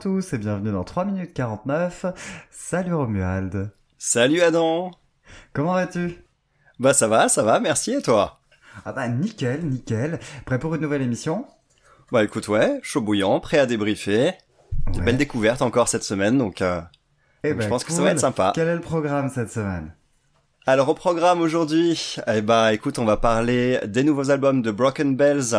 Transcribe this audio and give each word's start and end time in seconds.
tous 0.00 0.32
et 0.32 0.38
bienvenue 0.38 0.72
dans 0.72 0.84
3 0.84 1.04
minutes 1.04 1.34
49. 1.34 2.06
Salut 2.50 2.94
Romuald. 2.94 3.70
Salut 3.98 4.40
Adam. 4.40 4.90
Comment 5.52 5.74
vas-tu? 5.74 6.24
Bah 6.78 6.94
ça 6.94 7.08
va, 7.08 7.28
ça 7.28 7.42
va, 7.42 7.60
merci 7.60 7.92
et 7.92 8.02
toi? 8.02 8.40
Ah 8.84 8.92
bah 8.92 9.08
nickel, 9.08 9.66
nickel. 9.66 10.18
Prêt 10.46 10.58
pour 10.58 10.74
une 10.74 10.80
nouvelle 10.80 11.02
émission? 11.02 11.44
Bah 12.12 12.24
écoute 12.24 12.48
ouais, 12.48 12.80
chaud 12.82 13.00
bouillant, 13.02 13.40
prêt 13.40 13.58
à 13.58 13.66
débriefer. 13.66 14.32
De 14.92 14.98
Ouais. 14.98 15.04
belles 15.04 15.16
découvertes 15.18 15.62
encore 15.62 15.88
cette 15.88 16.02
semaine 16.04 16.38
donc, 16.38 16.62
euh, 16.62 16.80
Eh 17.44 17.50
donc 17.50 17.58
ben, 17.58 17.64
je 17.64 17.68
pense 17.68 17.84
que 17.84 17.92
ça 17.92 18.02
va 18.02 18.10
être 18.10 18.18
sympa. 18.20 18.52
Quel 18.54 18.68
est 18.68 18.74
le 18.74 18.80
programme 18.80 19.28
cette 19.28 19.50
semaine? 19.50 19.92
Alors 20.66 20.90
au 20.90 20.94
programme 20.94 21.40
aujourd'hui, 21.40 22.16
eh 22.26 22.42
bah 22.42 22.74
écoute, 22.74 22.98
on 22.98 23.06
va 23.06 23.16
parler 23.16 23.80
des 23.86 24.04
nouveaux 24.04 24.30
albums 24.30 24.60
de 24.60 24.70
Broken 24.70 25.16
Bells 25.16 25.56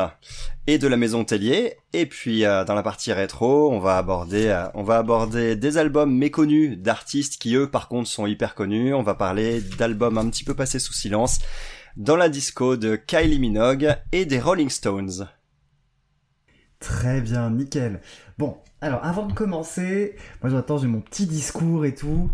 et 0.67 0.77
de 0.77 0.87
la 0.87 0.95
Maison 0.95 1.25
Tellier 1.25 1.77
et 1.91 2.05
puis 2.05 2.45
euh, 2.45 2.63
dans 2.65 2.75
la 2.75 2.83
partie 2.83 3.11
rétro, 3.11 3.71
on 3.71 3.79
va 3.79 3.97
aborder 3.97 4.49
euh, 4.49 4.67
on 4.75 4.83
va 4.83 4.97
aborder 4.97 5.55
des 5.55 5.79
albums 5.79 6.15
méconnus 6.15 6.77
d'artistes 6.77 7.41
qui 7.41 7.55
eux 7.55 7.67
par 7.67 7.87
contre 7.87 8.09
sont 8.09 8.27
hyper 8.27 8.53
connus, 8.53 8.93
on 8.93 9.01
va 9.01 9.15
parler 9.15 9.59
d'albums 9.61 10.19
un 10.19 10.29
petit 10.29 10.43
peu 10.43 10.53
passés 10.53 10.79
sous 10.79 10.93
silence 10.93 11.39
dans 11.97 12.15
la 12.15 12.29
disco 12.29 12.77
de 12.77 12.95
Kylie 12.95 13.39
Minogue 13.39 13.95
et 14.11 14.25
des 14.25 14.39
Rolling 14.39 14.69
Stones. 14.69 15.27
Très 16.79 17.21
bien, 17.21 17.49
nickel. 17.49 18.01
Bon, 18.37 18.57
alors 18.83 19.05
avant 19.05 19.27
de 19.27 19.33
commencer, 19.33 20.15
moi 20.41 20.49
j'attends, 20.49 20.79
j'ai 20.79 20.87
mon 20.87 21.01
petit 21.01 21.27
discours 21.27 21.85
et 21.85 21.93
tout. 21.93 22.31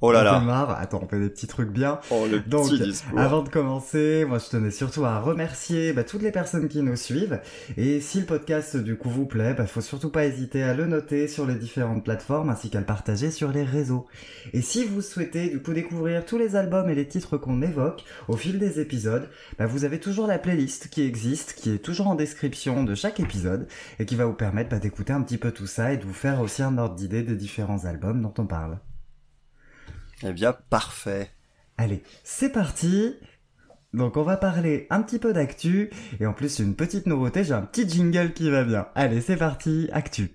Oh 0.00 0.12
là 0.12 0.20
On 0.20 0.24
là. 0.24 0.38
démarre. 0.38 0.78
Attends, 0.78 1.00
on 1.02 1.08
fait 1.08 1.18
des 1.18 1.28
petits 1.28 1.48
trucs 1.48 1.70
bien. 1.70 1.98
Oh 2.12 2.26
le 2.30 2.38
Donc, 2.38 2.68
petit 2.70 2.78
discours. 2.78 3.18
Avant 3.18 3.42
de 3.42 3.48
commencer, 3.48 4.24
moi 4.24 4.38
je 4.38 4.48
tenais 4.48 4.70
surtout 4.70 5.04
à 5.04 5.18
remercier 5.18 5.92
bah, 5.92 6.04
toutes 6.04 6.22
les 6.22 6.30
personnes 6.30 6.68
qui 6.68 6.80
nous 6.82 6.94
suivent. 6.94 7.40
Et 7.76 8.00
si 8.00 8.20
le 8.20 8.26
podcast 8.26 8.76
du 8.76 8.96
coup 8.96 9.10
vous 9.10 9.26
plaît, 9.26 9.52
bah, 9.52 9.66
faut 9.66 9.80
surtout 9.80 10.10
pas 10.10 10.26
hésiter 10.26 10.62
à 10.62 10.74
le 10.74 10.86
noter 10.86 11.26
sur 11.26 11.44
les 11.44 11.56
différentes 11.56 12.04
plateformes 12.04 12.50
ainsi 12.50 12.70
qu'à 12.70 12.78
le 12.78 12.86
partager 12.86 13.32
sur 13.32 13.50
les 13.50 13.64
réseaux. 13.64 14.06
Et 14.52 14.62
si 14.62 14.84
vous 14.84 15.02
souhaitez 15.02 15.48
du 15.48 15.60
coup 15.60 15.72
découvrir 15.72 16.24
tous 16.24 16.38
les 16.38 16.54
albums 16.54 16.88
et 16.88 16.94
les 16.94 17.08
titres 17.08 17.36
qu'on 17.36 17.62
évoque 17.62 18.04
au 18.28 18.36
fil 18.36 18.60
des 18.60 18.78
épisodes, 18.78 19.28
bah, 19.58 19.66
vous 19.66 19.84
avez 19.84 19.98
toujours 19.98 20.28
la 20.28 20.38
playlist 20.38 20.86
qui 20.88 21.02
existe, 21.02 21.54
qui 21.54 21.72
est 21.72 21.78
toujours 21.78 22.06
en 22.06 22.14
description 22.14 22.84
de 22.84 22.94
chaque 22.94 23.18
épisode 23.18 23.66
et 23.98 24.06
qui 24.06 24.14
va 24.14 24.24
vous 24.26 24.34
permettre 24.34 24.70
bah, 24.70 24.78
d'écouter 24.78 25.12
un 25.12 25.22
petit 25.22 25.36
peu 25.36 25.50
tout 25.50 25.66
ça 25.66 25.79
et 25.88 25.96
de 25.96 26.04
vous 26.04 26.12
faire 26.12 26.40
aussi 26.40 26.62
un 26.62 26.78
ordre 26.78 26.94
d'idée 26.94 27.22
des 27.22 27.36
différents 27.36 27.84
albums 27.84 28.22
dont 28.22 28.34
on 28.38 28.46
parle. 28.46 28.78
Eh 30.22 30.32
bien, 30.32 30.52
parfait. 30.68 31.30
Allez, 31.78 32.02
c'est 32.24 32.50
parti 32.50 33.16
Donc 33.92 34.16
on 34.16 34.22
va 34.22 34.36
parler 34.36 34.86
un 34.90 35.02
petit 35.02 35.18
peu 35.18 35.32
d'actu, 35.32 35.90
et 36.20 36.26
en 36.26 36.32
plus 36.32 36.60
une 36.60 36.76
petite 36.76 37.06
nouveauté, 37.06 37.42
j'ai 37.42 37.54
un 37.54 37.62
petit 37.62 37.88
jingle 37.88 38.32
qui 38.32 38.48
va 38.48 38.62
bien. 38.62 38.86
Allez, 38.94 39.20
c'est 39.20 39.36
parti, 39.36 39.88
actu. 39.92 40.30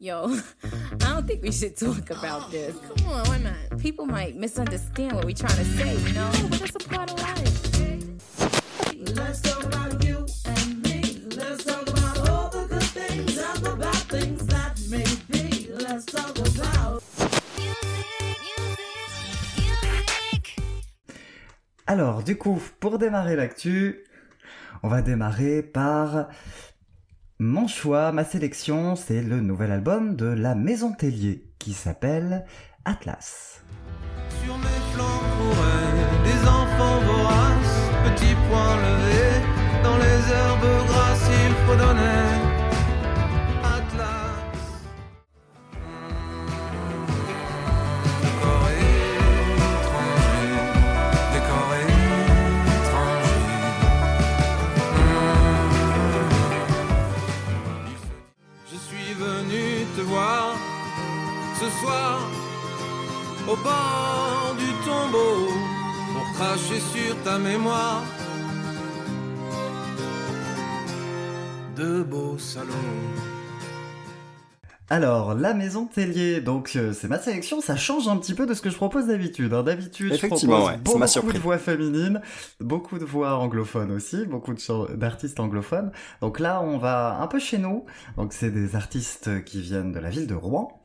Yo, 0.00 0.28
I 0.62 0.96
don't 1.00 1.26
think 1.26 1.42
we 1.42 1.50
should 1.50 1.74
talk 1.74 2.08
about 2.10 2.52
this. 2.52 2.72
Come 2.86 3.08
on, 3.08 3.24
why 3.26 3.38
not? 3.38 3.78
People 3.82 4.06
might 4.06 4.36
misunderstand 4.36 5.12
what 5.12 5.24
we're 5.24 5.34
trying 5.34 5.58
to 5.58 5.64
say, 5.64 5.96
you 6.06 6.12
know? 6.12 6.30
But 6.50 6.60
it's 6.60 6.76
a 6.76 6.88
part 6.88 7.10
of 7.10 7.18
life. 7.18 7.48
Let's 9.16 9.40
talk 9.40 9.64
about 9.64 10.07
Alors, 21.88 22.22
du 22.22 22.36
coup, 22.36 22.60
pour 22.80 22.98
démarrer 22.98 23.34
l'actu, 23.34 24.04
on 24.82 24.88
va 24.88 25.00
démarrer 25.00 25.62
par 25.62 26.28
mon 27.38 27.66
choix, 27.66 28.12
ma 28.12 28.24
sélection, 28.24 28.94
c'est 28.94 29.22
le 29.22 29.40
nouvel 29.40 29.72
album 29.72 30.14
de 30.14 30.26
la 30.26 30.54
Maison 30.54 30.92
Tellier, 30.92 31.46
qui 31.58 31.72
s'appelle 31.72 32.44
Atlas. 32.84 33.62
Sur 34.44 34.58
mes 34.58 34.64
flancs 34.92 35.06
des 36.24 36.46
enfants 36.46 37.00
voraces, 37.06 37.90
petits 38.04 38.34
levés, 38.34 39.42
dans 39.82 39.96
les 39.96 40.30
herbes 40.30 40.86
grasses. 40.88 42.47
Ta 67.28 67.38
mémoire. 67.38 68.02
De 71.76 72.02
beaux 72.02 72.38
salons. 72.38 72.72
Alors, 74.88 75.34
la 75.34 75.52
Maison 75.52 75.84
Tellier, 75.84 76.40
donc 76.40 76.72
euh, 76.76 76.94
c'est 76.94 77.08
ma 77.08 77.18
sélection, 77.18 77.60
ça 77.60 77.76
change 77.76 78.08
un 78.08 78.16
petit 78.16 78.32
peu 78.32 78.46
de 78.46 78.54
ce 78.54 78.62
que 78.62 78.70
je 78.70 78.76
propose 78.76 79.08
d'habitude. 79.08 79.52
hein. 79.52 79.62
D'habitude, 79.62 80.14
je 80.14 80.26
propose 80.26 80.44
ouais, 80.46 80.78
beaucoup 80.78 81.06
surpris. 81.06 81.34
de 81.34 81.38
voix 81.38 81.58
féminines, 81.58 82.22
beaucoup 82.60 82.98
de 82.98 83.04
voix 83.04 83.34
anglophones 83.34 83.92
aussi, 83.92 84.24
beaucoup 84.24 84.54
d'artistes 84.96 85.38
anglophones. 85.38 85.92
Donc 86.22 86.40
là, 86.40 86.62
on 86.62 86.78
va 86.78 87.18
un 87.20 87.26
peu 87.26 87.38
chez 87.38 87.58
nous. 87.58 87.84
Donc 88.16 88.32
c'est 88.32 88.50
des 88.50 88.74
artistes 88.74 89.44
qui 89.44 89.60
viennent 89.60 89.92
de 89.92 89.98
la 89.98 90.08
ville 90.08 90.26
de 90.26 90.34
Rouen. 90.34 90.82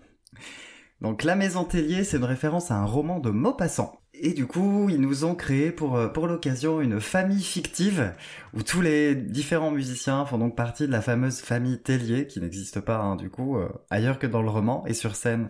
Donc 1.00 1.24
La 1.24 1.36
Maison 1.36 1.64
Tellier, 1.64 2.04
c'est 2.04 2.18
une 2.18 2.26
référence 2.26 2.70
à 2.70 2.76
un 2.76 2.86
roman 2.86 3.20
de 3.20 3.30
Maupassant. 3.30 4.03
Et 4.26 4.32
du 4.32 4.48
coup, 4.48 4.88
ils 4.90 5.02
nous 5.02 5.26
ont 5.26 5.36
créé 5.36 5.70
pour, 5.70 5.98
euh, 5.98 6.08
pour 6.08 6.28
l'occasion 6.28 6.80
une 6.80 7.02
famille 7.02 7.44
fictive 7.44 8.14
où 8.54 8.64
tous 8.64 8.80
les 8.80 9.16
différents 9.16 9.70
musiciens 9.70 10.26
font 10.26 10.38
donc 10.38 10.56
partie 10.56 10.88
de 10.88 10.94
la 10.94 11.02
fameuse 11.02 11.42
famille 11.42 11.78
Tellier, 11.78 12.26
qui 12.26 12.40
n'existe 12.40 12.80
pas 12.80 13.00
hein, 13.00 13.18
du 13.18 13.30
coup 13.30 13.58
euh, 13.58 13.68
ailleurs 13.90 14.20
que 14.20 14.28
dans 14.28 14.42
le 14.42 14.50
roman 14.50 14.86
et 14.88 14.94
sur 14.94 15.18
scène 15.18 15.50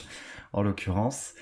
en 0.54 0.64
l'occurrence. 0.64 1.36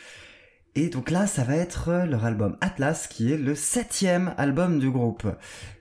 Et 0.76 0.90
donc 0.90 1.10
là, 1.10 1.26
ça 1.26 1.46
va 1.46 1.56
être 1.56 1.88
euh, 1.88 2.06
leur 2.06 2.26
album 2.26 2.58
Atlas, 2.60 3.08
qui 3.08 3.32
est 3.32 3.38
le 3.38 3.56
septième 3.56 4.34
album 4.38 4.78
du 4.78 4.92
groupe. 4.92 5.26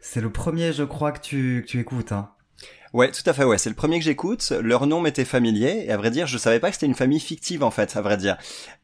C'est 0.00 0.20
le 0.20 0.30
premier, 0.30 0.72
je 0.72 0.84
crois, 0.84 1.10
que 1.10 1.20
tu, 1.20 1.62
que 1.66 1.66
tu 1.68 1.80
écoutes. 1.80 2.12
Hein. 2.12 2.30
Ouais, 2.92 3.10
tout 3.12 3.22
à 3.26 3.32
fait, 3.32 3.44
ouais. 3.44 3.56
C'est 3.56 3.68
le 3.70 3.76
premier 3.76 3.98
que 4.00 4.04
j'écoute. 4.04 4.50
Leur 4.50 4.86
nom 4.86 5.00
m'était 5.00 5.24
familier. 5.24 5.84
Et 5.86 5.92
à 5.92 5.96
vrai 5.96 6.10
dire, 6.10 6.26
je 6.26 6.36
savais 6.38 6.58
pas 6.58 6.70
que 6.70 6.74
c'était 6.74 6.86
une 6.86 6.94
famille 6.94 7.20
fictive, 7.20 7.62
en 7.62 7.70
fait, 7.70 7.96
à 7.96 8.02
vrai 8.02 8.16
dire. 8.16 8.36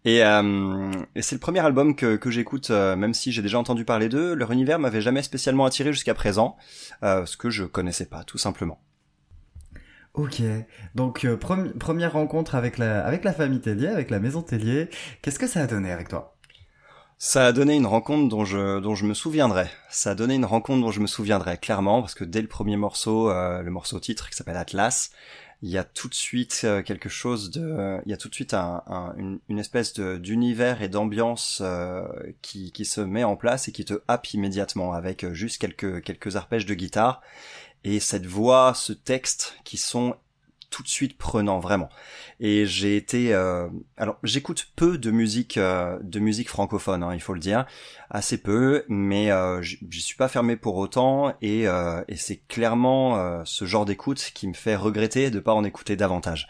Et, 0.05 0.25
euh, 0.25 0.91
c'est 1.21 1.35
le 1.35 1.41
premier 1.41 1.61
album 1.61 1.97
que, 1.97 2.15
que 2.17 2.31
j'écoute, 2.31 2.71
euh, 2.71 2.95
même 2.95 3.15
si 3.15 3.33
j'ai 3.33 3.43
déjà 3.43 3.59
entendu 3.59 3.85
parler 3.85 4.09
d'eux. 4.09 4.35
Leur 4.35 4.53
univers 4.53 4.79
m'avait 4.79 5.01
jamais 5.01 5.23
spécialement 5.23 5.65
attiré 5.65 5.93
jusqu'à 5.93 6.15
présent. 6.15 6.57
Euh, 7.03 7.27
ce 7.27 7.37
que 7.37 7.51
je 7.51 7.65
connaissais 7.65 8.07
pas, 8.07 8.23
tout 8.23 8.39
simplement. 8.39 8.81
Ok, 10.15 10.41
donc 10.95 11.25
euh, 11.27 11.37
premi- 11.37 11.77
première 11.77 12.13
rencontre 12.15 12.55
avec 12.55 12.79
la, 12.79 13.05
avec 13.05 13.23
la 13.25 13.35
famille 13.35 13.61
Tellier, 13.61 13.89
avec 13.89 14.11
la 14.11 14.19
maison 14.19 14.41
Tellier. 14.41 14.89
Qu'est-ce 15.21 15.39
que 15.39 15.47
ça 15.47 15.61
a 15.63 15.67
donné 15.67 15.91
avec 15.91 16.09
toi? 16.09 16.36
Ça 17.19 17.47
a 17.47 17.53
donné 17.53 17.77
une 17.77 17.87
rencontre 17.87 18.29
dont 18.29 18.45
je, 18.45 18.79
dont 18.81 18.95
je 18.95 19.07
me 19.07 19.15
souviendrai. 19.15 19.69
Ça 19.91 20.11
a 20.11 20.15
donné 20.15 20.35
une 20.35 20.45
rencontre 20.45 20.83
dont 20.83 20.91
je 20.91 21.01
me 21.01 21.07
souviendrai, 21.07 21.57
clairement, 21.57 22.01
parce 22.03 22.15
que 22.15 22.25
dès 22.25 22.43
le 22.43 22.49
premier 22.49 22.77
morceau, 22.77 23.31
euh, 23.31 23.63
le 23.63 23.71
morceau 23.71 23.99
titre 24.01 24.29
qui 24.29 24.37
s'appelle 24.37 24.57
Atlas, 24.59 25.11
il 25.63 25.71
y 25.71 25.79
a 25.79 25.85
tout 25.85 26.09
de 26.09 26.15
suite 26.15 26.61
euh, 26.65 26.83
quelque 26.83 27.09
chose 27.09 27.51
de, 27.51 27.99
il 28.05 28.11
y 28.11 28.13
a 28.13 28.19
tout 28.19 28.29
de 28.29 28.35
suite 28.35 28.53
un, 28.53 28.83
un- 28.87 29.15
une, 29.17 29.39
une 29.49 29.59
espèce 29.59 29.95
d'univers 29.95 30.83
et 30.83 30.89
d'ambiance 30.89 31.63
euh, 31.65 32.07
qui, 32.43 32.71
qui 32.73 32.85
se 32.85 33.01
met 33.01 33.25
en 33.25 33.37
place 33.37 33.67
et 33.69 33.73
qui 33.73 33.87
te 33.87 33.95
happe 34.09 34.35
immédiatement 34.35 34.93
avec 34.93 35.33
juste 35.33 35.59
quelques 35.59 36.03
quelques 36.03 36.37
arpèges 36.37 36.67
de 36.67 36.75
guitare 36.75 37.23
et 37.85 38.01
cette 38.01 38.27
voix, 38.27 38.75
ce 38.75 38.93
texte 38.93 39.59
qui 39.65 39.79
sont 39.79 40.17
tout 40.77 40.83
de 40.83 40.89
suite 40.89 41.17
prenants 41.17 41.59
vraiment. 41.59 41.89
Et 42.39 42.67
j'ai 42.67 42.97
été, 42.99 43.33
euh, 43.33 43.67
alors 43.97 44.19
j'écoute 44.23 44.69
peu 44.77 44.99
de 44.99 45.11
musique 45.11 45.57
euh, 45.57 45.99
de 46.03 46.19
musique 46.21 46.51
francophone, 46.51 47.03
hein, 47.03 47.15
il 47.15 47.21
faut 47.23 47.33
le 47.33 47.41
dire, 47.41 47.65
assez 48.11 48.37
peu, 48.37 48.85
mais 48.89 49.31
euh, 49.31 49.63
j'y 49.63 50.01
suis 50.03 50.17
pas 50.17 50.29
fermé 50.29 50.57
pour 50.57 50.77
autant 50.77 51.33
et, 51.41 51.67
euh, 51.67 52.03
et 52.09 52.17
c'est 52.17 52.43
clairement 52.49 53.17
euh, 53.17 53.41
ce 53.47 53.65
genre 53.65 53.87
d'écoute 53.87 54.33
qui 54.35 54.47
me 54.49 54.53
fait 54.53 54.77
regretter 54.77 55.31
de 55.31 55.41
pas 55.41 55.55
en 55.55 55.65
écouter 55.65 55.97
davantage 55.97 56.47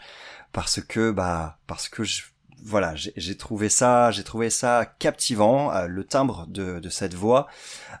parce 0.51 0.81
que 0.81 1.11
bah 1.11 1.57
parce 1.67 1.87
que 1.87 2.03
je, 2.03 2.23
voilà 2.63 2.95
j'ai 2.95 3.37
trouvé 3.37 3.69
ça 3.69 4.11
j'ai 4.11 4.23
trouvé 4.23 4.49
ça 4.49 4.85
captivant 4.99 5.71
euh, 5.73 5.87
le 5.87 6.03
timbre 6.03 6.47
de, 6.47 6.79
de 6.79 6.89
cette 6.89 7.13
voix 7.13 7.47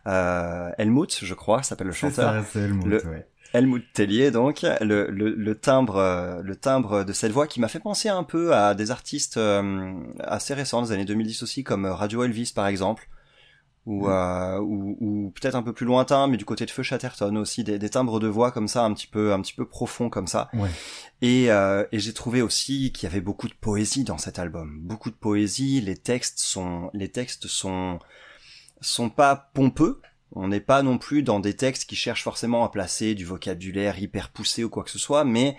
euh, 0.07 0.69
Helmut 0.77 1.19
je 1.23 1.33
crois 1.33 1.63
s'appelle 1.63 1.87
le 1.87 1.93
chanteur 1.93 2.33
ça, 2.43 2.59
Helmut, 2.59 2.85
Le- 2.85 3.05
ouais. 3.09 3.27
Helmut 3.57 3.85
Tellier, 3.93 4.31
donc 4.31 4.61
le, 4.81 5.09
le, 5.09 5.33
le 5.33 5.55
timbre, 5.55 5.97
euh, 5.97 6.41
le 6.43 6.55
timbre 6.55 7.03
de 7.03 7.13
cette 7.13 7.31
voix 7.31 7.47
qui 7.47 7.59
m'a 7.59 7.67
fait 7.67 7.79
penser 7.79 8.09
un 8.09 8.23
peu 8.23 8.53
à 8.53 8.73
des 8.75 8.91
artistes 8.91 9.37
euh, 9.37 9.93
assez 10.19 10.53
récents 10.53 10.81
des 10.81 10.91
années 10.91 11.05
2010 11.05 11.43
aussi, 11.43 11.63
comme 11.63 11.85
Radio 11.85 12.23
Elvis 12.23 12.51
par 12.55 12.67
exemple, 12.67 13.07
ou, 13.85 14.07
Mm. 14.07 14.11
euh, 14.11 14.59
ou, 14.59 14.97
ou 14.99 15.31
peut-être 15.31 15.55
un 15.55 15.63
peu 15.63 15.71
plus 15.71 15.85
lointain, 15.85 16.27
mais 16.27 16.35
du 16.37 16.43
côté 16.43 16.65
de 16.65 16.71
Feu 16.71 16.83
Chatterton 16.83 17.35
aussi, 17.37 17.63
des, 17.63 17.79
des 17.79 17.89
timbres 17.89 18.19
de 18.19 18.27
voix 18.27 18.51
comme 18.51 18.67
ça, 18.67 18.83
un 18.83 18.93
petit 18.93 19.07
peu, 19.07 19.31
un 19.31 19.41
petit 19.41 19.53
peu 19.53 19.65
profond 19.65 20.09
comme 20.09 20.27
ça. 20.27 20.49
Ouais. 20.53 20.69
Et, 21.21 21.49
euh, 21.51 21.85
et 21.93 21.99
j'ai 21.99 22.13
trouvé 22.13 22.41
aussi 22.41 22.91
qu'il 22.91 23.07
y 23.07 23.11
avait 23.11 23.21
beaucoup 23.21 23.47
de 23.47 23.53
poésie 23.53 24.03
dans 24.03 24.17
cet 24.17 24.39
album, 24.39 24.77
beaucoup 24.81 25.09
de 25.09 25.15
poésie. 25.15 25.79
Les 25.79 25.95
textes 25.95 26.39
sont, 26.39 26.89
les 26.93 27.07
textes 27.09 27.47
sont, 27.47 27.99
sont 28.81 29.09
pas 29.09 29.49
pompeux. 29.53 30.01
On 30.33 30.49
n'est 30.49 30.59
pas 30.59 30.83
non 30.83 30.97
plus 30.97 31.23
dans 31.23 31.39
des 31.39 31.55
textes 31.55 31.89
qui 31.89 31.95
cherchent 31.95 32.23
forcément 32.23 32.65
à 32.65 32.69
placer 32.69 33.15
du 33.15 33.23
vocabulaire 33.23 33.97
hyper 33.99 34.29
poussé 34.29 34.63
ou 34.63 34.69
quoi 34.69 34.83
que 34.83 34.91
ce 34.91 34.99
soit, 34.99 35.23
mais 35.23 35.55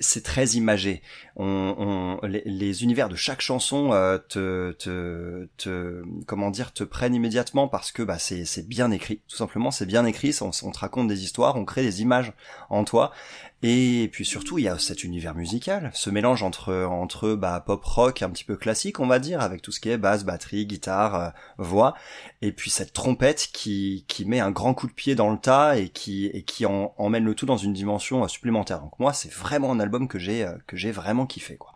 c'est 0.00 0.24
très 0.24 0.46
imagé. 0.52 1.02
Les, 1.38 2.82
univers 2.82 3.08
de 3.08 3.14
chaque 3.14 3.42
chanson 3.42 3.92
euh, 3.92 4.18
te, 4.18 4.72
te, 4.72 5.48
te, 5.58 6.02
comment 6.26 6.50
dire, 6.50 6.72
te 6.72 6.82
prennent 6.82 7.14
immédiatement 7.14 7.68
parce 7.68 7.92
que 7.92 8.02
bah, 8.02 8.18
c'est, 8.18 8.44
c'est 8.46 8.66
bien 8.66 8.90
écrit. 8.90 9.20
Tout 9.28 9.36
simplement, 9.36 9.70
c'est 9.70 9.86
bien 9.86 10.06
écrit. 10.06 10.34
On, 10.40 10.50
on 10.62 10.70
te 10.70 10.78
raconte 10.78 11.08
des 11.08 11.22
histoires, 11.22 11.56
on 11.56 11.64
crée 11.64 11.82
des 11.82 12.00
images 12.00 12.32
en 12.70 12.84
toi. 12.84 13.12
Et 13.62 14.10
puis 14.12 14.26
surtout, 14.26 14.58
il 14.58 14.64
y 14.64 14.68
a 14.68 14.78
cet 14.78 15.02
univers 15.02 15.34
musical, 15.34 15.90
ce 15.94 16.10
mélange 16.10 16.42
entre 16.42 16.84
entre 16.84 17.34
bah, 17.34 17.62
pop 17.64 17.82
rock 17.82 18.20
un 18.20 18.28
petit 18.28 18.44
peu 18.44 18.54
classique, 18.56 19.00
on 19.00 19.06
va 19.06 19.18
dire, 19.18 19.40
avec 19.40 19.62
tout 19.62 19.72
ce 19.72 19.80
qui 19.80 19.88
est 19.88 19.96
basse, 19.96 20.24
batterie, 20.24 20.66
guitare, 20.66 21.14
euh, 21.14 21.28
voix, 21.56 21.94
et 22.42 22.52
puis 22.52 22.68
cette 22.68 22.92
trompette 22.92 23.48
qui 23.54 24.04
qui 24.08 24.26
met 24.26 24.40
un 24.40 24.50
grand 24.50 24.74
coup 24.74 24.86
de 24.86 24.92
pied 24.92 25.14
dans 25.14 25.30
le 25.30 25.38
tas 25.38 25.78
et 25.78 25.88
qui 25.88 26.26
et 26.26 26.42
qui 26.44 26.66
en, 26.66 26.94
emmène 26.98 27.24
le 27.24 27.34
tout 27.34 27.46
dans 27.46 27.56
une 27.56 27.72
dimension 27.72 28.24
euh, 28.24 28.28
supplémentaire. 28.28 28.80
Donc 28.80 28.98
moi, 28.98 29.14
c'est 29.14 29.32
vraiment 29.32 29.72
un 29.72 29.80
album 29.80 30.06
que 30.06 30.18
j'ai 30.18 30.44
euh, 30.44 30.56
que 30.66 30.76
j'ai 30.76 30.90
vraiment 30.90 31.26
kiffé 31.26 31.56
quoi. 31.56 31.75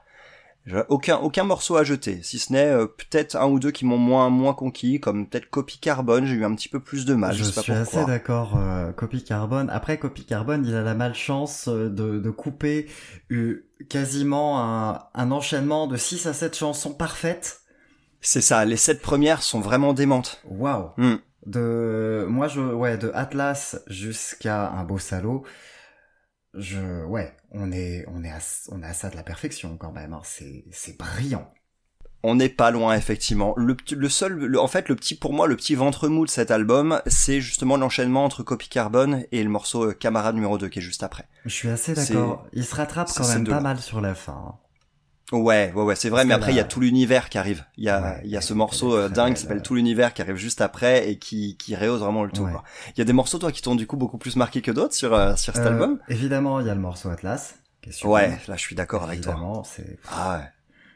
Je- 0.67 0.77
Aucun 0.89 1.17
aucun 1.17 1.45
morceau 1.45 1.77
à 1.77 1.85
jeter, 1.85 2.21
si 2.23 2.39
ce 2.39 2.53
n'est 2.53 2.67
euh, 2.67 2.87
peut-être 2.87 3.35
un 3.37 3.47
ou 3.47 3.59
deux 3.59 3.71
qui 3.71 3.85
m'ont 3.87 3.97
moins 3.97 4.29
moins 4.29 4.53
conquis, 4.55 5.01
comme 5.01 5.27
peut-être 5.27 5.49
Copy 5.49 5.79
Carbone, 5.79 6.27
j'ai 6.27 6.35
eu 6.35 6.45
un 6.45 6.55
petit 6.55 6.69
peu 6.69 6.81
plus 6.81 7.07
de 7.07 7.15
mal. 7.15 7.35
je 7.35 7.45
sais 7.45 7.53
pas 7.53 7.63
suis 7.63 7.73
assez 7.73 8.05
d'accord. 8.05 8.57
Euh, 8.59 8.93
Copy 8.93 9.25
Carbone. 9.25 9.71
Après, 9.71 9.99
Copy 9.99 10.25
Carbone, 10.27 10.65
il 10.67 10.75
a 10.75 10.83
la 10.83 10.95
malchance 10.95 11.69
euh, 11.69 11.89
de, 11.89 12.19
de 12.19 12.31
couper 12.31 12.87
euh, 13.33 13.65
quasiment 13.89 14.61
un, 14.63 15.05
un 15.15 15.31
enchaînement 15.31 15.87
de 15.87 15.97
6 15.97 16.27
à 16.27 16.35
7 16.35 16.55
chansons 16.57 16.93
parfaites. 16.93 17.63
C'est 18.21 18.43
ça, 18.43 18.65
les 18.67 18.77
sept 18.77 19.01
premières 19.01 19.43
sont 19.43 19.61
vraiment 19.61 19.95
démentes. 19.95 20.43
Waouh. 20.45 20.91
Hmm. 20.99 21.17
De 21.47 22.27
moi, 22.29 22.49
je 22.49 22.61
ouais, 22.61 22.99
de 22.99 23.11
Atlas 23.15 23.81
jusqu'à 23.87 24.69
un 24.69 24.85
beau 24.85 24.99
salaud. 24.99 25.43
Je 26.55 27.05
ouais, 27.05 27.33
on 27.53 27.71
est 27.73 28.05
on 28.09 28.25
est 28.25 28.31
à, 28.31 28.39
on 28.71 28.83
est 28.83 28.87
à 28.87 28.93
ça 28.93 29.09
de 29.11 29.17
la 29.17 29.23
perfection 29.23 29.77
quand 29.77 29.93
même. 29.93 30.13
hein. 30.13 30.21
C'est 30.25 30.65
c'est 30.73 30.99
brillant. 30.99 31.49
On 32.23 32.35
n'est 32.35 32.49
pas 32.51 32.71
loin 32.71 32.95
effectivement. 32.95 33.55
Le, 33.57 33.77
le 33.93 34.09
seul, 34.09 34.35
le- 34.35 34.61
en 34.61 34.67
fait, 34.69 34.89
le 34.89 34.97
petit 34.97 35.15
pour 35.15 35.33
moi, 35.33 35.47
le 35.47 35.57
petit 35.57 35.75
ventre 35.75 36.09
mou 36.09 36.27
de 36.27 36.31
cet 36.31 36.51
album, 36.51 37.01
c'est 37.07 37.41
justement 37.41 37.77
l'enchaînement 37.79 38.25
entre 38.25 38.43
Copy 38.43 38.69
Carbone 38.69 39.25
et 39.33 39.43
le 39.43 39.49
morceau 39.49 39.87
euh, 39.91 39.93
Camarade 39.95 40.35
numéro 40.35 40.59
2 40.59 40.69
qui 40.69 40.81
est 40.81 40.83
juste 40.83 41.03
après. 41.03 41.29
Je 41.47 41.51
suis 41.55 41.69
assez 41.71 41.95
d'accord. 41.95 42.47
Il 42.53 42.65
se 42.65 42.75
rattrape 42.75 43.09
quand 43.15 43.27
même 43.29 43.47
pas 43.49 43.61
mal 43.61 43.79
sur 43.81 44.01
la 44.01 44.15
fin. 44.15 44.33
hein. 44.33 44.55
Ouais, 45.33 45.73
ouais, 45.75 45.83
ouais, 45.85 45.95
c'est 45.97 46.09
vrai. 46.09 46.25
Mais 46.25 46.35
après, 46.35 46.53
il 46.53 46.57
y 46.57 46.61
a 46.61 46.65
tout 46.65 46.81
l'univers 46.81 47.29
qui 47.29 47.39
arrive. 47.39 47.65
Il 47.77 47.85
y 47.85 47.89
a, 47.89 48.01
Ouais, 48.03 48.21
il 48.25 48.31
y 48.31 48.37
a 48.37 48.41
ce 48.41 48.53
morceau 48.53 48.97
euh, 48.97 49.09
dingue 49.09 49.35
qui 49.35 49.43
s'appelle 49.43 49.59
euh. 49.59 49.63
Tout 49.63 49.75
l'univers 49.77 50.13
qui 50.13 50.23
arrive 50.23 50.37
juste 50.37 50.61
après 50.61 51.09
et 51.11 51.19
qui 51.19 51.57
qui 51.57 51.77
rehausse 51.77 52.01
vraiment 52.01 52.25
le 52.25 52.33
tout. 52.33 52.45
Ouais. 52.45 52.53
Il 52.97 52.99
y 52.99 53.03
a 53.03 53.05
des 53.05 53.13
morceaux 53.13 53.39
toi 53.39 53.53
qui 53.53 53.63
t'ont 53.63 53.77
du 53.77 53.87
coup 53.87 53.97
beaucoup 53.97 54.19
plus 54.19 54.37
marqué 54.37 54.61
que 54.63 54.71
d'autres 54.73 54.95
sur 54.95 55.15
euh, 55.15 55.37
sur 55.37 55.55
cet 55.55 55.67
Euh, 55.67 55.69
album? 55.69 56.01
Évidemment, 56.09 56.61
il 56.61 56.67
y 56.67 56.71
a 56.71 56.75
le 56.75 56.81
morceau 56.81 57.11
Atlas. 57.11 57.55
Qui 57.83 57.91
est 57.91 57.93
super. 57.93 58.11
Ouais, 58.11 58.39
là, 58.49 58.57
je 58.57 58.61
suis 58.61 58.75
d'accord 58.77 59.05
avec 59.05 59.21
toi. 59.21 59.33
Évidemment, 59.33 59.65
c'est 59.65 59.99
Ah 60.09 60.39
ouais. 60.39 60.45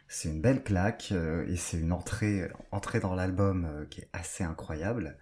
c'est 0.09 0.29
une 0.29 0.41
belle 0.41 0.63
claque 0.63 1.13
et 1.49 1.57
c'est 1.57 1.79
une 1.79 1.93
entrée 1.93 2.51
entrée 2.73 3.01
dans 3.01 3.15
l'album 3.15 3.87
qui 3.91 4.01
est 4.01 4.09
assez 4.13 4.45
incroyable. 4.45 5.17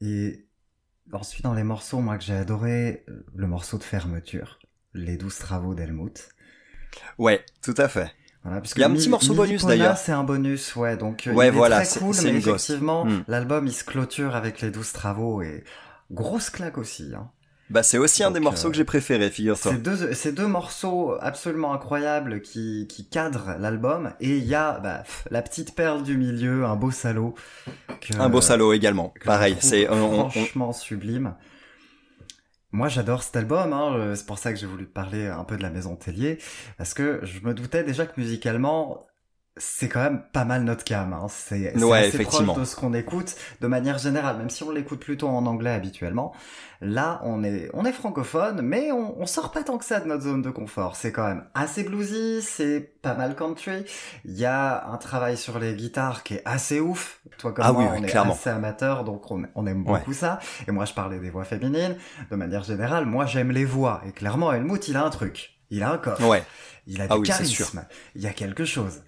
Et 0.00 0.46
ensuite 1.12 1.44
dans 1.44 1.54
les 1.54 1.64
morceaux, 1.64 2.00
moi 2.00 2.18
que 2.18 2.24
j'ai 2.24 2.34
adoré, 2.34 3.04
le 3.34 3.46
morceau 3.46 3.78
de 3.78 3.84
fermeture, 3.84 4.58
les 4.94 5.16
douze 5.16 5.38
travaux 5.38 5.74
d'Helmut. 5.74 6.28
Ouais, 7.18 7.44
tout 7.62 7.74
à 7.76 7.88
fait. 7.88 8.12
Voilà, 8.42 8.60
Il 8.76 8.80
y 8.80 8.84
a 8.84 8.88
un 8.88 8.92
petit 8.92 9.08
morceau 9.08 9.32
bonus, 9.32 9.64
d'ailleurs. 9.64 9.96
C'est 9.96 10.12
un 10.12 10.22
bonus, 10.24 10.76
ouais. 10.76 10.96
Donc 10.98 11.26
euh, 11.26 11.32
Ouais, 11.32 11.46
il 11.46 11.48
est 11.48 11.50
voilà, 11.52 11.76
très 11.76 11.84
c'est- 11.86 12.00
cool, 12.00 12.14
mais 12.22 12.30
une 12.30 12.36
effectivement, 12.36 13.04
Hmm. 13.06 13.24
l'album 13.26 13.66
il 13.66 13.72
se 13.72 13.84
clôture 13.84 14.36
avec 14.36 14.60
les 14.60 14.70
douze 14.70 14.92
travaux 14.92 15.40
et 15.40 15.64
grosse 16.10 16.50
claque 16.50 16.76
aussi. 16.76 17.12
Hein. 17.16 17.30
Bah 17.70 17.82
c'est 17.82 17.96
aussi 17.96 18.22
un 18.22 18.30
des 18.30 18.40
morceaux 18.40 18.68
euh, 18.68 18.70
que 18.72 18.76
j'ai 18.76 18.84
préféré, 18.84 19.30
figure-toi. 19.30 19.72
C'est 20.12 20.32
deux, 20.32 20.46
morceaux 20.46 21.14
absolument 21.18 21.72
incroyables 21.72 22.42
qui, 22.42 22.86
qui 22.90 23.06
cadrent 23.08 23.56
l'album 23.58 24.12
et 24.20 24.36
il 24.36 24.44
y 24.44 24.54
a 24.54 24.78
bah, 24.80 24.98
pff, 25.04 25.26
la 25.30 25.40
petite 25.40 25.74
perle 25.74 26.02
du 26.02 26.18
milieu, 26.18 26.66
un 26.66 26.76
beau 26.76 26.90
salaud. 26.90 27.34
que- 28.02 28.18
Un 28.20 28.28
beau 28.28 28.42
salaud 28.42 28.74
également. 28.74 29.14
Pareil, 29.24 29.56
c'est 29.60 29.88
on- 29.88 29.94
on- 29.94 30.20
on- 30.26 30.30
franchement 30.30 30.72
sublime. 30.74 31.34
Moi, 32.74 32.88
j'adore 32.88 33.22
cet 33.22 33.36
album. 33.36 33.72
Hein, 33.72 33.94
euh, 33.94 34.16
c'est 34.16 34.26
pour 34.26 34.36
ça 34.36 34.52
que 34.52 34.58
j'ai 34.58 34.66
voulu 34.66 34.84
parler 34.84 35.28
un 35.28 35.44
peu 35.44 35.56
de 35.56 35.62
la 35.62 35.70
Maison 35.70 35.94
Tellier 35.94 36.38
parce 36.76 36.92
que 36.92 37.20
je 37.22 37.38
me 37.38 37.54
doutais 37.54 37.84
déjà 37.84 38.04
que 38.04 38.20
musicalement, 38.20 39.06
c'est 39.56 39.88
quand 39.88 40.02
même 40.02 40.22
pas 40.32 40.44
mal 40.44 40.64
notre 40.64 40.82
cam. 40.84 41.12
Hein. 41.12 41.26
C'est 41.28 41.76
Ouais, 41.82 42.08
assez 42.08 42.18
proche 42.24 42.56
de 42.56 42.64
ce 42.64 42.74
qu'on 42.74 42.92
écoute 42.92 43.36
de 43.60 43.66
manière 43.68 43.98
générale, 43.98 44.36
même 44.38 44.50
si 44.50 44.64
on 44.64 44.70
l'écoute 44.70 44.98
plutôt 45.00 45.28
en 45.28 45.46
anglais 45.46 45.70
habituellement. 45.70 46.32
Là, 46.80 47.20
on 47.24 47.44
est 47.44 47.70
on 47.72 47.84
est 47.84 47.92
francophone, 47.92 48.60
mais 48.62 48.90
on, 48.90 49.18
on 49.20 49.26
sort 49.26 49.52
pas 49.52 49.62
tant 49.62 49.78
que 49.78 49.84
ça 49.84 50.00
de 50.00 50.06
notre 50.08 50.24
zone 50.24 50.42
de 50.42 50.50
confort. 50.50 50.96
C'est 50.96 51.12
quand 51.12 51.26
même 51.26 51.44
assez 51.54 51.84
bluesy, 51.84 52.42
c'est 52.42 52.80
pas 53.00 53.14
mal 53.14 53.36
country. 53.36 53.84
Il 54.24 54.34
y 54.36 54.44
a 54.44 54.86
un 54.88 54.96
travail 54.96 55.36
sur 55.36 55.58
les 55.60 55.74
guitares 55.74 56.24
qui 56.24 56.34
est 56.34 56.42
assez 56.44 56.80
ouf. 56.80 57.20
Toi 57.38 57.52
comme 57.52 57.64
Ah 57.64 57.72
moi, 57.72 57.82
oui, 57.82 57.88
oui, 57.92 57.98
on 58.00 58.04
est 58.04 58.16
assez 58.16 58.50
amateur, 58.50 59.04
donc 59.04 59.30
on, 59.30 59.44
on 59.54 59.66
aime 59.66 59.84
beaucoup 59.84 60.12
ça. 60.12 60.40
Et 60.66 60.72
moi, 60.72 60.84
je 60.84 60.92
parlais 60.94 61.20
des 61.20 61.30
voix 61.30 61.44
féminines. 61.44 61.96
De 62.30 62.36
manière 62.36 62.64
générale, 62.64 63.06
moi, 63.06 63.24
j'aime 63.24 63.52
les 63.52 63.64
voix. 63.64 64.02
Et 64.06 64.12
clairement, 64.12 64.52
Helmut, 64.52 64.88
il 64.88 64.96
a 64.96 65.04
un 65.04 65.10
truc. 65.10 65.52
Il 65.70 65.82
a 65.84 65.92
un 65.92 65.98
coffre. 65.98 66.26
Ouais. 66.28 66.42
Il 66.86 67.00
a 67.00 67.06
Ah 67.08 67.14
du 67.14 67.20
oui, 67.20 67.26
charisme. 67.28 67.86
Il 68.14 68.20
y 68.22 68.26
a 68.26 68.32
quelque 68.32 68.64
chose. 68.66 69.02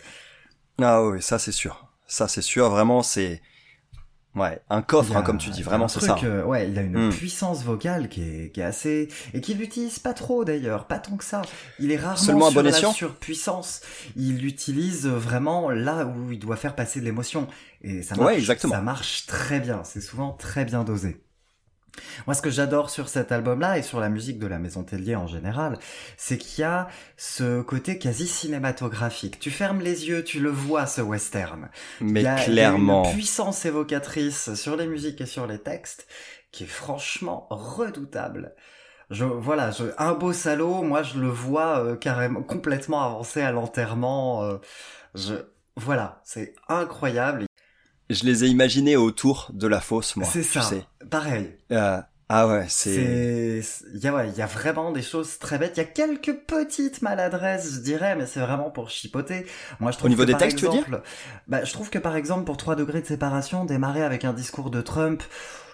Ah 0.81 1.03
oui, 1.05 1.23
ça 1.23 1.39
c'est 1.39 1.53
sûr. 1.53 1.87
Ça 2.07 2.29
c'est 2.29 2.43
sûr, 2.43 2.69
vraiment 2.71 3.03
c'est 3.03 3.41
ouais, 4.35 4.61
un 4.69 4.83
coffre 4.83 5.17
a- 5.17 5.21
hein, 5.21 5.23
comme 5.23 5.39
tu 5.39 5.51
dis, 5.51 5.63
vraiment 5.63 5.89
c'est 5.89 6.01
ça. 6.01 6.17
euh, 6.23 6.45
ouais, 6.45 6.69
il 6.69 6.79
a 6.79 6.83
une 6.83 7.09
Hmm. 7.09 7.11
puissance 7.11 7.65
vocale 7.65 8.09
qui 8.09 8.23
est, 8.23 8.51
qui 8.53 8.61
est 8.61 8.65
assez 8.65 9.09
et 9.35 9.41
qu'il 9.41 9.59
l'utilise 9.59 9.99
pas 9.99 10.13
trop 10.15 10.45
d'ailleurs, 10.45 10.87
pas 10.87 10.99
tant 10.99 11.17
que 11.17 11.25
ça. 11.25 11.43
Il 11.79 11.91
est 11.91 11.97
rarement 11.97 12.17
Seulement 12.17 12.51
sur 12.51 12.63
la 12.63 12.73
surpuissance. 12.73 13.81
Il 14.17 14.39
l'utilise 14.39 15.07
vraiment 15.07 15.71
là 15.71 16.05
où 16.07 16.31
il 16.33 16.39
doit 16.39 16.57
faire 16.57 16.75
passer 16.77 17.01
de 17.01 17.05
l'émotion 17.07 17.49
et 17.83 18.03
ça 18.03 18.15
Ouais, 18.17 18.25
marche. 18.25 18.37
exactement. 18.39 18.75
Ça 18.75 18.81
marche 18.83 19.27
très 19.27 19.59
bien. 19.61 19.83
C'est 19.85 20.01
souvent 20.03 20.33
très 20.33 20.65
bien 20.65 20.85
dosé. 20.85 21.21
Moi, 22.27 22.35
ce 22.35 22.43
que 22.43 22.51
j'adore 22.51 22.91
sur 22.91 23.09
cet 23.09 23.33
album-là 23.33 23.79
et 23.79 23.83
sur 23.83 24.01
la 24.01 24.09
musique 24.09 24.39
de 24.39 24.47
la 24.47 24.59
Maison 24.59 24.83
Tellier 24.85 25.17
en 25.17 25.27
général, 25.27 25.79
c'est 26.17 26.39
qu'il 26.39 26.63
y 26.63 26.65
a 26.65 26.89
ce 27.17 27.63
côté 27.63 27.99
quasi 27.99 28.27
cinématographique. 28.27 29.39
Tu 29.39 29.51
fermes 29.51 29.81
les 29.81 30.09
yeux, 30.09 30.25
tu 30.25 30.41
le 30.41 30.51
vois, 30.51 30.87
ce 30.87 31.01
western. 31.01 31.69
Mais 32.01 32.21
Il 32.21 32.25
y 32.25 32.27
a- 32.27 32.35
il 32.35 32.59
y 32.59 32.65
a 32.65 32.71
clairement. 32.71 33.05
une 33.05 33.13
puissance 33.13 33.65
évocatrice 33.65 34.55
sur 34.55 34.77
les 34.77 34.87
musiques 34.87 35.21
et 35.21 35.27
sur 35.27 35.47
les 35.47 35.59
textes 35.59 36.07
qui 36.53 36.65
est 36.65 36.67
franchement 36.67 37.47
redoutable. 37.51 38.55
Je, 39.11 39.25
voilà, 39.25 39.71
je, 39.71 39.85
un 39.99 40.15
beau 40.15 40.33
salaud, 40.33 40.83
moi 40.83 41.03
je 41.03 41.19
le 41.21 41.29
vois 41.29 41.79
euh, 41.85 41.97
carrément 41.97 42.43
complètement 42.43 43.03
avancé 43.05 43.41
à 43.43 43.53
l'enterrement. 43.53 44.43
euh, 44.45 44.59
je, 45.15 45.35
voilà, 45.77 46.21
c'est 46.25 46.55
incroyable. 46.69 47.47
Je 48.11 48.25
les 48.25 48.45
ai 48.45 48.49
imaginés 48.49 48.97
autour 48.97 49.51
de 49.53 49.67
la 49.67 49.81
fosse 49.81 50.17
moi, 50.17 50.27
C'est 50.31 50.43
ça, 50.43 50.63
sais. 50.63 50.85
pareil. 51.11 51.57
Euh, 51.73 52.01
ah 52.29 52.49
ouais, 52.49 52.67
c'est 52.69 53.63
il 53.95 54.01
y 54.01 54.07
a, 54.09 54.15
ouais, 54.15 54.31
y 54.31 54.43
a 54.43 54.47
vraiment 54.47 54.91
des 54.93 55.03
choses 55.03 55.39
très 55.39 55.59
bêtes. 55.59 55.73
Il 55.77 55.81
y 55.81 55.83
a 55.83 55.87
quelques 55.87 56.35
petites 56.47 57.03
maladresses, 57.03 57.75
je 57.75 57.81
dirais, 57.81 58.17
mais 58.17 58.27
c'est 58.27 58.41
vraiment 58.41 58.71
pour 58.71 58.91
chipoter. 58.91 59.47
Moi, 59.81 59.93
je 59.93 59.99
trouve 59.99 60.07
Au 60.07 60.09
niveau 60.09 60.23
que, 60.23 60.27
des 60.27 60.33
par 60.33 60.41
textes, 60.41 60.59
tu 60.59 60.65
veux 60.67 60.71
dire? 60.71 60.85
bah, 61.47 61.65
je 61.65 61.73
trouve 61.73 61.89
que 61.91 61.99
par 61.99 62.17
exemple, 62.17 62.45
pour 62.45 62.57
3 62.57 62.75
degrés 62.77 63.01
de 63.01 63.07
séparation, 63.07 63.65
démarrer 63.65 64.03
avec 64.03 64.25
un 64.25 64.33
discours 64.33 64.71
de 64.71 64.81
Trump, 64.81 65.23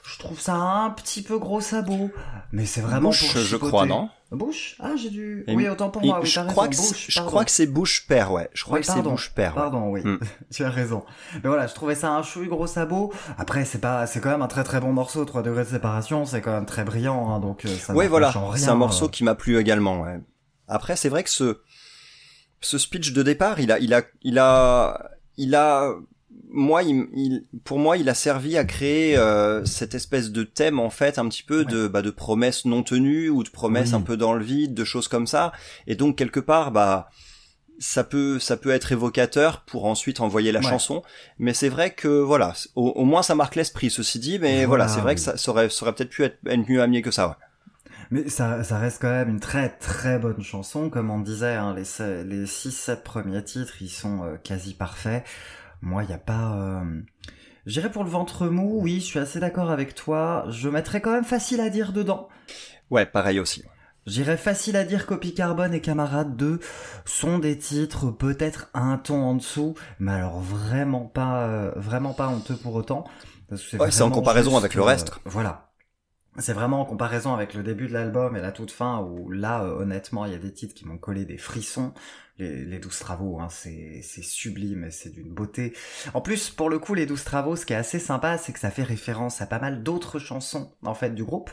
je 0.02 0.18
trouve 0.18 0.40
ça 0.40 0.54
un 0.54 0.90
petit 0.90 1.23
peu 1.23 1.38
gros 1.38 1.61
sabot. 1.61 2.11
Mais 2.52 2.66
c'est 2.66 2.80
vraiment 2.80 3.11
Bush, 3.11 3.32
pour 3.32 3.40
je 3.42 3.56
crois, 3.56 3.87
non 3.87 4.09
Bush? 4.30 4.76
Ah, 4.80 4.92
j'ai 4.97 5.11
dû, 5.11 5.44
Et- 5.47 5.54
oui, 5.54 5.68
autant 5.68 5.90
pour 5.90 6.02
moi, 6.04 6.18
oui, 6.23 6.26
je 6.26 6.40
crois 6.40 6.64
raison. 6.64 6.71
que 6.71 6.75
c'est- 6.76 6.92
Bush, 6.94 7.06
je 7.11 7.21
crois 7.21 7.44
que 7.44 7.50
c'est 7.50 7.66
Bush 7.66 8.06
père, 8.06 8.32
ouais. 8.32 8.49
Je 8.54 8.64
crois 8.64 8.78
Oui, 8.78 8.85
que 8.85 8.90
c'est. 8.92 9.02
Bush 9.02 9.30
père. 9.35 9.54
ouais. 9.54 9.62
Pardon, 9.62 9.90
oui, 9.90 10.00
Hmm. 10.02 10.18
tu 10.50 10.64
as 10.64 10.71
raison. 10.71 11.04
Mais 11.35 11.49
voilà, 11.49 11.66
je 11.66 11.75
trouvais 11.75 11.94
ça 11.94 12.11
un 12.12 12.23
chouille 12.23 12.49
gros 12.49 12.66
sabot. 12.66 13.12
Après, 13.38 13.64
c'est 13.66 13.78
pas, 13.80 14.06
c'est 14.06 14.21
quand 14.21 14.30
même 14.30 14.42
un 14.42 14.49
très 14.49 14.64
très 14.64 14.80
bon 14.80 14.92
morceau. 14.92 15.25
3 15.25 15.42
degrés 15.42 15.64
de 15.64 15.68
séparation, 15.68 16.25
c'est 16.25 16.40
quand 16.40 16.52
même 16.52 16.66
très 16.66 16.85
brillant, 16.85 17.30
hein, 17.30 17.40
donc 17.40 17.64
euh, 17.66 17.68
ça 17.76 17.92
ne 17.92 18.06
voilà, 18.09 18.32
c'est 18.56 18.68
un 18.68 18.75
morceau 18.75 19.04
euh. 19.06 19.09
qui 19.11 19.23
m'a 19.23 19.35
plu 19.35 19.59
également. 19.59 20.00
Ouais. 20.00 20.18
Après, 20.66 20.97
c'est 20.97 21.11
vrai 21.11 21.23
que 21.25 21.30
ce 21.30 21.61
ce 22.61 22.78
speech 22.78 23.12
de 23.12 23.23
départ, 23.23 23.61
il 23.61 23.71
a 23.71 23.78
il 23.80 23.92
a 23.92 24.02
il 24.23 24.38
a 24.38 25.11
il 25.37 25.54
a 25.54 25.92
moi 26.52 26.82
il, 26.82 27.06
il- 27.14 27.44
pour 27.64 27.78
moi, 27.78 27.97
il 27.97 28.09
a 28.09 28.14
servi 28.14 28.56
à 28.56 28.64
créer 28.64 29.16
euh, 29.16 29.64
cette 29.64 29.94
espèce 29.94 30.30
de 30.30 30.42
thème 30.44 30.78
en 30.80 30.90
fait, 30.90 31.18
un 31.18 31.28
petit 31.28 31.42
peu 31.42 31.64
de 31.64 31.88
bah, 31.88 32.02
de 32.02 32.11
promesses 32.11 32.64
non 32.64 32.82
tenues 32.82 33.28
ou 33.30 33.42
de 33.42 33.50
promesses 33.50 33.90
Oui. 33.90 33.97
un 33.97 34.00
peu 34.02 34.16
dans 34.16 34.35
le 34.35 34.44
vide, 34.44 34.75
de 34.75 34.85
choses 34.85 35.09
comme 35.09 35.26
ça. 35.26 35.52
Et 35.87 35.94
donc 35.97 36.16
quelque 36.16 36.40
part, 36.40 36.71
bah 36.73 37.09
ça 37.78 38.04
peut 38.04 38.38
ça 38.38 38.56
peut 38.56 38.71
être 38.71 38.92
évocateur 38.92 39.62
pour 39.62 39.87
ensuite 39.87 40.21
envoyer 40.21 40.52
la 40.52 40.61
Ouais. 40.61 40.66
chanson 40.66 41.02
mais 41.38 41.52
c'est 41.54 41.68
vrai 41.71 41.90
que 41.94 42.09
voilà 42.09 42.52
au, 42.76 42.88
au 42.90 43.04
moins 43.04 43.23
ça 43.23 43.35
marque 43.35 43.56
l'esprit 43.56 43.90
ceci 43.90 44.18
dit 44.21 44.38
mais 44.38 44.64
Voilà, 44.66 44.87
voilà, 44.87 44.88
c'est 44.88 45.00
vrai 45.00 45.12
oui. 45.12 45.14
que 45.16 45.21
ça, 45.21 45.37
ça 45.37 45.50
aurait 45.50 45.68
ça 45.71 45.82
aurait 45.85 45.94
peut-être 45.94 46.11
pu 46.11 46.23
être, 46.25 46.38
être 46.47 46.68
mieux 46.71 46.80
amené 46.82 47.02
que 47.02 47.11
ça 47.11 47.28
ouais. 47.28 47.35
Mais 48.11 48.28
ça, 48.28 48.62
ça 48.62 48.78
reste 48.78 49.00
quand 49.00 49.11
même 49.11 49.30
une 49.30 49.40
très 49.40 49.71
très 49.71 50.18
bonne 50.18 50.42
chanson, 50.42 50.90
comme 50.90 51.11
on 51.11 51.21
disait, 51.21 51.54
hein, 51.54 51.75
les, 51.75 52.25
les 52.25 52.47
6-7 52.47 53.02
premiers 53.02 53.42
titres, 53.42 53.75
ils 53.80 53.88
sont 53.88 54.25
euh, 54.25 54.37
quasi 54.42 54.75
parfaits. 54.75 55.25
Moi, 55.83 56.05
il 56.05 56.09
n'y 56.09 56.15
a 56.15 56.19
pas... 56.19 56.57
Euh... 56.57 57.03
J'irais 57.67 57.91
pour 57.91 58.03
le 58.03 58.11
ventre 58.11 58.49
mou, 58.49 58.79
oui, 58.81 59.01
je 59.01 59.05
suis 59.05 59.19
assez 59.19 59.39
d'accord 59.39 59.71
avec 59.71 59.95
toi. 59.95 60.47
Je 60.49 60.69
mettrais 60.69 61.01
quand 61.01 61.12
même 61.12 61.25
facile 61.25 61.61
à 61.61 61.71
dire 61.71 61.93
dedans. 61.93 62.29
ouais 62.91 63.07
pareil 63.07 63.39
aussi 63.39 63.62
J'irais 64.05 64.37
facile 64.37 64.77
à 64.77 64.85
dire 64.85 65.07
Copie 65.07 65.33
Carbone 65.33 65.75
et 65.75 65.81
Camarade 65.81 66.37
2 66.37 66.59
sont 67.05 67.39
des 67.39 67.57
titres 67.57 68.11
peut-être 68.11 68.69
un 68.75 68.99
ton 68.99 69.23
en 69.23 69.35
dessous, 69.37 69.75
mais 70.01 70.11
alors 70.11 70.41
vraiment 70.41 71.05
pas, 71.05 71.47
euh, 71.47 71.73
vraiment 71.77 72.12
pas 72.12 72.27
honteux 72.27 72.57
pour 72.57 72.75
autant. 72.75 73.05
Que 73.49 73.77
Ouais, 73.77 73.91
c'est 73.93 74.03
en 74.03 74.11
comparaison 74.11 74.57
avec 74.57 74.75
le 74.75 74.83
euh, 74.83 74.87
reste. 74.87 75.12
voilà. 75.25 75.69
C'est 76.39 76.55
vraiment 76.55 76.81
en 76.81 76.85
comparaison 76.87 77.35
avec 77.35 77.53
le 77.53 77.62
début 77.62 77.87
de 77.87 77.93
l'album 77.93 78.37
et 78.37 78.41
la 78.41 78.53
toute 78.53 78.71
fin 78.71 79.01
où 79.01 79.31
là, 79.31 79.62
euh, 79.62 79.83
honnêtement, 79.83 80.25
il 80.25 80.33
y 80.33 80.35
a 80.35 80.39
des 80.39 80.53
titres 80.53 80.75
qui 80.75 80.87
m'ont 80.87 80.97
collé 80.97 81.25
des 81.27 81.37
frissons. 81.37 81.93
Les, 82.39 82.65
les 82.65 82.79
12 82.79 82.99
travaux, 82.99 83.39
hein, 83.41 83.49
c'est, 83.51 84.01
sublime 84.03 84.89
c'est 84.91 85.11
d'une 85.11 85.33
beauté. 85.33 85.75
En 86.15 86.21
plus, 86.23 86.51
pour 86.51 86.71
le 86.71 86.79
coup, 86.79 86.95
les 86.95 87.05
12 87.07 87.25
travaux, 87.25 87.57
ce 87.57 87.67
qui 87.67 87.73
est 87.75 87.77
assez 87.77 87.99
sympa, 87.99 88.39
c'est 88.39 88.53
que 88.53 88.59
ça 88.59 88.71
fait 88.71 88.83
référence 88.83 89.43
à 89.43 89.47
pas 89.47 89.59
mal 89.59 89.83
d'autres 89.83 90.19
chansons, 90.19 90.73
en 90.83 90.95
fait, 90.95 91.15
du 91.15 91.25
groupe. 91.25 91.51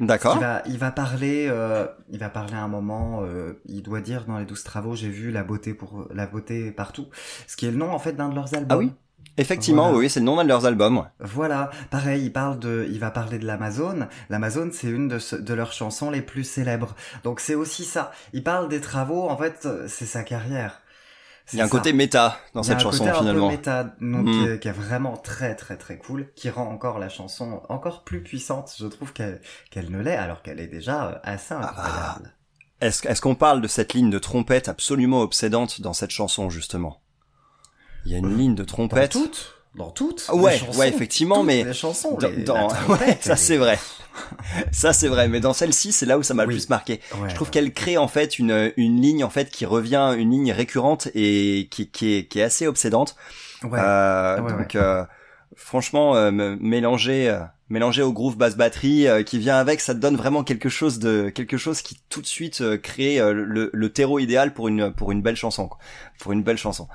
d'accord 0.00 0.36
Il 0.36 0.40
va, 0.40 0.62
il 0.66 0.78
va 0.78 0.90
parler, 0.92 1.46
euh, 1.48 1.86
il 2.10 2.18
va 2.18 2.28
parler 2.30 2.54
à 2.54 2.62
un 2.62 2.68
moment. 2.68 3.22
euh, 3.24 3.54
il 3.66 3.82
doit 3.82 4.00
dire 4.00 4.24
dans 4.26 4.38
les 4.38 4.44
douze 4.46 4.64
travaux, 4.64 4.94
j'ai 4.96 5.10
vu 5.10 5.30
la 5.30 5.44
beauté 5.44 5.74
pour 5.74 6.08
la 6.12 6.26
beauté 6.26 6.72
partout, 6.72 7.08
ce 7.46 7.56
qui 7.56 7.66
est 7.66 7.70
le 7.70 7.76
nom 7.76 7.92
en 7.92 7.98
fait 7.98 8.12
d'un 8.14 8.28
de 8.28 8.34
leurs 8.34 8.54
albums. 8.54 8.68
Ah 8.68 8.76
oui? 8.78 8.92
Effectivement 9.36 9.84
Voilà. 9.84 9.98
oui 9.98 10.10
c'est 10.10 10.20
le 10.20 10.26
nom 10.26 10.36
d'un 10.36 10.44
de 10.44 10.48
leurs 10.48 10.66
albums 10.66 10.98
ouais. 10.98 11.04
Voilà, 11.20 11.70
pareil, 11.90 12.24
il 12.24 12.32
parle 12.32 12.58
de, 12.58 12.86
il 12.90 12.98
va 13.00 13.10
parler 13.10 13.38
de 13.38 13.46
l'Amazone. 13.46 14.08
L'Amazone, 14.30 14.72
c'est 14.72 14.88
une 14.88 15.08
de, 15.08 15.18
ce- 15.18 15.36
de 15.36 15.54
leurs 15.54 15.72
chansons 15.72 16.10
les 16.10 16.22
plus 16.22 16.44
célèbres. 16.44 16.94
Donc 17.24 17.40
c'est 17.40 17.54
aussi 17.54 17.84
ça. 17.84 18.12
Il 18.32 18.42
parle 18.44 18.68
des 18.68 18.80
travaux. 18.80 19.28
En 19.28 19.36
fait, 19.36 19.62
euh, 19.66 19.86
c'est 19.88 20.06
sa 20.06 20.22
carrière. 20.22 20.80
il 21.52 21.58
y 21.58 21.60
a 21.60 21.64
un 21.64 21.66
ça. 21.66 21.70
côté 21.72 21.92
méta 21.92 22.38
dans 22.54 22.62
Il 22.62 22.68
y 22.68 22.70
a 22.70 22.78
cette 22.78 22.86
un 22.86 22.90
chanson 22.90 22.98
côté 23.04 23.10
un 23.10 23.12
peu 23.14 23.18
finalement 23.20 23.48
méta, 23.50 23.84
donc, 23.84 24.26
Mm. 24.26 24.30
qui, 24.32 24.48
est, 24.50 24.58
qui 24.60 24.68
est 24.68 24.72
vraiment 24.72 25.16
très 25.16 25.54
très 25.56 25.76
très 25.76 25.98
cool, 25.98 26.32
qui 26.36 26.48
rend 26.50 26.68
encore 26.70 26.98
la 26.98 27.08
chanson 27.08 27.60
encore 27.68 28.04
plus 28.04 28.22
puissante, 28.22 28.72
je 28.78 28.86
trouve 28.86 29.12
qu'elle 29.12 29.40
ne 29.90 30.00
l'est, 30.00 30.16
alors 30.16 30.42
qu'elle 30.42 30.60
est 30.60 30.68
déjà 30.68 31.06
euh, 31.08 31.14
assez 31.22 31.54
Ah 31.54 31.60
bah, 31.60 31.68
incroyable. 31.76 32.34
Est-ce 32.80 33.06
est-ce 33.08 33.20
qu'on 33.20 33.34
parle 33.34 33.60
de 33.60 33.68
cette 33.68 33.94
ligne 33.94 34.10
de 34.10 34.18
trompette 34.18 34.68
absolument 34.68 35.20
obsédante 35.22 35.80
dans 35.80 35.92
cette 35.92 36.10
chanson 36.10 36.50
justement? 36.50 37.00
Il 38.06 38.12
y 38.12 38.14
a 38.14 38.18
une 38.18 38.36
ligne 38.36 38.54
de 38.54 38.62
Dans 38.62 38.66
trompette. 38.66 39.10
toutes 39.12 39.54
Dans 39.74 39.90
toutes 39.90 40.26
Ah 40.28 40.34
ouais, 40.36 40.52
les 40.52 40.58
chansons, 40.58 40.78
ouais, 40.78 40.88
effectivement, 40.88 41.36
toutes 41.38 41.46
mais 41.46 41.64
les 41.64 41.72
chansons, 41.72 42.16
Dans- 42.18 42.28
les- 42.28 42.44
dans- 42.44 42.68
ouais, 42.88 43.18
ça 43.20 43.34
c'est 43.36 43.54
est- 43.54 43.58
vrai. 43.58 43.78
ça 44.72 44.92
c'est 44.92 45.08
vrai, 45.08 45.26
mais 45.28 45.40
dans 45.40 45.52
celle-ci, 45.52 45.90
c'est 45.92 46.06
là 46.06 46.16
où 46.18 46.22
ça 46.22 46.34
m'a 46.34 46.44
le 46.44 46.50
plus 46.50 46.68
marqué. 46.68 47.00
Ouais, 47.20 47.28
Je 47.28 47.34
trouve 47.34 47.48
ouais. 47.48 47.52
qu'elle 47.52 47.72
crée 47.72 47.96
en 47.96 48.06
fait 48.06 48.38
une 48.38 48.72
une 48.76 49.00
ligne 49.00 49.24
en 49.24 49.30
fait 49.30 49.50
qui 49.50 49.66
revient, 49.66 50.14
une 50.16 50.30
ligne 50.30 50.52
récurrente 50.52 51.08
et 51.14 51.66
qui 51.70 51.88
qui 51.90 52.14
est 52.14 52.26
qui 52.28 52.38
est 52.38 52.42
assez 52.44 52.66
obsédante. 52.68 53.16
Ouais. 53.64 53.78
Euh, 53.82 54.38
donc 54.40 54.76
euh, 54.76 55.04
franchement, 55.56 56.14
euh, 56.14 56.30
mélanger 56.60 57.36
mélanger 57.70 58.02
au 58.02 58.12
groove 58.12 58.36
basse 58.36 58.56
batterie 58.56 59.08
euh, 59.08 59.22
qui 59.22 59.38
vient 59.38 59.56
avec, 59.56 59.80
ça 59.80 59.94
te 59.94 59.98
donne 60.00 60.16
vraiment 60.16 60.44
quelque 60.44 60.68
chose 60.68 60.98
de 60.98 61.30
quelque 61.30 61.56
chose 61.56 61.80
qui 61.82 61.98
tout 62.10 62.20
de 62.20 62.26
suite 62.26 62.60
euh, 62.60 62.76
crée 62.76 63.18
euh, 63.20 63.32
le, 63.32 63.70
le 63.72 63.92
terreau 63.92 64.18
idéal 64.18 64.52
pour 64.52 64.68
une 64.68 64.92
pour 64.92 65.12
une 65.12 65.22
belle 65.22 65.36
chanson, 65.36 65.68
quoi. 65.68 65.78
pour 66.18 66.32
une 66.32 66.42
belle 66.42 66.58
chanson. 66.58 66.88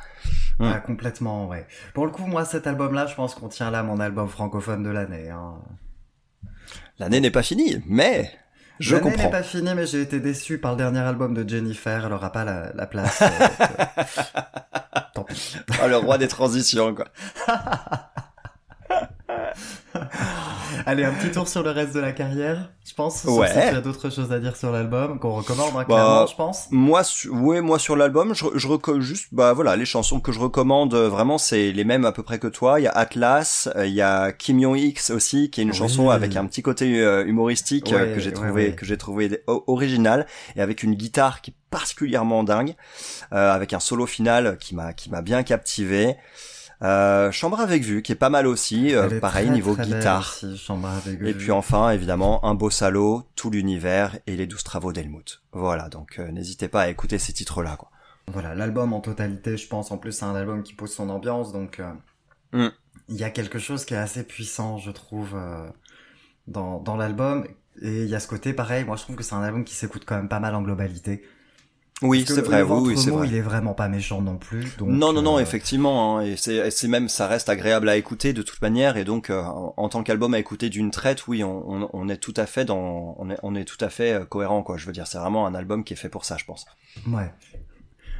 Mm. 0.60 0.66
Ah, 0.74 0.80
complètement, 0.80 1.48
ouais. 1.48 1.66
Pour 1.94 2.06
le 2.06 2.12
coup, 2.12 2.26
moi, 2.26 2.46
cet 2.46 2.68
album-là, 2.68 3.06
je 3.08 3.16
pense 3.16 3.34
qu'on 3.36 3.48
tient 3.50 3.72
là 3.72 3.82
mon 3.84 4.00
album 4.00 4.28
francophone 4.30 4.84
de 4.84 4.90
l'année. 4.90 5.30
Hein. 5.30 5.56
L'année 7.00 7.20
n'est 7.22 7.32
pas 7.32 7.44
finie, 7.44 7.82
mais 7.88 8.30
je 8.80 8.96
L'année 8.96 9.10
n'est 9.10 9.16
comprends. 9.16 9.30
pas 9.32 9.44
finie, 9.44 9.74
mais 9.76 9.86
j'ai 9.88 10.02
été 10.02 10.20
déçu 10.20 10.58
par 10.60 10.72
le 10.72 10.78
dernier 10.78 11.00
album 11.00 11.34
de 11.34 11.48
Jennifer. 11.50 12.06
Elle 12.06 12.14
aura 12.14 12.32
pas 12.32 12.44
la, 12.46 12.72
la 12.74 12.86
place. 12.88 13.22
euh, 13.22 13.26
euh, 13.98 15.00
Tant 15.16 15.24
pis. 15.24 15.56
Ah, 15.82 15.88
le 15.88 15.98
roi 15.98 16.18
des 16.18 16.28
transitions, 16.28 16.94
quoi. 16.94 17.06
Allez, 20.86 21.03
un 21.03 21.12
petit 21.13 21.31
tour 21.31 21.48
sur 21.48 21.62
le 21.63 21.72
reste 21.72 21.93
de 21.93 22.00
la 22.00 22.12
carrière, 22.12 22.72
je 22.88 22.93
pense. 22.93 23.24
Ouais. 23.25 23.48
Si 23.48 23.53
tu 23.53 23.60
as 23.75 23.81
d'autres 23.81 24.10
choses 24.10 24.31
à 24.31 24.39
dire 24.39 24.55
sur 24.55 24.72
l'album, 24.72 25.19
qu'on 25.19 25.31
recommande, 25.34 25.69
hein, 25.72 25.74
Bah, 25.77 25.86
clairement, 25.86 26.25
je 26.27 26.36
pense. 26.36 26.67
Moi, 26.72 27.03
su- 27.03 27.29
ouais, 27.29 27.62
moi 27.62 27.77
sur 27.79 27.96
l'album, 27.96 28.34
je, 28.34 28.46
je 28.55 28.67
reco- 28.67 29.00
juste, 29.00 29.27
bah 29.31 29.53
voilà, 29.53 29.75
les 29.75 29.86
chansons 29.86 30.19
que 30.19 30.31
je 30.31 30.39
recommande 30.39 30.93
euh, 30.93 31.10
vraiment, 31.10 31.38
c'est 31.38 31.72
les 31.72 31.84
mêmes 31.84 32.05
à 32.05 32.12
peu 32.12 32.24
près 32.24 32.39
que 32.39 32.48
toi. 32.48 32.79
Il 32.79 32.84
y 32.84 32.88
a 32.88 32.91
Atlas, 32.91 33.69
euh, 33.75 33.86
il 33.86 33.93
y 33.93 34.01
a 34.01 34.31
Kim 34.31 34.60
X 34.75 35.10
aussi, 35.12 35.50
qui 35.50 35.62
est 35.62 35.63
une 35.63 35.72
Oui. 35.72 35.75
chanson 35.75 36.10
avec 36.10 36.36
un 36.36 36.46
petit 36.46 36.62
côté 36.62 37.00
euh, 37.01 37.25
humoristique 37.25 37.91
Ouais, 37.91 38.13
que 38.13 38.19
j'ai 38.19 38.31
trouvé 38.31 38.51
ouais. 38.69 38.75
que 38.75 38.86
j'ai 38.86 38.98
trouvé 38.98 39.43
original 39.48 40.25
et 40.55 40.62
avec 40.62 40.84
une 40.84 40.96
guitare 40.96 41.41
qui 41.41 41.51
est 41.51 41.55
particulièrement 41.72 42.43
dingue, 42.43 42.75
euh, 43.34 43.51
avec 43.53 43.74
un 43.74 43.79
solo 43.79 44.05
final 44.05 44.58
qui 44.60 44.75
m'a 44.75 44.93
qui 44.93 45.10
m'a 45.12 45.22
bien 45.22 45.43
captivé. 45.43 46.15
Euh, 46.81 47.31
Chambre 47.31 47.59
avec 47.59 47.83
vue, 47.83 48.01
qui 48.01 48.13
est 48.13 48.15
pas 48.15 48.29
mal 48.29 48.48
aussi, 48.48 48.95
euh, 48.95 49.19
pareil 49.19 49.48
très, 49.48 49.53
niveau 49.55 49.74
très 49.74 49.86
guitare. 49.86 50.21
aussi, 50.41 50.71
avec 51.07 51.21
Et 51.21 51.33
vue. 51.33 51.38
puis 51.38 51.51
enfin, 51.51 51.89
évidemment, 51.89 52.43
un 52.45 52.53
beau 52.55 52.69
salaud, 52.69 53.24
tout 53.36 53.50
l'univers 53.50 54.17
et 54.27 54.36
les 54.38 54.48
douze 54.48 54.63
travaux 54.63 54.93
d'Helmut. 54.93 55.41
Voilà, 55.51 55.89
donc 55.89 56.19
euh, 56.19 56.31
n'hésitez 56.31 56.67
pas 56.69 56.83
à 56.83 56.88
écouter 56.89 57.17
ces 57.17 57.33
titres-là. 57.33 57.75
Quoi. 57.77 57.89
Voilà, 58.31 58.55
l'album 58.55 58.93
en 58.93 59.01
totalité, 59.01 59.57
je 59.57 59.67
pense, 59.67 59.91
en 59.91 59.98
plus, 59.98 60.12
c'est 60.13 60.25
un 60.25 60.36
album 60.36 60.63
qui 60.63 60.74
pose 60.74 60.91
son 60.93 61.09
ambiance, 61.09 61.51
donc 61.51 61.79
euh, 61.79 61.91
Mm. 62.51 62.69
il 63.09 63.15
y 63.15 63.24
a 63.24 63.29
quelque 63.29 63.59
chose 63.59 63.86
qui 63.86 63.93
est 63.93 63.98
assez 63.98 64.24
puissant, 64.24 64.77
je 64.79 64.89
trouve, 64.91 65.36
euh, 65.36 65.69
dans, 66.48 66.79
dans 66.79 66.95
l'album. 66.95 67.45
Et 67.81 68.03
il 68.03 68.09
y 68.09 68.15
a 68.15 68.19
ce 68.19 68.27
côté, 68.27 68.53
pareil, 68.53 68.83
moi 68.86 68.95
je 68.95 69.03
trouve 69.03 69.15
que 69.15 69.24
c'est 69.24 69.36
un 69.36 69.41
album 69.43 69.63
qui 69.63 69.75
s'écoute 69.75 70.03
quand 70.05 70.15
même 70.15 70.29
pas 70.29 70.39
mal 70.39 70.55
en 70.55 70.62
globalité. 70.62 71.24
Oui, 72.01 72.24
c'est 72.25 72.41
vrai, 72.41 72.60
le 72.60 72.65
oui, 72.65 72.96
oui, 72.96 73.10
vrai. 73.10 73.27
il 73.27 73.36
est 73.36 73.41
vraiment 73.41 73.74
pas 73.74 73.89
méchant 73.89 74.22
non 74.22 74.38
plus. 74.38 74.77
Donc, 74.77 74.88
non, 74.88 75.12
non, 75.12 75.22
non, 75.22 75.38
euh, 75.38 75.41
effectivement, 75.41 76.20
hein, 76.20 76.22
et 76.22 76.38
c'est 76.38 76.88
même, 76.88 77.10
ça 77.10 77.27
reste 77.27 77.50
agréable 77.50 77.89
à 77.89 77.98
écouter 77.98 78.32
de 78.32 78.41
toute 78.41 78.62
manière, 78.62 78.96
et 78.96 79.03
donc 79.03 79.29
euh, 79.29 79.41
en, 79.41 79.74
en 79.75 79.89
tant 79.89 80.01
qu'album 80.03 80.34
à 80.34 80.39
écouter 80.39 80.70
d'une 80.70 80.91
traite, 80.91 81.27
oui, 81.27 81.44
on, 81.44 81.70
on, 81.70 81.89
on 81.91 82.08
est 82.08 82.18
tout 82.18 82.34
à 82.38 82.46
fait 82.46 82.63
dans, 82.63 83.15
on 83.20 83.29
est, 83.29 83.38
on 83.44 83.53
est 83.53 83.65
tout 83.65 83.84
à 83.84 83.89
fait 83.89 84.13
euh, 84.13 84.25
cohérent, 84.25 84.63
quoi. 84.63 84.77
Je 84.77 84.86
veux 84.86 84.94
dire, 84.94 85.08
c'est 85.08 85.18
vraiment 85.18 85.46
un 85.46 85.53
album 85.56 85.84
qui 85.84 85.94
est 85.94 85.98
fait 85.98 86.08
pour 86.10 86.24
ça, 86.24 86.38
je 86.38 86.46
pense. 86.46 86.65
Ouais. 87.08 87.32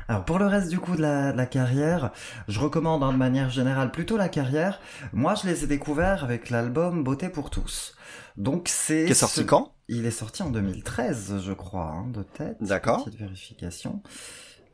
Alors 0.10 0.26
pour 0.26 0.40
le 0.40 0.48
reste 0.48 0.70
du 0.70 0.80
coup 0.80 0.96
de 0.96 1.02
la, 1.04 1.32
de 1.32 1.38
la 1.38 1.46
carrière, 1.46 2.12
je 2.48 2.60
recommande 2.60 3.04
hein, 3.04 3.14
de 3.14 3.18
manière 3.18 3.52
générale 3.52 3.92
plutôt 3.92 4.18
la 4.18 4.28
carrière. 4.28 4.82
Moi 5.14 5.36
je 5.36 5.48
les 5.48 5.64
ai 5.64 5.68
découverts 5.68 6.24
avec 6.24 6.50
l'album 6.50 7.04
Beauté 7.04 7.30
pour 7.30 7.52
tous. 7.52 7.96
Donc 8.40 8.68
c'est... 8.70 9.06
Qui 9.06 9.12
est 9.12 9.16
sorti 9.16 9.42
ce- 9.42 9.46
quand? 9.46 9.76
Il 9.88 10.06
est 10.06 10.12
sorti 10.12 10.42
en 10.44 10.50
2013 10.50 11.42
je 11.44 11.54
crois, 11.54 11.92
hein, 11.92 12.08
de 12.08 12.24
tête. 12.24 12.58
D'accord. 12.62 13.06
Petite 13.06 13.20
vérification. 13.20 14.02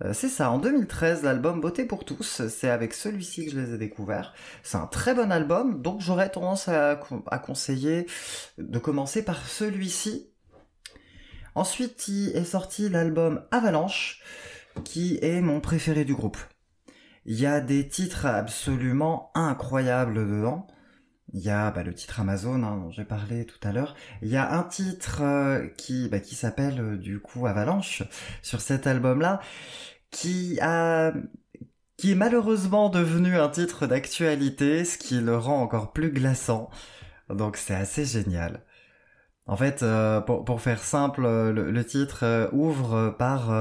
Euh, 0.03 0.13
c'est 0.13 0.27
ça, 0.27 0.51
en 0.51 0.59
2013, 0.59 1.23
l'album 1.23 1.61
Beauté 1.61 1.85
pour 1.85 2.03
tous, 2.03 2.47
c'est 2.49 2.69
avec 2.69 2.93
celui-ci 2.93 3.45
que 3.45 3.51
je 3.51 3.59
les 3.59 3.73
ai 3.73 3.77
découverts. 3.77 4.33
C'est 4.61 4.77
un 4.77 4.87
très 4.87 5.15
bon 5.15 5.31
album, 5.31 5.81
donc 5.81 6.01
j'aurais 6.01 6.29
tendance 6.29 6.67
à 6.67 6.97
conseiller 7.45 8.05
de 8.57 8.77
commencer 8.77 9.23
par 9.23 9.47
celui-ci. 9.47 10.29
Ensuite, 11.55 12.09
il 12.09 12.35
est 12.35 12.43
sorti 12.43 12.89
l'album 12.89 13.43
Avalanche, 13.51 14.21
qui 14.83 15.17
est 15.21 15.39
mon 15.39 15.61
préféré 15.61 16.03
du 16.03 16.13
groupe. 16.13 16.37
Il 17.25 17.39
y 17.39 17.45
a 17.45 17.61
des 17.61 17.87
titres 17.87 18.25
absolument 18.25 19.31
incroyables 19.33 20.27
dedans. 20.29 20.67
Il 21.33 21.41
y 21.41 21.49
a 21.49 21.71
bah, 21.71 21.83
le 21.83 21.93
titre 21.93 22.19
Amazon 22.19 22.63
hein, 22.63 22.77
dont 22.77 22.91
j'ai 22.91 23.03
parlé 23.03 23.45
tout 23.45 23.59
à 23.67 23.71
l'heure. 23.71 23.95
Il 24.21 24.29
y 24.29 24.37
a 24.37 24.53
un 24.53 24.63
titre 24.63 25.21
euh, 25.21 25.67
qui, 25.77 26.07
bah, 26.09 26.19
qui 26.19 26.35
s'appelle 26.35 26.79
euh, 26.79 26.97
du 26.97 27.19
coup 27.19 27.47
Avalanche 27.47 28.03
sur 28.41 28.61
cet 28.61 28.87
album-là, 28.87 29.41
qui 30.11 30.59
a 30.61 31.13
qui 31.97 32.11
est 32.11 32.15
malheureusement 32.15 32.89
devenu 32.89 33.37
un 33.37 33.49
titre 33.49 33.87
d'actualité, 33.87 34.85
ce 34.85 34.97
qui 34.97 35.19
le 35.21 35.37
rend 35.37 35.61
encore 35.61 35.93
plus 35.93 36.11
glaçant. 36.11 36.69
Donc 37.29 37.57
c'est 37.57 37.75
assez 37.75 38.05
génial. 38.05 38.63
En 39.47 39.57
fait, 39.57 39.83
euh, 39.83 40.21
pour, 40.21 40.45
pour 40.45 40.61
faire 40.61 40.83
simple, 40.83 41.21
le, 41.23 41.71
le 41.71 41.85
titre 41.85 42.49
ouvre 42.53 43.15
par 43.17 43.51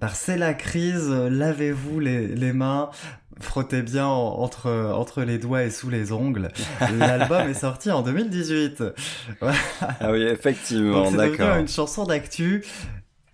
par 0.00 0.16
c'est 0.16 0.38
la 0.38 0.54
crise, 0.54 1.10
lavez-vous 1.10 2.00
les, 2.00 2.28
les 2.28 2.52
mains, 2.52 2.90
frottez 3.40 3.82
bien 3.82 4.06
en- 4.06 4.38
entre 4.40 4.70
entre 4.94 5.22
les 5.22 5.38
doigts 5.38 5.62
et 5.64 5.70
sous 5.70 5.90
les 5.90 6.12
ongles. 6.12 6.48
L'album 6.98 7.48
est 7.48 7.54
sorti 7.54 7.90
en 7.90 8.02
2018. 8.02 8.82
Ah 10.00 10.12
oui, 10.12 10.22
effectivement, 10.22 11.10
d'accord. 11.10 11.56
une 11.56 11.68
chanson 11.68 12.04
d'actu 12.04 12.64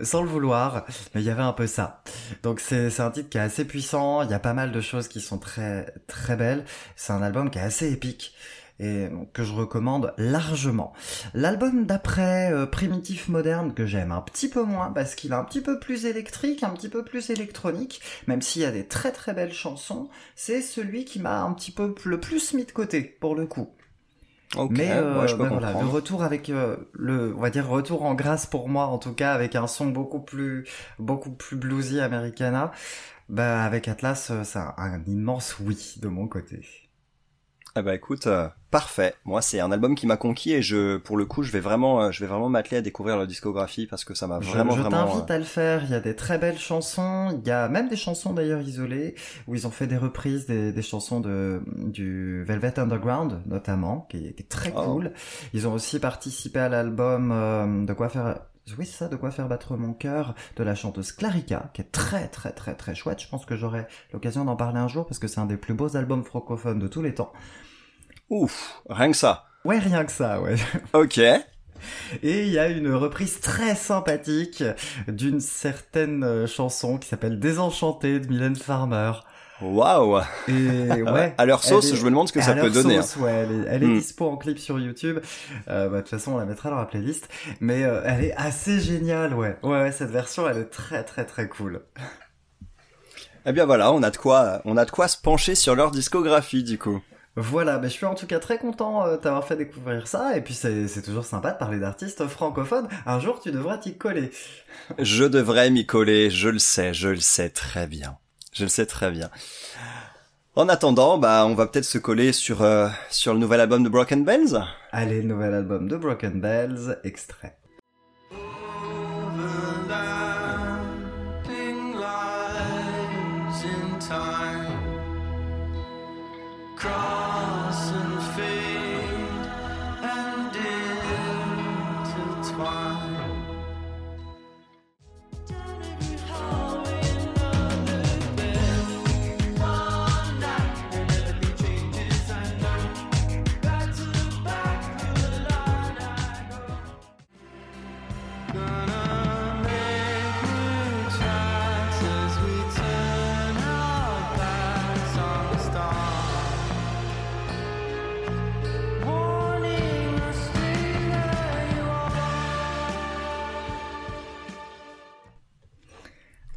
sans 0.01 0.21
le 0.23 0.29
vouloir, 0.29 0.85
mais 1.15 1.23
il 1.23 1.27
y 1.27 1.31
avait 1.31 1.43
un 1.43 1.53
peu 1.55 1.67
ça. 1.67 2.03
Donc 2.43 2.61
c'est 2.61 2.91
c'est 2.91 3.03
un 3.03 3.11
titre 3.11 3.31
qui 3.31 3.39
est 3.39 3.41
assez 3.41 3.65
puissant, 3.65 4.23
il 4.23 4.31
y 4.31 4.35
a 4.35 4.39
pas 4.39 4.53
mal 4.53 4.71
de 4.73 4.81
choses 4.81 5.09
qui 5.09 5.21
sont 5.21 5.39
très 5.39 5.93
très 6.07 6.37
belles. 6.37 6.65
C'est 6.97 7.13
un 7.15 7.23
album 7.23 7.49
qui 7.51 7.59
est 7.59 7.63
assez 7.63 7.91
épique 7.91 8.35
et 8.79 9.09
donc, 9.09 9.33
que 9.33 9.43
je 9.43 9.53
recommande 9.53 10.13
largement. 10.19 10.93
L'album 11.35 11.87
d'après, 11.87 12.53
euh, 12.53 12.67
Primitif 12.67 13.29
Moderne, 13.29 13.73
que 13.75 13.87
j'aime 13.87 14.13
un 14.13 14.21
petit 14.21 14.49
peu 14.49 14.63
moins 14.63 14.91
parce 14.91 15.15
qu'il 15.15 15.33
est 15.33 15.37
un 15.37 15.45
petit 15.45 15.61
peu 15.61 15.79
plus 15.79 16.07
électrique, 16.07 16.63
un 16.63 16.71
petit 16.71 16.89
peu 16.89 17.05
plus 17.05 17.31
électronique, 17.31 18.01
même 18.27 18.43
s'il 18.43 18.63
y 18.63 18.67
a 18.67 18.71
des 18.71 18.87
très 18.87 19.13
très 19.13 19.33
belles 19.33 19.53
chansons, 19.53 20.09
c'est 20.35 20.63
celui 20.63 21.05
qui 21.05 21.21
m'a 21.21 21.43
un 21.43 21.53
petit 21.53 21.73
peu 21.73 21.95
le 22.05 22.21
plus 22.21 22.55
mis 22.55 22.65
de 22.65 22.73
côté, 22.73 23.03
pour 23.03 23.35
le 23.35 23.47
coup. 23.47 23.71
Mais, 24.71 24.91
euh, 24.93 25.21
ouais, 25.21 25.29
je 25.29 25.35
peux 25.35 25.43
mais 25.43 25.49
voilà, 25.49 25.73
le 25.73 25.87
retour 25.87 26.23
avec 26.23 26.51
euh, 26.51 26.77
le, 26.93 27.35
on 27.37 27.41
va 27.41 27.51
dire 27.51 27.69
retour 27.69 28.05
en 28.05 28.15
grâce 28.15 28.47
pour 28.47 28.69
moi 28.69 28.87
en 28.87 28.97
tout 28.97 29.13
cas 29.13 29.33
avec 29.33 29.57
un 29.57 29.67
son 29.67 29.89
beaucoup 29.89 30.21
plus, 30.21 30.67
beaucoup 30.99 31.33
plus 31.33 31.57
bluesy 31.57 32.01
americana. 32.01 32.71
Bah 33.29 33.65
avec 33.65 33.89
Atlas, 33.89 34.33
c'est 34.45 34.59
un, 34.59 34.75
un 34.79 35.03
immense 35.07 35.59
oui 35.59 35.97
de 36.01 36.07
mon 36.07 36.29
côté. 36.29 36.86
Ah 37.79 37.83
bah 37.83 37.95
écoute, 37.95 38.27
euh, 38.27 38.49
parfait. 38.71 39.15
Moi, 39.27 39.43
c'est 39.43 39.61
un 39.61 39.71
album 39.71 39.95
qui 39.95 40.07
m'a 40.07 40.17
conquis 40.17 40.53
et 40.55 40.63
je, 40.63 40.97
pour 40.97 41.19
le 41.19 41.27
coup, 41.27 41.43
je 41.43 41.53
vais 41.53 41.61
vraiment, 41.61 42.01
euh, 42.05 42.11
je 42.11 42.21
vais 42.21 42.27
vraiment 42.27 42.49
m'atteler 42.49 42.79
à 42.79 42.81
découvrir 42.81 43.19
leur 43.19 43.27
discographie 43.27 43.87
parce 43.87 44.03
que 44.03 44.15
ça 44.15 44.27
m'a 44.27 44.41
Je, 44.41 44.49
vraiment, 44.49 44.73
je 44.75 44.81
vraiment. 44.81 45.07
t'invite 45.07 45.31
à 45.31 45.37
le 45.39 45.45
faire. 45.45 45.85
Il 45.85 45.91
y 45.91 45.95
a 45.95 46.01
des 46.01 46.17
très 46.17 46.39
belles 46.39 46.59
chansons. 46.59 47.39
Il 47.43 47.47
y 47.47 47.51
a 47.51 47.69
même 47.69 47.91
des 47.91 47.97
chansons 47.97 48.33
d'ailleurs 48.33 48.63
isolées 48.63 49.15
où 49.47 49.55
ils 49.55 49.67
ont 49.67 49.71
fait 49.71 49.87
des 49.87 49.99
reprises 49.99 50.47
des, 50.47 50.73
des 50.73 50.83
chansons 50.83 51.21
de 51.21 51.61
du 51.77 52.45
Velvet 52.45 52.79
Underground 52.81 53.43
notamment, 53.45 54.07
qui 54.09 54.27
est 54.27 54.49
très 54.49 54.73
Oh. 54.75 54.83
cool. 54.95 55.13
Ils 55.53 55.69
ont 55.69 55.75
aussi 55.75 55.99
participé 56.01 56.59
à 56.61 56.71
l'album 56.71 57.31
euh, 57.33 57.85
de 57.85 57.93
quoi 57.93 58.09
faire. 58.09 58.39
Oui, 58.79 58.87
c'est 58.87 58.97
ça, 58.97 59.09
de 59.09 59.15
quoi 59.17 59.31
faire 59.31 59.49
battre 59.49 59.77
mon 59.77 59.93
cœur 59.93 60.35
de 60.57 60.65
la 60.65 60.75
chanteuse 60.75 61.13
Clarica, 61.13 61.71
qui 61.75 61.83
est 61.83 61.93
très 61.93 62.27
très 62.29 62.51
très 62.53 62.75
très 62.75 62.95
chouette. 62.97 63.21
Je 63.23 63.29
pense 63.29 63.45
que 63.47 63.55
j'aurai 63.55 63.87
l'occasion 64.13 64.45
d'en 64.47 64.57
parler 64.57 64.79
un 64.81 64.89
jour 64.89 65.07
parce 65.07 65.19
que 65.21 65.29
c'est 65.29 65.39
un 65.41 65.47
des 65.47 65.57
plus 65.59 65.75
beaux 65.75 65.95
albums 65.97 66.25
francophones 66.25 66.79
de 66.81 66.89
tous 66.89 67.01
les 67.03 67.15
temps. 67.15 67.33
Ouf, 68.31 68.81
rien 68.89 69.11
que 69.11 69.17
ça. 69.17 69.45
Ouais, 69.65 69.79
rien 69.79 70.05
que 70.05 70.13
ça, 70.13 70.41
ouais. 70.41 70.57
Ok. 70.93 71.19
Et 71.19 72.43
il 72.47 72.49
y 72.49 72.59
a 72.59 72.69
une 72.69 72.93
reprise 72.93 73.41
très 73.41 73.75
sympathique 73.75 74.65
d'une 75.09 75.41
certaine 75.41 76.25
euh, 76.25 76.47
chanson 76.47 76.99
qui 76.99 77.09
s'appelle 77.09 77.39
Désenchanté 77.39 78.19
de 78.19 78.27
Mylène 78.29 78.57
Farmer. 78.57 79.13
Waouh. 79.61 80.21
Et 80.49 80.53
ouais. 81.03 81.35
À 81.39 81.47
leur 81.47 81.63
sauce, 81.63 81.93
est- 81.93 81.97
je 81.97 82.05
me 82.05 82.11
demande 82.11 82.29
ce 82.29 82.33
que 82.33 82.41
à 82.41 82.43
ça 82.43 82.55
peut 82.55 82.71
donner. 82.71 82.97
hein. 82.99 83.03
sauce, 83.03 83.23
ouais, 83.23 83.31
elle 83.33 83.53
est, 83.53 83.65
elle 83.69 83.83
est 83.85 83.87
Hmm. 83.87 83.99
dispo 83.99 84.27
en 84.29 84.37
clip 84.37 84.59
sur 84.59 84.79
YouTube. 84.81 85.19
Euh, 85.69 85.89
bah, 85.89 85.97
de 85.99 86.01
toute 86.03 86.11
façon, 86.11 86.33
on 86.33 86.39
la 86.39 86.45
mettra 86.47 86.71
dans 86.71 86.77
la 86.77 86.87
playlist. 86.87 87.29
Mais 87.61 87.85
euh, 87.85 88.03
elle 88.05 88.25
est 88.25 88.35
assez 88.37 88.81
géniale, 88.81 89.35
ouais. 89.35 89.57
Ouais, 89.63 89.83
ouais, 89.83 89.93
cette 89.93 90.11
version, 90.11 90.49
elle 90.49 90.59
est 90.59 90.71
très 90.71 91.05
très 91.05 91.25
très 91.25 91.49
cool. 91.49 91.83
Eh 93.45 93.53
bien 93.53 93.65
voilà, 93.65 93.93
on 93.93 94.03
a 94.03 94.11
de 94.11 94.17
quoi, 94.17 94.61
on 94.65 94.77
a 94.77 94.85
de 94.85 94.91
quoi 94.91 95.07
se 95.09 95.17
pencher 95.17 95.55
sur 95.55 95.77
leur 95.77 95.91
discographie 95.93 96.65
du 96.65 96.79
coup. 96.79 97.01
Voilà, 97.37 97.79
mais 97.79 97.89
je 97.89 97.93
suis 97.93 98.07
en 98.07 98.15
tout 98.15 98.27
cas 98.27 98.39
très 98.39 98.57
content 98.57 99.05
euh, 99.05 99.19
d'avoir 99.19 99.47
fait 99.47 99.57
découvrir 99.57 100.09
ça. 100.09 100.37
Et 100.37 100.41
puis 100.41 100.55
c'est 100.55 101.03
toujours 101.03 101.25
sympa 101.25 101.53
de 101.53 101.59
parler 101.59 101.79
d'artistes 101.79 102.27
francophones. 102.27 102.89
Un 103.05 103.21
jour, 103.21 103.41
tu 103.41 103.53
devras 103.53 103.77
t'y 103.77 103.97
coller. 103.97 104.31
Je 104.99 105.25
devrais 105.25 105.71
m'y 105.71 105.85
coller, 105.85 106.31
je 106.31 106.49
le 106.49 106.59
sais, 106.59 106.95
je 106.95 107.09
le 107.09 107.21
sais 107.21 107.51
très 107.51 107.87
bien. 107.87 108.17
Je 108.53 108.65
le 108.65 108.71
sais 108.71 108.87
très 108.87 109.11
bien. 109.11 109.31
En 110.55 110.71
attendant, 110.71 111.19
bah, 111.19 111.45
on 111.47 111.55
va 111.55 111.67
peut-être 111.67 111.85
se 111.85 111.99
coller 111.99 112.33
sur 112.33 112.63
euh, 112.63 112.89
sur 113.11 113.35
le 113.35 113.39
nouvel 113.39 113.61
album 113.61 113.83
de 113.83 113.91
Broken 113.91 114.25
Bells. 114.25 114.59
Allez, 114.91 115.23
nouvel 115.23 115.53
album 115.53 115.89
de 115.89 115.97
Broken 115.99 116.41
Bells, 116.41 116.99
extrait. 117.05 117.59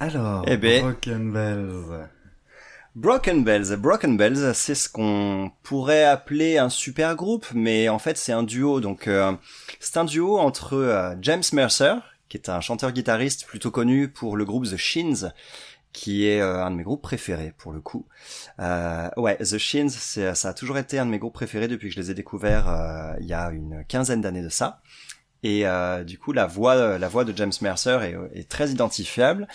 Alors, 0.10 0.44
Eh 0.48 0.58
ben. 0.58 0.82
Broken 0.82 1.32
Bells. 1.32 2.08
Broken 2.96 3.44
Bells. 3.44 3.76
Broken 3.78 4.18
Bells, 4.18 4.54
c'est 4.56 4.74
ce 4.76 4.90
qu'on 4.90 5.52
pourrait 5.62 6.04
appeler 6.04 6.58
un 6.58 6.70
super 6.70 7.16
groupe, 7.16 7.46
mais 7.54 7.88
en 7.90 8.00
fait 8.00 8.18
c'est 8.18 8.32
un 8.32 8.42
duo. 8.44 8.80
Donc 8.82 9.08
euh, 9.08 9.34
c'est 9.80 9.98
un 9.98 10.06
duo 10.06 10.40
entre 10.40 10.74
euh, 10.74 11.16
James 11.22 11.44
Mercer, 11.54 11.94
qui 12.28 12.38
est 12.38 12.50
un 12.50 12.60
chanteur-guitariste 12.60 13.46
plutôt 13.46 13.70
connu 13.72 14.10
pour 14.10 14.36
le 14.36 14.46
groupe 14.46 14.66
The 14.66 14.78
Shins, 14.78 15.32
qui 15.94 16.26
est 16.26 16.42
euh, 16.42 16.64
un 16.66 16.72
de 16.72 16.76
mes 16.76 16.84
groupes 16.84 17.04
préférés 17.04 17.54
pour 17.58 17.72
le 17.72 17.80
coup. 17.80 18.08
Euh, 18.60 19.10
ouais, 19.18 19.38
The 19.38 19.60
Shins, 19.60 19.90
ça 19.90 20.50
a 20.50 20.54
toujours 20.54 20.80
été 20.80 20.98
un 20.98 21.06
de 21.06 21.12
mes 21.12 21.20
groupes 21.20 21.34
préférés 21.36 21.68
depuis 21.68 21.90
que 21.90 21.96
je 21.96 22.00
les 22.00 22.10
ai 22.12 22.14
découverts 22.16 22.68
euh, 22.68 23.14
il 23.22 23.28
y 23.28 23.34
a 23.34 23.52
une 23.52 23.86
quinzaine 23.88 24.22
d'années 24.22 24.44
de 24.44 24.50
ça. 24.50 24.82
Et 25.44 25.66
euh, 25.66 26.04
du 26.04 26.18
coup, 26.18 26.34
la 26.34 26.46
voix, 26.46 26.98
la 26.98 27.08
voix 27.08 27.24
de 27.24 27.36
James 27.36 27.52
Mercer 27.62 27.98
est, 28.34 28.50
très 28.50 28.70
identifiable, 28.70 29.48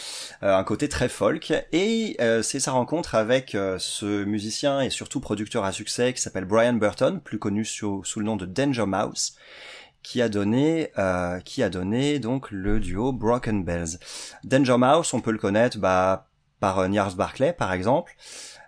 euh, 0.42 0.56
un 0.56 0.64
côté 0.64 0.88
très 0.88 1.08
folk. 1.08 1.52
Et 1.72 2.16
euh, 2.20 2.42
c'est 2.42 2.60
sa 2.60 2.72
rencontre 2.72 3.14
avec 3.14 3.54
euh, 3.54 3.76
ce 3.78 4.24
musicien 4.24 4.80
et 4.80 4.90
surtout 4.90 5.20
producteur 5.20 5.64
à 5.64 5.72
succès 5.72 6.12
qui 6.14 6.22
s'appelle 6.22 6.46
Brian 6.46 6.74
Burton, 6.74 7.20
plus 7.20 7.38
connu 7.38 7.64
sous, 7.64 8.02
le 8.16 8.24
nom 8.24 8.36
de 8.36 8.46
Danger 8.46 8.86
Mouse, 8.86 9.36
qui 10.02 10.22
a 10.22 10.28
donné, 10.28 10.90
euh, 10.98 11.40
qui 11.40 11.62
a 11.62 11.68
donné 11.68 12.18
donc 12.18 12.50
le 12.50 12.80
duo 12.80 13.12
Broken 13.12 13.64
Bells. 13.64 13.98
Danger 14.44 14.78
Mouse, 14.78 15.12
on 15.12 15.20
peut 15.20 15.32
le 15.32 15.38
connaître 15.38 15.78
bah, 15.78 16.28
par 16.60 16.78
euh, 16.78 16.88
Niars 16.88 17.14
Barclay, 17.14 17.52
par 17.52 17.72
exemple 17.74 18.14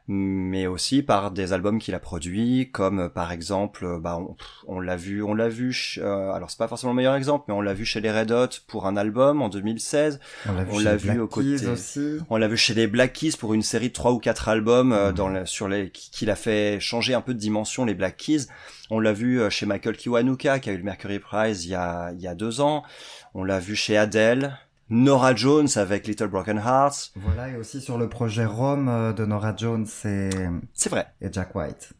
mais 0.09 0.67
aussi 0.67 1.03
par 1.03 1.31
des 1.33 1.53
albums 1.53 1.79
qu'il 1.81 1.95
a 1.95 1.99
produits, 1.99 2.71
comme 2.73 3.01
euh, 3.01 3.09
par 3.09 3.33
exemple, 3.33 3.85
euh, 3.85 3.99
bah, 3.99 4.19
on, 4.69 4.79
l'a 4.81 4.97
vu, 4.97 5.23
on 5.23 5.35
l'a 5.35 5.49
vu, 5.49 5.75
euh, 5.99 6.31
alors 6.33 6.51
c'est 6.51 6.59
pas 6.59 6.69
forcément 6.69 6.93
le 6.93 6.97
meilleur 6.97 7.15
exemple, 7.17 7.47
mais 7.49 7.55
on 7.55 7.61
l'a 7.61 7.75
vu 7.75 7.85
chez 7.85 8.01
les 8.01 8.11
Red 8.13 8.31
Hot 8.31 8.49
pour 8.69 8.87
un 8.87 8.97
album 8.97 9.43
en 9.43 9.49
2016, 9.49 10.21
On 10.49 10.53
l'a 10.53 10.65
vu, 10.65 10.71
On 10.73 10.79
chez 10.79 10.85
l'a 10.85 10.93
les 10.93 10.97
vu 10.99 11.05
Black 11.09 11.19
aux 11.21 11.27
Keys 11.27 11.53
côtés. 11.57 11.67
aussi. 11.67 12.19
on 12.31 12.37
l'a 12.37 12.49
vu 12.49 12.57
chez 12.57 12.75
les 12.75 12.87
Black 12.87 13.13
Keys 13.15 13.33
pour 13.39 13.53
une 13.55 13.63
série 13.63 13.89
de 13.89 13.93
trois 13.95 14.13
ou 14.13 14.19
quatre 14.19 14.49
albums 14.49 14.93
euh, 14.93 15.09
Mhm. 15.11 15.15
dans 15.17 15.29
le- 15.29 15.47
sur 15.47 15.67
les 15.69 15.91
qui, 15.91 16.11
qui 16.11 16.25
l'a 16.27 16.37
fait 16.37 16.79
changer 16.81 17.15
un 17.15 17.21
peu 17.21 17.35
de 17.35 17.39
dimension 17.41 17.85
les 17.85 17.95
Black 17.95 18.17
Keys. 18.17 18.47
On 18.91 19.01
l'a 19.01 19.13
vu 19.13 19.41
euh, 19.41 19.51
chez 19.51 19.67
Michael 19.67 19.97
Kiwanuka 19.97 20.61
qui 20.61 20.71
a 20.71 20.73
eu 20.73 20.77
le 20.79 20.85
Mercury 20.85 21.19
Prize 21.19 21.65
il 21.65 21.71
y 21.71 21.75
a 21.75 22.13
il 22.13 22.21
y 22.21 22.29
a 22.29 22.35
deux 22.37 22.61
ans. 22.61 22.85
On 23.35 23.43
l'a 23.43 23.59
vu 23.59 23.75
chez 23.75 23.97
Adele, 23.97 24.57
Nora 24.89 25.35
Jones 25.35 25.69
avec 25.77 26.07
Little 26.07 26.29
Broken 26.29 26.59
Hearts. 26.59 27.13
Voilà, 27.17 27.49
et 27.49 27.57
aussi 27.57 27.81
sur 27.81 27.99
le 27.99 28.09
projet 28.09 28.45
Rome 28.45 28.89
euh, 28.89 29.13
de 29.13 29.25
Nora 29.27 29.55
Jones 29.57 29.87
et, 30.05 30.31
C'est 30.73 30.89
vrai. 30.91 31.07
et 31.21 31.29
Jack 31.33 31.55
White. 31.55 31.93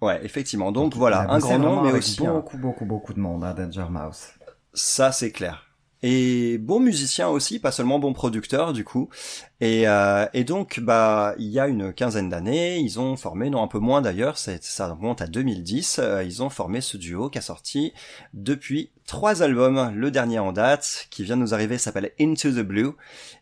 Ouais, 0.00 0.24
effectivement. 0.24 0.70
Donc 0.70 0.94
Il 0.94 0.98
voilà, 0.98 1.30
un 1.30 1.38
grand 1.38 1.58
nom, 1.58 1.82
mais 1.82 1.92
aussi 1.92 2.24
un- 2.26 2.32
beaucoup, 2.34 2.58
beaucoup, 2.58 2.84
beaucoup 2.84 3.14
de 3.14 3.20
monde, 3.20 3.44
hein, 3.44 3.54
Danger 3.54 3.86
Mouse. 3.90 4.26
Ça, 4.74 5.10
c'est 5.12 5.32
clair. 5.32 5.64
Et 6.02 6.58
bon 6.58 6.78
musicien 6.78 7.28
aussi, 7.28 7.58
pas 7.58 7.72
seulement 7.72 7.98
bon 7.98 8.12
producteur 8.12 8.72
du 8.72 8.84
coup. 8.84 9.08
Et, 9.60 9.88
euh, 9.88 10.26
donc, 10.46 10.78
bah, 10.80 11.34
il 11.38 11.48
y 11.48 11.58
a 11.58 11.66
une 11.66 11.92
quinzaine 11.92 12.28
d'années, 12.28 12.78
ils 12.78 13.00
ont 13.00 13.16
formé, 13.16 13.50
non 13.50 13.62
un 13.62 13.66
peu 13.66 13.80
moins 13.80 14.00
d'ailleurs, 14.00 14.38
ça 14.38 14.88
remonte 14.88 15.20
à 15.20 15.26
2010, 15.26 15.98
euh, 15.98 16.22
ils 16.22 16.42
ont 16.42 16.50
formé 16.50 16.80
ce 16.80 16.96
duo 16.96 17.28
qui 17.28 17.38
a 17.38 17.42
sorti 17.42 17.92
depuis 18.32 18.90
trois 19.06 19.42
albums. 19.42 19.92
Le 19.94 20.10
dernier 20.12 20.38
en 20.38 20.52
date, 20.52 21.08
qui 21.10 21.24
vient 21.24 21.36
de 21.36 21.42
nous 21.42 21.54
arriver, 21.54 21.78
s'appelle 21.78 22.12
Into 22.20 22.50
the 22.50 22.60
Blue, 22.60 22.92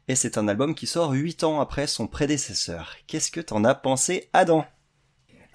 et 0.08 0.14
c'est 0.14 0.38
un 0.38 0.48
album 0.48 0.74
qui 0.74 0.86
sort 0.86 1.12
huit 1.12 1.44
ans 1.44 1.60
après 1.60 1.86
son 1.86 2.06
prédécesseur. 2.06 2.96
Qu'est-ce 3.06 3.30
que 3.30 3.40
t'en 3.40 3.64
as 3.64 3.74
pensé, 3.74 4.30
Adam? 4.32 4.64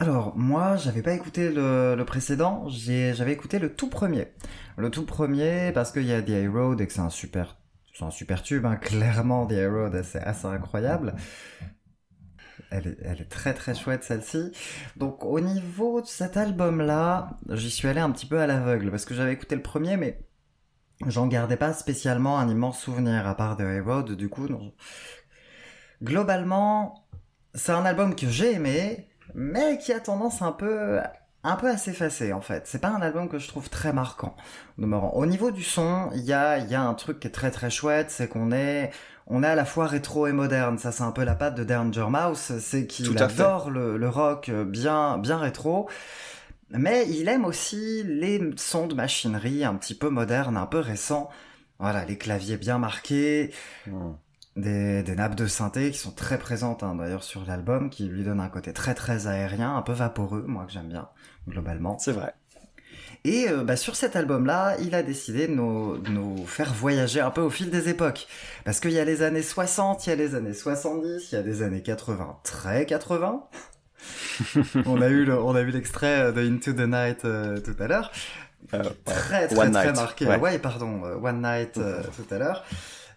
Alors, 0.02 0.36
moi, 0.36 0.78
j'avais 0.78 1.04
pas 1.04 1.14
écouté 1.14 1.52
le, 1.52 2.04
précédent, 2.08 2.66
j'avais 2.68 3.34
écouté 3.34 3.60
le 3.60 3.72
tout 3.72 3.88
premier. 3.88 4.30
Le 4.76 4.90
tout 4.90 5.06
premier, 5.06 5.72
parce 5.74 5.92
qu'il 5.92 6.08
y 6.08 6.12
a 6.12 6.24
The 6.24 6.30
High 6.30 6.50
Road 6.50 6.82
et 6.82 6.88
que 6.88 6.94
c'est 6.94 7.02
un 7.02 7.12
super, 7.12 7.56
c'est 7.94 8.04
un 8.04 8.10
super 8.10 8.42
tube, 8.42 8.66
hein. 8.66 8.78
clairement, 8.78 9.46
The 9.46 9.52
High 9.52 9.70
Road, 9.70 10.02
c'est 10.04 10.24
assez 10.24 10.48
incroyable. 10.48 11.14
Elle 12.72 12.98
est, 13.00 13.30
très 13.30 13.54
très 13.54 13.76
chouette 13.76 14.04
celle-ci. 14.04 14.52
Donc 14.98 15.24
au 15.24 15.40
niveau 15.40 16.02
de 16.02 16.08
cet 16.08 16.36
album-là, 16.36 17.38
j'y 17.52 17.70
suis 17.70 17.88
allé 17.88 18.00
un 18.00 18.10
petit 18.10 18.26
peu 18.26 18.40
à 18.40 18.48
l'aveugle 18.48 18.90
parce 18.90 19.06
que 19.06 19.14
j'avais 19.14 19.34
écouté 19.34 19.56
le 19.56 19.62
premier, 19.62 19.98
mais 19.98 20.20
j'en 21.06 21.28
gardais 21.28 21.58
pas 21.58 21.74
spécialement 21.74 22.40
un 22.40 22.50
immense 22.50 22.80
souvenir 22.80 23.28
à 23.28 23.36
part 23.36 23.56
The 23.56 23.66
High 23.68 23.86
Road. 23.86 24.12
Du 24.14 24.30
coup, 24.30 24.48
globalement, 26.02 27.08
c'est 27.54 27.74
un 27.74 27.86
album 27.86 28.16
que 28.16 28.28
j'ai 28.28 28.54
aimé, 28.54 29.11
mais 29.36 29.78
qui 29.78 29.94
a 29.94 30.00
tendance 30.00 30.42
un 30.42 30.52
peu 30.52 31.00
un 31.44 31.56
peu 31.56 31.70
à 31.70 31.78
s'effacer 31.78 32.34
en 32.34 32.42
fait. 32.42 32.64
C'est 32.68 32.80
pas 32.80 32.90
un 32.90 33.02
album 33.02 33.28
que 33.30 33.40
je 33.40 33.48
trouve 33.48 33.70
très 33.70 33.94
marquant. 33.94 34.36
au 34.78 34.82
demeurant. 34.82 35.12
Au 35.16 35.26
niveau 35.26 35.52
du 35.52 35.64
son, 35.64 36.10
il 36.14 36.22
y 36.24 36.34
a, 36.34 36.58
il 36.60 36.70
y 36.70 36.76
a 36.76 36.82
un 36.84 36.94
truc 36.94 37.20
qui 37.20 37.28
est 37.28 37.32
très 37.32 37.52
très 37.52 37.70
chouette, 37.72 38.12
c'est 38.12 38.28
qu'on 38.28 38.52
est, 38.52 38.92
on 39.28 39.44
est 39.44 39.48
à 39.48 39.56
la 39.56 39.66
fois 39.66 39.88
rétro 39.88 40.28
et 40.28 40.34
moderne. 40.34 40.78
Ça, 40.78 40.92
c'est 40.92 41.04
un 41.04 41.12
peu 41.12 41.24
la 41.24 41.36
patte 41.36 41.56
de 41.56 41.64
Danger 41.64 42.08
Mouse, 42.10 42.54
c'est 42.60 42.86
qu'il 42.88 43.22
adore 43.22 43.70
le, 43.72 43.98
le 43.98 44.10
rock 44.10 44.52
bien, 44.52 45.18
bien 45.18 45.38
rétro. 45.38 45.90
Mais 46.70 47.08
il 47.10 47.28
aime 47.28 47.46
aussi 47.46 48.04
les 48.04 48.40
sons 48.58 48.88
de 48.88 48.96
machinerie 48.96 49.64
un 49.66 49.76
petit 49.76 49.96
peu 49.96 50.10
modernes, 50.10 50.58
un 50.58 50.66
peu 50.68 50.80
récents. 50.80 51.30
Voilà, 51.80 52.06
les 52.06 52.18
claviers 52.18 52.58
bien 52.58 52.78
marqués, 52.78 53.52
Hmm. 53.88 54.14
Des, 54.56 55.02
des 55.04 55.16
nappes 55.16 55.36
de 55.36 55.48
synthé 55.48 55.92
qui 55.92 55.98
sont 55.98 56.12
très 56.12 56.38
présentes 56.38 56.84
hein, 56.84 56.96
d'ailleurs 56.96 57.24
sur 57.24 57.46
l'album, 57.46 57.90
qui 57.90 58.06
lui 58.08 58.24
donnent 58.24 58.40
un 58.42 58.50
côté 58.50 58.74
très 58.74 58.94
très 58.94 59.28
aérien, 59.28 59.76
un 59.76 59.82
peu 59.82 59.94
vaporeux, 59.94 60.44
moi 60.48 60.66
que 60.66 60.72
j'aime 60.72 60.90
bien 60.90 61.08
globalement. 61.48 61.98
C'est 62.00 62.12
vrai. 62.12 62.34
Et 63.24 63.48
euh, 63.50 63.64
bah, 63.64 63.76
sur 63.76 63.96
cet 63.96 64.16
album-là, 64.16 64.76
il 64.82 64.96
a 64.96 65.04
décidé 65.04 65.48
de 65.48 65.54
nous, 65.54 65.98
de 65.98 66.10
nous 66.10 66.46
faire 66.48 66.74
voyager 66.74 67.22
un 67.22 67.30
peu 67.30 67.42
au 67.42 67.52
fil 67.52 67.70
des 67.70 67.88
époques. 67.88 68.28
Parce 68.66 68.80
qu'il 68.80 68.92
y 68.92 69.00
a 69.00 69.06
les 69.06 69.22
années 69.22 69.44
60, 69.44 70.06
il 70.06 70.10
y 70.10 70.14
a 70.14 70.16
les 70.16 70.34
années 70.36 70.54
70, 70.56 71.32
il 71.32 71.36
y 71.36 71.38
a 71.38 71.44
des 71.44 71.62
années 71.62 71.82
80, 71.84 72.40
très 72.44 72.86
80. 72.88 73.44
on 74.88 75.02
a 75.02 75.08
eu 75.10 75.26
le- 75.26 75.40
on 75.40 75.54
a 75.56 75.62
vu 75.62 75.70
l'extrait 75.72 76.34
de 76.34 76.42
Into 76.42 76.74
the 76.74 76.88
Night 76.88 77.24
euh, 77.26 77.60
tout 77.60 77.76
à 77.82 77.88
l'heure. 77.88 78.12
Euh, 78.74 78.82
Très 79.06 79.48
très 79.48 79.70
très 79.72 79.94
marqué. 79.94 80.26
ouais. 80.26 80.38
Ouais, 80.40 80.58
pardon, 80.60 81.02
euh, 81.06 81.16
One 81.22 81.42
Night 81.42 81.72
euh, 81.78 82.02
tout 82.16 82.34
à 82.34 82.38
l'heure. 82.40 82.64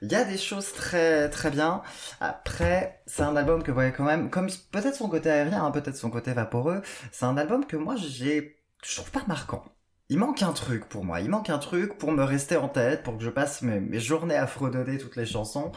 Il 0.04 0.12
y 0.12 0.16
a 0.16 0.24
des 0.24 0.36
choses 0.36 0.72
très 0.74 1.30
très 1.30 1.50
bien. 1.50 1.82
Après, 2.20 3.02
c'est 3.06 3.22
un 3.22 3.36
album 3.36 3.62
que 3.62 3.70
vous 3.70 3.74
voyez 3.76 3.92
quand 3.92 4.04
même, 4.04 4.28
comme 4.28 4.48
peut-être 4.70 4.96
son 4.96 5.08
côté 5.08 5.30
aérien, 5.30 5.64
hein, 5.64 5.70
peut-être 5.70 5.96
son 5.96 6.10
côté 6.10 6.32
vaporeux. 6.34 6.82
C'est 7.10 7.24
un 7.24 7.38
album 7.38 7.64
que 7.66 7.76
moi 7.76 7.96
j'ai, 7.96 8.62
je 8.84 8.96
trouve 8.96 9.10
pas 9.10 9.24
marquant. 9.26 9.64
Il 10.10 10.18
manque 10.18 10.42
un 10.42 10.52
truc 10.52 10.88
pour 10.90 11.04
moi. 11.04 11.20
Il 11.20 11.30
manque 11.30 11.48
un 11.48 11.58
truc 11.58 11.96
pour 11.96 12.12
me 12.12 12.22
rester 12.22 12.56
en 12.58 12.68
tête, 12.68 13.02
pour 13.02 13.16
que 13.16 13.24
je 13.24 13.30
passe 13.30 13.62
mes, 13.62 13.80
mes 13.80 13.98
journées 13.98 14.36
à 14.36 14.46
fredonner 14.46 14.98
toutes 14.98 15.16
les 15.16 15.24
chansons. 15.24 15.72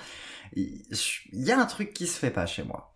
Il 0.54 0.84
y 1.32 1.52
a 1.52 1.60
un 1.60 1.66
truc 1.66 1.94
qui 1.94 2.06
se 2.08 2.20
fait 2.20 2.32
pas 2.32 2.46
chez 2.46 2.64
moi. 2.64 2.96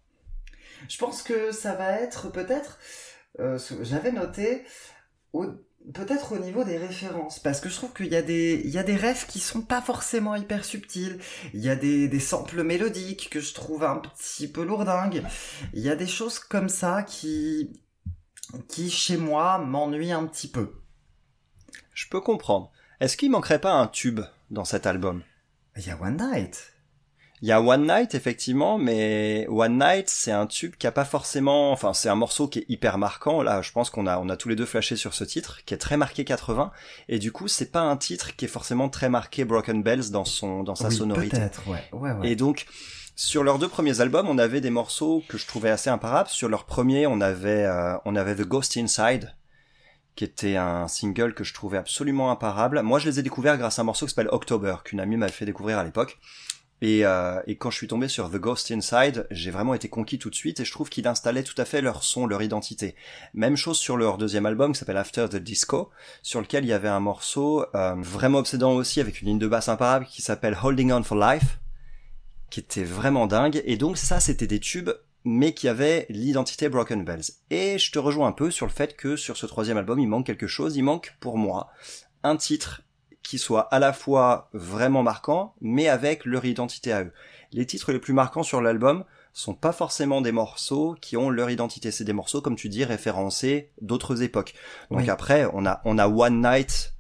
Je 0.90 0.98
pense 0.98 1.24
que 1.24 1.52
ça 1.54 1.76
va 1.76 1.92
être 1.94 2.30
peut-être, 2.30 2.80
euh, 3.40 3.58
j'avais 3.82 4.12
noté, 4.12 4.66
au- 5.34 5.54
peut-être 5.94 6.34
au 6.34 6.40
niveau 6.40 6.64
des 6.64 6.78
références, 6.78 7.40
parce 7.40 7.60
que 7.60 7.70
je 7.70 7.76
trouve 7.76 7.94
qu'il 7.94 8.08
y 8.08 8.16
a 8.16 8.22
des, 8.22 8.62
il 8.64 8.72
y 8.72 8.78
a 8.78 8.84
des 8.84 8.96
rêves 8.96 9.26
qui 9.28 9.40
sont 9.40 9.62
pas 9.62 9.82
forcément 9.82 10.36
hyper 10.36 10.66
subtils. 10.66 11.20
Il 11.54 11.62
y 11.62 11.70
a 11.70 11.76
des, 11.76 12.08
des 12.08 12.20
samples 12.20 12.64
mélodiques 12.64 13.30
que 13.30 13.40
je 13.40 13.54
trouve 13.54 13.84
un 13.84 13.98
petit 13.98 14.48
peu 14.48 14.64
lourdingues. 14.64 15.24
Il 15.74 15.82
y 15.82 15.90
a 15.90 15.96
des 15.96 16.08
choses 16.08 16.40
comme 16.40 16.70
ça 16.70 17.04
qui, 17.04 17.72
qui 18.68 18.90
chez 18.90 19.18
moi 19.18 19.58
m'ennuient 19.58 20.12
un 20.12 20.26
petit 20.26 20.50
peu. 20.50 20.74
Je 21.94 22.08
peux 22.08 22.22
comprendre. 22.22 22.72
Est-ce 23.00 23.18
qu'il 23.18 23.32
manquerait 23.32 23.62
pas 23.62 23.74
un 23.74 23.88
tube 23.88 24.22
dans 24.50 24.66
cet 24.66 24.86
album? 24.86 25.24
Il 25.78 25.86
y 25.86 25.90
a 25.90 26.02
One 26.02 26.18
Night. 26.18 26.71
Il 27.42 27.48
y 27.48 27.52
a 27.52 27.60
One 27.60 27.88
Night 27.88 28.14
effectivement, 28.14 28.78
mais 28.78 29.48
One 29.50 29.80
Night 29.80 30.10
c'est 30.10 30.32
un 30.32 30.46
tube 30.46 30.76
qui 30.76 30.86
a 30.86 30.92
pas 30.92 31.06
forcément, 31.06 31.72
enfin 31.72 31.94
c'est 31.94 32.10
un 32.10 32.16
morceau 32.16 32.48
qui 32.48 32.60
est 32.60 32.66
hyper 32.70 33.00
marquant. 33.00 33.42
Là, 33.42 33.64
je 33.64 33.72
pense 33.72 33.90
qu'on 33.90 34.06
a 34.06 34.20
on 34.20 34.30
a 34.30 34.38
tous 34.38 34.50
les 34.50 34.56
deux 34.56 34.66
flashé 34.66 34.96
sur 34.96 35.16
ce 35.16 35.24
titre, 35.24 35.62
qui 35.66 35.74
est 35.74 35.80
très 35.80 35.98
marqué 35.98 36.24
80, 36.24 36.72
et 37.10 37.18
du 37.18 37.32
coup 37.32 37.48
c'est 37.48 37.72
pas 37.72 37.82
un 37.82 37.98
titre 37.98 38.36
qui 38.36 38.46
est 38.46 38.48
forcément 38.48 38.90
très 38.90 39.10
marqué 39.10 39.44
Broken 39.44 39.82
Bells 39.82 40.12
dans 40.12 40.26
son 40.26 40.64
dans 40.64 40.76
sa 40.76 40.90
oui, 40.90 40.96
sonorité. 40.96 41.38
peut-être, 41.38 41.68
ouais, 41.68 41.84
ouais, 41.94 42.12
ouais. 42.12 42.30
Et 42.30 42.36
donc, 42.36 42.68
sur 43.16 43.44
leurs 43.44 43.60
deux 43.60 43.68
premiers 43.68 44.02
albums, 44.02 44.28
on 44.30 44.38
avait 44.38 44.62
des 44.62 44.70
morceaux 44.70 45.24
que 45.28 45.38
je 45.38 45.46
trouvais 45.46 45.70
assez 45.70 45.90
imparables. 45.90 46.30
Sur 46.30 46.50
leur 46.50 46.66
premier, 46.66 47.08
on 47.08 47.22
avait, 47.22 47.66
euh, 47.66 47.96
on 48.06 48.16
avait 48.16 48.36
The 48.36 48.48
Ghost 48.48 48.78
Inside, 48.78 49.36
qui 50.16 50.24
était 50.24 50.56
un 50.56 50.88
single 50.88 51.34
que 51.34 51.44
je 51.44 51.54
trouvais 51.54 51.78
absolument 51.78 52.32
imparable. 52.32 52.82
Moi, 52.82 53.00
je 53.00 53.10
les 53.10 53.20
ai 53.20 53.24
découverts 53.24 53.58
grâce 53.58 53.80
à 53.80 53.84
un 53.84 53.86
morceau 53.86 54.06
qui 54.06 54.12
s'appelle 54.12 54.32
October, 54.32 54.76
qu'une 54.84 55.00
amie 55.00 55.18
m'avait 55.18 55.32
fait 55.32 55.46
découvrir 55.46 55.78
à 55.78 55.84
l'époque. 55.84 56.20
Et, 56.82 57.06
euh, 57.06 57.40
et 57.46 57.58
quand 57.58 57.70
je 57.70 57.78
suis 57.78 57.88
tombé 57.88 58.08
sur 58.08 58.30
The 58.30 58.38
Ghost 58.38 58.72
Inside, 58.72 59.28
j'ai 59.30 59.52
vraiment 59.52 59.76
été 59.76 59.88
conquis 59.88 60.18
tout 60.18 60.32
de 60.32 60.36
suite 60.36 60.60
et 60.60 60.66
je 60.66 60.72
trouve 60.72 60.90
qu'il 60.90 61.08
installait 61.08 61.44
tout 61.44 61.60
à 61.60 61.66
fait 61.66 61.82
leur 61.82 62.04
son, 62.04 62.26
leur 62.26 62.42
identité. 62.42 62.96
Même 63.34 63.56
chose 63.56 63.78
sur 63.78 63.98
leur 63.98 64.18
deuxième 64.18 64.48
album 64.48 64.74
qui 64.74 64.80
s'appelle 64.80 64.98
After 64.98 65.28
the 65.30 65.36
Disco, 65.36 65.92
sur 66.24 66.42
lequel 66.42 66.66
il 66.66 66.70
y 66.70 66.74
avait 66.74 66.88
un 66.88 67.00
morceau 67.00 67.66
euh, 67.76 67.96
vraiment 67.98 68.40
obsédant 68.40 68.74
aussi 68.74 69.00
avec 69.00 69.22
une 69.22 69.28
ligne 69.28 69.40
de 69.40 69.48
basse 69.48 69.70
imparable 69.70 70.08
qui 70.08 70.24
s'appelle 70.24 70.58
Holding 70.62 70.92
On 70.92 71.04
for 71.04 71.18
Life, 71.18 71.60
qui 72.50 72.60
était 72.60 72.84
vraiment 72.84 73.28
dingue. 73.28 73.62
Et 73.66 73.78
donc 73.78 73.98
ça, 73.98 74.20
c'était 74.20 74.48
des 74.48 74.60
tubes, 74.60 74.90
mais 75.24 75.54
qui 75.54 75.68
avaient 75.68 76.08
l'identité 76.10 76.68
Broken 76.68 77.06
Bells. 77.06 77.26
Et 77.52 77.78
je 77.78 77.92
te 77.92 78.00
rejoins 78.00 78.28
un 78.28 78.32
peu 78.32 78.50
sur 78.50 78.66
le 78.66 78.72
fait 78.72 78.96
que 78.96 79.16
sur 79.16 79.38
ce 79.38 79.46
troisième 79.46 79.78
album, 79.78 80.00
il 80.00 80.08
manque 80.08 80.26
quelque 80.26 80.48
chose. 80.48 80.78
Il 80.78 80.84
manque, 80.84 81.16
pour 81.20 81.38
moi, 81.38 81.70
un 82.24 82.38
titre 82.38 82.82
qui 83.24 83.38
soit 83.38 83.62
à 83.74 83.80
la 83.80 83.94
fois 83.94 84.50
vraiment 84.54 85.04
marquant, 85.04 85.54
mais 85.62 85.88
avec 85.88 86.26
leur 86.26 86.46
identité 86.46 86.92
à 86.92 87.04
eux. 87.04 87.12
Les 87.52 87.66
titres 87.66 87.92
les 87.92 88.00
plus 88.00 88.14
marquants 88.14 88.44
sur 88.44 88.62
l'album 88.62 89.04
sont 89.34 89.54
pas 89.54 89.72
forcément 89.72 90.22
des 90.22 90.32
morceaux 90.32 90.96
qui 91.00 91.16
ont 91.18 91.30
leur 91.30 91.50
identité. 91.50 91.92
C'est 91.92 92.04
des 92.04 92.14
morceaux, 92.14 92.42
comme 92.42 92.56
tu 92.56 92.68
dis, 92.70 92.84
référencés 92.84 93.72
d'autres 93.82 94.24
époques. 94.24 94.54
Donc 94.90 95.02
Oui. 95.02 95.10
après, 95.10 95.48
on 95.54 95.66
a, 95.66 95.82
on 95.86 95.98
a 95.98 96.08
One 96.08 96.42
Night, 96.42 96.94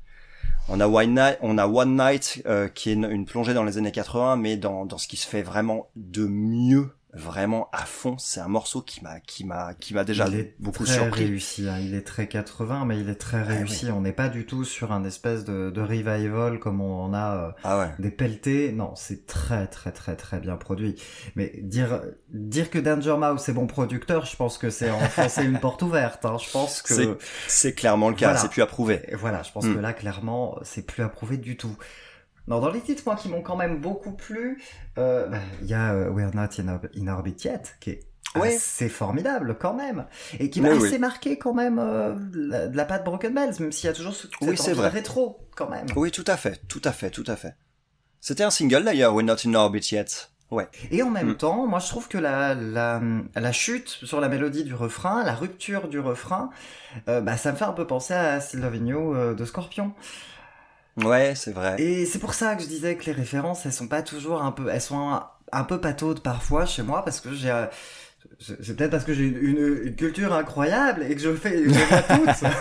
on 0.69 0.79
a 0.79 0.87
One 0.87 1.15
Night, 1.15 1.37
on 1.41 1.57
a 1.57 1.67
One 1.67 1.97
Night 1.97 2.41
euh, 2.45 2.67
qui 2.69 2.89
est 2.89 2.93
une, 2.93 3.09
une 3.09 3.25
plongée 3.25 3.53
dans 3.53 3.63
les 3.65 3.77
années 3.77 3.91
80, 3.91 4.37
mais 4.37 4.55
dans, 4.57 4.85
dans 4.85 4.97
ce 4.97 5.07
qui 5.07 5.17
se 5.17 5.27
fait 5.27 5.41
vraiment 5.41 5.89
de 5.95 6.25
mieux, 6.25 6.91
vraiment 7.13 7.69
à 7.73 7.85
fond. 7.85 8.17
C'est 8.17 8.39
un 8.39 8.47
morceau 8.47 8.81
qui 8.81 9.03
m'a 9.03 9.19
qui 9.19 9.43
m'a 9.45 9.73
qui 9.73 9.93
m'a 9.93 10.03
déjà 10.03 10.27
il 10.27 10.35
est 10.35 10.55
beaucoup 10.59 10.85
très 10.85 10.93
surpris. 10.95 11.25
réussi. 11.25 11.67
hein. 11.67 11.77
Il 11.81 11.93
est 11.93 12.01
très 12.07 12.27
80, 12.27 12.85
mais 12.85 12.99
il 12.99 13.09
est 13.09 13.15
très 13.15 13.39
Ah 13.41 13.43
réussi. 13.43 13.91
On 13.91 14.01
n'est 14.01 14.13
pas 14.13 14.29
du 14.29 14.45
tout 14.45 14.63
sur 14.63 14.91
un 14.91 15.03
espèce 15.03 15.43
de, 15.43 15.69
de 15.71 15.81
revival 15.81 16.59
comme 16.59 16.79
on 16.81 17.01
en 17.03 17.13
a 17.13 17.35
euh, 17.35 17.51
Ah 17.63 17.79
ouais. 17.79 17.89
des 17.99 18.11
pelletés. 18.11 18.71
Non, 18.71 18.93
c'est 18.95 19.25
très 19.27 19.67
très 19.67 19.91
très 19.91 20.15
très 20.15 20.39
bien 20.39 20.55
produit. 20.55 20.95
Mais 21.35 21.51
dire 21.61 22.01
dire 22.29 22.69
que 22.69 22.79
Danger 22.79 23.17
Mouse 23.17 23.47
est 23.49 23.53
bon 23.53 23.67
producteur, 23.67 24.25
je 24.25 24.35
pense 24.35 24.57
que 24.57 24.69
c'est 24.69 24.89
enfoncer 24.89 25.43
une 25.43 25.59
porte 25.59 25.81
ouverte. 25.81 26.25
hein. 26.25 26.37
Je 26.43 26.49
pense 26.51 26.81
que 26.81 26.93
C'est- 26.93 27.17
C'est 27.47 27.73
clairement 27.73 28.09
le 28.09 28.15
cas. 28.15 28.27
Voilà. 28.27 28.39
C'est 28.39 28.49
plus 28.49 28.61
approuvé. 28.61 29.01
voilà, 29.13 29.43
je 29.43 29.51
pense 29.51 29.65
Hmm. 29.65 29.75
que 29.75 29.79
là 29.79 29.93
clairement 29.93 30.57
c'est 30.63 30.85
plus 30.85 31.03
approuvé 31.03 31.37
du 31.37 31.57
tout. 31.57 31.75
Non, 32.47 32.59
dans 32.59 32.69
les 32.71 32.81
titres 32.81 33.03
moi 33.05 33.15
qui 33.15 33.29
m'ont 33.29 33.41
quand 33.41 33.55
même 33.55 33.79
beaucoup 33.79 34.11
plu, 34.11 34.61
euh, 34.97 35.27
bah, 35.27 35.37
il 35.61 35.67
y 35.67 35.73
a 35.73 35.93
euh, 35.93 36.09
We're 36.09 36.31
Not 36.35 36.59
in, 36.59 36.67
Or- 36.69 36.79
in 36.97 37.07
Orbit 37.07 37.35
Yet 37.43 37.61
qui 37.79 37.91
est 37.91 37.99
Ouais. 38.35 38.55
assez 38.55 38.87
formidable 38.87 39.57
quand 39.59 39.73
même 39.73 40.05
et 40.39 40.49
qui 40.49 40.61
m'a 40.61 40.69
Oui, 40.69 40.77
oui. 40.79 40.87
assez 40.87 40.97
marqué 40.99 41.37
quand 41.37 41.53
même 41.53 41.79
euh, 41.79 42.13
de 42.13 42.47
la, 42.49 42.67
de 42.67 42.77
la 42.77 42.85
patte 42.85 43.03
Broken 43.03 43.33
Bells, 43.33 43.55
même 43.59 43.73
s'il 43.73 43.87
y 43.87 43.89
a 43.89 43.93
toujours 43.93 44.15
ce, 44.15 44.27
Oui, 44.41 44.55
c'est 44.57 44.71
vrai. 44.71 44.87
rétro 44.87 45.45
quand 45.55 45.69
même. 45.69 45.85
Oui, 45.97 46.11
tout 46.11 46.23
à 46.27 46.37
fait, 46.37 46.61
tout 46.69 46.79
à 46.85 46.93
fait, 46.93 47.09
tout 47.09 47.25
à 47.27 47.35
fait. 47.35 47.55
C'était 48.21 48.43
un 48.43 48.49
single 48.51 48.85
d'ailleurs, 48.85 49.13
We're 49.13 49.25
Not 49.25 49.45
in 49.45 49.53
Orbit 49.53 49.85
Yet. 49.91 50.29
Ouais. 50.49 50.69
Et 50.91 51.01
en 51.03 51.09
même 51.09 51.31
Mm. 51.31 51.37
temps, 51.37 51.67
moi 51.67 51.79
je 51.79 51.87
trouve 51.89 52.07
que 52.07 52.17
la, 52.17 52.53
la, 52.53 53.01
la 53.35 53.51
chute 53.51 53.87
sur 53.89 54.21
la 54.21 54.29
mélodie 54.29 54.63
du 54.63 54.75
refrain, 54.75 55.23
la 55.25 55.33
rupture 55.33 55.89
du 55.89 55.99
refrain, 55.99 56.51
euh, 57.09 57.19
bah, 57.19 57.35
ça 57.35 57.51
me 57.51 57.57
fait 57.57 57.65
un 57.65 57.73
peu 57.73 57.85
penser 57.87 58.13
à 58.13 58.39
Still 58.39 58.61
Loving 58.61 58.87
You 58.87 59.33
de 59.35 59.45
Scorpion. 59.45 59.91
Ouais, 60.97 61.33
c'est 61.35 61.51
vrai. 61.53 61.75
Et 61.77 62.05
c'est 62.05 62.19
pour 62.19 62.33
ça 62.33 62.55
que 62.55 62.63
je 62.63 62.67
disais 62.67 62.95
que 62.97 63.05
les 63.05 63.11
références, 63.13 63.65
elles 63.65 63.73
sont 63.73 63.87
pas 63.87 64.01
toujours 64.03 64.41
un 64.41 64.51
peu, 64.51 64.69
elles 64.69 64.81
sont 64.81 64.99
un, 64.99 65.27
un 65.51 65.63
peu 65.63 65.79
pataudes 65.81 66.21
parfois 66.21 66.65
chez 66.65 66.83
moi 66.83 67.03
parce 67.03 67.21
que 67.21 67.33
j'ai, 67.33 67.49
euh, 67.49 67.65
c'est 68.39 68.75
peut-être 68.77 68.91
parce 68.91 69.05
que 69.05 69.13
j'ai 69.13 69.23
une, 69.25 69.37
une- 69.37 69.81
une 69.87 69.95
culture 69.95 70.33
incroyable 70.33 71.03
et 71.03 71.15
que 71.15 71.21
je 71.21 71.33
fais, 71.35 71.73
je 71.73 71.83
vois 71.83 72.03
toutes. 72.03 72.43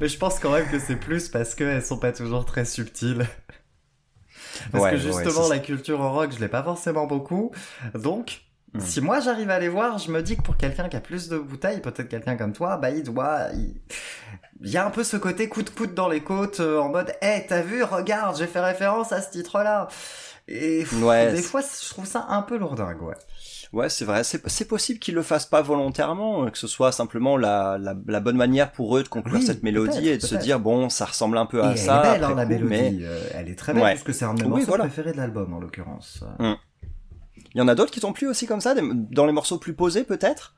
Mais 0.00 0.08
je 0.08 0.18
pense 0.18 0.38
quand 0.38 0.52
même 0.52 0.68
que 0.68 0.78
c'est 0.78 0.96
plus 0.96 1.28
parce 1.28 1.54
qu'elles 1.54 1.82
sont 1.84 1.98
pas 1.98 2.12
toujours 2.12 2.44
très 2.44 2.64
subtiles. 2.64 3.26
Parce 4.72 4.82
Ouais, 4.82 4.86
que 4.86 4.96
justement, 4.96 5.48
la 5.48 5.58
culture 5.58 6.00
au 6.00 6.10
rock, 6.10 6.32
je 6.34 6.40
l'ai 6.40 6.48
pas 6.48 6.62
forcément 6.62 7.06
beaucoup. 7.06 7.52
Donc, 7.94 8.42
Hmm. 8.72 8.78
si 8.78 9.00
moi 9.00 9.20
j'arrive 9.20 9.50
à 9.50 9.58
les 9.58 9.68
voir, 9.68 9.98
je 9.98 10.10
me 10.10 10.22
dis 10.22 10.36
que 10.36 10.42
pour 10.42 10.56
quelqu'un 10.56 10.88
qui 10.88 10.96
a 10.96 11.00
plus 11.00 11.28
de 11.28 11.38
bouteilles, 11.38 11.80
peut-être 11.80 12.08
quelqu'un 12.08 12.36
comme 12.36 12.52
toi, 12.52 12.76
bah 12.76 12.90
il 12.90 13.02
doit... 13.02 13.48
Il... 13.54 13.74
il 14.62 14.70
y 14.70 14.76
a 14.76 14.86
un 14.86 14.90
peu 14.90 15.04
ce 15.04 15.16
côté 15.16 15.48
coup 15.48 15.62
de 15.62 15.70
coude 15.70 15.94
dans 15.94 16.08
les 16.08 16.22
côtes, 16.22 16.60
euh, 16.60 16.78
en 16.80 16.88
mode 16.90 17.12
«Hey, 17.22 17.46
t'as 17.48 17.62
vu, 17.62 17.82
regarde, 17.82 18.36
j'ai 18.36 18.46
fait 18.46 18.60
référence 18.60 19.12
à 19.12 19.22
ce 19.22 19.30
titre-là!» 19.30 19.88
Et 20.48 20.80
pff, 20.80 21.02
Ouais, 21.02 21.32
des 21.32 21.42
fois, 21.42 21.60
je 21.60 21.88
trouve 21.90 22.06
ça 22.06 22.26
un 22.28 22.42
peu 22.42 22.58
lourdingue, 22.58 23.02
ouais. 23.02 23.14
Ouais, 23.72 23.88
c'est 23.88 24.04
vrai. 24.04 24.24
C'est 24.24 24.64
possible 24.66 24.98
qu'ils 24.98 25.14
le 25.14 25.22
fassent 25.22 25.46
pas 25.46 25.62
volontairement, 25.62 26.44
euh, 26.46 26.50
que 26.50 26.58
ce 26.58 26.66
soit 26.66 26.90
simplement 26.90 27.36
la, 27.36 27.78
la, 27.78 27.94
la 28.06 28.18
bonne 28.20 28.36
manière 28.36 28.72
pour 28.72 28.96
eux 28.96 29.04
de 29.04 29.08
conclure 29.08 29.38
Oui, 29.38 29.46
cette 29.46 29.62
mélodie 29.62 30.08
et 30.08 30.16
de 30.18 30.22
se 30.26 30.34
dire 30.34 30.58
bon, 30.58 30.88
ça 30.88 31.04
ressemble 31.04 31.38
un 31.38 31.46
peu 31.46 31.58
Et 31.60 31.62
à 31.62 31.70
elle 31.70 31.78
ça. 31.78 31.98
est 32.00 32.02
belle, 32.14 32.24
hein, 32.24 32.34
la 32.34 32.42
coup, 32.44 32.48
mélodie. 32.48 32.68
mais 32.68 32.98
euh, 33.02 33.20
elle 33.32 33.48
est 33.48 33.54
très 33.54 33.72
belle, 33.72 33.82
Ouais. 33.84 33.92
parce 33.92 34.02
que 34.02 34.12
c'est 34.12 34.24
un 34.24 34.34
de 34.34 34.40
mes 34.40 34.46
Oui, 34.46 34.50
morceaux 34.50 34.66
voilà. 34.66 34.84
préférés 34.84 35.12
de 35.12 35.18
l'album, 35.18 35.54
en 35.54 35.60
l'occurrence. 35.60 36.24
il 36.40 37.58
y 37.58 37.60
en 37.60 37.68
a 37.68 37.76
d'autres 37.76 37.92
qui 37.92 38.00
t'ont 38.00 38.12
plu 38.12 38.26
aussi 38.28 38.46
comme 38.48 38.60
ça, 38.60 38.74
des- 38.74 38.82
dans 38.82 39.26
les 39.26 39.32
morceaux 39.32 39.58
plus 39.58 39.74
posés 39.74 40.02
peut-être? 40.02 40.54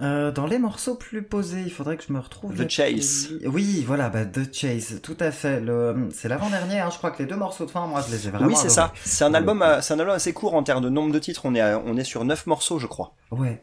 Euh, 0.00 0.30
dans 0.30 0.46
les 0.46 0.58
morceaux 0.58 0.94
plus 0.94 1.22
posés, 1.22 1.62
il 1.62 1.72
faudrait 1.72 1.96
que 1.96 2.04
je 2.06 2.12
me 2.12 2.20
retrouve. 2.20 2.54
The 2.54 2.68
Chase. 2.70 3.30
Oui, 3.46 3.82
voilà, 3.86 4.08
bah, 4.08 4.24
The 4.24 4.54
Chase, 4.54 5.00
tout 5.02 5.16
à 5.18 5.32
fait. 5.32 5.60
Le... 5.60 6.08
C'est 6.12 6.28
l'avant-dernier, 6.28 6.78
hein, 6.80 6.88
je 6.92 6.98
crois 6.98 7.10
que 7.10 7.20
les 7.20 7.28
deux 7.28 7.36
morceaux 7.36 7.66
de 7.66 7.70
fin, 7.70 7.86
moi, 7.88 8.00
je 8.06 8.12
les 8.14 8.28
ai 8.28 8.30
vraiment 8.30 8.46
oui, 8.46 8.54
c'est 8.56 8.68
ça. 8.68 8.92
C'est 9.04 9.24
un 9.24 9.34
album, 9.34 9.60
euh, 9.62 9.80
c'est 9.80 9.94
un 9.94 9.98
album 9.98 10.14
assez 10.14 10.32
court 10.32 10.54
en 10.54 10.62
termes 10.62 10.84
de 10.84 10.88
nombre 10.88 11.12
de 11.12 11.18
titres. 11.18 11.42
On 11.44 11.54
est, 11.54 11.60
à- 11.60 11.82
on 11.84 11.96
est 11.96 12.04
sur 12.04 12.24
neuf 12.24 12.46
morceaux, 12.46 12.78
je 12.78 12.86
crois. 12.86 13.14
Ouais. 13.32 13.60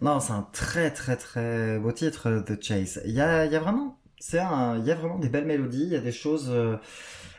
Non, 0.00 0.18
c'est 0.18 0.32
un 0.32 0.46
très 0.52 0.90
très 0.90 1.16
très 1.16 1.78
beau 1.78 1.92
titre, 1.92 2.42
The 2.46 2.62
Chase. 2.62 3.02
Il 3.04 3.12
y 3.12 3.20
a, 3.20 3.44
y 3.44 3.54
a 3.54 3.60
vraiment, 3.60 3.98
c'est 4.18 4.38
un, 4.40 4.78
il 4.78 4.86
y 4.86 4.90
a 4.90 4.94
vraiment 4.94 5.18
des 5.18 5.28
belles 5.28 5.44
mélodies, 5.46 5.82
il 5.84 5.92
y 5.92 5.96
a 5.96 6.00
des 6.00 6.10
choses. 6.12 6.46
euh, 6.50 6.76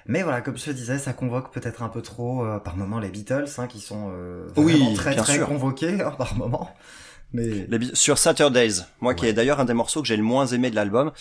Mais 0.06 0.21
voilà, 0.21 0.41
comme 0.41 0.58
je 0.58 0.65
te 0.65 0.71
disais, 0.71 1.00
ça 1.00 1.13
convoque 1.13 1.52
peut-être 1.52 1.82
un 1.82 1.89
peu 1.89 2.04
trop 2.04 2.45
euh, 2.45 2.60
par 2.60 2.78
moment 2.78 3.00
les 3.00 3.10
Beatles, 3.10 3.45
hein, 3.58 3.65
qui 3.67 3.80
sont 3.80 4.12
euh, 4.13 4.47
Oui, 4.58 4.74
vraiment 4.80 4.93
très 4.93 5.15
très 5.15 5.34
sûr. 5.38 5.47
convoqués 5.47 6.02
hein, 6.02 6.12
par 6.17 6.36
moment. 6.38 6.69
Mais 7.34 7.65
Les 7.70 7.96
sur 7.96 8.17
Saturdays, 8.17 8.84
moi 9.00 9.13
qui 9.13 9.26
est 9.26 9.34
d'ailleurs 9.34 9.60
un 9.60 9.65
des 9.65 9.74
morceaux 9.74 10.02
que 10.02 10.08
j'ai 10.08 10.17
le 10.17 10.24
moins 10.24 10.48
aimé 10.48 10.70
de 10.70 10.76
l'album, 10.76 11.12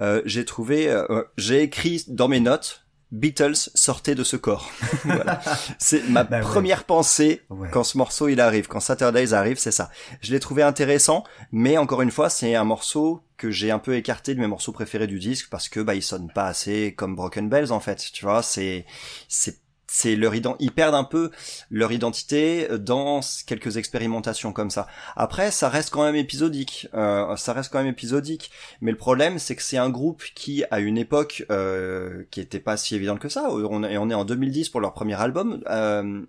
euh, 0.00 0.20
j'ai 0.24 0.44
trouvé, 0.44 0.88
euh, 0.88 1.04
euh, 1.10 1.24
j'ai 1.36 1.62
écrit 1.62 2.04
dans 2.08 2.28
mes 2.28 2.40
notes, 2.40 2.84
Beatles 3.12 3.54
sortez 3.74 4.14
de 4.14 4.22
ce 4.22 4.36
corps. 4.36 4.70
voilà. 5.04 5.40
C'est 5.78 6.08
ma 6.08 6.22
Bah 6.24 6.36
ouais. 6.38 6.42
première 6.42 6.84
pensée 6.84 7.42
Ouais. 7.50 7.68
quand 7.72 7.82
ce 7.84 7.98
morceau 7.98 8.28
il 8.28 8.40
arrive, 8.40 8.68
quand 8.68 8.78
Saturdays 8.80 9.32
arrive, 9.32 9.58
c'est 9.58 9.72
ça. 9.72 9.90
Je 10.20 10.30
l'ai 10.32 10.38
trouvé 10.40 10.62
intéressant, 10.62 11.24
mais 11.50 11.76
encore 11.76 12.02
une 12.02 12.12
fois, 12.12 12.30
c'est 12.30 12.54
un 12.54 12.64
morceau 12.64 13.22
que 13.36 13.50
j'ai 13.50 13.70
un 13.72 13.78
peu 13.80 13.96
écarté 13.96 14.34
de 14.36 14.40
mes 14.40 14.46
morceaux 14.46 14.70
préférés 14.72 15.06
du 15.08 15.18
disque 15.18 15.48
parce 15.50 15.68
que 15.68 15.80
bah 15.80 15.94
il 15.94 16.02
sonne 16.02 16.30
pas 16.32 16.46
assez 16.46 16.94
comme 16.96 17.16
Broken 17.16 17.48
Bells 17.48 17.72
en 17.72 17.80
fait, 17.80 18.10
tu 18.12 18.24
vois, 18.24 18.42
c'est 18.42 18.84
c'est 19.28 19.58
c'est 19.92 20.14
leur 20.14 20.34
ils 20.60 20.70
perdent 20.70 20.94
un 20.94 21.02
peu 21.04 21.30
leur 21.70 21.90
identité 21.90 22.68
dans 22.78 23.20
quelques 23.46 23.76
expérimentations 23.76 24.52
comme 24.52 24.70
ça. 24.70 24.86
Après, 25.16 25.50
ça 25.50 25.68
reste 25.68 25.90
quand 25.90 26.04
même 26.04 26.14
épisodique. 26.14 26.86
Euh, 26.94 27.34
ça 27.36 27.52
reste 27.52 27.72
quand 27.72 27.78
même 27.78 27.88
épisodique. 27.92 28.52
Mais 28.80 28.92
le 28.92 28.96
problème, 28.96 29.38
c'est 29.40 29.56
que 29.56 29.62
c'est 29.62 29.78
un 29.78 29.90
groupe 29.90 30.22
qui, 30.34 30.62
à 30.70 30.78
une 30.78 30.96
époque 30.96 31.44
euh, 31.50 32.24
qui 32.30 32.40
était 32.40 32.60
pas 32.60 32.76
si 32.76 32.94
évidente 32.94 33.18
que 33.18 33.28
ça, 33.28 33.50
on, 33.50 33.82
est- 33.82 33.96
on 33.98 34.08
est 34.10 34.14
en 34.14 34.24
2010 34.24 34.68
pour 34.68 34.80
leur 34.80 34.92
premier 34.94 35.20
album, 35.20 35.62
euh, 35.68 36.22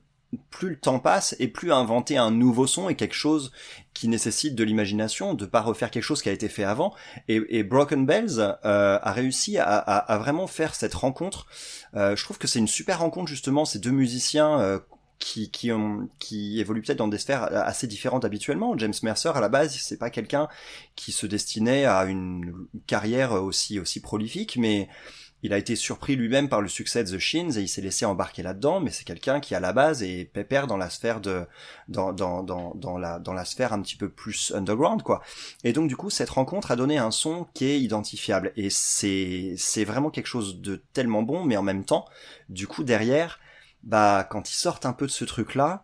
plus 0.50 0.70
le 0.70 0.80
temps 0.80 1.00
passe 1.00 1.36
et 1.40 1.48
plus 1.48 1.72
inventer 1.74 2.18
un 2.18 2.32
nouveau 2.32 2.68
son 2.68 2.90
est 2.90 2.96
quelque 2.96 3.16
chose 3.16 3.52
qui 3.94 4.08
nécessite 4.08 4.56
de 4.56 4.64
l'imagination, 4.64 5.34
de 5.34 5.46
pas 5.46 5.62
refaire 5.62 5.92
quelque 5.92 6.04
chose 6.04 6.22
qui 6.22 6.30
a 6.30 6.32
été 6.32 6.48
fait 6.50 6.64
avant. 6.64 6.94
Et, 7.28 7.42
et 7.50 7.64
Broken 7.64 8.06
Bells 8.06 8.40
euh, 8.40 9.00
a 9.02 9.12
réussi 9.12 9.58
à, 9.58 9.66
à- 9.66 9.98
à 9.98 10.18
vraiment 10.18 10.48
faire 10.48 10.74
cette 10.76 10.94
rencontre. 10.94 11.48
Euh, 11.96 12.16
je 12.16 12.24
trouve 12.24 12.38
que 12.38 12.48
c'est 12.48 12.60
une 12.60 12.68
super 12.68 13.00
rencontre 13.00 13.28
justement 13.28 13.66
ces 13.66 13.80
deux 13.80 13.92
musiciens. 13.92 14.60
euh, 14.60 14.80
qui, 15.24 15.52
qui, 15.52 15.72
ont, 15.72 16.10
qui 16.18 16.60
évoluent 16.60 16.82
peut-être 16.82 16.98
dans 16.98 17.08
des 17.08 17.20
sphères 17.20 17.44
assez 17.56 17.86
différentes 17.86 18.26
habituellement. 18.26 18.76
James 18.76 18.96
Mercer, 19.04 19.32
à 19.36 19.40
la 19.40 19.50
base, 19.50 19.78
c'est 19.80 20.00
pas 20.00 20.10
quelqu'un 20.10 20.48
qui 20.96 21.12
se 21.12 21.28
destinait 21.28 21.86
à 21.86 22.06
une 22.06 22.66
carrière 22.88 23.34
aussi, 23.34 23.80
aussi 23.80 24.00
prolifique, 24.00 24.58
mais 24.58 24.90
il 25.44 25.54
a 25.54 25.58
été 25.58 25.76
surpris 25.76 26.16
lui-même 26.16 26.50
par 26.50 26.62
le 26.62 26.68
succès 26.68 27.04
de 27.04 27.16
The 27.16 27.20
Shins 27.20 27.58
et 27.58 27.62
il 27.62 27.68
s'est 27.68 27.82
laissé 27.82 28.06
embarquer 28.06 28.44
là-dedans, 28.44 28.80
mais 28.80 28.92
c'est 28.92 29.04
quelqu'un 29.04 29.40
qui 29.40 29.56
à 29.56 29.60
la 29.60 29.74
base 29.74 30.04
est 30.04 30.26
pépère 30.26 30.68
dans 30.68 30.78
la 30.78 30.90
sphère 30.90 31.22
de, 31.22 31.46
dans, 31.88 32.14
dans, 32.14 32.44
dans, 32.44 32.98
la, 32.98 33.20
dans 33.20 33.34
la 33.34 33.46
sphère 33.46 33.74
un 33.74 33.82
petit 33.82 33.96
peu 33.96 34.10
plus 34.10 34.54
underground, 34.56 35.02
quoi. 35.02 35.22
Et 35.64 35.74
donc, 35.74 35.88
du 35.88 35.96
coup, 35.96 36.10
cette 36.10 36.30
rencontre 36.30 36.72
a 36.72 36.76
donné 36.76 36.98
un 36.98 37.12
son 37.12 37.48
qui 37.54 37.66
est 37.66 37.80
identifiable 37.80 38.52
et 38.56 38.70
c'est, 38.70 39.56
c'est 39.58 39.84
vraiment 39.84 40.10
quelque 40.10 40.28
chose 40.28 40.62
de 40.62 40.82
tellement 40.94 41.24
bon, 41.24 41.44
mais 41.44 41.58
en 41.58 41.64
même 41.64 41.86
temps, 41.86 42.06
du 42.50 42.68
coup, 42.68 42.84
derrière, 42.84 43.40
bah, 43.84 44.28
quand 44.30 44.50
ils 44.50 44.56
sortent 44.56 44.86
un 44.86 44.94
peu 44.94 45.08
de 45.08 45.12
ce 45.12 45.26
truc-là, 45.26 45.84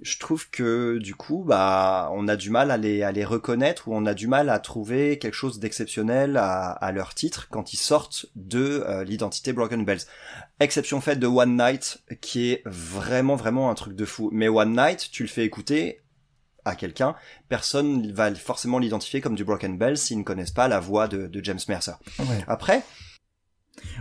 je 0.00 0.18
trouve 0.18 0.50
que 0.50 0.98
du 0.98 1.14
coup, 1.14 1.44
bah, 1.46 2.10
on 2.12 2.26
a 2.26 2.36
du 2.36 2.50
mal 2.50 2.70
à 2.70 2.76
les, 2.76 3.02
à 3.02 3.12
les 3.12 3.24
reconnaître 3.24 3.86
ou 3.88 3.94
on 3.94 4.04
a 4.06 4.14
du 4.14 4.26
mal 4.26 4.48
à 4.48 4.58
trouver 4.58 5.18
quelque 5.18 5.34
chose 5.34 5.60
d'exceptionnel 5.60 6.36
à, 6.36 6.70
à 6.70 6.92
leur 6.92 7.14
titre 7.14 7.48
quand 7.50 7.72
ils 7.72 7.76
sortent 7.78 8.26
de 8.34 8.84
euh, 8.86 9.04
l'identité 9.04 9.52
Broken 9.52 9.84
Bells. 9.84 10.02
Exception 10.58 11.00
faite 11.00 11.20
de 11.20 11.26
One 11.26 11.56
Night, 11.56 12.02
qui 12.20 12.50
est 12.50 12.62
vraiment, 12.66 13.36
vraiment 13.36 13.70
un 13.70 13.74
truc 13.74 13.94
de 13.94 14.04
fou. 14.04 14.30
Mais 14.32 14.48
One 14.48 14.76
Night, 14.76 15.08
tu 15.12 15.22
le 15.22 15.28
fais 15.28 15.44
écouter 15.44 16.00
à 16.64 16.76
quelqu'un, 16.76 17.16
personne 17.48 18.12
va 18.12 18.32
forcément 18.34 18.78
l'identifier 18.78 19.20
comme 19.20 19.34
du 19.34 19.44
Broken 19.44 19.76
Bells 19.78 19.98
s'ils 19.98 20.18
ne 20.18 20.22
connaissent 20.22 20.52
pas 20.52 20.68
la 20.68 20.78
voix 20.78 21.08
de, 21.08 21.26
de 21.26 21.44
James 21.44 21.58
Mercer. 21.68 21.92
ouais. 22.20 22.44
Après, 22.46 22.84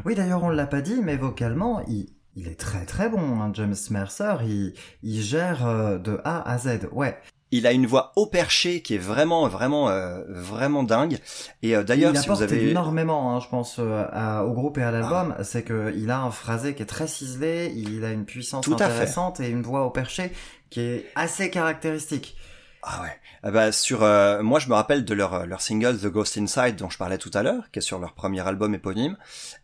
Oui, 0.06 0.16
d'ailleurs, 0.16 0.44
on 0.44 0.50
l'a 0.50 0.68
pas 0.68 0.82
dit, 0.82 1.02
mais 1.02 1.16
vocalement, 1.16 1.82
il, 1.88 2.14
il 2.36 2.48
est 2.48 2.60
très 2.60 2.86
très 2.86 3.10
bon, 3.10 3.42
hein, 3.42 3.52
James 3.54 3.76
Mercer. 3.90 4.36
Il, 4.46 4.74
il 5.04 5.22
gère 5.22 5.66
euh, 5.68 5.98
de 5.98 6.20
A 6.24 6.50
à 6.50 6.58
Z. 6.58 6.88
Ouais. 6.92 7.18
il 7.52 7.68
a 7.68 7.74
une 7.74 7.86
voix 7.86 8.14
haut 8.16 8.28
perché 8.28 8.82
qui 8.82 8.96
est 8.96 8.98
vraiment, 8.98 9.48
vraiment, 9.50 9.90
euh, 9.90 10.24
vraiment 10.30 10.84
dingue. 10.84 11.18
Et 11.62 11.76
euh, 11.76 11.84
d'ailleurs, 11.84 12.14
il 12.14 12.20
si 12.20 12.30
vous 12.30 12.42
avez... 12.42 12.70
énormément, 12.70 13.36
hein, 13.36 13.40
je 13.42 13.48
pense, 13.50 13.80
à- 13.80 14.46
au 14.46 14.54
groupe 14.54 14.78
et 14.78 14.84
à 14.84 14.92
l'album. 14.92 15.36
C'est 15.44 15.64
que 15.64 15.94
il 15.98 16.10
a 16.12 16.22
un 16.22 16.32
phrasé 16.32 16.74
qui 16.76 16.84
est 16.84 16.86
très 16.86 17.08
ciselé, 17.08 17.74
il 17.76 18.06
a 18.06 18.12
une 18.12 18.24
puissance 18.26 18.64
Tout 18.64 18.76
à 18.76 18.78
fait. 18.78 18.84
intéressante 18.86 19.40
et 19.42 19.50
une 19.50 19.62
voix 19.64 19.86
au 19.86 19.90
perché 19.90 20.32
qui 20.70 20.80
est 20.80 21.06
assez 21.16 21.50
caractéristique. 21.50 22.38
Ah 22.84 23.02
ouais. 23.04 23.10
Ah 23.44 23.52
bah 23.52 23.72
sur 23.72 24.04
euh, 24.04 24.42
moi 24.44 24.60
je 24.60 24.68
me 24.70 24.74
rappelle 24.74 25.04
de 25.06 25.14
leur 25.14 25.46
leur 25.48 25.62
single 25.62 25.98
The 26.00 26.08
Ghost 26.08 26.38
Inside 26.38 26.76
dont 26.76 26.90
je 26.90 26.98
parlais 26.98 27.18
tout 27.18 27.32
à 27.34 27.42
l'heure, 27.44 27.70
qui 27.72 27.80
est 27.80 27.82
sur 27.82 28.00
leur 28.00 28.14
premier 28.14 28.46
album 28.48 28.74
éponyme 28.76 29.18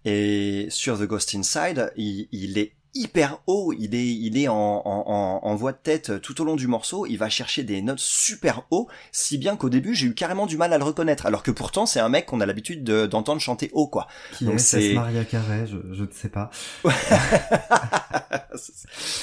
et 0.06 0.68
sur 0.70 0.98
The 1.00 1.04
Ghost 1.04 1.36
Inside, 1.36 1.92
il, 1.96 2.28
il 2.32 2.58
est 2.58 2.74
hyper 2.96 3.40
haut, 3.46 3.74
il 3.78 3.94
est 3.94 4.08
il 4.08 4.38
est 4.40 4.48
en, 4.48 4.56
en, 4.56 5.40
en, 5.44 5.56
voix 5.56 5.72
de 5.72 5.78
tête 5.78 6.20
tout 6.22 6.42
au 6.42 6.46
long 6.46 6.56
du 6.56 6.66
morceau, 6.66 7.06
il 7.06 7.18
va 7.18 7.30
chercher 7.30 7.62
des 7.64 7.84
notes 7.84 8.00
super 8.00 8.64
haut, 8.72 8.88
si 9.12 9.38
bien 9.38 9.56
qu'au 9.56 9.70
début 9.70 9.94
j'ai 9.94 10.08
eu 10.08 10.16
carrément 10.16 10.48
du 10.48 10.58
mal 10.58 10.74
à 10.74 10.80
le 10.80 10.84
reconnaître, 10.84 11.28
alors 11.28 11.44
que 11.44 11.52
pourtant 11.52 11.86
c'est 11.86 12.00
un 12.00 12.10
mec 12.10 12.26
qu'on 12.26 12.42
a 12.42 12.48
l'habitude 12.48 12.84
de- 12.84 13.06
d'entendre 13.06 13.40
chanter 13.42 13.70
haut 13.74 13.88
quoi. 13.88 14.08
Qui 14.34 14.46
Donc 14.46 14.56
est 14.56 14.58
c'est- 14.60 14.82
c'est 14.90 14.94
Maria 14.96 15.24
Carey, 15.26 15.68
je, 15.68 15.78
je 15.94 16.04
ne 16.04 16.12
sais 16.12 16.30
pas. 16.30 16.50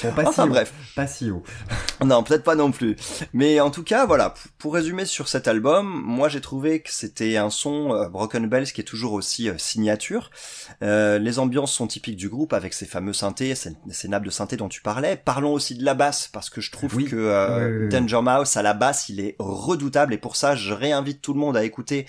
Bon, 0.03 0.11
pas 0.13 0.27
enfin 0.27 0.43
si 0.43 0.49
haut, 0.49 0.51
bref. 0.51 0.73
Pas 0.95 1.07
si 1.07 1.31
haut. 1.31 1.43
Non, 2.05 2.23
peut-être 2.23 2.43
pas 2.43 2.55
non 2.55 2.71
plus. 2.71 2.97
Mais 3.33 3.59
en 3.61 3.71
tout 3.71 3.83
cas, 3.83 4.05
voilà, 4.05 4.33
pour 4.57 4.73
résumer 4.73 5.05
sur 5.05 5.27
cet 5.29 5.47
album, 5.47 5.87
moi 6.05 6.27
j'ai 6.27 6.41
trouvé 6.41 6.81
que 6.81 6.91
c'était 6.91 7.37
un 7.37 7.49
son 7.49 7.93
euh, 7.93 8.09
Broken 8.09 8.47
Bells 8.47 8.65
qui 8.73 8.81
est 8.81 8.85
toujours 8.85 9.13
aussi 9.13 9.49
euh, 9.49 9.57
signature. 9.57 10.29
Euh, 10.83 11.17
les 11.19 11.39
ambiances 11.39 11.71
sont 11.73 11.87
typiques 11.87 12.17
du 12.17 12.27
groupe 12.27 12.51
avec 12.53 12.73
ces 12.73 12.85
fameux 12.85 13.13
synthés, 13.13 13.55
ces, 13.55 13.71
ces 13.91 14.07
nappes 14.09 14.25
de 14.25 14.29
synthé 14.29 14.57
dont 14.57 14.67
tu 14.67 14.81
parlais. 14.81 15.15
Parlons 15.15 15.53
aussi 15.53 15.75
de 15.75 15.85
la 15.85 15.93
basse 15.93 16.27
parce 16.31 16.49
que 16.49 16.59
je 16.59 16.69
trouve 16.71 16.95
Oui. 16.95 17.05
que 17.05 17.15
euh. 17.15 17.87
Danger 17.89 18.21
Mouse 18.21 18.57
à 18.57 18.61
la 18.61 18.73
basse, 18.73 19.07
il 19.09 19.19
est 19.21 19.35
redoutable 19.39 20.13
et 20.13 20.17
pour 20.17 20.35
ça, 20.35 20.55
je 20.55 20.73
réinvite 20.73 21.21
tout 21.21 21.33
le 21.33 21.39
monde 21.39 21.55
à 21.55 21.63
écouter 21.63 22.05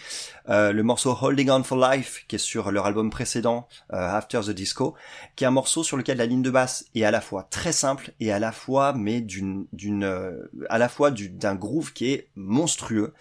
euh, 0.49 0.73
le 0.73 0.83
morceau 0.83 1.17
Holding 1.21 1.51
On 1.51 1.63
for 1.63 1.79
Life 1.79 2.25
qui 2.29 2.37
est 2.37 2.39
sur 2.39 2.71
leur 2.71 2.87
album 2.87 3.11
précédent 3.11 3.69
euh, 3.93 3.97
After 3.97 4.41
the 4.47 4.51
Disco, 4.51 4.95
qui 5.35 5.45
est 5.45 5.47
un 5.47 5.51
morceau 5.51 5.83
sur 5.83 5.97
lequel 5.97 6.19
la 6.19 6.27
ligne 6.27 6.43
de 6.43 6.51
basse 6.51 6.85
est 6.95 7.05
à 7.05 7.11
la 7.11 7.21
fois 7.21 7.47
très 7.51 7.73
simple 7.73 8.13
et 8.21 8.33
à 8.33 8.39
la 8.39 8.53
fois 8.53 8.93
mais 8.93 9.21
d'une 9.21 9.67
d'une 9.73 10.05
euh, 10.05 10.51
à 10.69 10.79
la 10.79 10.89
fois 10.89 11.11
du- 11.11 11.29
d'un 11.29 11.55
groove 11.55 11.93
qui 11.93 12.13
est 12.13 12.29
monstrueux 12.37 13.13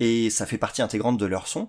et 0.00 0.30
ça 0.30 0.46
fait 0.46 0.58
partie 0.58 0.82
intégrante 0.82 1.18
de 1.18 1.26
leur 1.26 1.46
son. 1.48 1.68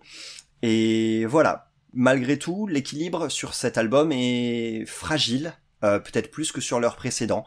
Et 0.61 1.25
voilà, 1.25 1.69
malgré 1.93 2.39
tout, 2.39 2.67
l'équilibre 2.67 3.29
sur 3.29 3.53
cet 3.53 3.77
album 3.77 4.11
est 4.11 4.85
fragile. 4.87 5.53
Euh, 5.83 5.99
peut-être 5.99 6.31
plus 6.31 6.51
que 6.51 6.61
sur 6.61 6.79
leur 6.79 6.95
précédent 6.95 7.45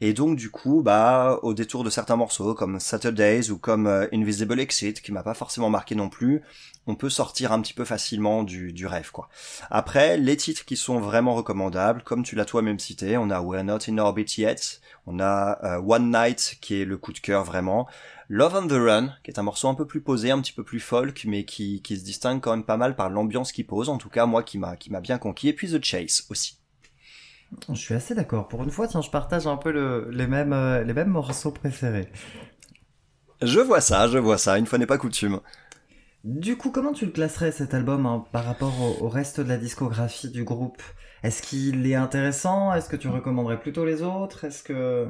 et 0.00 0.12
donc 0.12 0.36
du 0.36 0.50
coup 0.50 0.82
bah 0.82 1.38
au 1.42 1.54
détour 1.54 1.84
de 1.84 1.90
certains 1.90 2.16
morceaux 2.16 2.54
comme 2.54 2.80
Saturdays 2.80 3.50
ou 3.50 3.58
comme 3.58 3.86
euh, 3.86 4.06
Invisible 4.12 4.58
Exit 4.60 5.00
qui 5.00 5.12
m'a 5.12 5.22
pas 5.22 5.34
forcément 5.34 5.70
marqué 5.70 5.94
non 5.94 6.08
plus 6.08 6.42
on 6.86 6.94
peut 6.94 7.10
sortir 7.10 7.52
un 7.52 7.60
petit 7.60 7.72
peu 7.74 7.84
facilement 7.84 8.42
du, 8.42 8.72
du 8.72 8.86
rêve 8.86 9.10
quoi. 9.10 9.28
Après 9.70 10.16
les 10.16 10.36
titres 10.36 10.64
qui 10.64 10.76
sont 10.76 11.00
vraiment 11.00 11.34
recommandables 11.34 12.02
comme 12.02 12.22
tu 12.22 12.36
l'as 12.36 12.44
toi-même 12.44 12.78
cité 12.78 13.16
on 13.16 13.30
a 13.30 13.40
We're 13.40 13.64
Not 13.64 13.88
in 13.88 13.98
Orbit 13.98 14.26
Yet 14.38 14.80
on 15.06 15.20
a 15.20 15.58
euh, 15.64 15.82
One 15.82 16.10
Night 16.10 16.58
qui 16.60 16.80
est 16.80 16.84
le 16.84 16.96
coup 16.96 17.12
de 17.12 17.18
cœur 17.18 17.44
vraiment. 17.44 17.86
Love 18.28 18.54
on 18.56 18.66
the 18.66 18.72
Run 18.72 19.12
qui 19.22 19.30
est 19.30 19.38
un 19.38 19.42
morceau 19.42 19.68
un 19.68 19.74
peu 19.74 19.86
plus 19.86 20.00
posé 20.00 20.30
un 20.30 20.40
petit 20.40 20.52
peu 20.52 20.64
plus 20.64 20.80
folk 20.80 21.24
mais 21.26 21.44
qui, 21.44 21.82
qui 21.82 21.98
se 21.98 22.04
distingue 22.04 22.40
quand 22.40 22.52
même 22.52 22.64
pas 22.64 22.78
mal 22.78 22.96
par 22.96 23.10
l'ambiance 23.10 23.52
qu'il 23.52 23.66
pose 23.66 23.88
en 23.90 23.98
tout 23.98 24.08
cas 24.08 24.24
moi 24.26 24.42
qui 24.42 24.58
m'a 24.58 24.76
qui 24.76 24.90
m'a 24.90 25.00
bien 25.00 25.18
conquis. 25.18 25.48
Et 25.48 25.52
puis 25.52 25.70
The 25.70 25.84
Chase 25.84 26.24
aussi 26.30 26.63
Je 27.68 27.74
suis 27.74 27.94
assez 27.94 28.14
d'accord. 28.14 28.48
Pour 28.48 28.62
une 28.62 28.70
fois, 28.70 28.88
tiens, 28.88 29.00
je 29.02 29.10
partage 29.10 29.46
un 29.46 29.56
peu 29.56 29.70
le- 29.72 30.08
les 30.10 30.26
mêmes 30.26 30.52
euh, 30.52 30.82
les 30.84 30.92
mêmes 30.94 31.08
morceaux 31.10 31.52
préférés. 31.52 32.08
je 33.42 33.60
vois 33.60 33.80
ça 33.80 34.08
je 34.08 34.18
vois 34.18 34.38
ça 34.38 34.58
une 34.58 34.66
fois 34.66 34.78
n'est 34.78 34.86
pas 34.86 34.98
coutume 34.98 35.40
Du 36.24 36.56
coup, 36.56 36.70
comment 36.70 36.92
tu 36.92 37.04
le 37.06 37.12
classerais 37.12 37.52
cet 37.52 37.74
album 37.74 38.06
hein, 38.06 38.24
par 38.32 38.44
rapport 38.44 38.80
au, 38.80 39.04
au 39.04 39.08
reste 39.08 39.40
de 39.40 39.48
la 39.48 39.58
discographie 39.58 40.30
du 40.30 40.42
groupe? 40.44 40.82
Est-ce 41.22 41.42
qu'il 41.42 41.86
est 41.86 41.94
intéressant? 41.94 42.72
Est-ce 42.74 42.88
que 42.88 42.96
tu 42.96 43.08
recommanderais 43.08 43.60
plutôt 43.60 43.84
les 43.84 44.02
autres? 44.02 44.44
Est-ce 44.44 44.62
que 44.62 45.08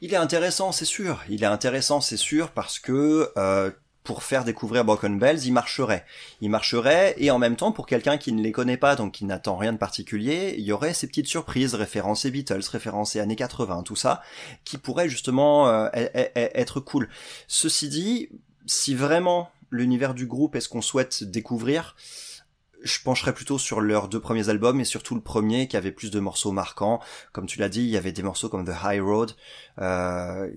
Il 0.00 0.12
est 0.12 0.16
intéressant, 0.16 0.72
c'est 0.72 0.84
sûr. 0.84 1.22
Il 1.28 1.42
est 1.42 1.46
intéressant, 1.46 2.00
c'est 2.00 2.16
sûr, 2.16 2.52
parce 2.52 2.78
que 2.78 3.30
euh, 3.36 3.70
pour 4.04 4.22
faire 4.22 4.44
découvrir 4.44 4.84
Broken 4.84 5.18
Bells, 5.18 5.44
il 5.44 5.52
marcherait. 5.52 6.04
Il 6.40 6.50
marcherait, 6.50 7.14
et 7.18 7.30
en 7.30 7.38
même 7.38 7.56
temps, 7.56 7.70
pour 7.72 7.86
quelqu'un 7.86 8.16
qui 8.18 8.32
ne 8.32 8.42
les 8.42 8.52
connaît 8.52 8.78
pas, 8.78 8.96
donc 8.96 9.12
qui 9.12 9.24
n'attend 9.24 9.56
rien 9.56 9.72
de 9.72 9.78
particulier, 9.78 10.54
il 10.56 10.64
y 10.64 10.72
aurait 10.72 10.94
ces 10.94 11.06
petites 11.06 11.26
surprises, 11.26 11.74
référencées 11.74 12.30
Beatles, 12.30 12.62
référencées 12.70 13.20
années 13.20 13.36
80, 13.36 13.82
tout 13.82 13.96
ça, 13.96 14.22
qui 14.64 14.78
pourraient 14.78 15.08
justement 15.08 15.68
euh, 15.68 15.88
e- 15.94 16.10
e- 16.16 16.30
e- 16.36 16.50
être 16.54 16.80
cool. 16.80 17.08
Ceci 17.46 17.88
dit, 17.88 18.28
si 18.66 18.94
vraiment 18.94 19.50
l'univers 19.70 20.14
du 20.14 20.26
groupe 20.26 20.56
est 20.56 20.60
ce 20.60 20.68
qu'on 20.68 20.82
souhaite 20.82 21.22
découvrir, 21.24 21.94
je 22.82 22.98
pencherais 23.02 23.34
plutôt 23.34 23.58
sur 23.58 23.80
leurs 23.80 24.08
deux 24.08 24.20
premiers 24.20 24.48
albums 24.48 24.80
et 24.80 24.84
surtout 24.84 25.14
le 25.14 25.20
premier 25.20 25.68
qui 25.68 25.76
avait 25.76 25.92
plus 25.92 26.10
de 26.10 26.20
morceaux 26.20 26.52
marquants. 26.52 27.00
Comme 27.32 27.46
tu 27.46 27.58
l'as 27.58 27.68
dit, 27.68 27.82
il 27.82 27.88
y 27.88 27.96
avait 27.96 28.12
des 28.12 28.22
morceaux 28.22 28.48
comme 28.48 28.64
The 28.64 28.74
High 28.84 29.02
Road 29.02 29.32
euh, 29.78 30.48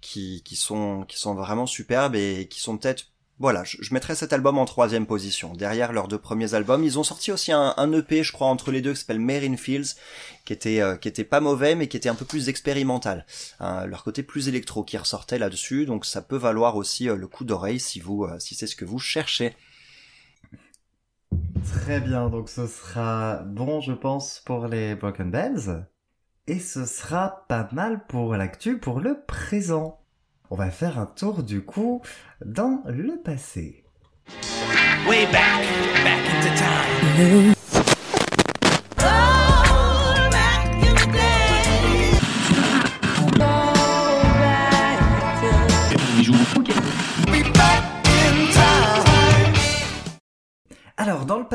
qui, 0.00 0.42
qui 0.44 0.56
sont 0.56 1.04
qui 1.08 1.18
sont 1.18 1.34
vraiment 1.34 1.66
superbes 1.66 2.14
et 2.14 2.46
qui 2.48 2.60
sont 2.60 2.78
peut-être 2.78 3.12
voilà, 3.42 3.64
je, 3.64 3.92
mettrais 3.92 4.14
cet 4.14 4.32
album 4.32 4.56
en 4.56 4.66
troisième 4.66 5.04
position. 5.04 5.52
Derrière 5.52 5.92
leurs 5.92 6.06
deux 6.06 6.18
premiers 6.18 6.54
albums, 6.54 6.84
ils 6.84 7.00
ont 7.00 7.02
sorti 7.02 7.32
aussi 7.32 7.50
un, 7.50 7.74
un 7.76 7.92
EP, 7.92 8.22
je 8.22 8.30
crois, 8.30 8.46
entre 8.46 8.70
les 8.70 8.80
deux, 8.82 8.92
qui 8.92 9.00
s'appelle 9.00 9.18
Marine 9.18 9.58
Fields, 9.58 9.96
qui 10.44 10.52
était 10.52 10.80
euh, 10.80 10.94
qui 10.96 11.08
était 11.08 11.24
pas 11.24 11.40
mauvais, 11.40 11.74
mais 11.74 11.88
qui 11.88 11.96
était 11.96 12.08
un 12.08 12.14
peu 12.14 12.24
plus 12.24 12.48
expérimental. 12.48 13.26
Hein, 13.58 13.86
leur 13.86 14.04
côté 14.04 14.22
plus 14.22 14.46
électro 14.46 14.84
qui 14.84 14.96
ressortait 14.96 15.40
là-dessus, 15.40 15.86
donc 15.86 16.06
ça 16.06 16.22
peut 16.22 16.36
valoir 16.36 16.76
aussi 16.76 17.08
euh, 17.08 17.16
le 17.16 17.26
coup 17.26 17.44
d'oreille 17.44 17.80
si 17.80 17.98
vous 17.98 18.22
euh, 18.22 18.38
si 18.38 18.54
c'est 18.54 18.68
ce 18.68 18.76
que 18.76 18.84
vous 18.84 19.00
cherchez. 19.00 19.56
Très 21.64 22.00
bien, 22.00 22.28
donc 22.28 22.48
ce 22.48 22.66
sera 22.66 23.42
bon, 23.44 23.80
je 23.80 23.92
pense, 23.92 24.42
pour 24.44 24.66
les 24.66 24.94
Broken 24.94 25.30
Bells. 25.30 25.86
Et 26.46 26.58
ce 26.58 26.84
sera 26.86 27.44
pas 27.48 27.68
mal 27.72 28.06
pour 28.06 28.34
l'actu, 28.36 28.78
pour 28.78 29.00
le 29.00 29.22
présent. 29.26 30.00
On 30.50 30.56
va 30.56 30.70
faire 30.70 30.98
un 30.98 31.06
tour 31.06 31.42
du 31.42 31.64
coup 31.64 32.02
dans 32.44 32.82
le 32.86 33.22
passé. 33.22 33.84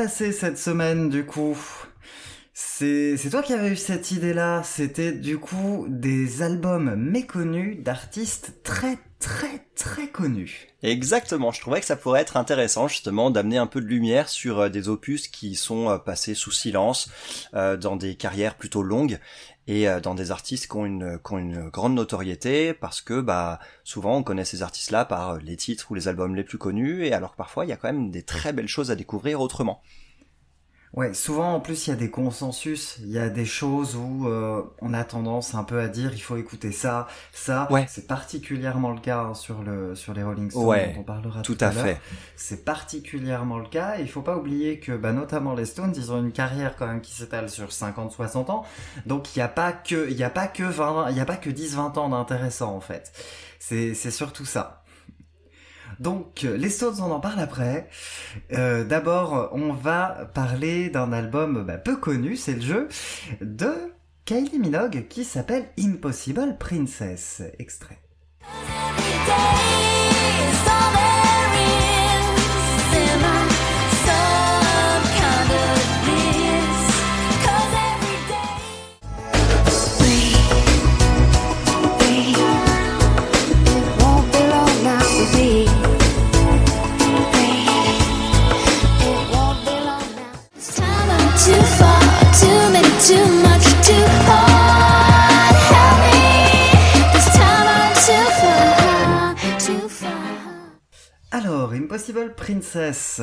Cette 0.06 0.58
semaine, 0.58 1.08
du 1.08 1.24
coup, 1.24 1.56
c'est 2.54 3.16
c'est 3.16 3.30
toi 3.30 3.42
qui 3.42 3.52
avais 3.52 3.70
eu 3.70 3.76
cette 3.76 4.12
idée-là. 4.12 4.62
C'était 4.62 5.10
du 5.10 5.38
coup 5.38 5.86
des 5.88 6.42
albums 6.42 6.94
méconnus 6.94 7.82
d'artistes 7.82 8.60
très 8.62 8.98
très 9.18 9.66
très 9.74 10.08
connus. 10.08 10.68
Exactement, 10.84 11.50
je 11.50 11.60
trouvais 11.60 11.80
que 11.80 11.86
ça 11.86 11.96
pourrait 11.96 12.20
être 12.20 12.36
intéressant 12.36 12.86
justement 12.86 13.30
d'amener 13.30 13.58
un 13.58 13.66
peu 13.66 13.80
de 13.80 13.86
lumière 13.86 14.28
sur 14.28 14.60
euh, 14.60 14.68
des 14.68 14.88
opus 14.88 15.26
qui 15.26 15.56
sont 15.56 15.90
euh, 15.90 15.98
passés 15.98 16.34
sous 16.34 16.52
silence 16.52 17.10
euh, 17.54 17.76
dans 17.76 17.96
des 17.96 18.14
carrières 18.14 18.54
plutôt 18.54 18.82
longues 18.82 19.18
et 19.68 19.86
euh, 19.86 20.00
dans 20.00 20.14
des 20.14 20.32
artistes 20.32 20.66
qui 20.66 20.76
ont 20.76 20.86
une 20.86 21.68
grande 21.68 21.94
notoriété 21.94 22.72
parce 22.72 23.00
que 23.00 23.20
bah 23.20 23.60
souvent 23.84 24.16
on 24.16 24.22
connaît 24.22 24.46
ces 24.46 24.62
artistes-là 24.62 25.04
par 25.04 25.30
euh, 25.30 25.38
les 25.44 25.56
titres 25.56 25.90
ou 25.90 25.94
les 25.94 26.08
albums 26.08 26.34
les 26.34 26.42
plus 26.42 26.58
connus 26.58 27.04
et 27.04 27.12
alors 27.12 27.32
que 27.32 27.36
parfois 27.36 27.64
il 27.64 27.68
y 27.68 27.72
a 27.72 27.76
quand 27.76 27.92
même 27.92 28.10
des 28.10 28.22
très 28.22 28.52
belles 28.52 28.66
choses 28.66 28.90
à 28.90 28.96
découvrir 28.96 29.40
autrement. 29.40 29.80
Ouais, 30.94 31.12
souvent 31.12 31.54
en 31.54 31.60
plus 31.60 31.86
il 31.86 31.90
y 31.90 31.92
a 31.92 31.96
des 31.96 32.10
consensus, 32.10 32.96
il 33.00 33.10
y 33.10 33.18
a 33.18 33.28
des 33.28 33.44
choses 33.44 33.94
où 33.94 34.26
euh, 34.26 34.62
on 34.80 34.94
a 34.94 35.04
tendance 35.04 35.54
un 35.54 35.62
peu 35.62 35.80
à 35.80 35.88
dire 35.88 36.12
il 36.14 36.20
faut 36.20 36.36
écouter 36.36 36.72
ça, 36.72 37.06
ça. 37.32 37.70
Ouais. 37.70 37.84
C'est 37.88 38.06
particulièrement 38.06 38.90
le 38.92 39.00
cas 39.00 39.20
hein, 39.20 39.34
sur 39.34 39.62
le 39.62 39.94
sur 39.94 40.14
les 40.14 40.22
Rolling 40.22 40.50
Stones 40.50 40.64
Ouais, 40.64 40.92
dont 40.94 41.00
on 41.00 41.04
parlera 41.04 41.42
Tout 41.42 41.54
tout, 41.54 41.64
à 41.64 41.70
fait. 41.70 42.00
C'est 42.36 42.64
particulièrement 42.64 43.58
le 43.58 43.68
cas. 43.68 43.98
Et 43.98 44.02
il 44.02 44.08
faut 44.08 44.22
pas 44.22 44.36
oublier 44.36 44.80
que, 44.80 44.92
bah, 44.92 45.12
notamment 45.12 45.54
les 45.54 45.66
Stones, 45.66 45.92
ils 45.94 46.10
ont 46.10 46.18
une 46.18 46.32
carrière 46.32 46.74
quand 46.76 46.86
même 46.86 47.00
qui 47.00 47.12
s'étale 47.12 47.50
sur 47.50 47.68
50-60 47.68 48.50
ans. 48.50 48.64
Donc 49.06 49.36
il 49.36 49.40
n'y 49.40 49.42
a 49.42 49.48
pas 49.48 49.72
que, 49.72 50.10
il 50.10 50.16
y 50.16 50.24
a 50.24 50.30
pas 50.30 50.46
que 50.46 50.62
20, 50.62 51.10
il 51.10 51.16
y 51.16 51.20
a 51.20 51.26
pas 51.26 51.36
que 51.36 51.50
10-20 51.50 51.98
ans 51.98 52.08
d'intéressant 52.08 52.74
en 52.74 52.80
fait. 52.80 53.12
C'est, 53.58 53.94
c'est 53.94 54.10
surtout 54.10 54.46
ça. 54.46 54.77
Donc 56.00 56.42
les 56.42 56.70
Stones, 56.70 57.00
on 57.00 57.10
en 57.10 57.20
parle 57.20 57.40
après. 57.40 57.88
Euh, 58.52 58.84
D'abord, 58.84 59.50
on 59.52 59.72
va 59.72 60.30
parler 60.34 60.90
d'un 60.90 61.12
album 61.12 61.64
bah, 61.64 61.78
peu 61.78 61.96
connu, 61.96 62.36
c'est 62.36 62.54
le 62.54 62.60
jeu 62.60 62.88
de 63.40 63.72
Kylie 64.24 64.58
Minogue 64.58 65.06
qui 65.08 65.24
s'appelle 65.24 65.66
Impossible 65.78 66.56
Princess. 66.58 67.42
Extrait. 67.58 67.98
Too 93.08 93.14
many, 93.14 93.24
too 93.24 93.42
much, 93.42 93.47
Impossible 101.72 102.34
Princess. 102.34 103.20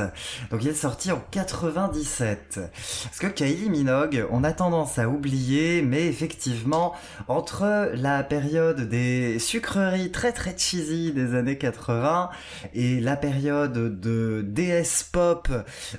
Donc, 0.52 0.64
il 0.64 0.70
est 0.70 0.74
sorti 0.74 1.12
en 1.12 1.22
97. 1.32 2.60
Parce 3.04 3.20
que 3.20 3.28
Kylie 3.28 3.70
Minogue, 3.70 4.26
on 4.32 4.44
a 4.44 4.52
tendance 4.52 5.00
à 5.00 5.10
oublier, 5.10 5.82
mais 5.82 6.08
effectivement, 6.08 6.94
entre 7.28 7.92
la 7.94 8.24
période 8.24 8.82
des 8.90 9.40
sucreries 9.40 10.12
très 10.12 10.32
très 10.32 10.58
cheesy 10.58 11.12
des 11.12 11.36
années 11.36 11.58
80 11.58 12.30
et 12.74 13.00
la 13.00 13.16
période 13.16 14.00
de 14.00 14.44
DS 14.48 15.04
pop 15.12 15.50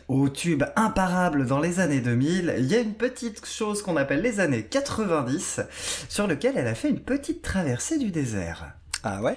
au 0.08 0.28
tube 0.28 0.64
imparable 0.76 1.46
dans 1.46 1.60
les 1.60 1.80
années 1.80 2.00
2000, 2.00 2.54
il 2.58 2.66
y 2.66 2.74
a 2.74 2.80
une 2.80 2.94
petite 2.94 3.44
chose 3.46 3.82
qu'on 3.82 3.96
appelle 3.96 4.22
les 4.22 4.40
années 4.40 4.64
90, 4.64 5.60
sur 6.08 6.26
lequel 6.26 6.54
elle 6.56 6.68
a 6.68 6.74
fait 6.74 6.88
une 6.88 7.00
petite 7.00 7.42
traversée 7.42 7.98
du 7.98 8.10
désert. 8.10 8.74
Ah 9.02 9.22
ouais? 9.22 9.36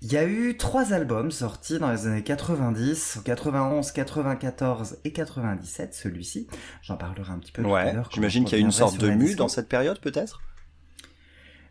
Il 0.00 0.12
y 0.12 0.16
a 0.16 0.24
eu 0.24 0.56
trois 0.56 0.92
albums 0.92 1.30
sortis 1.32 1.78
dans 1.78 1.90
les 1.90 2.06
années 2.06 2.22
90, 2.24 3.20
91, 3.24 3.90
94 3.92 4.98
et 5.04 5.12
97, 5.12 5.94
celui-ci. 5.94 6.46
J'en 6.82 6.96
parlerai 6.96 7.32
un 7.32 7.38
petit 7.38 7.52
peu 7.52 7.64
tout 7.64 7.68
à 7.68 7.72
Ouais, 7.72 7.92
l'heure. 7.92 8.08
j'imagine 8.12 8.44
qu'il 8.44 8.58
y 8.58 8.60
a 8.60 8.64
une 8.64 8.70
sorte 8.72 8.98
de 8.98 9.10
mue 9.10 9.34
dans 9.34 9.48
cette 9.48 9.68
période 9.68 10.00
peut-être? 10.00 10.44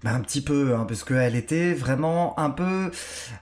Bah, 0.04 0.12
un 0.14 0.22
petit 0.22 0.42
peu, 0.42 0.76
hein, 0.76 0.86
parce 0.88 1.04
qu'elle 1.04 1.36
était 1.36 1.74
vraiment 1.74 2.40
un 2.40 2.52
peu... 2.52 2.92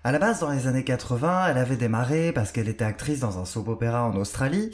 À 0.06 0.14
la 0.14 0.20
base, 0.20 0.40
dans 0.40 0.52
les 0.52 0.68
années 0.68 0.86
80, 0.86 1.50
elle 1.50 1.58
avait 1.58 1.76
démarré 1.76 2.32
parce 2.32 2.54
qu'elle 2.54 2.70
était 2.70 2.86
actrice 2.86 3.20
dans 3.20 3.40
un 3.40 3.46
soap 3.46 3.68
opéra 3.68 4.06
en 4.06 4.16
Australie, 4.16 4.72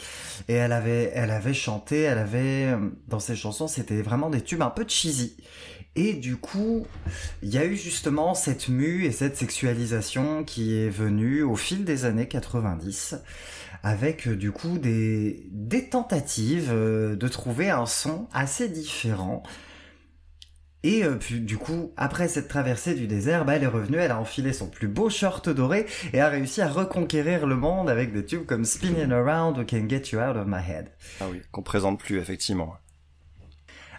et 0.48 0.54
elle 0.54 0.74
avait, 0.74 1.12
elle 1.16 1.32
avait 1.32 1.56
chanté, 1.56 2.02
elle 2.02 2.20
avait... 2.20 2.68
euh, 2.74 2.92
Dans 3.08 3.20
ses 3.20 3.36
chansons, 3.36 3.68
c'était 3.68 4.04
vraiment 4.04 4.30
des 4.30 4.42
tubes 4.42 4.62
un 4.62 4.70
peu 4.70 4.86
cheesy. 4.88 5.36
Et 5.96 6.14
du 6.14 6.38
coup, 6.38 6.88
il 7.42 7.50
y 7.50 7.58
a 7.58 7.66
eu 7.66 7.76
justement 7.76 8.34
cette 8.34 8.70
mue 8.70 9.06
et 9.06 9.12
cette 9.12 9.36
sexualisation 9.36 10.46
qui 10.46 10.78
est 10.78 10.90
venue 10.90 11.44
au 11.44 11.56
fil 11.56 11.84
des 11.84 12.06
années 12.06 12.30
90, 12.30 13.16
avec 13.84 14.28
euh, 14.28 14.38
du 14.38 14.54
coup 14.54 14.78
des, 14.78 15.50
tentatives 15.92 16.70
euh, 16.72 17.18
de 17.18 17.28
trouver 17.28 17.70
un 17.70 17.86
son 17.86 18.30
assez 18.32 18.70
différent, 18.70 19.44
et 20.84 21.04
euh, 21.04 21.18
du 21.32 21.58
coup, 21.58 21.92
après 21.96 22.28
cette 22.28 22.48
traversée 22.48 22.96
du 22.96 23.06
désert, 23.06 23.46
bah, 23.46 23.56
elle 23.56 23.64
est 23.64 23.68
revenue, 23.68 23.98
elle 23.98 24.12
a 24.12 24.20
enfilé 24.20 24.52
son 24.52 24.68
plus 24.68 24.88
beau 24.88 25.10
short 25.10 25.48
doré 25.50 25.86
et 26.14 26.20
a 26.20 26.30
réussi 26.30 26.62
à 26.62 26.68
reconquérir 26.68 27.46
le 27.46 27.56
monde 27.56 27.90
avec 27.90 28.14
des 28.14 28.26
tubes 28.26 28.46
comme 28.46 28.66
Spinning 28.66 29.12
Around 29.12 29.60
ou 29.60 29.66
Can 29.66 29.88
Get 29.88 30.04
You 30.12 30.20
Out 30.20 30.38
of 30.38 30.48
My 30.48 30.58
Head. 30.68 30.92
Ah 31.20 31.26
oui, 31.32 31.42
qu'on 31.52 31.62
présente 31.62 32.00
plus 32.00 32.18
effectivement. 32.18 32.74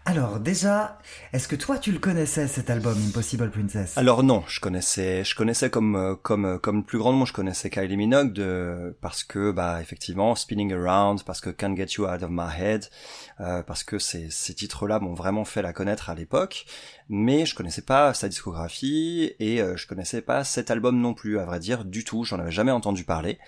Alors 0.05 0.41
déjà, 0.41 0.99
est-ce 1.33 1.47
que 1.47 1.55
toi 1.55 1.79
tu 1.79 1.93
le 1.93 2.01
connaissais 2.01 2.49
cet 2.49 2.71
album 2.71 2.99
Impossible 3.09 3.49
Princess? 3.53 3.97
Alors 3.97 4.25
non, 4.25 4.43
je 4.49 4.59
connaissais, 4.59 5.23
je 5.23 5.37
connaissais 5.37 5.71
comme 5.71 5.95
euh, 5.95 6.17
comme 6.17 6.45
euh, 6.45 6.59
comme 6.59 6.85
plus 6.85 6.99
grand 6.99 7.13
monde, 7.13 7.29
je 7.29 7.33
connaissais 7.33 7.71
Kylie 7.71 7.97
Minogue 7.97 8.43
parce 9.01 9.23
que 9.23 9.53
bah 9.53 9.81
effectivement 9.81 10.35
Spinning 10.35 10.73
Around, 10.73 11.23
parce 11.23 11.41
que 11.41 11.51
Can't 11.51 11.77
Get 11.77 11.95
You 11.99 12.09
Out 12.09 12.25
of 12.25 12.31
My 12.33 12.51
Head, 12.59 12.89
euh, 13.39 13.63
parce 13.63 13.85
que 13.85 14.01
ces 14.01 14.29
titres-là 14.29 14.99
m'ont 14.99 15.15
vraiment 15.15 15.45
fait 15.45 15.63
la 15.63 15.73
connaître 15.73 16.11
à 16.11 16.17
l'époque, 16.17 16.65
mais 17.09 17.47
je 17.47 17.55
connaissais 17.55 17.83
pas 17.83 18.13
sa 18.13 18.29
discographie 18.29 19.35
et 19.39 19.59
je 19.59 19.87
connaissais 19.87 20.21
pas 20.21 20.43
cet 20.43 20.73
album 20.73 21.01
non 21.01 21.15
plus, 21.15 21.39
à 21.39 21.45
vrai 21.45 21.61
dire 21.61 21.85
du 21.85 22.03
tout, 22.03 22.25
j'en 22.25 22.41
avais 22.41 22.51
jamais 22.51 22.73
entendu 22.73 23.05
parler, 23.05 23.39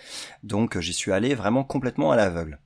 donc 0.44 0.78
j'y 0.78 0.92
suis 0.92 1.10
allé 1.10 1.34
vraiment 1.34 1.64
complètement 1.64 2.12
à 2.12 2.16
l'aveugle. 2.16 2.60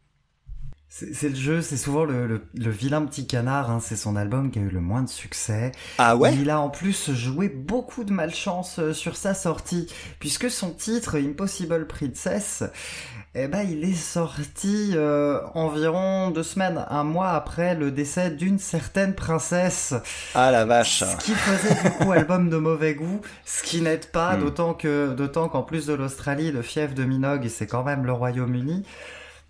C'est 0.90 1.28
le 1.28 1.34
jeu, 1.36 1.60
c'est 1.60 1.76
souvent 1.76 2.04
le, 2.04 2.26
le, 2.26 2.42
le 2.54 2.70
vilain 2.70 3.02
petit 3.04 3.26
canard, 3.26 3.70
hein, 3.70 3.78
c'est 3.80 3.94
son 3.94 4.16
album 4.16 4.50
qui 4.50 4.58
a 4.58 4.62
eu 4.62 4.70
le 4.70 4.80
moins 4.80 5.02
de 5.02 5.08
succès. 5.08 5.70
Ah 5.98 6.16
ouais 6.16 6.34
Il 6.34 6.48
a 6.48 6.60
en 6.60 6.70
plus 6.70 7.12
joué 7.12 7.50
beaucoup 7.50 8.04
de 8.04 8.12
malchance 8.12 8.78
euh, 8.78 8.94
sur 8.94 9.16
sa 9.16 9.34
sortie, 9.34 9.86
puisque 10.18 10.50
son 10.50 10.70
titre 10.70 11.18
Impossible 11.18 11.86
Princess, 11.86 12.64
eh 13.34 13.48
ben, 13.48 13.68
il 13.70 13.84
est 13.84 13.92
sorti 13.94 14.92
euh, 14.94 15.40
environ 15.54 16.30
deux 16.30 16.42
semaines, 16.42 16.82
un 16.88 17.04
mois 17.04 17.32
après 17.32 17.74
le 17.74 17.90
décès 17.92 18.30
d'une 18.30 18.58
certaine 18.58 19.14
princesse. 19.14 19.92
Ah 20.34 20.50
la 20.50 20.64
vache. 20.64 21.04
Ce 21.04 21.16
qui 21.22 21.32
faisait 21.32 21.82
du 21.82 21.90
coup 21.96 22.12
album 22.12 22.48
de 22.48 22.56
mauvais 22.56 22.94
goût, 22.94 23.20
ce 23.44 23.62
qui 23.62 23.82
n'aide 23.82 24.06
pas, 24.06 24.36
Hmm. 24.36 24.40
d'autant 24.40 24.72
que 24.72 25.12
d'autant 25.12 25.50
qu'en 25.50 25.62
plus 25.62 25.84
de 25.84 25.92
l'Australie, 25.92 26.50
le 26.50 26.62
fief 26.62 26.94
de 26.94 27.04
Minogue, 27.04 27.46
c'est 27.48 27.66
quand 27.66 27.84
même 27.84 28.06
le 28.06 28.12
Royaume-Uni. 28.12 28.84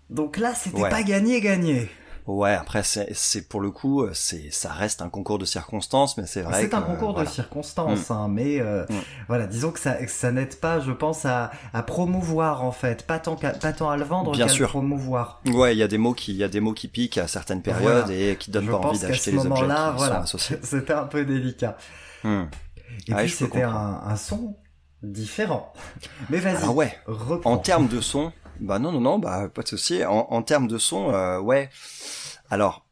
Donc 0.09 0.37
là, 0.37 0.53
c'était 0.55 0.81
Ouais. 0.81 0.89
pas 0.89 1.03
gagné 1.03 1.39
gagné. 1.41 1.89
Ouais, 2.27 2.53
après 2.53 2.83
c'est 2.83 3.47
pour 3.49 3.59
le 3.59 3.71
coup, 3.71 4.05
c'est 4.13 4.51
ça 4.51 4.71
reste 4.71 5.01
un 5.01 5.09
concours 5.09 5.39
de 5.39 5.45
circonstances, 5.45 6.15
mais 6.15 6.27
c'est 6.27 6.41
vrai. 6.43 6.61
C'est 6.61 6.75
un 6.75 6.81
concours 6.81 7.13
voilà. 7.13 7.27
de 7.27 7.33
circonstances, 7.33 8.11
hein, 8.11 8.27
mais 8.29 8.59
euh, 8.59 8.85
Mm. 8.87 8.93
voilà, 9.27 9.47
disons 9.47 9.71
que 9.71 9.79
ça, 9.79 9.95
ça 10.07 10.31
n'aide 10.31 10.55
pas, 10.59 10.79
je 10.79 10.91
pense, 10.91 11.25
à, 11.25 11.49
à 11.73 11.81
promouvoir 11.81 12.63
en 12.63 12.71
fait, 12.71 13.07
pas 13.07 13.17
tant, 13.17 13.35
qu'à- 13.35 13.49
pas 13.51 13.73
tant 13.73 13.89
à 13.89 13.97
le 13.97 14.03
vendre 14.03 14.37
qu'à 14.37 14.43
le 14.45 14.49
sûr. 14.51 14.69
promouvoir. 14.69 15.41
Ouais, 15.47 15.73
il 15.75 15.79
y 15.79 15.83
a 15.83 15.87
des 15.87 15.97
mots 15.97 16.13
qui, 16.13 16.31
il 16.33 16.37
y 16.37 16.43
a 16.43 16.47
des 16.49 16.59
mots 16.59 16.73
qui 16.73 16.87
piquent 16.87 17.17
à 17.17 17.27
certaines 17.27 17.63
périodes 17.63 18.05
Voilà. 18.05 18.13
et 18.13 18.35
qui 18.35 18.51
donnent 18.51 18.65
je 18.67 18.71
pas 18.71 18.77
envie 18.77 18.99
d'acheter 18.99 19.31
les 19.31 19.37
objets 19.39 19.49
qui 19.49 19.57
sont 19.71 19.93
voilà, 19.97 20.19
associés. 20.21 20.57
c'était 20.63 20.93
un 20.93 21.05
peu 21.05 21.25
délicat. 21.25 21.77
Hmm. 22.23 22.43
Et 23.07 23.13
Ouais, 23.15 23.23
puis 23.23 23.31
c'était 23.31 23.63
un, 23.63 24.15
son 24.17 24.55
différent. 25.01 25.73
Mais 26.29 26.37
vas-y, 26.37 26.57
Alors 26.57 26.75
ouais, 26.75 26.95
reprends. 27.07 27.53
en 27.53 27.57
termes 27.57 27.87
de 27.87 28.01
son, 28.01 28.31
bah 28.59 28.79
non 28.79 28.91
non 28.91 29.01
non, 29.01 29.19
bah 29.19 29.49
pas 29.49 29.61
de 29.63 29.67
souci. 29.67 30.03
En, 30.05 30.27
en 30.29 30.41
termes 30.43 30.67
de 30.67 30.77
son, 30.77 31.13
euh, 31.13 31.39
ouais. 31.39 31.69
Alors, 32.49 32.85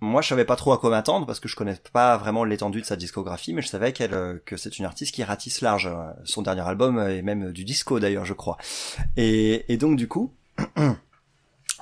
moi 0.00 0.22
je 0.22 0.28
savais 0.28 0.44
pas 0.44 0.56
trop 0.56 0.72
à 0.72 0.78
quoi 0.78 0.90
m'attendre 0.90 1.26
parce 1.26 1.40
que 1.40 1.48
je 1.48 1.56
connais 1.56 1.76
pas 1.92 2.16
vraiment 2.16 2.44
l'étendue 2.44 2.80
de 2.80 2.86
sa 2.86 2.96
discographie, 2.96 3.52
mais 3.54 3.62
je 3.62 3.68
savais 3.68 3.92
qu'elle 3.92 4.14
euh, 4.14 4.38
que 4.44 4.56
c'est 4.56 4.78
une 4.78 4.84
artiste 4.84 5.14
qui 5.14 5.24
ratisse 5.24 5.60
large. 5.60 5.86
Euh, 5.86 6.10
Son 6.24 6.42
dernier 6.42 6.66
album 6.66 6.98
est 6.98 7.22
même 7.22 7.52
du 7.52 7.64
disco 7.64 8.00
d'ailleurs, 8.00 8.24
je 8.24 8.34
crois. 8.34 8.56
Et, 9.16 9.72
et 9.72 9.76
donc 9.76 9.96
du 9.96 10.08
coup. 10.08 10.34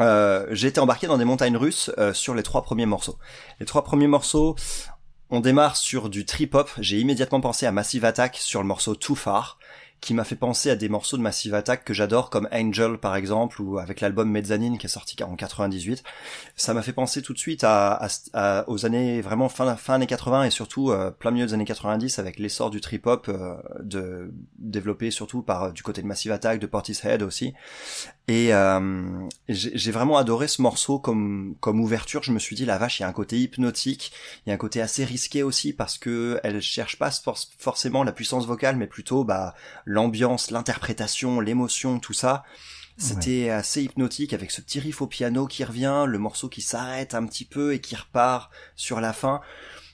Euh, 0.00 0.46
j'ai 0.50 0.68
été 0.68 0.78
embarqué 0.80 1.06
dans 1.06 1.16
des 1.16 1.24
montagnes 1.24 1.56
russes 1.56 1.90
euh, 1.96 2.12
sur 2.12 2.34
les 2.34 2.42
trois 2.42 2.62
premiers 2.62 2.84
morceaux. 2.84 3.16
Les 3.60 3.66
trois 3.66 3.82
premiers 3.82 4.08
morceaux, 4.08 4.54
on 5.30 5.40
démarre 5.40 5.76
sur 5.76 6.10
du 6.10 6.26
trip-hop. 6.26 6.70
J'ai 6.78 7.00
immédiatement 7.00 7.40
pensé 7.40 7.64
à 7.64 7.72
Massive 7.72 8.04
Attack 8.04 8.36
sur 8.36 8.60
le 8.60 8.68
morceau 8.68 8.94
Too 8.94 9.14
Far, 9.14 9.58
qui 10.00 10.14
m'a 10.14 10.24
fait 10.24 10.36
penser 10.36 10.70
à 10.70 10.76
des 10.76 10.88
morceaux 10.88 11.16
de 11.16 11.22
Massive 11.22 11.54
Attack 11.54 11.84
que 11.84 11.94
j'adore, 11.94 12.30
comme 12.30 12.48
Angel 12.52 12.98
par 12.98 13.16
exemple, 13.16 13.60
ou 13.60 13.78
avec 13.78 14.00
l'album 14.00 14.30
Mezzanine 14.30 14.78
qui 14.78 14.86
est 14.86 14.90
sorti 14.90 15.16
en 15.22 15.34
98. 15.34 16.02
Ça 16.54 16.74
m'a 16.74 16.82
fait 16.82 16.92
penser 16.92 17.22
tout 17.22 17.32
de 17.32 17.38
suite 17.38 17.64
aux 17.64 18.86
années 18.86 19.20
vraiment 19.20 19.48
fin, 19.48 19.76
fin 19.76 19.94
années 19.94 20.06
80 20.06 20.44
et 20.44 20.50
surtout 20.50 20.90
euh, 20.90 21.10
plein 21.10 21.30
milieu 21.30 21.46
des 21.46 21.54
années 21.54 21.64
90 21.64 22.18
avec 22.18 22.38
l'essor 22.38 22.70
du 22.70 22.80
trip-hop 22.80 23.26
euh, 23.28 23.56
de, 23.80 24.32
développé 24.58 25.10
surtout 25.10 25.42
par 25.42 25.64
euh, 25.64 25.70
du 25.72 25.82
côté 25.82 26.02
de 26.02 26.06
Massive 26.06 26.32
Attack, 26.32 26.60
de 26.60 26.66
Portishead 26.66 27.22
aussi. 27.22 27.54
Et 28.28 28.52
euh, 28.52 29.28
j'ai 29.48 29.92
vraiment 29.92 30.16
adoré 30.16 30.48
ce 30.48 30.60
morceau 30.60 30.98
comme 30.98 31.54
comme 31.60 31.80
ouverture. 31.80 32.24
Je 32.24 32.32
me 32.32 32.40
suis 32.40 32.56
dit 32.56 32.64
la 32.64 32.76
vache, 32.76 32.98
il 32.98 33.02
y 33.02 33.04
a 33.04 33.08
un 33.08 33.12
côté 33.12 33.38
hypnotique, 33.38 34.12
il 34.44 34.48
y 34.48 34.52
a 34.52 34.54
un 34.54 34.58
côté 34.58 34.80
assez 34.80 35.04
risqué 35.04 35.44
aussi 35.44 35.72
parce 35.72 35.96
que 35.96 36.40
elle 36.42 36.60
cherche 36.60 36.98
pas 36.98 37.12
for- 37.12 37.38
forcément 37.58 38.02
la 38.02 38.10
puissance 38.10 38.44
vocale, 38.46 38.76
mais 38.76 38.88
plutôt 38.88 39.22
bah 39.22 39.54
l'ambiance, 39.84 40.50
l'interprétation, 40.50 41.40
l'émotion, 41.40 42.00
tout 42.00 42.14
ça. 42.14 42.44
C'était 42.98 43.50
assez 43.50 43.82
hypnotique 43.82 44.32
avec 44.32 44.50
ce 44.50 44.62
petit 44.62 44.80
riff 44.80 45.02
au 45.02 45.06
piano 45.06 45.46
qui 45.46 45.62
revient, 45.64 46.06
le 46.08 46.18
morceau 46.18 46.48
qui 46.48 46.62
s'arrête 46.62 47.14
un 47.14 47.26
petit 47.26 47.44
peu 47.44 47.74
et 47.74 47.80
qui 47.80 47.94
repart 47.94 48.50
sur 48.74 49.00
la 49.02 49.12
fin. 49.12 49.42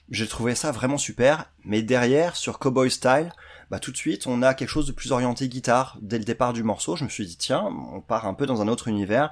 J'ai 0.09 0.27
trouvé 0.27 0.55
ça 0.55 0.71
vraiment 0.71 0.97
super. 0.97 1.51
Mais 1.65 1.81
derrière, 1.81 2.35
sur 2.37 2.59
Cowboy 2.59 2.89
Style, 2.89 3.33
bah 3.71 3.79
tout 3.79 3.91
de 3.91 3.97
suite, 3.97 4.27
on 4.27 4.41
a 4.41 4.53
quelque 4.53 4.69
chose 4.69 4.87
de 4.87 4.91
plus 4.91 5.11
orienté 5.11 5.47
guitare. 5.49 5.97
Dès 6.01 6.17
le 6.17 6.23
départ 6.25 6.53
du 6.53 6.63
morceau, 6.63 6.95
je 6.95 7.03
me 7.03 7.09
suis 7.09 7.25
dit, 7.25 7.37
tiens, 7.37 7.69
on 7.93 8.01
part 8.01 8.25
un 8.27 8.33
peu 8.33 8.45
dans 8.45 8.61
un 8.61 8.67
autre 8.67 8.87
univers. 8.87 9.31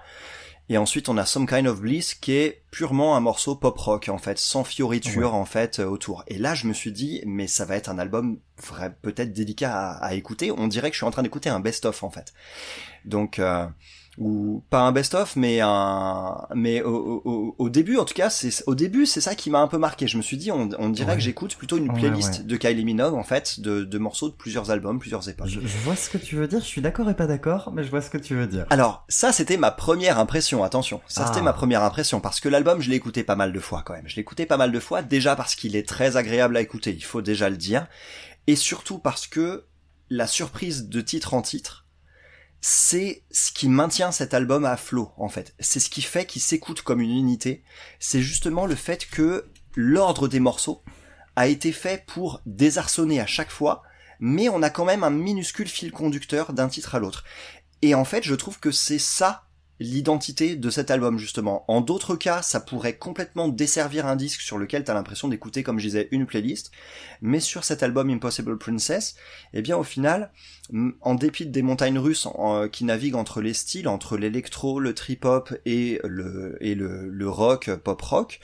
Et 0.69 0.77
ensuite, 0.77 1.09
on 1.09 1.17
a 1.17 1.25
Some 1.25 1.47
Kind 1.47 1.67
of 1.67 1.81
Bliss, 1.81 2.13
qui 2.13 2.31
est 2.33 2.63
purement 2.71 3.17
un 3.17 3.19
morceau 3.19 3.55
pop 3.55 3.77
rock, 3.77 4.07
en 4.07 4.17
fait, 4.17 4.37
sans 4.39 4.63
fioriture, 4.63 5.33
Ouais. 5.33 5.37
en 5.39 5.43
fait, 5.43 5.79
euh, 5.79 5.85
autour. 5.85 6.23
Et 6.27 6.37
là, 6.37 6.55
je 6.55 6.65
me 6.65 6.71
suis 6.73 6.93
dit, 6.93 7.21
mais 7.25 7.47
ça 7.47 7.65
va 7.65 7.75
être 7.75 7.89
un 7.89 7.99
album 7.99 8.39
vrai, 8.63 8.95
peut-être 9.01 9.33
délicat 9.33 9.75
à, 9.75 10.05
à 10.05 10.13
écouter. 10.13 10.49
On 10.51 10.67
dirait 10.69 10.89
que 10.89 10.93
je 10.93 10.99
suis 10.99 11.05
en 11.05 11.11
train 11.11 11.23
d'écouter 11.23 11.49
un 11.49 11.59
best-of, 11.59 12.03
en 12.03 12.09
fait. 12.09 12.33
Donc, 13.03 13.37
euh, 13.39 13.65
ou 14.21 14.63
pas 14.69 14.81
un 14.81 14.91
best-of, 14.91 15.35
mais 15.35 15.59
un, 15.61 16.45
mais 16.53 16.81
au, 16.83 17.21
au- 17.25 17.55
au, 17.57 17.69
début, 17.69 17.97
en 17.97 18.05
tout 18.05 18.13
cas, 18.13 18.29
c'est 18.29 18.51
au 18.67 18.75
début, 18.75 19.05
c'est 19.07 19.19
ça 19.21 19.33
qui 19.33 19.49
m'a 19.49 19.59
un 19.59 19.67
peu 19.67 19.77
marqué. 19.79 20.07
Je 20.07 20.17
me 20.17 20.21
suis 20.21 20.37
dit, 20.37 20.51
on, 20.51 20.69
on 20.77 20.89
dirait 20.89 21.11
Ouais. 21.11 21.17
que 21.17 21.23
j'écoute 21.23 21.55
plutôt 21.55 21.77
une 21.77 21.91
playlist 21.91 22.39
ouais. 22.39 22.43
de 22.45 22.55
Kylie 22.57 22.85
Minogue, 22.85 23.15
en 23.15 23.23
fait, 23.23 23.59
de, 23.59 23.83
de 23.83 23.97
morceaux 23.97 24.29
de 24.29 24.35
plusieurs 24.35 24.69
albums, 24.69 24.99
plusieurs 24.99 25.27
époques. 25.27 25.47
Je, 25.47 25.59
je 25.59 25.77
vois 25.79 25.95
ce 25.95 26.09
que 26.09 26.17
tu 26.19 26.35
veux 26.35 26.47
dire, 26.47 26.59
je 26.59 26.65
suis 26.65 26.81
d'accord 26.81 27.09
et 27.09 27.15
pas 27.15 27.25
d'accord, 27.25 27.71
mais 27.73 27.83
je 27.83 27.89
vois 27.89 28.01
ce 28.01 28.09
que 28.11 28.19
tu 28.19 28.35
veux 28.35 28.45
dire. 28.47 28.65
Alors, 28.69 29.05
ça, 29.09 29.31
c'était 29.31 29.57
ma 29.57 29.71
première 29.71 30.19
impression, 30.19 30.63
attention. 30.63 31.01
Ça, 31.07 31.25
c'était 31.25 31.39
Ah. 31.39 31.43
ma 31.43 31.53
première 31.53 31.83
impression, 31.83 32.19
parce 32.21 32.39
que 32.39 32.47
l'album, 32.49 32.79
je 32.81 32.89
l'ai 32.91 32.95
écouté 32.97 33.23
pas 33.23 33.35
mal 33.35 33.51
de 33.53 33.59
fois, 33.59 33.81
quand 33.83 33.93
même. 33.93 34.07
Je 34.07 34.15
l'ai 34.15 34.21
écouté 34.21 34.45
pas 34.45 34.57
mal 34.57 34.71
de 34.71 34.79
fois, 34.79 35.01
déjà 35.01 35.35
parce 35.35 35.55
qu'il 35.55 35.75
est 35.75 35.87
très 35.87 36.15
agréable 36.15 36.55
à 36.57 36.61
écouter, 36.61 36.91
il 36.91 37.03
faut 37.03 37.21
déjà 37.23 37.49
le 37.49 37.57
dire. 37.57 37.87
Et 38.47 38.55
surtout 38.55 38.99
parce 38.99 39.25
que 39.27 39.65
la 40.09 40.27
surprise 40.27 40.89
de 40.89 40.99
titre 41.01 41.33
en 41.33 41.41
titre, 41.41 41.80
c'est 42.61 43.23
ce 43.31 43.51
qui 43.51 43.67
maintient 43.67 44.11
cet 44.11 44.35
album 44.35 44.65
à 44.65 44.77
flot, 44.77 45.11
en 45.17 45.29
fait. 45.29 45.55
C'est 45.59 45.79
ce 45.79 45.89
qui 45.89 46.03
fait 46.03 46.25
qu'il 46.25 46.41
s'écoute 46.41 46.83
comme 46.83 47.01
une 47.01 47.17
unité. 47.17 47.63
C'est 47.99 48.21
justement 48.21 48.67
le 48.67 48.75
fait 48.75 49.07
que 49.09 49.49
l'ordre 49.75 50.27
des 50.27 50.39
morceaux 50.39 50.83
a 51.35 51.47
été 51.47 51.71
fait 51.71 52.05
pour 52.05 52.41
désarçonner 52.45 53.19
à 53.19 53.25
chaque 53.25 53.51
fois, 53.51 53.81
mais 54.19 54.47
on 54.47 54.61
a 54.61 54.69
quand 54.69 54.85
même 54.85 55.03
un 55.03 55.09
minuscule 55.09 55.67
fil 55.67 55.91
conducteur 55.91 56.53
d'un 56.53 56.67
titre 56.67 56.93
à 56.93 56.99
l'autre. 56.99 57.23
Et 57.81 57.95
en 57.95 58.05
fait, 58.05 58.23
je 58.23 58.35
trouve 58.35 58.59
que 58.59 58.71
c'est 58.71 58.99
ça 58.99 59.47
l'identité 59.81 60.55
de 60.55 60.69
cet 60.69 60.91
album 60.91 61.17
justement. 61.17 61.65
En 61.67 61.81
d'autres 61.81 62.15
cas, 62.15 62.41
ça 62.43 62.59
pourrait 62.59 62.97
complètement 62.97 63.47
desservir 63.47 64.05
un 64.05 64.15
disque 64.15 64.41
sur 64.41 64.59
lequel 64.59 64.83
t'as 64.83 64.93
l'impression 64.93 65.27
d'écouter, 65.27 65.63
comme 65.63 65.79
je 65.79 65.87
disais, 65.87 66.07
une 66.11 66.27
playlist. 66.27 66.71
Mais 67.21 67.39
sur 67.39 67.63
cet 67.63 67.81
album 67.81 68.09
Impossible 68.11 68.57
Princess, 68.59 69.15
eh 69.53 69.61
bien 69.63 69.75
au 69.77 69.83
final, 69.83 70.31
en 71.01 71.15
dépit 71.15 71.47
des 71.47 71.63
montagnes 71.63 71.97
russes 71.97 72.27
en- 72.27 72.69
qui 72.69 72.85
naviguent 72.85 73.15
entre 73.15 73.41
les 73.41 73.53
styles, 73.53 73.87
entre 73.87 74.17
l'électro, 74.17 74.79
le 74.79 74.93
trip-hop 74.93 75.53
et 75.65 75.99
le 76.03 76.57
et 76.61 76.75
le, 76.75 77.09
le 77.09 77.29
rock, 77.29 77.71
pop 77.83 78.01
rock, 78.01 78.39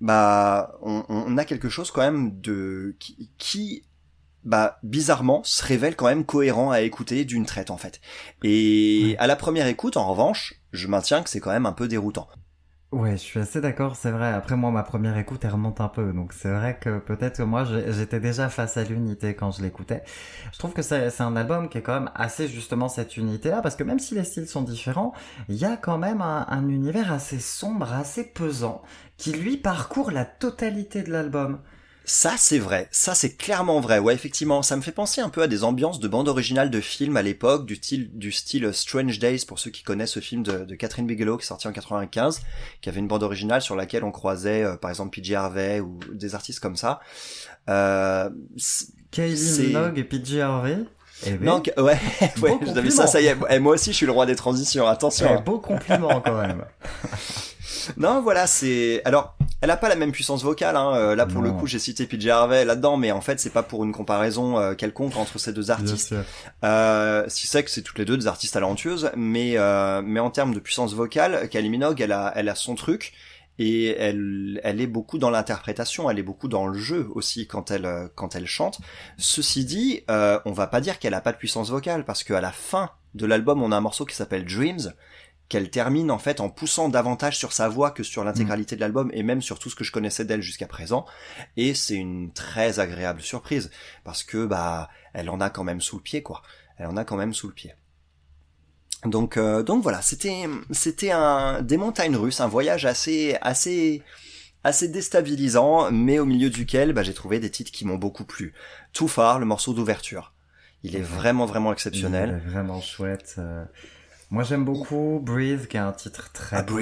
bah 0.00 0.78
on, 0.80 1.36
a 1.36 1.44
quelque 1.44 1.68
chose 1.68 1.90
quand 1.90 2.00
même 2.00 2.40
de 2.40 2.96
qui 3.38 3.84
bah 4.44 4.78
bizarrement 4.82 5.42
se 5.44 5.64
révèle 5.64 5.96
quand 5.96 6.06
même 6.06 6.24
cohérent 6.24 6.70
à 6.70 6.80
écouter 6.80 7.24
d'une 7.24 7.46
traite 7.46 7.70
en 7.70 7.76
fait. 7.76 8.00
Et 8.42 9.16
à 9.18 9.26
la 9.26 9.36
première 9.36 9.66
écoute 9.66 9.96
en 9.96 10.06
revanche, 10.06 10.54
je 10.72 10.88
maintiens 10.88 11.22
que 11.22 11.30
c'est 11.30 11.40
quand 11.40 11.50
même 11.50 11.66
un 11.66 11.72
peu 11.72 11.88
déroutant. 11.88 12.28
Ouais, 12.92 13.12
je 13.12 13.18
suis 13.18 13.38
assez 13.38 13.60
d'accord, 13.60 13.94
c'est 13.94 14.10
vrai. 14.10 14.32
Après, 14.32 14.56
moi, 14.56 14.72
ma 14.72 14.82
première 14.82 15.16
écoute, 15.16 15.44
elle 15.44 15.52
remonte 15.52 15.80
un 15.80 15.86
peu. 15.88 16.12
Donc, 16.12 16.32
c'est 16.32 16.50
vrai 16.50 16.76
que 16.80 16.98
peut-être 16.98 17.36
que 17.36 17.44
moi, 17.44 17.64
j'étais 17.64 18.18
déjà 18.18 18.48
face 18.48 18.76
à 18.76 18.82
l'unité 18.82 19.36
quand 19.36 19.52
je 19.52 19.62
l'écoutais. 19.62 20.02
Je 20.52 20.58
trouve 20.58 20.72
que 20.72 20.82
c'est 20.82 21.08
c'est 21.10 21.22
un 21.22 21.36
album 21.36 21.68
qui 21.68 21.78
est 21.78 21.82
quand 21.82 21.94
même 21.94 22.10
assez 22.16 22.48
justement 22.48 22.88
cette 22.88 23.16
unité-là, 23.16 23.62
parce 23.62 23.76
que 23.76 23.84
même 23.84 24.00
si 24.00 24.16
les 24.16 24.24
styles 24.24 24.48
sont 24.48 24.62
différents, 24.62 25.12
il 25.48 25.54
y 25.54 25.64
a 25.64 25.76
quand 25.76 25.98
même 25.98 26.20
un, 26.20 26.46
un 26.48 26.68
univers 26.68 27.12
assez 27.12 27.38
sombre, 27.38 27.92
assez 27.92 28.24
pesant, 28.24 28.82
qui 29.16 29.32
lui 29.32 29.56
parcourt 29.56 30.10
la 30.10 30.24
totalité 30.24 31.02
de 31.04 31.12
l'album. 31.12 31.60
Ça, 32.04 32.34
c'est 32.36 32.58
vrai. 32.58 32.88
Ça, 32.90 33.14
c'est 33.14 33.36
clairement 33.36 33.78
vrai. 33.80 33.98
Ouais, 34.00 34.14
effectivement, 34.14 34.62
ça 34.62 34.76
me 34.76 34.82
fait 34.82 34.90
penser 34.90 35.20
un 35.20 35.28
peu 35.28 35.42
à 35.42 35.46
des 35.46 35.62
ambiances 35.62 36.00
de 36.00 36.08
bande 36.08 36.28
originale 36.28 36.68
de 36.70 36.80
films 36.80 37.16
à 37.16 37.22
l'époque, 37.22 37.66
du 37.66 37.76
style, 37.76 38.10
du 38.14 38.32
style 38.32 38.72
Strange 38.74 39.18
Days, 39.20 39.44
pour 39.46 39.58
ceux 39.60 39.70
qui 39.70 39.82
connaissent 39.84 40.12
ce 40.12 40.20
film 40.20 40.42
de, 40.42 40.64
de 40.64 40.74
Catherine 40.74 41.06
Bigelow, 41.06 41.36
qui 41.36 41.44
est 41.44 41.46
sorti 41.46 41.68
en 41.68 41.72
95, 41.72 42.40
qui 42.80 42.88
avait 42.88 42.98
une 42.98 43.06
bande 43.06 43.22
originale 43.22 43.62
sur 43.62 43.76
laquelle 43.76 44.02
on 44.02 44.10
croisait, 44.10 44.64
euh, 44.64 44.76
par 44.76 44.90
exemple, 44.90 45.20
PJ 45.20 45.32
Harvey 45.34 45.80
ou 45.80 46.00
des 46.12 46.34
artistes 46.34 46.58
comme 46.60 46.76
ça. 46.76 47.00
Euh, 47.68 48.28
Kylie 49.12 49.66
Minogue 49.68 49.98
et 49.98 50.04
PJ 50.04 50.38
Harvey. 50.38 50.78
Eh 51.26 51.32
ben, 51.32 51.44
non, 51.44 51.60
que- 51.60 51.78
ouais, 51.80 51.98
ouais, 52.42 52.58
j'avais 52.74 52.90
ça, 52.90 53.06
ça 53.06 53.20
y 53.20 53.26
est. 53.26 53.36
Et 53.50 53.58
moi 53.58 53.74
aussi, 53.74 53.92
je 53.92 53.96
suis 53.96 54.06
le 54.06 54.12
roi 54.12 54.24
des 54.26 54.36
transitions. 54.36 54.88
Attention. 54.88 55.26
eh, 55.30 55.34
hein. 55.34 55.42
beau 55.44 55.58
compliment 55.58 56.20
quand 56.22 56.40
même. 56.40 56.64
Non, 57.96 58.20
voilà, 58.22 58.46
c'est. 58.46 59.02
Alors, 59.04 59.36
elle 59.60 59.70
a 59.70 59.76
pas 59.76 59.88
la 59.88 59.96
même 59.96 60.12
puissance 60.12 60.42
vocale. 60.42 60.76
Hein. 60.76 60.94
euh, 60.94 61.14
Là, 61.14 61.26
pour 61.26 61.42
le 61.42 61.50
coup, 61.52 61.66
j'ai 61.66 61.78
cité 61.78 62.06
PJ 62.06 62.28
Harvey 62.28 62.64
là-dedans, 62.64 62.96
mais 62.96 63.12
en 63.12 63.20
fait, 63.20 63.38
c'est 63.40 63.50
pas 63.50 63.62
pour 63.62 63.84
une 63.84 63.92
comparaison 63.92 64.58
euh, 64.58 64.74
quelconque 64.74 65.16
entre 65.16 65.38
ces 65.38 65.52
deux 65.52 65.70
artistes. 65.70 66.14
Euh, 66.64 67.24
si 67.28 67.46
c'est 67.46 67.62
que 67.62 67.70
c'est 67.70 67.82
toutes 67.82 67.98
les 67.98 68.04
deux 68.04 68.16
des 68.16 68.26
artistes 68.26 68.54
talentueuses, 68.54 69.10
mais 69.16 69.54
euh, 69.56 70.02
mais 70.04 70.20
en 70.20 70.30
termes 70.30 70.54
de 70.54 70.60
puissance 70.60 70.94
vocale, 70.94 71.48
Kylie 71.48 71.68
Minogue, 71.68 72.00
elle 72.00 72.12
a 72.12 72.32
elle 72.34 72.48
a 72.48 72.54
son 72.54 72.74
truc 72.74 73.12
et 73.58 73.88
elle 73.98 74.60
elle 74.64 74.80
est 74.80 74.86
beaucoup 74.86 75.18
dans 75.18 75.30
l'interprétation, 75.30 76.08
elle 76.10 76.18
est 76.18 76.22
beaucoup 76.22 76.48
dans 76.48 76.66
le 76.66 76.78
jeu 76.78 77.08
aussi 77.14 77.46
quand 77.46 77.70
elle 77.70 78.08
quand 78.14 78.34
elle 78.34 78.46
chante. 78.46 78.80
Ceci 79.18 79.64
dit, 79.66 80.02
euh, 80.10 80.40
on 80.46 80.52
va 80.52 80.66
pas 80.66 80.80
dire 80.80 80.98
qu'elle 80.98 81.14
a 81.14 81.20
pas 81.20 81.32
de 81.32 81.36
puissance 81.36 81.68
vocale 81.70 82.04
parce 82.06 82.24
qu'à 82.24 82.40
la 82.40 82.52
fin 82.52 82.90
de 83.14 83.26
l'album, 83.26 83.62
on 83.62 83.72
a 83.72 83.76
un 83.76 83.80
morceau 83.80 84.06
qui 84.06 84.14
s'appelle 84.16 84.44
Dreams 84.46 84.94
qu'elle 85.50 85.68
termine 85.68 86.12
en 86.12 86.18
fait 86.18 86.40
en 86.40 86.48
poussant 86.48 86.88
davantage 86.88 87.36
sur 87.36 87.52
sa 87.52 87.68
voix 87.68 87.90
que 87.90 88.04
sur 88.04 88.22
l'intégralité 88.22 88.76
de 88.76 88.80
l'album 88.80 89.10
et 89.12 89.24
même 89.24 89.42
sur 89.42 89.58
tout 89.58 89.68
ce 89.68 89.74
que 89.74 89.82
je 89.82 89.90
connaissais 89.90 90.24
d'elle 90.24 90.42
jusqu'à 90.42 90.68
présent. 90.68 91.04
Et 91.56 91.74
c'est 91.74 91.96
une 91.96 92.32
très 92.32 92.78
agréable 92.78 93.20
surprise 93.20 93.70
parce 94.04 94.22
que 94.22 94.46
bah 94.46 94.88
elle 95.12 95.28
en 95.28 95.40
a 95.40 95.50
quand 95.50 95.64
même 95.64 95.80
sous 95.80 95.96
le 95.96 96.02
pied 96.02 96.22
quoi. 96.22 96.42
Elle 96.78 96.86
en 96.86 96.96
a 96.96 97.04
quand 97.04 97.16
même 97.16 97.34
sous 97.34 97.48
le 97.48 97.52
pied. 97.52 97.74
Donc 99.04 99.36
euh, 99.36 99.64
donc 99.64 99.82
voilà 99.82 100.02
c'était 100.02 100.44
c'était 100.70 101.10
un 101.10 101.62
des 101.62 101.76
montagnes 101.76 102.16
russes 102.16 102.40
un 102.40 102.46
voyage 102.46 102.86
assez 102.86 103.36
assez 103.40 104.02
assez 104.62 104.86
déstabilisant 104.86 105.90
mais 105.90 106.20
au 106.20 106.26
milieu 106.26 106.50
duquel 106.50 106.92
bah, 106.92 107.02
j'ai 107.02 107.14
trouvé 107.14 107.40
des 107.40 107.50
titres 107.50 107.72
qui 107.72 107.84
m'ont 107.84 107.98
beaucoup 107.98 108.24
plu. 108.24 108.54
Too 108.92 109.08
Far 109.08 109.40
le 109.40 109.46
morceau 109.46 109.74
d'ouverture. 109.74 110.32
Il 110.84 110.94
est 110.94 111.02
vraiment 111.02 111.44
vraiment 111.44 111.70
Il 111.70 111.72
exceptionnel 111.72 112.40
est 112.46 112.48
vraiment 112.48 112.80
chouette. 112.80 113.40
Moi 114.30 114.44
j'aime 114.44 114.64
beaucoup 114.64 115.20
Breathe, 115.22 115.66
qui 115.66 115.76
est 115.76 115.80
un 115.80 115.92
titre 115.92 116.30
très 116.32 116.56
Ah, 116.58 116.62
qui 116.62 116.78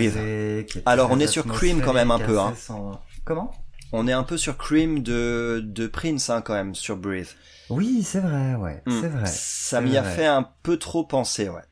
est 0.78 0.82
Alors, 0.86 1.06
très 1.08 1.16
on 1.16 1.20
est 1.20 1.26
sur 1.26 1.46
Cream 1.46 1.80
quand 1.80 1.94
même 1.94 2.10
un 2.10 2.18
peu, 2.18 2.38
hein. 2.38 2.52
sans- 2.56 3.00
Comment? 3.24 3.52
On 3.92 4.06
est 4.06 4.12
un 4.12 4.22
peu 4.22 4.36
sur 4.36 4.58
Cream 4.58 5.02
de, 5.02 5.62
de 5.64 5.86
Prince, 5.86 6.28
hein, 6.28 6.42
quand 6.42 6.52
même, 6.52 6.74
sur 6.74 6.96
Breathe. 6.98 7.28
Oui, 7.70 8.02
c'est 8.02 8.20
vrai, 8.20 8.54
ouais, 8.54 8.82
Hmm. 8.86 9.00
c'est 9.00 9.08
vrai. 9.08 9.26
Ça 9.26 9.80
m'y 9.80 9.96
a 9.96 10.02
fait 10.02 10.26
un 10.26 10.46
peu 10.62 10.76
trop 10.78 11.04
penser, 11.04 11.48
ouais. 11.48 11.62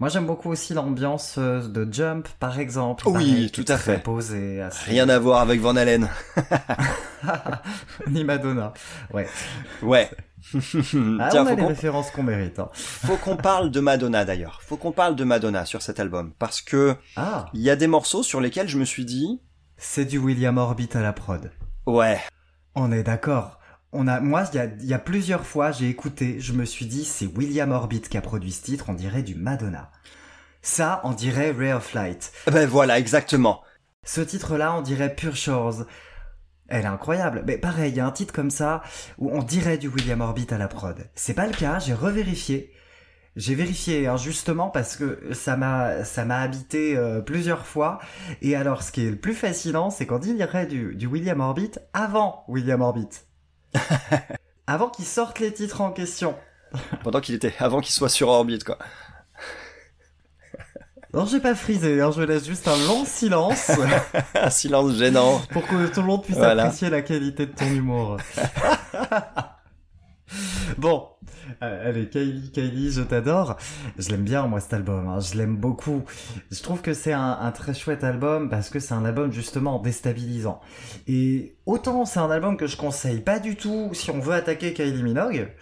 Moi 0.00 0.08
j'aime 0.08 0.26
beaucoup 0.26 0.50
aussi 0.50 0.74
l'ambiance 0.74 1.36
euh, 1.38 1.60
de 1.68 1.86
Jump, 1.92 2.26
par 2.40 2.58
exemple. 2.58 3.06
Oui, 3.06 3.50
tout 3.52 3.64
à 3.68 3.76
fait. 3.78 3.98
posé, 4.02 4.60
assez- 4.60 4.90
Rien 4.90 5.08
à 5.08 5.18
voir 5.20 5.40
avec 5.40 5.60
Van 5.60 5.76
Halen. 5.76 6.08
Ni 8.08 8.24
Madonna. 8.24 8.72
Ouais. 9.12 9.28
Ouais. 9.82 10.10
Ah, 11.20 11.28
Tiens, 11.30 11.42
on 11.42 11.46
a 11.46 11.50
faut 11.50 11.56
les 11.56 11.62
qu'on 11.62 11.68
références 11.68 12.10
qu'on 12.10 12.22
mérite. 12.22 12.58
hein. 12.58 12.68
faut 12.74 13.16
qu'on 13.16 13.36
parle 13.36 13.70
de 13.70 13.80
Madonna 13.80 14.24
d'ailleurs. 14.24 14.60
Faut 14.62 14.76
qu'on 14.76 14.92
parle 14.92 15.16
de 15.16 15.24
Madonna 15.24 15.64
sur 15.64 15.82
cet 15.82 16.00
album 16.00 16.32
parce 16.38 16.60
que 16.60 16.96
Ah, 17.16 17.46
il 17.54 17.60
y 17.60 17.70
a 17.70 17.76
des 17.76 17.86
morceaux 17.86 18.22
sur 18.22 18.40
lesquels 18.40 18.68
je 18.68 18.78
me 18.78 18.84
suis 18.84 19.04
dit 19.04 19.40
c'est 19.76 20.04
du 20.04 20.18
William 20.18 20.56
Orbit 20.58 20.88
à 20.94 21.00
la 21.00 21.12
prod. 21.12 21.50
ouais, 21.86 22.20
On 22.74 22.92
est 22.92 23.02
d'accord. 23.02 23.58
On 23.96 24.08
a, 24.08 24.18
moi, 24.20 24.44
il 24.52 24.56
y 24.56 24.58
a, 24.58 24.64
il 24.64 24.86
y 24.86 24.94
a 24.94 24.98
plusieurs 24.98 25.46
fois, 25.46 25.70
j'ai 25.70 25.88
écouté, 25.88 26.40
je 26.40 26.52
me 26.52 26.64
suis 26.64 26.86
dit, 26.86 27.04
c'est 27.04 27.26
William 27.26 27.70
Orbit 27.70 28.00
qui 28.00 28.16
a 28.16 28.20
produit 28.20 28.50
ce 28.50 28.62
titre, 28.62 28.86
on 28.88 28.94
dirait 28.94 29.22
du 29.22 29.36
Madonna. 29.36 29.90
Ça, 30.62 31.00
on 31.04 31.12
dirait 31.12 31.52
Ray 31.52 31.72
of 31.72 31.92
Light. 31.94 32.32
ben 32.50 32.66
voilà 32.68 32.98
exactement. 32.98 33.62
Ce 34.02 34.20
titre-là, 34.20 34.74
on 34.74 34.82
dirait 34.82 35.14
Pure 35.14 35.36
Shores. 35.36 35.84
Elle 36.68 36.84
est 36.84 36.88
incroyable. 36.88 37.44
Mais 37.46 37.58
pareil, 37.58 37.92
il 37.92 37.96
y 37.96 38.00
a 38.00 38.06
un 38.06 38.10
titre 38.10 38.32
comme 38.32 38.50
ça 38.50 38.82
où 39.18 39.30
on 39.30 39.42
dirait 39.42 39.78
du 39.78 39.88
William 39.88 40.20
Orbit 40.20 40.46
à 40.50 40.58
la 40.58 40.68
prod. 40.68 40.96
C'est 41.14 41.34
pas 41.34 41.46
le 41.46 41.52
cas, 41.52 41.78
j'ai 41.78 41.94
revérifié. 41.94 42.72
J'ai 43.36 43.56
vérifié 43.56 44.06
hein, 44.06 44.16
justement 44.16 44.70
parce 44.70 44.96
que 44.96 45.34
ça 45.34 45.56
m'a 45.56 46.04
ça 46.04 46.24
m'a 46.24 46.38
habité 46.38 46.96
euh, 46.96 47.20
plusieurs 47.20 47.66
fois. 47.66 47.98
Et 48.42 48.54
alors, 48.54 48.82
ce 48.82 48.92
qui 48.92 49.04
est 49.04 49.10
le 49.10 49.16
plus 49.16 49.34
fascinant, 49.34 49.90
c'est 49.90 50.06
qu'on 50.06 50.20
dirait 50.20 50.66
du, 50.66 50.94
du 50.94 51.06
William 51.06 51.40
Orbit 51.40 51.72
avant 51.92 52.44
William 52.46 52.80
Orbit. 52.80 53.08
avant 54.66 54.88
qu'il 54.88 55.04
sorte 55.04 55.40
les 55.40 55.52
titres 55.52 55.80
en 55.80 55.90
question. 55.90 56.36
Pendant 57.02 57.20
qu'il 57.20 57.34
était 57.34 57.54
avant 57.58 57.80
qu'il 57.80 57.92
soit 57.92 58.08
sur 58.08 58.28
orbite 58.28 58.64
quoi. 58.64 58.78
Alors 61.14 61.26
j'ai 61.26 61.38
pas 61.40 61.54
frisé, 61.54 62.00
hein, 62.00 62.10
je 62.10 62.22
laisse 62.22 62.44
juste 62.44 62.66
un 62.66 62.76
long 62.88 63.04
silence 63.04 63.70
Un 64.34 64.50
silence 64.50 64.96
gênant. 64.96 65.40
pour 65.52 65.64
que 65.64 65.86
tout 65.86 66.00
le 66.00 66.06
monde 66.08 66.24
puisse 66.24 66.36
Voilà. 66.36 66.64
apprécier 66.64 66.90
la 66.90 67.02
qualité 67.02 67.46
de 67.46 67.52
ton 67.52 67.66
humour. 67.66 68.16
bon, 70.78 71.06
euh, 71.62 71.88
allez, 71.88 72.08
Kylie, 72.08 72.50
Kylie, 72.50 72.90
je 72.90 73.02
t'adore. 73.02 73.56
Je 73.96 74.08
l'aime 74.10 74.24
bien, 74.24 74.46
moi, 74.48 74.58
cet 74.58 74.72
album. 74.74 75.06
hein, 75.06 75.20
Je 75.20 75.38
l'aime 75.38 75.56
beaucoup. 75.56 76.02
Je 76.50 76.60
trouve 76.62 76.80
que 76.80 76.94
c'est 76.94 77.12
un, 77.12 77.38
un 77.40 77.52
très 77.52 77.74
chouette 77.74 78.02
album 78.02 78.50
parce 78.50 78.68
que 78.68 78.80
c'est 78.80 78.94
un 78.94 79.04
album 79.04 79.30
justement 79.32 79.78
déstabilisant. 79.78 80.60
Et 81.06 81.54
autant 81.66 82.06
c'est 82.06 82.18
un 82.20 82.30
album 82.30 82.56
que 82.56 82.66
je 82.66 82.76
conseille 82.76 83.20
pas 83.20 83.38
du 83.38 83.54
tout 83.56 83.90
si 83.92 84.10
on 84.10 84.18
veut 84.18 84.34
attaquer 84.34 84.72
Kylie 84.72 85.02
Minogue. 85.04 85.52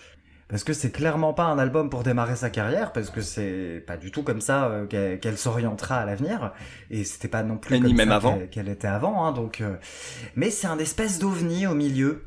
Parce 0.52 0.64
que 0.64 0.74
c'est 0.74 0.90
clairement 0.90 1.32
pas 1.32 1.44
un 1.44 1.58
album 1.58 1.88
pour 1.88 2.02
démarrer 2.02 2.36
sa 2.36 2.50
carrière, 2.50 2.92
parce 2.92 3.08
que 3.08 3.22
c'est 3.22 3.82
pas 3.86 3.96
du 3.96 4.10
tout 4.10 4.22
comme 4.22 4.42
ça 4.42 4.66
euh, 4.66 5.16
qu'elle 5.16 5.38
s'orientera 5.38 5.96
à 5.96 6.04
l'avenir, 6.04 6.52
et 6.90 7.04
c'était 7.04 7.28
pas 7.28 7.42
non 7.42 7.56
plus 7.56 7.76
Et 7.76 7.80
comme 7.80 7.96
ça 7.96 8.20
qu'elle 8.50 8.68
était 8.68 8.86
avant, 8.86 9.24
hein, 9.24 9.32
donc. 9.32 9.62
euh, 9.62 9.76
Mais 10.36 10.50
c'est 10.50 10.66
un 10.66 10.78
espèce 10.78 11.18
d'ovni 11.18 11.66
au 11.66 11.72
milieu 11.72 12.26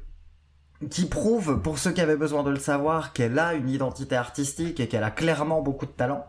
qui 0.90 1.06
prouve, 1.06 1.62
pour 1.62 1.78
ceux 1.78 1.92
qui 1.92 2.02
avaient 2.02 2.18
besoin 2.18 2.42
de 2.42 2.50
le 2.50 2.58
savoir, 2.58 3.14
qu'elle 3.14 3.38
a 3.38 3.54
une 3.54 3.70
identité 3.70 4.16
artistique 4.16 4.80
et 4.80 4.88
qu'elle 4.88 5.04
a 5.04 5.12
clairement 5.12 5.62
beaucoup 5.62 5.86
de 5.86 5.92
talent. 5.92 6.26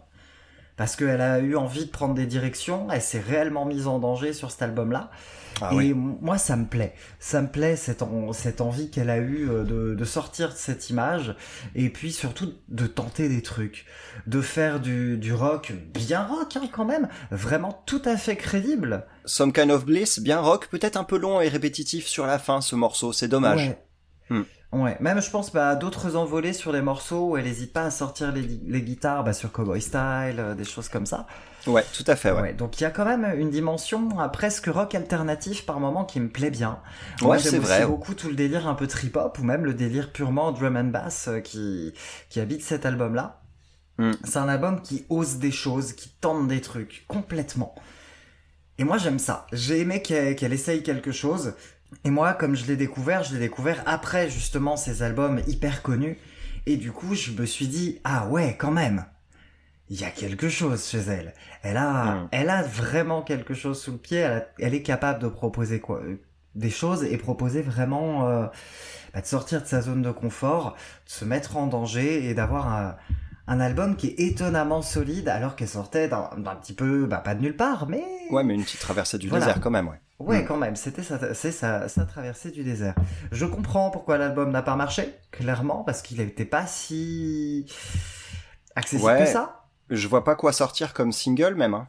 Parce 0.77 0.97
qu'elle 0.97 1.23
a 1.23 1.39
eu 1.39 1.57
envie 1.57 1.87
de 1.87 1.91
prendre 1.91 2.15
des 2.15 2.27
directions, 2.27 2.89
elle 2.93 3.01
s'est 3.01 3.25
réellement 3.27 3.65
mise 3.65 3.87
en 3.87 3.99
danger 4.01 4.35
sur 4.35 4.51
cet 4.51 4.61
album-là. 4.61 5.11
Ah 5.61 5.71
et 5.73 5.77
oui. 5.77 5.95
moi, 5.95 6.39
ça 6.39 6.57
me 6.57 6.67
plaît. 6.67 6.95
Ça 7.19 7.41
me 7.43 7.49
plaît 7.49 7.77
cette, 7.77 8.03
en- 8.03 8.33
cette 8.33 8.61
envie 8.61 8.91
qu'elle 8.91 9.11
a 9.11 9.19
eue 9.19 9.49
euh, 9.49 9.65
de, 9.65 9.95
de 9.95 10.05
sortir 10.05 10.51
de 10.51 10.55
cette 10.57 10.91
image 10.91 11.35
et 11.75 11.89
puis 11.89 12.13
surtout 12.13 12.53
de 12.69 12.87
tenter 12.87 13.29
des 13.29 13.43
trucs, 13.43 13.87
de 14.27 14.41
faire 14.41 14.81
du, 14.81 15.17
du 15.17 15.33
rock 15.33 15.73
bien 15.95 16.25
rock 16.25 16.57
hein, 16.57 16.69
quand 16.73 16.85
même, 16.85 17.09
vraiment 17.31 17.83
tout 17.87 18.03
à 18.05 18.17
fait 18.17 18.37
crédible. 18.37 19.07
Some 19.25 19.53
Kind 19.53 19.71
of 19.71 19.85
Bliss, 19.87 20.19
bien 20.21 20.41
rock, 20.41 20.69
peut-être 20.69 20.97
un 20.97 21.05
peu 21.05 21.19
long 21.19 21.41
et 21.41 21.49
répétitif 21.49 22.07
sur 22.07 22.27
la 22.27 22.39
fin 22.39 22.61
ce 22.61 22.75
morceau, 22.77 23.13
c'est 23.13 23.29
dommage. 23.29 23.69
Ouais. 23.69 23.79
Hmm. 24.31 24.43
Ouais, 24.73 24.97
même 25.01 25.23
je 25.23 25.31
pense 25.31 25.53
bah, 25.53 25.71
à 25.71 25.77
d'autres 25.77 26.17
envolées 26.17 26.53
sur 26.53 26.73
les 26.73 26.83
morceaux 26.83 27.31
où 27.31 27.37
elle 27.37 27.47
hésite 27.47 27.73
pas 27.73 27.85
à 27.85 27.91
sortir 27.91 28.33
les, 28.33 28.43
les 28.43 28.83
guitares 28.83 29.25
bah, 29.25 29.33
sur 29.33 29.53
Cowboy 29.53 29.81
Style, 29.81 30.39
euh, 30.39 30.55
des 30.55 30.65
choses 30.65 30.89
comme 30.89 31.07
ça. 31.07 31.27
Ouais, 31.67 31.85
tout 31.93 32.05
à 32.07 32.15
fait, 32.17 32.31
ouais. 32.31 32.43
Ouais, 32.43 32.55
donc 32.55 32.79
il 32.81 32.85
y 32.85 32.87
a 32.87 32.91
quand 32.91 33.05
même 33.05 33.25
une 33.39 33.51
dimension 33.51 34.21
euh, 34.21 34.29
presque 34.29 34.67
rock 34.67 34.95
alternatif 34.95 35.67
par 35.67 35.81
moment 35.81 36.05
qui 36.05 36.21
me 36.21 36.29
plaît 36.29 36.51
bien. 36.51 36.81
Moi, 37.23 37.37
Ouais, 37.37 37.39
j'aime 37.39 37.65
c'est 37.65 37.87
beaucoup 37.87 38.15
tout 38.15 38.29
le 38.29 38.35
délire 38.37 38.69
un 38.69 38.75
peu 38.75 38.87
trip-hop 38.87 39.39
ou 39.39 39.45
même 39.45 39.65
le 39.65 39.75
délire 39.75 40.13
purement 40.13 40.53
drum 40.53 40.77
and 40.77 40.85
bass 40.85 41.29
euh, 41.29 41.41
qui, 41.41 41.93
qui 42.29 42.41
habite 42.41 42.63
cet 42.63 42.87
album-là. 42.87 43.43
Mm. 43.99 44.13
C'est 44.25 44.39
un 44.39 44.49
album 44.49 44.83
qui 44.83 45.07
ose 45.09 45.39
des 45.39 45.53
choses, 45.53 45.93
qui 45.95 46.11
tente 46.21 46.49
des 46.49 46.61
trucs 46.61 47.05
complètement. 47.09 47.75
Et 48.79 48.85
moi 48.85 48.99
j'aime 48.99 49.19
ça. 49.19 49.47
J'ai 49.53 49.81
aimé 49.81 50.03
qu'elle 50.03 50.37
qu'elle 50.37 50.53
essaye 50.53 50.83
quelque 50.83 51.13
chose. 51.13 51.55
Et 52.05 52.11
moi, 52.11 52.33
comme 52.35 52.57
je 52.57 52.67
l'ai 52.67 52.77
découvert, 52.77 53.23
je 53.23 53.35
l'ai 53.35 53.41
découvert 53.41 53.83
après 53.87 54.29
justement 54.31 54.77
ces 54.77 55.03
albums 55.03 55.41
hyper 55.47 55.83
connus. 55.83 56.19
Et 56.67 56.77
du 56.77 56.91
coup, 56.93 57.15
je 57.15 57.31
me 57.33 57.47
suis 57.47 57.69
dit, 57.69 58.01
ah 58.05 58.27
ouais, 58.27 58.57
quand 58.59 58.73
même. 58.73 59.05
Il 59.89 60.01
y 60.01 60.05
a 60.05 60.11
quelque 60.11 60.49
chose 60.49 60.85
chez 60.89 60.99
elle. 60.99 61.33
Elle 61.63 61.77
a, 61.77 62.27
elle 62.33 62.51
a 62.51 62.63
vraiment 62.63 63.23
quelque 63.23 63.55
chose 63.55 63.81
sous 63.81 63.93
le 63.93 63.99
pied. 63.99 64.19
Elle, 64.19 64.33
a- 64.33 64.47
elle 64.59 64.75
est 64.75 64.83
capable 64.83 65.21
de 65.23 65.29
proposer 65.29 65.79
quoi, 65.79 66.01
euh, 66.01 66.17
des 66.57 66.71
choses 66.71 67.05
et 67.05 67.17
proposer 67.19 67.63
vraiment 67.63 68.29
euh, 68.29 68.47
bah, 69.15 69.21
de 69.21 69.27
sortir 69.27 69.63
de 69.63 69.67
sa 69.67 69.81
zone 69.83 70.03
de 70.03 70.11
confort, 70.11 70.75
de 71.07 71.11
se 71.11 71.25
mettre 71.25 71.57
en 71.57 71.69
danger 71.69 72.27
et 72.29 72.35
d'avoir 72.35 72.67
un, 72.69 72.97
un 73.49 73.61
album 73.61 73.97
qui 73.97 74.09
est 74.09 74.21
étonnamment 74.21 74.83
solide 74.83 75.29
alors 75.29 75.55
qu'elle 75.57 75.69
sortait 75.69 76.09
d'un 76.09 76.29
petit 76.61 76.73
peu, 76.73 77.07
bah, 77.07 77.19
pas 77.19 77.35
de 77.35 77.43
nulle 77.43 77.57
part, 77.57 77.89
mais 77.89 78.05
Ouais, 78.31 78.43
mais 78.43 78.55
une 78.55 78.65
petite 78.65 78.81
traversée 78.81 79.19
du 79.19 79.29
Voilà. 79.29 79.45
désert 79.47 79.61
quand 79.61 79.71
même, 79.71 79.89
ouais. 79.89 80.01
Ouais, 80.19 80.43
Mm. 80.43 80.47
quand 80.47 80.57
même, 80.57 80.77
c'était 80.77 81.03
sa, 81.03 81.35
c'est 81.35 81.53
sa, 81.53 81.89
sa 81.89 82.07
traversée 82.07 82.51
du 82.51 82.65
désert. 82.65 82.95
Je 83.33 83.45
comprends 83.47 83.91
pourquoi 83.91 84.17
l'album 84.19 84.51
n'a 84.51 84.63
pas 84.63 84.75
marché, 84.75 85.15
clairement, 85.31 85.85
parce 85.85 86.01
qu'il 86.03 86.19
n'était 86.19 86.45
pas 86.47 86.67
si 86.67 87.67
accessible 88.75 89.11
Ouais. 89.11 89.19
que 89.21 89.27
ça. 89.27 89.67
Je 89.91 90.09
vois 90.09 90.25
pas 90.25 90.35
quoi 90.35 90.53
sortir 90.53 90.93
comme 90.95 91.13
single 91.13 91.55
même. 91.55 91.75
Hein. 91.75 91.89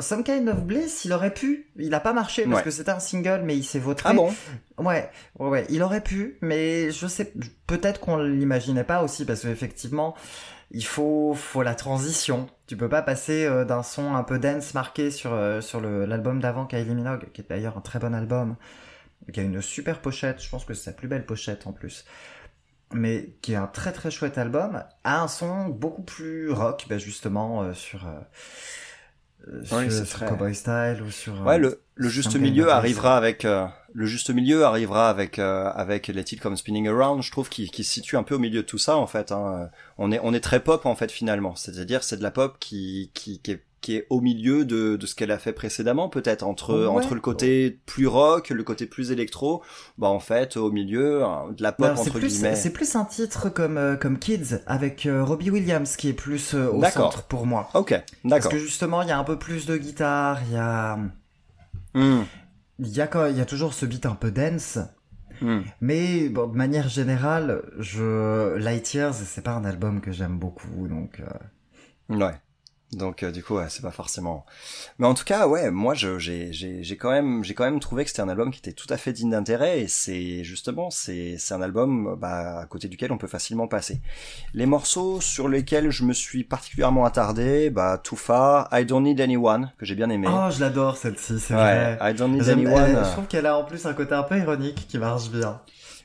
Some 0.00 0.24
Kind 0.24 0.48
of 0.48 0.62
Bliss, 0.64 1.04
il 1.04 1.12
aurait 1.12 1.32
pu, 1.32 1.66
il 1.76 1.94
a 1.94 2.00
pas 2.00 2.12
marché 2.12 2.42
parce 2.44 2.56
Ouais. 2.56 2.62
que 2.64 2.70
c'était 2.70 2.90
un 2.90 2.98
single, 2.98 3.42
mais 3.44 3.56
il 3.56 3.62
s'est 3.62 3.78
vautré. 3.78 4.08
Ah 4.10 4.14
bon? 4.14 4.34
Ouais, 4.78 5.08
ouais, 5.38 5.48
ouais, 5.48 5.66
il 5.68 5.80
aurait 5.82 6.00
pu, 6.00 6.38
mais 6.40 6.90
je 6.90 7.06
sais, 7.06 7.32
peut-être 7.68 8.00
qu'on 8.00 8.16
l'imaginait 8.16 8.82
pas 8.82 9.02
aussi, 9.04 9.24
parce 9.24 9.42
qu'effectivement, 9.42 10.16
il 10.70 10.84
faut, 10.84 11.34
faut 11.34 11.62
la 11.62 11.74
transition. 11.74 12.48
Tu 12.66 12.76
peux 12.76 12.88
pas 12.88 13.02
passer 13.02 13.44
euh, 13.46 13.64
d'un 13.64 13.82
son 13.82 14.14
un 14.14 14.24
peu 14.24 14.38
dance 14.38 14.74
marqué 14.74 15.10
sur, 15.10 15.32
euh, 15.32 15.60
sur 15.60 15.80
l'album 15.80 16.40
d'avant 16.40 16.66
Kylie 16.66 16.94
Minogue, 16.94 17.28
qui 17.32 17.40
est 17.42 17.48
d'ailleurs 17.48 17.78
un 17.78 17.80
très 17.80 17.98
bon 17.98 18.14
album, 18.14 18.56
qui 19.32 19.40
a 19.40 19.42
une 19.42 19.62
super 19.62 20.00
pochette, 20.00 20.42
je 20.42 20.48
pense 20.50 20.64
que 20.64 20.74
c'est 20.74 20.84
sa 20.84 20.92
plus 20.92 21.08
belle 21.08 21.26
pochette 21.26 21.66
en 21.66 21.72
plus, 21.72 22.04
mais 22.92 23.34
qui 23.42 23.52
est 23.52 23.56
un 23.56 23.66
très 23.66 23.92
très 23.92 24.10
chouette 24.10 24.38
album, 24.38 24.82
à 25.04 25.22
un 25.22 25.28
son 25.28 25.68
beaucoup 25.68 26.02
plus 26.02 26.50
rock, 26.50 26.86
bah, 26.88 26.98
justement, 26.98 27.62
euh, 27.62 27.72
sur, 27.72 28.06
Oui, 29.72 29.88
très- 30.10 30.26
Cowboy 30.26 30.54
Style 30.54 31.02
ou 31.06 31.10
sur... 31.10 31.40
Ouais, 31.44 31.58
le, 31.58 31.80
le 31.94 32.08
juste 32.08 32.36
milieu 32.36 32.70
arrivera 32.70 33.16
avec 33.16 33.46
le 33.96 34.06
juste 34.06 34.30
milieu 34.30 34.64
arrivera 34.64 35.08
avec 35.08 35.38
euh, 35.38 35.70
avec 35.74 36.08
les 36.08 36.22
titres 36.22 36.42
comme 36.42 36.56
Spinning 36.56 36.86
Around. 36.88 37.22
Je 37.22 37.30
trouve 37.30 37.48
qui 37.48 37.70
qui 37.70 37.82
se 37.82 37.92
situe 37.94 38.16
un 38.16 38.22
peu 38.22 38.34
au 38.34 38.38
milieu 38.38 38.62
de 38.62 38.66
tout 38.66 38.78
ça 38.78 38.96
en 38.96 39.06
fait. 39.06 39.32
Hein. 39.32 39.70
On 39.98 40.12
est 40.12 40.20
on 40.22 40.34
est 40.34 40.40
très 40.40 40.60
pop 40.60 40.84
en 40.86 40.94
fait 40.94 41.10
finalement. 41.10 41.56
C'est-à-dire 41.56 42.04
c'est 42.04 42.18
de 42.18 42.22
la 42.22 42.30
pop 42.30 42.56
qui 42.60 43.10
qui 43.14 43.40
qui 43.40 43.52
est 43.52 43.62
qui 43.82 43.94
est 43.94 44.06
au 44.10 44.20
milieu 44.20 44.64
de, 44.64 44.96
de 44.96 45.06
ce 45.06 45.14
qu'elle 45.14 45.30
a 45.30 45.38
fait 45.38 45.52
précédemment 45.52 46.08
peut-être 46.08 46.42
entre 46.42 46.74
Ouais. 46.74 46.86
entre 46.86 47.14
le 47.14 47.20
côté 47.20 47.78
plus 47.86 48.06
rock 48.08 48.50
le 48.50 48.64
côté 48.64 48.84
plus 48.86 49.12
électro 49.12 49.62
bah 49.96 50.08
en 50.08 50.18
fait 50.18 50.56
au 50.56 50.72
milieu 50.72 51.22
hein, 51.22 51.54
de 51.56 51.62
la 51.62 51.70
pop 51.72 51.86
Alors, 51.86 52.00
entre 52.00 52.18
plus, 52.18 52.26
guillemets 52.34 52.56
c'est 52.56 52.72
plus 52.72 52.96
un 52.96 53.04
titre 53.04 53.48
comme, 53.48 53.76
euh, 53.78 53.94
comme 53.96 54.18
Kids 54.18 54.56
avec 54.66 55.06
euh, 55.06 55.22
Robbie 55.22 55.50
Williams 55.50 55.94
qui 55.96 56.08
est 56.08 56.14
plus 56.14 56.54
euh, 56.54 56.68
au 56.72 56.82
centre 56.84 57.22
pour 57.24 57.46
moi. 57.46 57.68
ok 57.74 57.90
Parce 57.90 58.04
d'accord 58.24 58.50
que 58.52 58.58
justement, 58.58 59.02
il 59.02 59.08
y 59.08 59.12
a 59.12 59.18
un 59.18 59.24
peu 59.24 59.38
plus 59.38 59.66
de 59.66 59.76
guitare, 59.76 60.40
il 60.48 60.54
y 60.54 60.58
a, 60.58 60.98
Hmm, 61.94 62.22
il 62.78 62.88
y 62.88 63.00
a, 63.00 63.06
quand- 63.06 63.26
il 63.26 63.36
y 63.36 63.40
a 63.40 63.46
toujours 63.46 63.74
ce 63.74 63.86
beat 63.86 64.06
un 64.06 64.14
peu 64.14 64.30
dance. 64.30 64.78
hmm. 65.40 65.62
Mais 65.80 66.28
bon, 66.28 66.46
de 66.48 66.56
manière 66.56 66.88
générale, 66.88 67.62
je, 67.78 68.56
Light 68.56 68.92
Years, 68.94 69.14
c'est 69.14 69.42
pas 69.42 69.52
un 69.54 69.64
album 69.64 70.00
que 70.00 70.12
j'aime 70.12 70.38
beaucoup, 70.38 70.88
donc. 70.88 71.20
euh, 71.20 71.28
ouais 72.08 72.34
Donc 72.92 73.22
euh, 73.22 73.32
du 73.32 73.42
coup, 73.42 73.56
ouais, 73.56 73.66
c'est 73.68 73.82
pas 73.82 73.90
forcément. 73.90 74.46
Mais 74.98 75.06
en 75.06 75.14
tout 75.14 75.24
cas, 75.24 75.48
ouais, 75.48 75.70
moi, 75.70 75.94
j'ai, 75.94 76.52
j'ai, 76.52 76.96
quand 76.96 77.10
même, 77.10 77.42
j'ai 77.42 77.54
quand 77.54 77.64
même 77.64 77.80
trouvé 77.80 78.04
que 78.04 78.10
c'était 78.10 78.22
un 78.22 78.28
album 78.28 78.52
qui 78.52 78.60
était 78.60 78.72
tout 78.72 78.86
à 78.90 78.96
fait 78.96 79.12
digne 79.12 79.30
d'intérêt. 79.30 79.80
Et 79.80 79.88
c'est 79.88 80.44
justement, 80.44 80.90
c'est, 80.90 81.36
c'est 81.38 81.52
un 81.52 81.62
album, 81.62 82.16
bah, 82.18 82.60
à 82.60 82.66
côté 82.66 82.88
duquel 82.88 83.10
on 83.10 83.18
peut 83.18 83.26
facilement 83.26 83.66
passer. 83.66 84.00
Les 84.54 84.66
morceaux 84.66 85.20
sur 85.20 85.48
lesquels 85.48 85.90
je 85.90 86.04
me 86.04 86.12
suis 86.12 86.44
particulièrement 86.44 87.04
attardé, 87.04 87.70
bah, 87.70 87.98
Too 88.02 88.16
Far, 88.16 88.68
I 88.72 88.84
Don't 88.84 89.02
Need 89.02 89.20
Anyone, 89.20 89.72
que 89.78 89.84
j'ai 89.84 89.96
bien 89.96 90.08
aimé. 90.08 90.28
Oh, 90.30 90.48
je 90.50 90.60
l'adore 90.60 90.96
celle-ci, 90.96 91.40
c'est 91.40 91.54
ouais, 91.54 91.96
vrai. 91.96 92.12
I 92.12 92.14
Don't 92.14 92.30
Need 92.30 92.48
Anyone. 92.48 93.04
je 93.04 93.12
trouve 93.12 93.26
qu'elle 93.26 93.46
a 93.46 93.58
en 93.58 93.64
plus 93.64 93.84
un 93.86 93.94
côté 93.94 94.14
un 94.14 94.22
peu 94.22 94.38
ironique 94.38 94.86
qui 94.88 94.98
marche 94.98 95.28
bien. 95.30 95.60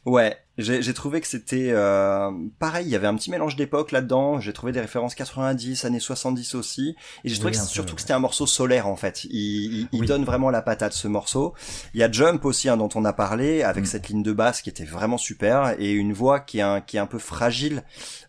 Ouais, 0.05 0.35
j'ai 0.63 0.93
trouvé 0.93 1.21
que 1.21 1.27
c'était 1.27 1.69
euh, 1.71 2.31
pareil, 2.59 2.85
il 2.87 2.89
y 2.91 2.95
avait 2.95 3.07
un 3.07 3.15
petit 3.15 3.31
mélange 3.31 3.55
d'époque 3.55 3.91
là-dedans, 3.91 4.39
j'ai 4.39 4.53
trouvé 4.53 4.71
des 4.71 4.81
références 4.81 5.15
90, 5.15 5.85
années 5.85 5.99
70 5.99 6.55
aussi, 6.55 6.95
et 7.23 7.29
j'ai 7.29 7.35
trouvé 7.35 7.51
Oui, 7.51 7.57
que 7.57 7.63
peu, 7.63 7.69
surtout 7.69 7.95
que 7.95 8.01
c'était 8.01 8.13
un 8.13 8.19
morceau 8.19 8.45
solaire 8.45 8.87
en 8.87 8.95
fait, 8.95 9.23
il, 9.25 9.31
il, 9.31 9.87
il 9.91 9.99
Oui. 10.01 10.07
donne 10.07 10.23
vraiment 10.25 10.49
la 10.49 10.61
patate 10.61 10.93
ce 10.93 11.07
morceau. 11.07 11.53
Il 11.93 11.99
y 11.99 12.03
a 12.03 12.11
Jump 12.11 12.43
aussi 12.45 12.69
hein, 12.69 12.77
dont 12.77 12.89
on 12.95 13.05
a 13.05 13.13
parlé, 13.13 13.63
avec 13.63 13.83
Mm. 13.83 13.87
cette 13.87 14.09
ligne 14.09 14.23
de 14.23 14.31
basse 14.33 14.61
qui 14.61 14.69
était 14.69 14.85
vraiment 14.85 15.17
super, 15.17 15.75
et 15.79 15.91
une 15.91 16.13
voix 16.13 16.39
qui 16.39 16.59
est 16.59 16.61
un, 16.61 16.81
qui 16.81 16.97
est 16.97 16.99
un 16.99 17.07
peu 17.07 17.19
fragile, 17.19 17.83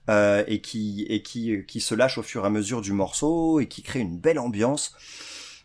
euh, 0.09 0.43
et 0.47 0.61
qui 0.61 1.07
et 1.09 1.23
qui 1.23 1.65
qui 1.67 1.81
se 1.81 1.95
lâche 1.95 2.19
au 2.19 2.23
fur 2.23 2.45
et 2.45 2.47
à 2.47 2.51
mesure 2.51 2.81
du 2.81 2.93
morceau, 2.93 3.61
et 3.61 3.67
qui 3.69 3.83
crée 3.83 4.01
une 4.01 4.19
belle 4.19 4.39
ambiance. 4.39 4.95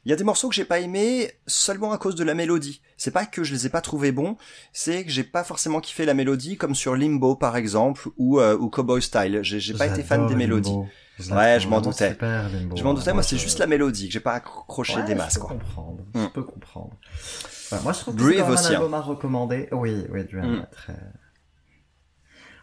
Il 0.08 0.10
y 0.10 0.14
a 0.14 0.16
des 0.16 0.24
morceaux 0.24 0.48
que 0.48 0.56
j'ai 0.56 0.64
pas 0.64 0.80
aimés 0.80 1.30
seulement 1.48 1.92
à 1.92 1.98
cause 1.98 2.16
de 2.16 2.24
la 2.24 2.34
mélodie. 2.34 2.82
C'est 2.96 3.12
pas 3.12 3.26
que 3.26 3.44
je 3.44 3.52
les 3.52 3.66
ai 3.66 3.70
pas 3.70 3.82
trouvés 3.82 4.14
bons, 4.14 4.38
c'est 4.72 5.04
que 5.04 5.12
j'ai 5.12 5.26
pas 5.26 5.44
forcément 5.44 5.82
kiffé 5.82 6.06
la 6.06 6.14
mélodie, 6.14 6.56
comme 6.56 6.76
sur 6.76 6.96
Limbo 6.96 7.36
par 7.36 7.58
exemple 7.58 8.08
ou 8.16 8.40
euh, 8.40 8.56
ou 8.58 8.70
Cowboy 8.70 9.02
Style. 9.02 9.40
J'ai 9.42 9.60
j'ai 9.60 9.74
pas 9.74 9.88
été 9.88 10.04
fan 10.04 10.26
des 10.26 10.36
mélodies. 10.36 10.70
Limbo. 10.70 11.36
Ouais, 11.36 11.60
je 11.60 11.68
m'en 11.68 11.82
doutais. 11.82 12.12
super, 12.12 12.48
Limbo. 12.48 12.78
Je 12.78 12.84
m'en 12.86 12.94
doutais, 12.94 13.12
moi 13.12 13.22
c'est 13.22 13.38
juste 13.38 13.60
la 13.60 13.68
mélodie 13.68 14.08
que 14.08 14.14
j'ai 14.14 14.22
pas 14.22 14.36
accroché 14.36 14.96
Ouais, 14.96 15.04
des 15.04 15.14
masses 15.14 15.34
je 15.34 15.40
peux 15.40 15.46
quoi. 15.46 15.56
comprendre. 15.58 16.00
Mm. 16.14 16.24
Je 16.24 16.28
peux 16.30 16.44
comprendre. 16.44 16.92
Moi, 17.84 17.92
je 17.92 18.00
trouve 18.00 18.16
que 18.16 18.22
c'est 18.34 18.42
aussi, 18.44 18.68
un 18.68 18.70
hein. 18.70 18.74
album 18.76 18.94
à 18.94 19.02
recommander. 19.02 19.68
Oui, 19.74 20.06
oui, 20.10 20.24
Dream, 20.24 20.60
Mm. 20.62 20.68
très... 20.72 20.94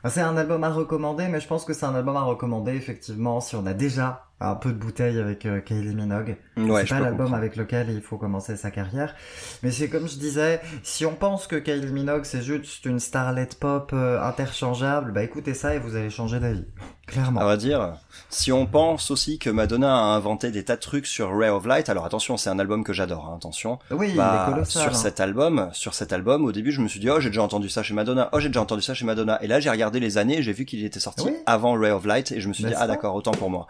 Ouais, 0.02 0.10
C'est 0.10 0.22
un 0.22 0.38
album 0.38 0.64
à 0.64 0.70
recommander, 0.72 1.28
mais 1.28 1.40
je 1.40 1.46
pense 1.46 1.66
que 1.66 1.74
c'est 1.74 1.84
un 1.84 1.94
album 1.94 2.16
à 2.16 2.22
recommander 2.22 2.72
effectivement 2.72 3.42
si 3.42 3.54
on 3.54 3.66
a 3.66 3.74
déjà 3.74 4.23
un 4.48 4.54
peu 4.54 4.70
de 4.70 4.78
bouteille 4.78 5.18
avec 5.18 5.46
euh, 5.46 5.60
Kylie 5.60 5.94
Minogue. 5.94 6.36
Ouais, 6.56 6.82
c'est 6.82 6.94
pas 6.94 7.00
l'album 7.00 7.34
avec 7.34 7.56
lequel 7.56 7.90
il 7.90 8.00
faut 8.00 8.16
commencer 8.16 8.56
sa 8.56 8.70
carrière. 8.70 9.14
Mais 9.62 9.70
c'est 9.70 9.88
comme 9.88 10.08
je 10.08 10.16
disais, 10.16 10.60
si 10.82 11.04
on 11.04 11.14
pense 11.14 11.46
que 11.46 11.56
Kylie 11.56 11.92
Minogue 11.92 12.24
c'est 12.24 12.42
juste 12.42 12.84
une 12.84 13.00
starlet 13.00 13.48
pop 13.58 13.90
euh, 13.92 14.22
interchangeable, 14.22 15.12
bah 15.12 15.22
écoutez 15.22 15.54
ça 15.54 15.74
et 15.74 15.78
vous 15.78 15.96
allez 15.96 16.10
changer 16.10 16.40
d'avis. 16.40 16.64
Clairement. 17.06 17.40
À 17.40 17.44
vrai 17.44 17.56
dire, 17.58 17.96
si 18.30 18.50
on 18.50 18.64
pense 18.66 19.10
aussi 19.10 19.38
que 19.38 19.50
Madonna 19.50 19.94
a 19.94 20.16
inventé 20.16 20.50
des 20.50 20.64
tas 20.64 20.76
de 20.76 20.80
trucs 20.80 21.06
sur 21.06 21.36
Ray 21.36 21.50
of 21.50 21.66
Light, 21.66 21.88
alors 21.90 22.04
attention, 22.06 22.36
c'est 22.36 22.48
un 22.50 22.58
album 22.58 22.82
que 22.82 22.92
j'adore, 22.94 23.26
hein, 23.30 23.36
attention. 23.36 23.78
oui, 23.90 24.08
il 24.10 24.16
Bah, 24.16 24.46
est 24.48 24.52
colossal. 24.52 24.82
sur 24.82 24.90
hein. 24.92 24.94
cet 24.94 25.20
album, 25.20 25.68
sur 25.72 25.92
cet 25.94 26.12
album, 26.14 26.44
au 26.44 26.52
début, 26.52 26.72
je 26.72 26.80
me 26.80 26.88
suis 26.88 27.00
dit, 27.00 27.10
oh, 27.10 27.20
j'ai 27.20 27.28
déjà 27.28 27.42
entendu 27.42 27.68
ça 27.68 27.82
chez 27.82 27.92
Madonna, 27.94 28.30
oh, 28.32 28.40
j'ai 28.40 28.48
déjà 28.48 28.62
entendu 28.62 28.80
ça 28.82 28.94
chez 28.94 29.04
Madonna. 29.04 29.38
Et 29.42 29.46
là, 29.46 29.60
j'ai 29.60 29.68
regardé 29.70 30.00
les 30.00 30.16
années, 30.18 30.42
j'ai 30.42 30.52
vu 30.54 30.64
qu'il 30.64 30.82
était 30.84 30.98
sorti 31.00 31.24
Oui. 31.26 31.34
avant 31.46 31.74
Ray 31.78 31.90
of 31.90 32.06
Light, 32.06 32.32
et 32.32 32.40
je 32.40 32.48
me 32.48 32.54
suis 32.54 32.64
dit, 32.64 32.70
N'est-ce 32.70 32.80
ah, 32.82 32.86
d'accord, 32.86 33.14
autant 33.14 33.32
pour 33.32 33.50
moi. 33.50 33.66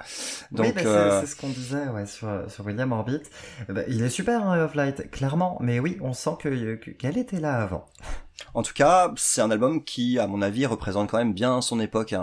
Donc, 0.53 0.67
oui, 0.67 0.73
bah, 0.73 0.81
c'est- 0.83 0.87
euh, 0.89 1.21
c'est 1.23 1.27
ce 1.27 1.37
qu'on 1.37 1.49
disait 1.49 1.89
ouais, 1.89 2.07
sur, 2.07 2.29
sur 2.49 2.65
William 2.65 2.93
Orbit. 2.93 3.21
Ben, 3.69 3.85
il 3.89 4.03
est 4.03 4.09
super, 4.11 4.47
hein, 4.47 4.65
of 4.65 4.75
Light, 4.77 5.11
clairement. 5.11 5.59
Mais 5.61 5.81
oui, 5.81 5.99
on 6.01 6.13
sent 6.13 6.37
que- 6.39 6.75
qu'elle 6.75 7.19
était 7.19 7.41
là 7.41 7.63
avant. 7.63 7.85
En 8.55 8.63
tout 8.63 8.73
cas, 8.75 9.13
c'est 9.17 9.41
un 9.41 9.51
album 9.51 9.85
qui, 9.85 10.19
à 10.19 10.27
mon 10.27 10.43
avis, 10.43 10.67
représente 10.67 11.11
quand 11.11 11.19
même 11.19 11.35
bien 11.35 11.61
son 11.61 11.81
époque. 11.81 12.13
hein, 12.13 12.23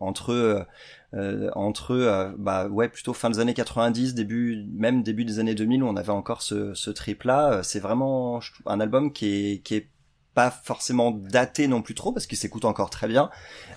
entre 0.00 0.66
euh, 1.14 1.50
entre 1.54 1.92
euh, 1.92 2.32
bah 2.38 2.68
ouais 2.68 2.88
plutôt 2.88 3.12
fin 3.14 3.30
des 3.30 3.40
années 3.40 3.54
90, 3.54 4.14
début 4.14 4.64
même 4.72 5.02
début 5.02 5.24
des 5.24 5.38
années 5.40 5.54
2000 5.54 5.82
où 5.82 5.88
on 5.88 5.96
avait 5.96 6.10
encore 6.10 6.42
ce, 6.42 6.74
ce 6.74 6.90
trip 6.90 7.24
là. 7.24 7.62
C'est 7.62 7.80
vraiment 7.80 8.40
un 8.66 8.80
album 8.80 9.12
qui 9.12 9.26
est 9.54 9.58
qui 9.62 9.74
est 9.76 9.90
pas 10.34 10.50
forcément 10.50 11.10
daté 11.10 11.66
non 11.68 11.82
plus 11.82 11.94
trop 11.94 12.12
parce 12.12 12.26
qu'il 12.26 12.38
s'écoute 12.38 12.64
encore 12.64 12.90
très 12.90 13.08
bien, 13.08 13.30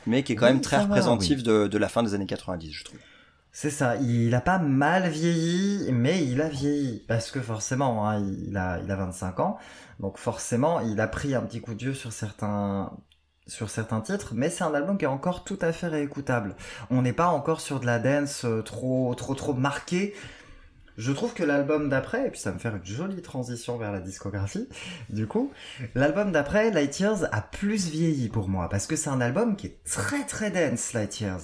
mais 0.05 0.23
qui 0.23 0.33
est 0.33 0.35
quand 0.35 0.45
Oui, 0.45 0.51
même 0.51 0.61
très 0.61 0.77
va, 0.77 0.79
représentatif 0.79 1.43
de, 1.43 1.67
de 1.67 1.77
la 1.79 1.89
fin 1.89 2.03
des 2.03 2.13
années 2.13 2.27
90, 2.27 2.71
je 2.71 2.83
trouve. 2.83 2.99
C'est 3.51 3.69
ça. 3.69 3.97
Il 3.97 4.33
a 4.33 4.41
pas 4.41 4.57
mal 4.57 5.09
vieilli, 5.09 5.91
mais 5.91 6.25
il 6.25 6.41
a 6.41 6.49
vieilli 6.49 7.03
parce 7.07 7.29
que 7.29 7.39
forcément, 7.39 8.07
hein, 8.09 8.19
il 8.47 8.57
a 8.57 8.79
il 8.83 8.89
a 8.91 8.95
25 8.95 9.39
ans, 9.41 9.57
donc 9.99 10.17
forcément, 10.17 10.79
il 10.79 10.99
a 10.99 11.07
pris 11.07 11.35
un 11.35 11.41
petit 11.41 11.61
coup 11.61 11.73
de 11.73 11.79
vieux 11.79 11.93
sur 11.93 12.11
certains 12.11 12.91
sur 13.45 13.69
certains 13.69 13.99
titres, 13.99 14.31
mais 14.33 14.49
c'est 14.49 14.63
un 14.63 14.73
album 14.73 14.97
qui 14.97 15.03
est 15.03 15.09
encore 15.09 15.43
tout 15.43 15.59
à 15.61 15.73
fait 15.73 15.87
réécoutable. 15.87 16.55
On 16.89 17.01
n'est 17.01 17.11
pas 17.13 17.27
encore 17.27 17.59
sur 17.59 17.81
de 17.81 17.85
la 17.85 17.99
dance 17.99 18.45
euh, 18.45 18.61
trop 18.61 19.13
trop 19.15 19.35
trop 19.35 19.53
marquée. 19.53 20.13
Je 20.97 21.11
trouve 21.11 21.33
que 21.33 21.43
l'album 21.43 21.89
d'après, 21.89 22.27
et 22.27 22.29
puis 22.29 22.39
ça 22.39 22.51
me 22.51 22.59
faire 22.59 22.75
une 22.75 22.85
jolie 22.85 23.21
transition 23.21 23.77
vers 23.77 23.91
la 23.91 23.99
discographie, 23.99 24.69
du 25.09 25.25
coup, 25.25 25.51
l'album 25.95 26.31
d'après, 26.31 26.69
Light 26.69 26.99
Years, 26.99 27.27
a 27.31 27.41
plus 27.41 27.87
vieilli 27.87 28.29
pour 28.29 28.47
moi, 28.47 28.69
parce 28.69 28.85
que 28.85 28.95
c'est 28.95 29.09
un 29.09 29.19
album 29.19 29.55
qui 29.55 29.67
est 29.67 29.83
très 29.85 30.23
très 30.25 30.51
dance, 30.51 30.93
Light 30.93 31.19
Years. 31.19 31.41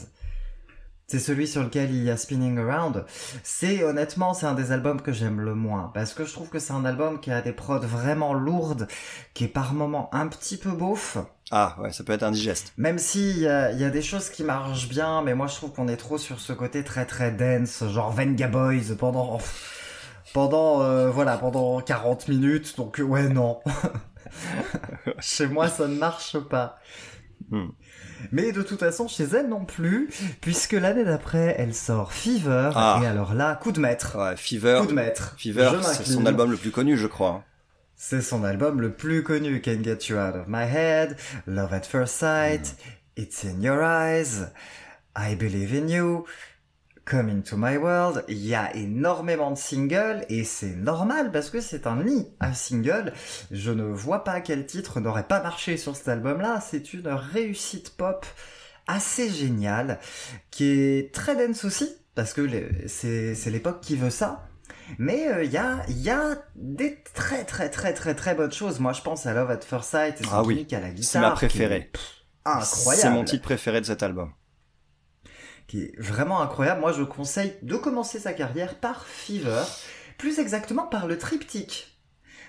C'est 1.09 1.17
celui 1.17 1.47
sur 1.47 1.63
lequel 1.63 1.89
il 1.89 2.03
y 2.03 2.11
a 2.11 2.17
Spinning 2.17 2.59
Around. 2.59 3.03
C'est 3.41 3.83
honnêtement, 3.83 4.35
c'est 4.35 4.45
un 4.45 4.53
des 4.53 4.71
albums 4.71 5.01
que 5.01 5.11
j'aime 5.11 5.41
le 5.41 5.55
moins 5.55 5.89
parce 5.95 6.13
que 6.13 6.23
je 6.23 6.31
trouve 6.31 6.49
que 6.49 6.59
c'est 6.59 6.71
un 6.71 6.85
album 6.85 7.19
qui 7.19 7.31
a 7.31 7.41
des 7.41 7.51
prods 7.51 7.79
vraiment 7.79 8.35
lourdes, 8.35 8.87
qui 9.33 9.45
est 9.45 9.47
par 9.47 9.73
moments 9.73 10.13
un 10.13 10.27
petit 10.27 10.55
peu 10.55 10.69
beauf. 10.69 11.17
Ah 11.49 11.75
ouais, 11.79 11.91
ça 11.91 12.03
peut 12.03 12.13
être 12.13 12.21
indigeste. 12.21 12.73
Même 12.77 12.99
si 12.99 13.31
il 13.31 13.39
y 13.39 13.47
a, 13.47 13.71
il 13.71 13.79
y 13.79 13.83
a 13.85 13.89
des 13.89 14.03
choses 14.03 14.29
qui 14.29 14.43
marchent 14.43 14.87
bien, 14.87 15.23
mais 15.23 15.33
moi 15.33 15.47
je 15.47 15.55
trouve 15.55 15.71
qu'on 15.71 15.87
est 15.87 15.97
trop 15.97 16.19
sur 16.19 16.39
ce 16.39 16.53
côté 16.53 16.83
très 16.83 17.07
très 17.07 17.31
dance, 17.31 17.83
genre 17.89 18.11
Venga 18.11 18.47
Boys 18.47 18.95
pendant 18.95 19.39
pendant 20.35 20.83
euh, 20.83 21.09
voilà 21.09 21.39
pendant 21.39 21.81
40 21.81 22.27
minutes. 22.27 22.77
Donc 22.77 23.01
ouais 23.03 23.29
non, 23.29 23.61
chez 25.19 25.47
moi 25.47 25.69
ça 25.69 25.87
ne 25.87 25.95
marche 25.95 26.37
pas. 26.37 26.77
Hmm. 27.49 27.69
Mais 28.31 28.51
de 28.51 28.61
toute 28.61 28.79
façon 28.79 29.07
chez 29.07 29.23
elle 29.25 29.47
non 29.49 29.65
plus, 29.65 30.09
puisque 30.41 30.73
l'année 30.73 31.03
d'après 31.05 31.55
elle 31.57 31.73
sort 31.73 32.11
Fever 32.13 32.71
Ah. 32.75 32.99
et 33.03 33.07
alors 33.07 33.33
là 33.33 33.55
coup 33.55 33.71
de 33.71 33.79
maître, 33.79 34.17
Ouais, 34.17 34.35
Fever, 34.37 34.79
coup 34.81 34.87
de 34.87 34.93
maître. 34.93 35.35
Fever, 35.37 35.71
c'est 35.83 36.05
son 36.05 36.25
album 36.25 36.51
le 36.51 36.57
plus 36.57 36.71
connu, 36.71 36.97
je 36.97 37.07
crois. 37.07 37.43
C'est 37.95 38.21
son 38.21 38.43
album 38.45 38.79
le 38.79 38.91
plus 38.91 39.23
connu, 39.23 39.59
Can't 39.61 39.83
Get 39.83 39.99
You 40.09 40.17
Out 40.17 40.35
of 40.35 40.47
My 40.47 40.63
Head, 40.63 41.17
Love 41.47 41.73
at 41.73 41.81
First 41.81 42.15
Sight, 42.15 42.75
It's 43.17 43.43
in 43.43 43.61
Your 43.61 43.81
Eyes, 43.83 44.47
I 45.17 45.35
Believe 45.35 45.73
in 45.73 45.87
You, 45.89 46.23
Come 47.09 47.29
Into 47.29 47.57
My 47.57 47.77
World. 47.77 48.23
Il 48.27 48.45
y 48.45 48.53
a 48.53 48.75
énormément 48.75 49.49
de 49.49 49.57
singles 49.57 50.25
et 50.29 50.43
c'est 50.43 50.75
normal 50.75 51.31
parce 51.31 51.49
que 51.49 51.59
c'est 51.59 51.87
un 51.87 52.03
nid 52.03 52.27
à 52.39 52.53
singles. 52.53 53.13
Je 53.49 53.71
ne 53.71 53.83
vois 53.83 54.23
pas 54.23 54.41
quel 54.41 54.67
titre 54.67 54.99
n'aurait 54.99 55.27
pas 55.27 55.41
marché 55.41 55.77
sur 55.77 55.95
cet 55.95 56.07
album-là. 56.07 56.61
C'est 56.61 56.93
une 56.93 57.07
réussite 57.07 57.97
pop 57.97 58.27
assez 58.85 59.29
géniale 59.29 59.99
qui 60.51 60.65
est 60.65 61.13
très 61.13 61.35
dense 61.35 61.65
aussi 61.65 61.89
parce 62.13 62.33
que 62.33 62.47
c'est 62.87 63.49
l'époque 63.49 63.81
qui 63.81 63.95
veut 63.95 64.11
ça. 64.11 64.45
Mais 64.99 65.27
euh, 65.29 65.43
il 65.43 65.51
y, 65.51 65.57
a, 65.57 65.83
il 65.87 66.01
y 66.01 66.09
a 66.09 66.37
des 66.55 67.01
très 67.13 67.43
très 67.43 67.69
très 67.69 67.93
très 67.93 68.13
très 68.13 68.35
bonnes 68.35 68.51
choses. 68.51 68.79
Moi 68.79 68.93
je 68.93 69.01
pense 69.01 69.25
à 69.25 69.33
Love 69.33 69.49
at 69.49 69.61
First 69.61 69.89
Sight 69.89 70.21
et 70.21 70.23
son 70.23 70.29
Ah 70.31 70.43
oui, 70.43 70.67
à 70.71 70.79
la 70.79 70.89
guitare. 70.89 71.03
C'est 71.11 71.19
ma 71.19 71.29
est 71.29 71.33
préférée. 71.33 71.91
Incroyable. 72.45 73.01
C'est 73.01 73.09
mon 73.09 73.23
titre 73.23 73.43
préféré 73.43 73.81
de 73.81 73.85
cet 73.85 74.03
album. 74.03 74.31
Qui 75.69 75.83
est 75.83 75.99
vraiment 75.99 76.41
incroyable. 76.41 76.81
Moi 76.81 76.93
je 76.93 77.03
conseille 77.03 77.53
de 77.61 77.75
commencer 77.77 78.19
sa 78.19 78.33
carrière 78.33 78.73
par 78.79 79.05
Fever. 79.05 79.61
Plus 80.17 80.39
exactement 80.39 80.87
par 80.87 81.05
le 81.05 81.19
triptyque. 81.19 81.95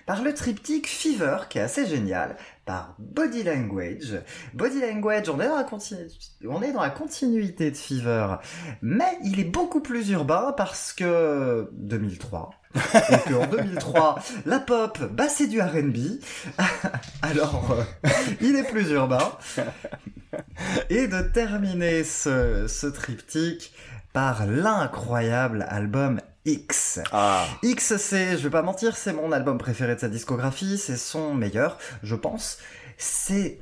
Par 0.07 0.23
le 0.23 0.33
triptyque 0.33 0.89
Fever 0.89 1.37
qui 1.51 1.59
est 1.59 1.63
assez 1.63 1.87
génial. 1.87 2.39
Body 2.99 3.43
Language. 3.43 4.21
Body 4.55 4.81
Language, 4.81 5.29
on 5.29 5.41
est 5.41 5.49
dans 5.49 5.57
la, 5.57 5.65
continu- 5.65 6.09
on 6.49 6.63
est 6.63 6.73
dans 6.73 6.83
la 6.83 6.91
continuité 6.91 7.71
de 7.71 7.77
Fever. 7.77 8.37
Mais 8.83 9.19
il 9.25 9.41
est 9.41 9.45
beaucoup 9.45 9.81
plus 9.81 10.11
urbain 10.11 10.55
parce 10.57 10.93
que 10.93 11.69
2003. 11.73 12.51
et 12.75 13.31
qu'en 13.33 13.47
2003, 13.47 14.21
la 14.47 14.61
pop, 14.61 14.99
bah 15.13 15.29
c'est 15.29 15.49
du 15.49 15.61
R&B. 15.61 16.21
Alors, 17.23 17.73
euh, 17.73 18.09
il 18.41 18.55
est 18.55 18.63
plus 18.71 18.91
urbain. 18.91 19.33
Et 20.89 21.09
de 21.09 21.21
terminer 21.23 22.05
ce, 22.05 22.67
ce 22.69 22.87
triptyque 22.87 23.73
par 24.13 24.47
l'incroyable 24.47 25.67
album 25.69 26.21
X. 26.45 27.01
Ah, 27.13 27.47
X, 27.63 27.97
c'est, 27.99 28.33
je 28.39 28.43
vais 28.45 28.51
pas 28.51 28.63
mentir, 28.63 28.97
c'est 28.97 29.13
mon 29.13 29.31
album 29.33 29.59
préféré 29.59 29.95
de 29.95 30.01
sa 30.01 30.09
discographie, 30.09 30.79
c'est 30.79 30.97
son 30.97 31.35
meilleur, 31.35 31.79
je 32.03 32.15
pense. 32.15 32.59
C'est 32.97 33.59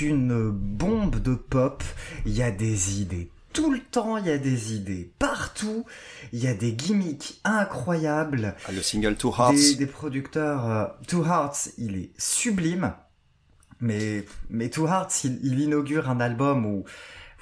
une 0.00 0.50
bombe 0.50 1.20
de 1.20 1.34
pop, 1.34 1.82
il 2.24 2.32
y 2.32 2.42
a 2.42 2.50
des 2.50 3.00
idées. 3.00 3.30
Tout 3.52 3.70
le 3.70 3.80
temps, 3.80 4.16
il 4.16 4.26
y 4.26 4.30
a 4.30 4.38
des 4.38 4.72
idées. 4.74 5.12
Partout, 5.18 5.84
il 6.32 6.42
y 6.42 6.46
a 6.48 6.54
des 6.54 6.72
gimmicks 6.72 7.38
incroyables. 7.44 8.54
le 8.72 8.80
single 8.80 9.14
Two 9.16 9.30
Hearts. 9.38 9.52
Des, 9.54 9.74
des 9.74 9.86
producteurs. 9.86 10.66
euh, 10.70 10.86
Two 11.06 11.22
Hearts, 11.26 11.68
il 11.76 11.96
est 11.98 12.10
sublime. 12.16 12.94
Mais, 13.80 14.24
mais 14.48 14.70
Two 14.70 14.86
Hearts, 14.86 15.24
il, 15.24 15.38
il 15.42 15.60
inaugure 15.60 16.08
un 16.08 16.20
album 16.20 16.64
où 16.64 16.84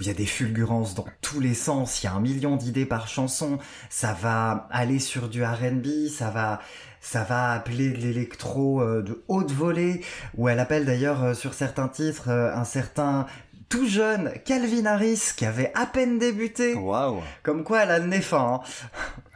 où 0.00 0.02
il 0.02 0.06
y 0.06 0.10
a 0.10 0.14
des 0.14 0.26
fulgurances 0.26 0.94
dans 0.94 1.06
tous 1.20 1.40
les 1.40 1.52
sens, 1.52 2.02
il 2.02 2.06
y 2.06 2.08
a 2.08 2.14
un 2.14 2.20
million 2.20 2.56
d'idées 2.56 2.86
par 2.86 3.06
chanson, 3.06 3.58
ça 3.90 4.14
va 4.14 4.66
aller 4.70 4.98
sur 4.98 5.28
du 5.28 5.44
R&B, 5.44 6.08
ça 6.10 6.30
va 6.30 6.60
ça 7.02 7.22
va 7.24 7.52
appeler 7.52 7.90
de 7.90 7.96
l'électro 7.96 8.82
euh, 8.82 9.02
de 9.02 9.22
haute 9.28 9.50
volée, 9.50 10.02
où 10.36 10.48
elle 10.48 10.58
appelle 10.60 10.84
d'ailleurs 10.84 11.24
euh, 11.24 11.34
sur 11.34 11.54
certains 11.54 11.88
titres 11.88 12.28
euh, 12.28 12.54
un 12.54 12.64
certain 12.64 13.26
tout 13.70 13.86
jeune 13.88 14.32
Calvin 14.44 14.84
Harris 14.84 15.32
qui 15.36 15.46
avait 15.46 15.72
à 15.74 15.86
peine 15.86 16.18
débuté. 16.18 16.74
Waouh. 16.74 17.22
Comme 17.42 17.64
quoi 17.64 17.84
elle 17.84 17.90
a 17.90 17.98
le 17.98 18.06
nez 18.06 18.20
fin. 18.20 18.60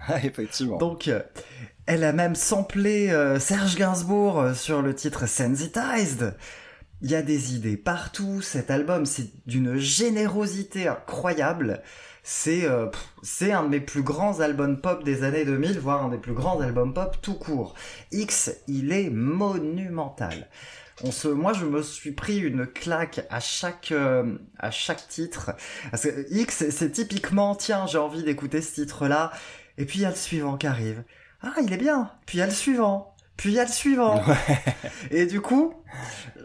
hein. 0.08 0.16
Effectivement. 0.22 0.76
Donc, 0.76 1.10
elle 1.86 2.04
a 2.04 2.12
même 2.12 2.34
samplé 2.34 3.14
Serge 3.38 3.76
Gainsbourg 3.76 4.50
sur 4.54 4.82
le 4.82 4.92
titre 4.92 5.28
Sensitized. 5.28 6.34
Il 7.04 7.10
y 7.10 7.16
a 7.16 7.22
des 7.22 7.54
idées 7.54 7.76
partout. 7.76 8.40
Cet 8.40 8.70
album, 8.70 9.04
c'est 9.04 9.28
d'une 9.46 9.76
générosité 9.76 10.88
incroyable. 10.88 11.82
C'est 12.22 12.64
euh, 12.64 12.86
c'est 13.22 13.52
un 13.52 13.64
de 13.64 13.68
mes 13.68 13.80
plus 13.80 14.02
grands 14.02 14.40
albums 14.40 14.80
pop 14.80 15.04
des 15.04 15.22
années 15.22 15.44
2000, 15.44 15.78
voire 15.78 16.06
un 16.06 16.08
des 16.08 16.16
plus 16.16 16.32
grands 16.32 16.58
albums 16.60 16.94
pop 16.94 17.18
tout 17.20 17.34
court. 17.34 17.74
X, 18.10 18.56
il 18.68 18.90
est 18.90 19.10
monumental. 19.10 20.48
On 21.02 21.10
se, 21.10 21.28
moi, 21.28 21.52
je 21.52 21.66
me 21.66 21.82
suis 21.82 22.12
pris 22.12 22.38
une 22.38 22.66
claque 22.66 23.26
à 23.28 23.38
chaque 23.38 23.92
euh, 23.92 24.38
à 24.58 24.70
chaque 24.70 25.06
titre. 25.06 25.50
Parce 25.90 26.04
que 26.04 26.26
X, 26.30 26.70
c'est 26.70 26.90
typiquement, 26.90 27.54
tiens, 27.54 27.86
j'ai 27.86 27.98
envie 27.98 28.22
d'écouter 28.22 28.62
ce 28.62 28.80
titre-là. 28.80 29.30
Et 29.76 29.84
puis 29.84 29.98
il 29.98 30.02
y 30.02 30.06
a 30.06 30.10
le 30.10 30.16
suivant 30.16 30.56
qui 30.56 30.66
arrive. 30.66 31.04
Ah, 31.42 31.52
il 31.62 31.70
est 31.70 31.76
bien. 31.76 32.10
Puis 32.24 32.38
il 32.38 32.40
y 32.40 32.42
a 32.42 32.46
le 32.46 32.52
suivant. 32.52 33.13
Puis 33.36 33.50
il 33.50 33.54
y 33.56 33.60
a 33.60 33.64
le 33.64 33.70
suivant. 33.70 34.22
Et 35.10 35.26
du 35.26 35.40
coup, 35.40 35.74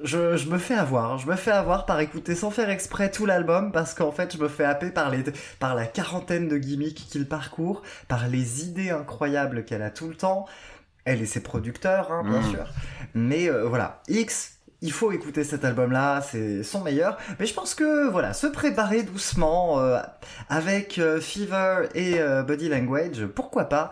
je, 0.03 0.37
je 0.37 0.49
me 0.49 0.57
fais 0.57 0.73
avoir. 0.73 1.17
Je 1.17 1.27
me 1.27 1.35
fais 1.35 1.51
avoir 1.51 1.85
par 1.85 1.99
écouter 1.99 2.35
sans 2.35 2.49
faire 2.51 2.69
exprès 2.69 3.11
tout 3.11 3.25
l'album 3.25 3.71
parce 3.71 3.93
qu'en 3.93 4.11
fait, 4.11 4.35
je 4.35 4.41
me 4.41 4.47
fais 4.47 4.63
happer 4.65 4.89
par 4.89 5.09
les, 5.09 5.23
par 5.59 5.75
la 5.75 5.85
quarantaine 5.85 6.47
de 6.47 6.57
gimmicks 6.57 7.07
qu'il 7.09 7.27
parcourt, 7.27 7.83
par 8.07 8.27
les 8.27 8.63
idées 8.65 8.89
incroyables 8.89 9.65
qu'elle 9.65 9.83
a 9.83 9.91
tout 9.91 10.07
le 10.07 10.15
temps. 10.15 10.45
Elle 11.05 11.21
et 11.21 11.25
ses 11.25 11.41
producteurs, 11.41 12.11
hein, 12.11 12.23
bien 12.23 12.39
Mm. 12.41 12.51
sûr. 12.51 12.65
Mais 13.13 13.49
euh, 13.49 13.63
voilà, 13.67 14.01
X, 14.09 14.57
il 14.81 14.91
faut 14.91 15.11
écouter 15.11 15.43
cet 15.43 15.65
album-là, 15.65 16.21
c'est 16.21 16.63
son 16.63 16.81
meilleur. 16.81 17.17
Mais 17.39 17.45
je 17.45 17.53
pense 17.53 17.75
que 17.75 18.07
voilà, 18.09 18.33
se 18.33 18.47
préparer 18.47 19.03
doucement 19.03 19.79
euh, 19.79 19.99
avec 20.49 20.97
euh, 20.99 21.19
Fever 21.21 21.87
et 21.95 22.19
euh, 22.19 22.43
Body 22.43 22.69
Language, 22.69 23.25
pourquoi 23.27 23.65
pas 23.65 23.89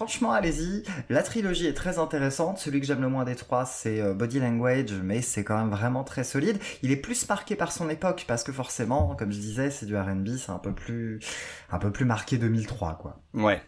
Franchement, 0.00 0.32
allez-y. 0.32 0.82
La 1.10 1.22
trilogie 1.22 1.66
est 1.66 1.74
très 1.74 1.98
intéressante. 1.98 2.56
Celui 2.56 2.80
que 2.80 2.86
j'aime 2.86 3.02
le 3.02 3.10
moins 3.10 3.24
des 3.24 3.36
trois, 3.36 3.66
c'est 3.66 4.00
euh, 4.00 4.14
Body 4.14 4.40
Language, 4.40 4.94
mais 5.04 5.20
c'est 5.20 5.44
quand 5.44 5.58
même 5.58 5.68
vraiment 5.68 6.04
très 6.04 6.24
solide. 6.24 6.58
Il 6.82 6.90
est 6.90 6.96
plus 6.96 7.28
marqué 7.28 7.54
par 7.54 7.70
son 7.70 7.90
époque 7.90 8.24
parce 8.26 8.42
que 8.42 8.50
forcément, 8.50 9.14
comme 9.14 9.30
je 9.30 9.38
disais, 9.38 9.68
c'est 9.68 9.84
du 9.84 9.94
R&B, 9.94 10.38
c'est 10.38 10.52
un 10.52 10.58
peu 10.58 10.72
plus, 10.72 11.20
un 11.70 11.78
peu 11.78 11.92
plus 11.92 12.06
marqué 12.06 12.38
2003, 12.38 12.94
quoi. 12.94 13.20
Ouais. 13.34 13.60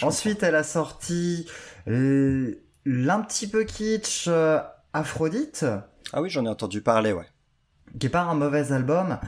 Ensuite, 0.00 0.42
elle 0.42 0.54
a 0.54 0.62
sorti 0.62 1.46
euh, 1.88 2.54
l'un 2.86 3.20
petit 3.20 3.46
peu 3.46 3.64
kitsch 3.64 4.28
euh, 4.28 4.58
Aphrodite. 4.94 5.66
Ah 6.14 6.22
oui, 6.22 6.30
j'en 6.30 6.46
ai 6.46 6.48
entendu 6.48 6.80
parler, 6.80 7.12
ouais. 7.12 7.26
qui 8.00 8.06
est 8.06 8.08
pas 8.08 8.22
un 8.22 8.34
mauvais 8.34 8.72
album, 8.72 9.18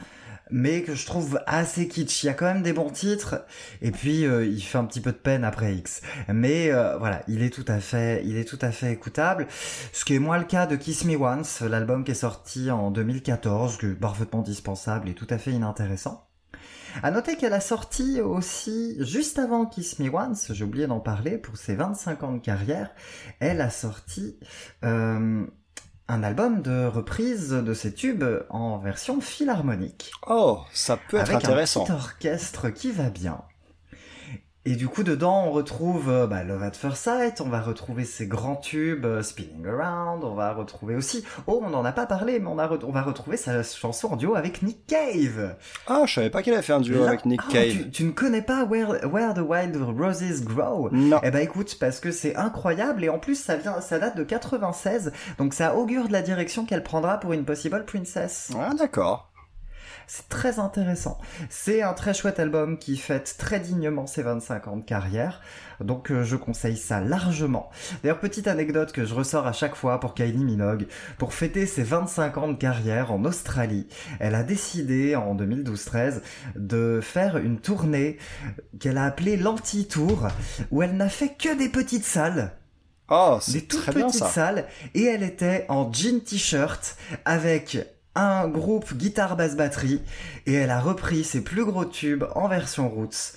mais 0.51 0.83
que 0.83 0.95
je 0.95 1.05
trouve 1.05 1.39
assez 1.47 1.87
kitsch. 1.87 2.23
Il 2.23 2.27
y 2.27 2.29
a 2.29 2.33
quand 2.33 2.45
même 2.45 2.61
des 2.61 2.73
bons 2.73 2.89
titres, 2.89 3.45
et 3.81 3.91
puis 3.91 4.25
euh, 4.25 4.45
il 4.45 4.61
fait 4.61 4.77
un 4.77 4.85
petit 4.85 5.01
peu 5.01 5.11
de 5.11 5.17
peine 5.17 5.43
après 5.43 5.75
X. 5.75 6.01
Mais 6.27 6.71
euh, 6.71 6.97
voilà, 6.97 7.23
il 7.27 7.41
est 7.41 7.49
tout 7.49 7.65
à 7.67 7.79
fait, 7.79 8.23
il 8.25 8.37
est 8.37 8.45
tout 8.45 8.59
à 8.61 8.71
fait 8.71 8.91
écoutable. 8.91 9.47
Ce 9.93 10.05
qui 10.05 10.15
est 10.15 10.19
moins 10.19 10.37
le 10.37 10.45
cas 10.45 10.65
de 10.65 10.75
Kiss 10.75 11.05
Me 11.05 11.15
Once, 11.15 11.61
l'album 11.61 12.03
qui 12.03 12.11
est 12.11 12.15
sorti 12.15 12.71
en 12.71 12.91
2014, 12.91 13.77
que 13.77 13.87
parfaitement 13.93 14.41
dispensable 14.41 15.09
et 15.09 15.13
tout 15.13 15.27
à 15.29 15.37
fait 15.37 15.51
inintéressant. 15.51 16.29
À 17.03 17.11
noter 17.11 17.35
qu'elle 17.37 17.53
a 17.53 17.59
sorti 17.59 18.19
aussi, 18.19 18.97
juste 18.99 19.39
avant 19.39 19.65
Kiss 19.65 19.99
Me 19.99 20.09
Once, 20.09 20.51
j'ai 20.53 20.63
oublié 20.63 20.87
d'en 20.87 20.99
parler, 20.99 21.37
pour 21.37 21.57
ses 21.57 21.75
25 21.75 22.23
ans 22.23 22.33
de 22.33 22.39
carrière, 22.39 22.91
elle 23.39 23.61
a 23.61 23.69
sorti 23.69 24.39
euh, 24.83 25.45
un 26.09 26.23
album 26.23 26.61
de 26.63 26.85
reprise 26.87 27.51
de 27.51 27.73
ses 27.73 27.93
tubes 27.93 28.25
en 28.49 28.79
version 28.79 29.21
philharmonique. 29.21 30.11
Oh, 30.27 30.59
ça 30.73 30.97
peut 30.97 31.17
être 31.17 31.29
avec 31.29 31.45
intéressant. 31.45 31.83
un 31.83 31.85
petit 31.85 31.91
orchestre 31.93 32.69
qui 32.71 32.91
va 32.91 33.09
bien. 33.11 33.41
Et 34.71 34.75
du 34.75 34.87
coup, 34.87 35.01
dedans, 35.01 35.45
on 35.47 35.51
retrouve 35.51 36.09
euh, 36.09 36.27
bah, 36.27 36.43
Love 36.43 36.61
at 36.61 36.73
First 36.73 37.01
Sight, 37.03 37.41
on 37.41 37.49
va 37.49 37.59
retrouver 37.59 38.05
ses 38.05 38.27
grands 38.27 38.55
tubes 38.55 39.03
euh, 39.03 39.23
Spinning 39.23 39.65
Around, 39.65 40.23
on 40.23 40.35
va 40.35 40.53
retrouver 40.53 40.95
aussi... 40.95 41.25
Oh, 41.47 41.59
on 41.65 41.71
n'en 41.71 41.83
a 41.85 41.91
pas 41.91 42.05
parlé, 42.05 42.39
mais 42.39 42.45
on, 42.47 42.59
a 42.59 42.67
re- 42.67 42.83
on 42.85 42.91
va 42.91 43.01
retrouver 43.01 43.35
sa 43.35 43.63
chanson 43.63 44.09
en 44.09 44.15
duo 44.15 44.35
avec 44.35 44.61
Nick 44.61 44.85
Cave. 44.85 45.55
Ah, 45.87 46.03
je 46.05 46.13
savais 46.13 46.29
pas 46.29 46.43
qu'il 46.43 46.53
avait 46.53 46.61
fait 46.61 46.73
un 46.73 46.81
duo 46.81 46.99
Là- 47.01 47.07
avec 47.09 47.25
Nick 47.25 47.41
Ah, 47.47 47.51
Cave. 47.51 47.71
Tu, 47.71 47.89
tu 47.89 48.03
ne 48.03 48.11
connais 48.11 48.43
pas 48.43 48.63
Where, 48.63 48.99
Where 49.11 49.33
the 49.33 49.39
Wild 49.39 49.75
Roses 49.97 50.43
Grow? 50.43 50.89
Non. 50.91 51.19
eh 51.23 51.31
ben 51.31 51.39
écoute, 51.39 51.77
parce 51.79 51.99
que 51.99 52.11
c'est 52.11 52.35
incroyable 52.35 53.03
et 53.03 53.09
en 53.09 53.17
plus 53.17 53.41
ça 53.43 53.55
vient, 53.55 53.81
ça 53.81 53.97
date 53.97 54.17
de 54.17 54.23
96, 54.23 55.11
donc 55.39 55.55
ça 55.55 55.75
augure 55.75 56.07
de 56.07 56.13
la 56.13 56.21
direction 56.21 56.65
qu'elle 56.65 56.83
prendra 56.83 57.19
pour 57.19 57.33
une 57.33 57.43
possible 57.43 57.85
princess. 57.85 58.51
Ah, 58.55 58.69
d'accord. 58.77 59.28
C'est 60.11 60.27
très 60.27 60.57
intéressant. 60.57 61.19
C'est 61.51 61.83
un 61.83 61.93
très 61.93 62.15
chouette 62.15 62.39
album 62.39 62.79
qui 62.79 62.97
fête 62.97 63.35
très 63.37 63.59
dignement 63.59 64.07
ses 64.07 64.23
25 64.23 64.67
ans 64.67 64.77
de 64.77 64.83
carrière, 64.83 65.39
donc 65.81 66.09
euh, 66.11 66.23
je 66.23 66.35
conseille 66.35 66.77
ça 66.77 66.99
largement. 66.99 67.69
D'ailleurs, 68.01 68.19
petite 68.19 68.47
anecdote 68.47 68.91
que 68.91 69.05
je 69.05 69.13
ressors 69.13 69.45
à 69.45 69.51
chaque 69.51 69.75
fois 69.75 69.99
pour 69.99 70.15
Kylie 70.15 70.43
Minogue, 70.43 70.87
pour 71.19 71.35
fêter 71.35 71.67
ses 71.67 71.83
25 71.83 72.37
ans 72.39 72.47
de 72.47 72.57
carrière 72.57 73.11
en 73.11 73.23
Australie, 73.23 73.87
elle 74.19 74.33
a 74.33 74.41
décidé 74.41 75.15
en 75.15 75.35
2012-13 75.35 76.21
de 76.55 77.01
faire 77.03 77.37
une 77.37 77.59
tournée 77.59 78.17
qu'elle 78.79 78.97
a 78.97 79.05
appelée 79.05 79.37
l'Anti-Tour, 79.37 80.29
où 80.71 80.81
elle 80.81 80.97
n'a 80.97 81.09
fait 81.09 81.35
que 81.37 81.55
des 81.55 81.69
petites 81.69 82.03
salles 82.03 82.53
Oh, 83.11 83.37
des 83.45 83.51
c'est 83.51 83.61
toutes 83.61 83.81
très 83.81 83.93
bien 83.93 84.07
petites 84.07 84.21
ça. 84.21 84.27
salles 84.29 84.65
et 84.95 85.03
elle 85.03 85.21
était 85.21 85.65
en 85.69 85.91
jean 85.93 86.23
t-shirt 86.23 86.95
avec 87.25 87.77
un 88.19 88.47
groupe 88.47 88.93
guitare 88.95 89.35
basse 89.35 89.55
batterie 89.55 90.01
et 90.45 90.53
elle 90.53 90.71
a 90.71 90.79
repris 90.79 91.23
ses 91.23 91.41
plus 91.43 91.65
gros 91.65 91.85
tubes 91.85 92.25
en 92.35 92.47
version 92.47 92.89
roots. 92.89 93.33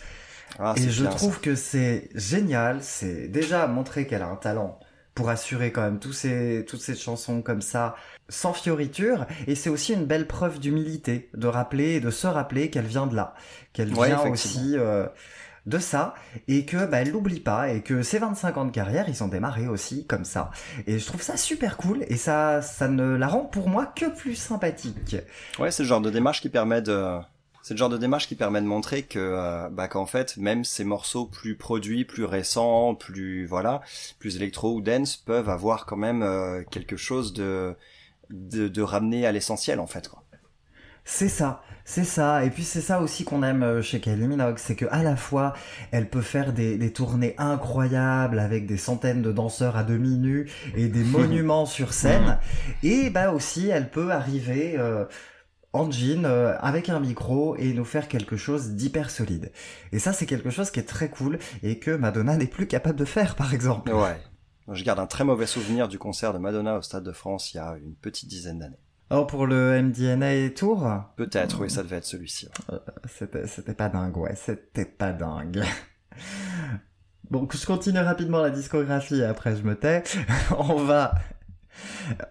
Ah, 0.58 0.74
et 0.76 0.90
je 0.90 1.04
trouve 1.06 1.40
que 1.40 1.54
c'est 1.54 2.10
génial. 2.14 2.82
C'est 2.82 3.28
déjà 3.28 3.66
montrer 3.66 4.06
qu'elle 4.06 4.22
a 4.22 4.28
un 4.28 4.36
talent 4.36 4.78
pour 5.14 5.28
assurer 5.28 5.72
quand 5.72 5.82
même 5.82 5.98
tous 5.98 6.12
ces, 6.12 6.64
toutes 6.66 6.80
ces 6.80 6.94
chansons 6.94 7.42
comme 7.42 7.60
ça 7.62 7.94
sans 8.28 8.54
fioriture 8.54 9.26
et 9.46 9.54
c'est 9.54 9.68
aussi 9.68 9.92
une 9.92 10.06
belle 10.06 10.26
preuve 10.26 10.58
d'humilité 10.58 11.28
de 11.34 11.46
rappeler 11.46 11.96
et 11.96 12.00
de 12.00 12.10
se 12.10 12.26
rappeler 12.26 12.70
qu'elle 12.70 12.86
vient 12.86 13.06
de 13.06 13.14
là. 13.14 13.34
Qu'elle 13.74 13.92
Ouais, 13.94 14.08
vient 14.08 14.22
aussi 14.22 14.74
euh, 14.78 15.06
de 15.66 15.78
ça 15.78 16.14
et 16.48 16.64
que 16.64 16.86
bah, 16.86 16.98
elle 17.02 17.10
l'oublie 17.10 17.40
pas 17.40 17.70
et 17.70 17.82
que 17.82 18.02
ses 18.02 18.18
25 18.18 18.56
ans 18.56 18.64
de 18.64 18.70
carrière 18.72 19.08
ils 19.08 19.22
ont 19.22 19.28
démarré 19.28 19.68
aussi 19.68 20.06
comme 20.06 20.24
ça 20.24 20.50
et 20.86 20.98
je 20.98 21.06
trouve 21.06 21.22
ça 21.22 21.36
super 21.36 21.76
cool 21.76 22.04
et 22.08 22.16
ça 22.16 22.62
ça 22.62 22.88
ne 22.88 23.14
la 23.16 23.28
rend 23.28 23.44
pour 23.44 23.68
moi 23.68 23.86
que 23.86 24.06
plus 24.06 24.34
sympathique. 24.34 25.16
Ouais, 25.58 25.70
c'est 25.70 25.82
le 25.82 25.88
genre 25.88 26.00
de 26.00 26.10
démarche 26.10 26.40
qui 26.40 26.48
permet 26.48 26.82
de... 26.82 27.18
C'est 27.64 27.74
le 27.74 27.78
genre 27.78 27.90
de 27.90 27.96
démarche 27.96 28.26
qui 28.26 28.34
permet 28.34 28.60
de 28.60 28.66
montrer 28.66 29.04
que, 29.04 29.20
euh, 29.20 29.68
bah, 29.68 29.86
qu'en 29.86 30.04
fait, 30.04 30.36
même 30.36 30.64
ces 30.64 30.82
morceaux 30.82 31.26
plus 31.26 31.54
produits, 31.54 32.04
plus 32.04 32.24
récents, 32.24 32.96
plus, 32.96 33.46
voilà, 33.46 33.82
plus 34.18 34.34
électro 34.34 34.74
ou 34.74 34.80
dance 34.80 35.16
peuvent 35.16 35.48
avoir 35.48 35.86
quand 35.86 35.96
même 35.96 36.24
euh, 36.24 36.64
quelque 36.72 36.96
chose 36.96 37.32
de, 37.32 37.76
de, 38.30 38.66
de 38.66 38.82
ramener 38.82 39.26
à 39.26 39.32
l'essentiel, 39.32 39.78
en 39.78 39.86
fait, 39.86 40.08
quoi. 40.08 40.21
C'est 41.04 41.28
ça, 41.28 41.62
c'est 41.84 42.04
ça. 42.04 42.44
Et 42.44 42.50
puis 42.50 42.62
c'est 42.62 42.80
ça 42.80 43.00
aussi 43.00 43.24
qu'on 43.24 43.42
aime 43.42 43.62
euh, 43.62 43.82
chez 43.82 44.00
Kylie 44.00 44.28
Minogue, 44.28 44.58
c'est 44.58 44.76
que 44.76 44.86
à 44.90 45.02
la 45.02 45.16
fois 45.16 45.52
elle 45.90 46.08
peut 46.08 46.20
faire 46.20 46.52
des, 46.52 46.78
des 46.78 46.92
tournées 46.92 47.34
incroyables 47.38 48.38
avec 48.38 48.66
des 48.66 48.76
centaines 48.76 49.20
de 49.20 49.32
danseurs 49.32 49.76
à 49.76 49.82
demi 49.82 50.16
nus 50.16 50.50
et 50.76 50.88
des 50.88 51.04
monuments 51.04 51.66
sur 51.66 51.92
scène, 51.92 52.38
et 52.82 53.10
bah 53.10 53.32
aussi 53.32 53.68
elle 53.68 53.90
peut 53.90 54.12
arriver 54.12 54.76
euh, 54.78 55.04
en 55.72 55.90
jean 55.90 56.24
euh, 56.24 56.56
avec 56.60 56.88
un 56.88 57.00
micro 57.00 57.56
et 57.56 57.72
nous 57.72 57.84
faire 57.84 58.06
quelque 58.06 58.36
chose 58.36 58.70
d'hyper 58.70 59.10
solide. 59.10 59.50
Et 59.90 59.98
ça 59.98 60.12
c'est 60.12 60.26
quelque 60.26 60.50
chose 60.50 60.70
qui 60.70 60.78
est 60.78 60.84
très 60.88 61.08
cool 61.08 61.38
et 61.64 61.80
que 61.80 61.90
Madonna 61.90 62.36
n'est 62.36 62.46
plus 62.46 62.68
capable 62.68 62.98
de 62.98 63.04
faire 63.04 63.34
par 63.34 63.54
exemple. 63.54 63.92
Ouais. 63.92 64.16
Je 64.70 64.84
garde 64.84 65.00
un 65.00 65.06
très 65.06 65.24
mauvais 65.24 65.46
souvenir 65.46 65.88
du 65.88 65.98
concert 65.98 66.32
de 66.32 66.38
Madonna 66.38 66.78
au 66.78 66.82
Stade 66.82 67.02
de 67.02 67.12
France 67.12 67.52
il 67.52 67.56
y 67.56 67.60
a 67.60 67.76
une 67.82 67.96
petite 67.96 68.28
dizaine 68.28 68.60
d'années. 68.60 68.78
Alors 69.12 69.26
pour 69.26 69.46
le 69.46 69.82
MDNA 69.82 70.48
Tour, 70.56 70.90
Peut-être, 71.16 71.60
oui, 71.60 71.68
ça 71.68 71.82
devait 71.82 71.96
être 71.96 72.06
celui-ci. 72.06 72.48
C'était, 73.04 73.46
c'était 73.46 73.74
pas 73.74 73.90
dingue, 73.90 74.16
ouais, 74.16 74.34
c'était 74.34 74.86
pas 74.86 75.12
dingue. 75.12 75.62
Bon, 77.30 77.48
je 77.50 77.64
continue 77.64 77.98
rapidement 77.98 78.40
la 78.40 78.50
discographie 78.50 79.20
et 79.20 79.24
après 79.24 79.56
je 79.56 79.62
me 79.62 79.74
tais. 79.74 80.02
On 80.58 80.76
va... 80.76 81.14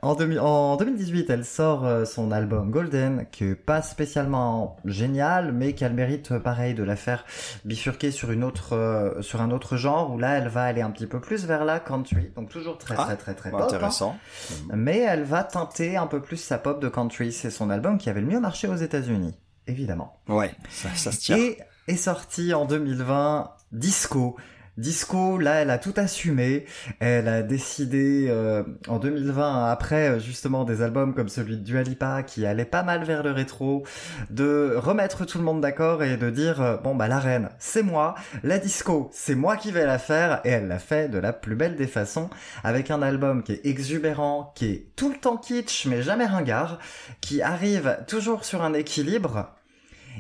En, 0.02 0.16
demi- 0.16 0.40
en 0.40 0.76
2018, 0.78 1.30
elle 1.30 1.46
sort 1.46 1.86
euh, 1.86 2.06
son 2.06 2.32
album 2.32 2.72
Golden, 2.72 3.26
qui 3.32 3.46
est 3.46 3.56
pas 3.56 3.82
spécialement 3.82 4.78
génial, 4.86 5.52
mais 5.54 5.74
qui 5.74 5.86
a 5.86 5.90
le 5.90 5.96
mérite, 5.96 6.32
euh, 6.32 6.40
pareil, 6.40 6.74
de 6.74 6.84
la 6.84 6.96
faire 6.96 7.26
bifurquer 7.66 8.12
sur 8.12 8.32
une 8.32 8.44
autre, 8.44 8.74
euh, 8.76 9.22
sur 9.22 9.42
un 9.42 9.52
autre 9.52 9.78
genre, 9.78 10.12
où 10.12 10.18
là, 10.18 10.38
elle 10.38 10.48
va 10.48 10.64
aller 10.64 10.82
un 10.82 10.92
petit 10.92 11.08
peu 11.08 11.20
plus 11.20 11.46
vers 11.46 11.66
la 11.66 11.80
country, 11.80 12.32
donc 12.36 12.50
toujours 12.50 12.78
très 12.78 12.96
Ah, 12.98 13.04
très 13.06 13.16
très 13.18 13.34
très 13.36 13.52
pop. 13.52 13.62
hein. 13.62 13.66
intéressant. 13.66 14.16
Mais 14.74 15.00
elle 15.00 15.24
va 15.24 15.44
teinter 15.44 15.98
un 15.98 16.08
peu 16.08 16.22
plus 16.22 16.38
sa 16.38 16.58
pop 16.58 16.82
de 16.82 16.90
country. 16.90 17.32
C'est 17.32 17.50
son 17.52 17.70
album 17.70 17.98
qui 17.98 18.10
avait 18.10 18.22
le 18.22 18.28
mieux 18.28 18.40
marché 18.40 18.68
aux 18.68 18.76
États-Unis. 18.76 19.36
évidemment. 19.68 20.20
Ouais, 20.28 20.52
ça, 20.70 20.90
ça 20.96 21.12
se 21.12 21.20
tient. 21.20 21.38
Et 21.38 21.58
est 21.88 21.96
sorti 21.96 22.54
en 22.54 22.66
2020 22.66 23.52
Disco. 23.72 24.36
Disco, 24.78 25.38
là, 25.38 25.56
elle 25.56 25.70
a 25.70 25.78
tout 25.78 25.94
assumé. 25.98 26.66
Elle 27.00 27.28
a 27.28 27.44
décidé 27.44 28.28
euh, 28.30 28.64
en 28.88 29.00
2020, 29.00 29.70
après 29.70 30.12
euh, 30.12 30.20
justement 30.20 30.64
des 30.64 30.82
albums 30.82 31.14
comme 31.14 31.28
celui 31.28 31.58
de 31.58 31.64
Dua 31.64 31.84
Lipa, 31.84 32.24
qui 32.24 32.46
allait 32.46 32.64
pas 32.64 32.82
mal 32.82 33.04
vers 33.04 33.22
le 33.22 33.32
rétro, 33.32 33.84
de 34.30 34.74
remettre 34.78 35.26
tout 35.26 35.38
le 35.40 35.44
monde 35.44 35.60
d'accord 35.60 36.04
et 36.04 36.16
de 36.16 36.30
dire 36.30 36.62
euh, 36.62 36.78
bon 36.78 36.96
bah 36.96 37.10
la 37.10 37.20
reine, 37.20 37.50
c'est 37.60 37.84
moi, 37.84 38.16
la 38.44 38.60
disco, 38.60 39.10
c'est 39.14 39.36
moi 39.36 39.58
qui 39.58 39.72
vais 39.72 39.86
la 39.86 40.00
faire, 40.00 40.40
et 40.46 40.50
elle 40.50 40.70
l'a 40.70 40.80
fait 40.80 41.10
de 41.10 41.18
la 41.18 41.34
plus 41.34 41.56
belle 41.56 41.76
des 41.76 41.88
façons, 41.88 42.30
avec 42.64 42.92
un 42.92 43.02
album 43.02 43.44
qui 43.44 43.52
est 43.52 43.66
exubérant, 43.66 44.54
qui 44.56 44.68
est 44.68 44.86
tout 44.96 45.10
le 45.10 45.18
temps 45.18 45.38
kitsch 45.38 45.86
mais 45.86 46.02
jamais 46.02 46.26
ringard, 46.26 46.80
qui 47.20 47.42
arrive 47.42 47.98
toujours 48.08 48.46
sur 48.46 48.64
un 48.64 48.74
équilibre 48.74 49.54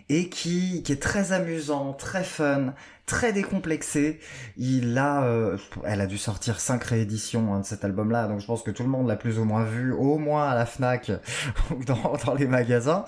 et 0.09 0.29
qui 0.29 0.83
est 0.89 1.01
très 1.01 1.31
amusant, 1.31 1.93
très 1.93 2.23
fun, 2.23 2.73
très 3.11 3.33
décomplexé. 3.33 4.19
Il 4.55 4.97
a, 4.97 5.23
euh, 5.23 5.57
elle 5.83 5.99
a 5.99 6.07
dû 6.07 6.17
sortir 6.17 6.61
cinq 6.61 6.85
rééditions 6.85 7.53
hein, 7.53 7.59
de 7.59 7.65
cet 7.65 7.83
album-là, 7.83 8.27
donc 8.27 8.39
je 8.39 8.45
pense 8.45 8.63
que 8.63 8.71
tout 8.71 8.83
le 8.83 8.89
monde 8.89 9.05
l'a 9.05 9.17
plus 9.17 9.37
ou 9.37 9.43
moins 9.43 9.65
vu, 9.65 9.91
au 9.91 10.17
moins 10.17 10.47
à 10.47 10.55
la 10.55 10.65
Fnac 10.65 11.11
ou 11.71 11.83
dans, 11.83 12.13
dans 12.25 12.33
les 12.33 12.47
magasins. 12.47 13.03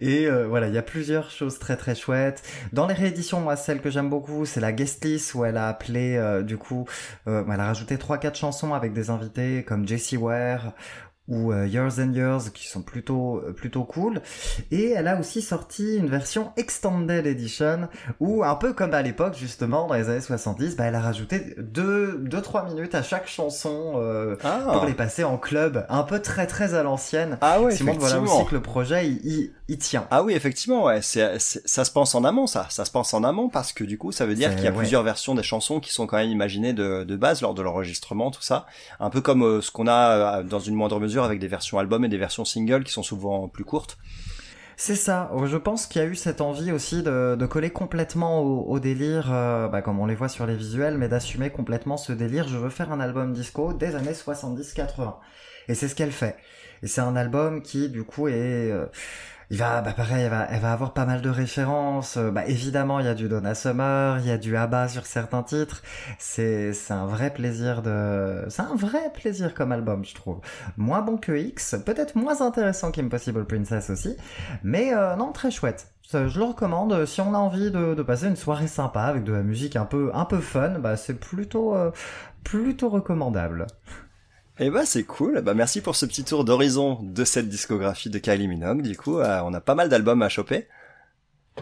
Et 0.00 0.26
euh, 0.26 0.46
voilà, 0.46 0.68
il 0.68 0.74
y 0.74 0.78
a 0.78 0.82
plusieurs 0.82 1.30
choses 1.30 1.58
très 1.58 1.76
très 1.76 1.96
chouettes. 1.96 2.42
Dans 2.72 2.86
les 2.86 2.94
rééditions, 2.94 3.40
moi, 3.40 3.56
celle 3.56 3.80
que 3.80 3.90
j'aime 3.90 4.08
beaucoup, 4.08 4.46
c'est 4.46 4.60
la 4.60 4.70
guest 4.70 5.04
list 5.04 5.34
où 5.34 5.44
elle 5.44 5.56
a 5.56 5.66
appelé, 5.66 6.16
euh, 6.16 6.42
du 6.42 6.56
coup, 6.56 6.86
elle 7.26 7.44
a 7.48 7.66
rajouté 7.66 7.98
trois 7.98 8.18
quatre 8.18 8.36
chansons 8.36 8.72
avec 8.72 8.92
des 8.92 9.10
invités 9.10 9.64
comme 9.64 9.86
Jessie 9.86 10.16
Ware 10.16 10.74
ou 11.30 11.52
euh, 11.52 11.66
Years 11.66 11.98
and 11.98 12.12
Years 12.12 12.52
qui 12.52 12.68
sont 12.68 12.82
plutôt 12.82 13.38
euh, 13.38 13.52
plutôt 13.52 13.84
cool. 13.84 14.20
Et 14.70 14.90
elle 14.90 15.08
a 15.08 15.18
aussi 15.18 15.40
sorti 15.40 15.96
une 15.96 16.08
version 16.08 16.50
extended 16.56 17.26
edition 17.26 17.88
où 18.18 18.44
un 18.44 18.54
peu 18.56 18.72
comme 18.74 18.92
à 18.92 19.00
l'époque 19.02 19.36
justement 19.38 19.86
dans 19.86 19.94
les 19.94 20.08
années 20.10 20.20
70 20.20 20.76
bah, 20.76 20.84
elle 20.84 20.94
a 20.94 21.00
rajouté 21.00 21.54
2 21.58 22.18
deux, 22.18 22.40
3 22.42 22.66
minutes 22.66 22.94
à 22.94 23.02
chaque 23.02 23.28
chanson 23.28 23.92
euh, 23.96 24.36
Ah. 24.44 24.70
pour 24.72 24.84
les 24.84 24.94
passer 24.94 25.24
en 25.24 25.38
club 25.38 25.86
un 25.88 26.02
peu 26.02 26.20
très 26.20 26.46
très 26.46 26.74
à 26.74 26.82
l'ancienne. 26.82 27.38
Ah 27.40 27.60
ouais, 27.60 27.74
qui 27.74 27.84
montre 27.84 28.00
voilà 28.00 28.20
aussi 28.20 28.44
que 28.46 28.54
le 28.54 28.60
projet 28.62 29.06
il, 29.06 29.20
il, 29.24 29.50
il 29.70 29.78
tient 29.78 30.08
Ah 30.10 30.24
oui, 30.24 30.34
effectivement, 30.34 30.82
ouais. 30.84 31.00
C'est, 31.00 31.38
ça 31.38 31.84
se 31.84 31.92
pense 31.92 32.16
en 32.16 32.24
amont, 32.24 32.48
ça. 32.48 32.66
Ça 32.70 32.84
se 32.84 32.90
pense 32.90 33.14
en 33.14 33.22
amont 33.22 33.48
parce 33.48 33.72
que 33.72 33.84
du 33.84 33.98
coup, 33.98 34.10
ça 34.10 34.26
veut 34.26 34.34
dire 34.34 34.54
qu'il 34.56 34.64
y 34.64 34.66
a 34.66 34.72
ouais. 34.72 34.76
plusieurs 34.76 35.04
versions 35.04 35.36
des 35.36 35.44
chansons 35.44 35.78
qui 35.78 35.92
sont 35.92 36.08
quand 36.08 36.16
même 36.16 36.28
imaginées 36.28 36.72
de, 36.72 37.04
de 37.04 37.16
base 37.16 37.40
lors 37.40 37.54
de 37.54 37.62
l'enregistrement, 37.62 38.32
tout 38.32 38.42
ça. 38.42 38.66
Un 38.98 39.10
peu 39.10 39.20
comme 39.20 39.44
euh, 39.44 39.60
ce 39.60 39.70
qu'on 39.70 39.86
a 39.86 40.40
euh, 40.40 40.42
dans 40.42 40.58
une 40.58 40.74
moindre 40.74 40.98
mesure 40.98 41.22
avec 41.22 41.38
des 41.38 41.46
versions 41.46 41.78
albums 41.78 42.04
et 42.04 42.08
des 42.08 42.18
versions 42.18 42.44
singles 42.44 42.82
qui 42.82 42.92
sont 42.92 43.04
souvent 43.04 43.46
plus 43.46 43.64
courtes. 43.64 43.96
C'est 44.76 44.96
ça. 44.96 45.30
Je 45.44 45.56
pense 45.56 45.86
qu'il 45.86 46.02
y 46.02 46.04
a 46.04 46.08
eu 46.08 46.16
cette 46.16 46.40
envie 46.40 46.72
aussi 46.72 47.04
de, 47.04 47.36
de 47.38 47.46
coller 47.46 47.70
complètement 47.70 48.40
au, 48.40 48.64
au 48.64 48.80
délire, 48.80 49.28
euh, 49.32 49.68
bah, 49.68 49.82
comme 49.82 50.00
on 50.00 50.06
les 50.06 50.16
voit 50.16 50.28
sur 50.28 50.46
les 50.46 50.56
visuels, 50.56 50.98
mais 50.98 51.06
d'assumer 51.06 51.50
complètement 51.50 51.96
ce 51.96 52.12
délire. 52.12 52.48
Je 52.48 52.56
veux 52.56 52.70
faire 52.70 52.90
un 52.90 52.98
album 52.98 53.32
disco 53.32 53.72
des 53.72 53.94
années 53.94 54.14
70-80. 54.14 55.14
Et 55.68 55.74
c'est 55.76 55.86
ce 55.86 55.94
qu'elle 55.94 56.10
fait. 56.10 56.36
Et 56.82 56.88
c'est 56.88 57.02
un 57.02 57.14
album 57.14 57.62
qui, 57.62 57.88
du 57.88 58.02
coup, 58.02 58.26
est... 58.26 58.72
euh, 58.72 58.86
il 59.50 59.58
va, 59.58 59.80
bah 59.82 59.92
pareil, 59.92 60.22
elle 60.24 60.30
va, 60.30 60.46
elle 60.48 60.60
va 60.60 60.72
avoir 60.72 60.92
pas 60.94 61.04
mal 61.06 61.22
de 61.22 61.28
références. 61.28 62.16
Euh, 62.16 62.30
Bah 62.30 62.46
évidemment, 62.46 63.00
il 63.00 63.06
y 63.06 63.08
a 63.08 63.14
du 63.14 63.28
Donna 63.28 63.54
Summer, 63.56 64.18
il 64.20 64.26
y 64.26 64.30
a 64.30 64.38
du 64.38 64.56
ABBA 64.56 64.86
sur 64.88 65.06
certains 65.06 65.42
titres. 65.42 65.82
C'est, 66.18 66.72
c'est 66.72 66.92
un 66.92 67.06
vrai 67.06 67.32
plaisir 67.32 67.82
de, 67.82 68.44
c'est 68.48 68.62
un 68.62 68.76
vrai 68.76 69.10
plaisir 69.12 69.52
comme 69.54 69.72
album, 69.72 70.04
je 70.04 70.14
trouve. 70.14 70.40
Moins 70.76 71.02
bon 71.02 71.16
que 71.18 71.32
X, 71.32 71.74
peut-être 71.84 72.14
moins 72.16 72.40
intéressant 72.42 72.92
qu'Impossible 72.92 73.44
Princess 73.44 73.90
aussi, 73.90 74.16
mais 74.62 74.94
euh, 74.94 75.16
non, 75.16 75.32
très 75.32 75.50
chouette. 75.50 75.88
Je 76.12 76.38
le 76.38 76.44
recommande. 76.44 76.92
euh, 76.92 77.06
Si 77.06 77.20
on 77.20 77.34
a 77.34 77.38
envie 77.38 77.70
de, 77.72 77.94
de 77.94 78.02
passer 78.02 78.26
une 78.28 78.36
soirée 78.36 78.66
sympa 78.68 79.02
avec 79.02 79.24
de 79.24 79.32
la 79.32 79.42
musique 79.42 79.74
un 79.76 79.84
peu, 79.84 80.10
un 80.14 80.24
peu 80.26 80.38
fun, 80.38 80.78
bah 80.78 80.96
c'est 80.96 81.14
plutôt, 81.18 81.74
euh, 81.76 81.90
plutôt 82.44 82.88
recommandable. 82.88 83.66
Et 84.62 84.68
bah 84.68 84.84
c'est 84.84 85.04
cool. 85.04 85.40
Bah 85.40 85.54
merci 85.54 85.80
pour 85.80 85.96
ce 85.96 86.04
petit 86.04 86.22
tour 86.22 86.44
d'horizon 86.44 86.98
de 87.02 87.24
cette 87.24 87.48
discographie 87.48 88.10
de 88.10 88.18
Kylie 88.18 88.46
Minogue. 88.46 88.82
Du 88.82 88.94
coup, 88.94 89.18
euh, 89.18 89.40
on 89.42 89.54
a 89.54 89.60
pas 89.62 89.74
mal 89.74 89.88
d'albums 89.88 90.20
à 90.20 90.28
choper. 90.28 90.68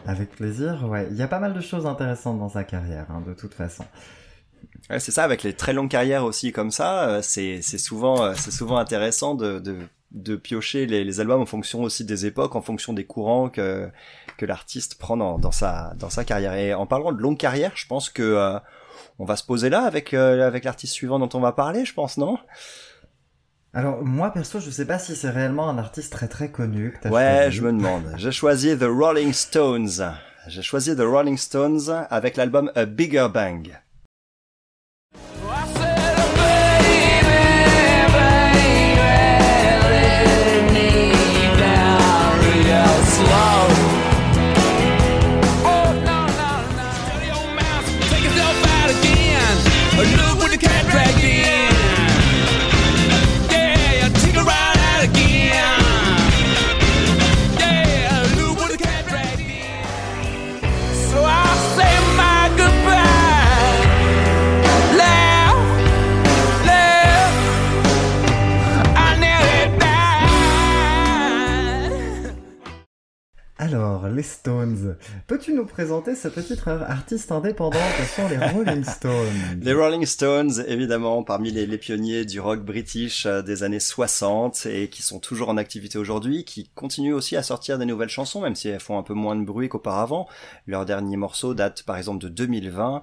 Avec 0.04 0.30
plaisir, 0.32 0.84
ouais. 0.88 1.06
Il 1.12 1.16
y 1.16 1.22
a 1.22 1.28
pas 1.28 1.38
mal 1.38 1.54
de 1.54 1.60
choses 1.60 1.86
intéressantes 1.86 2.40
dans 2.40 2.48
sa 2.48 2.64
carrière, 2.64 3.06
hein, 3.08 3.22
de 3.24 3.34
toute 3.34 3.54
façon. 3.54 3.84
Ouais, 4.90 4.98
c'est 4.98 5.12
ça, 5.12 5.22
avec 5.22 5.44
les 5.44 5.52
très 5.52 5.72
longues 5.72 5.88
carrières 5.88 6.24
aussi 6.24 6.50
comme 6.50 6.72
ça, 6.72 7.08
euh, 7.08 7.22
c'est 7.22 7.62
c'est 7.62 7.78
souvent 7.78 8.24
euh, 8.24 8.34
c'est 8.36 8.50
souvent 8.50 8.78
intéressant 8.78 9.36
de, 9.36 9.60
de 9.60 9.76
de 10.10 10.34
piocher 10.34 10.86
les, 10.86 11.04
les 11.04 11.20
albums 11.20 11.40
en 11.40 11.46
fonction 11.46 11.82
aussi 11.82 12.04
des 12.04 12.26
époques, 12.26 12.56
en 12.56 12.62
fonction 12.62 12.94
des 12.94 13.04
courants 13.04 13.48
que 13.48 13.88
que 14.38 14.44
l'artiste 14.44 14.96
prend 14.96 15.16
dans, 15.16 15.38
dans 15.38 15.52
sa 15.52 15.94
dans 16.00 16.10
sa 16.10 16.24
carrière. 16.24 16.54
Et 16.54 16.74
en 16.74 16.86
parlant 16.86 17.12
de 17.12 17.22
longue 17.22 17.38
carrière, 17.38 17.70
je 17.76 17.86
pense 17.86 18.10
que 18.10 18.22
euh, 18.24 18.58
on 19.20 19.24
va 19.24 19.36
se 19.36 19.44
poser 19.44 19.70
là 19.70 19.82
avec 19.82 20.14
avec 20.14 20.64
l'artiste 20.64 20.94
suivant 20.94 21.20
dont 21.20 21.30
on 21.34 21.40
va 21.40 21.52
parler, 21.52 21.84
je 21.84 21.94
pense, 21.94 22.16
non? 22.16 22.38
Alors, 23.74 24.02
moi, 24.02 24.30
perso, 24.32 24.60
je 24.60 24.70
sais 24.70 24.86
pas 24.86 24.98
si 24.98 25.14
c'est 25.14 25.30
réellement 25.30 25.68
un 25.68 25.78
artiste 25.78 26.12
très 26.12 26.26
très 26.28 26.50
connu 26.50 26.94
que 27.02 27.08
Ouais, 27.08 27.42
choisi. 27.42 27.56
je 27.56 27.62
me 27.62 27.72
demande. 27.72 28.14
J'ai 28.16 28.32
choisi 28.32 28.76
The 28.76 28.84
Rolling 28.88 29.32
Stones. 29.32 30.12
J'ai 30.46 30.62
choisi 30.62 30.96
The 30.96 31.00
Rolling 31.02 31.36
Stones 31.36 32.06
avec 32.10 32.36
l'album 32.36 32.72
A 32.74 32.86
Bigger 32.86 33.28
Bang. 33.32 33.78
Alors, 73.60 74.06
les 74.08 74.22
Stones. 74.22 74.96
Peux-tu 75.26 75.52
nous 75.52 75.66
présenter 75.66 76.14
ce 76.14 76.28
petit 76.28 76.56
artiste 76.66 77.32
indépendant 77.32 77.80
que 77.98 78.04
sont 78.04 78.28
les 78.28 78.38
Rolling 78.38 78.84
Stones? 78.88 79.58
Les 79.60 79.72
Rolling 79.74 80.06
Stones, 80.06 80.62
évidemment, 80.68 81.24
parmi 81.24 81.50
les, 81.50 81.66
les 81.66 81.76
pionniers 81.76 82.24
du 82.24 82.38
rock 82.38 82.64
british 82.64 83.26
euh, 83.26 83.42
des 83.42 83.64
années 83.64 83.80
60 83.80 84.66
et 84.66 84.88
qui 84.88 85.02
sont 85.02 85.18
toujours 85.18 85.48
en 85.48 85.56
activité 85.56 85.98
aujourd'hui, 85.98 86.44
qui 86.44 86.70
continuent 86.76 87.14
aussi 87.14 87.34
à 87.34 87.42
sortir 87.42 87.78
des 87.78 87.84
nouvelles 87.84 88.08
chansons, 88.10 88.42
même 88.42 88.54
si 88.54 88.68
elles 88.68 88.78
font 88.78 88.96
un 88.96 89.02
peu 89.02 89.14
moins 89.14 89.34
de 89.34 89.44
bruit 89.44 89.68
qu'auparavant. 89.68 90.28
Leur 90.68 90.86
dernier 90.86 91.16
morceau 91.16 91.52
date 91.52 91.82
par 91.82 91.96
exemple 91.96 92.22
de 92.22 92.28
2020, 92.28 93.02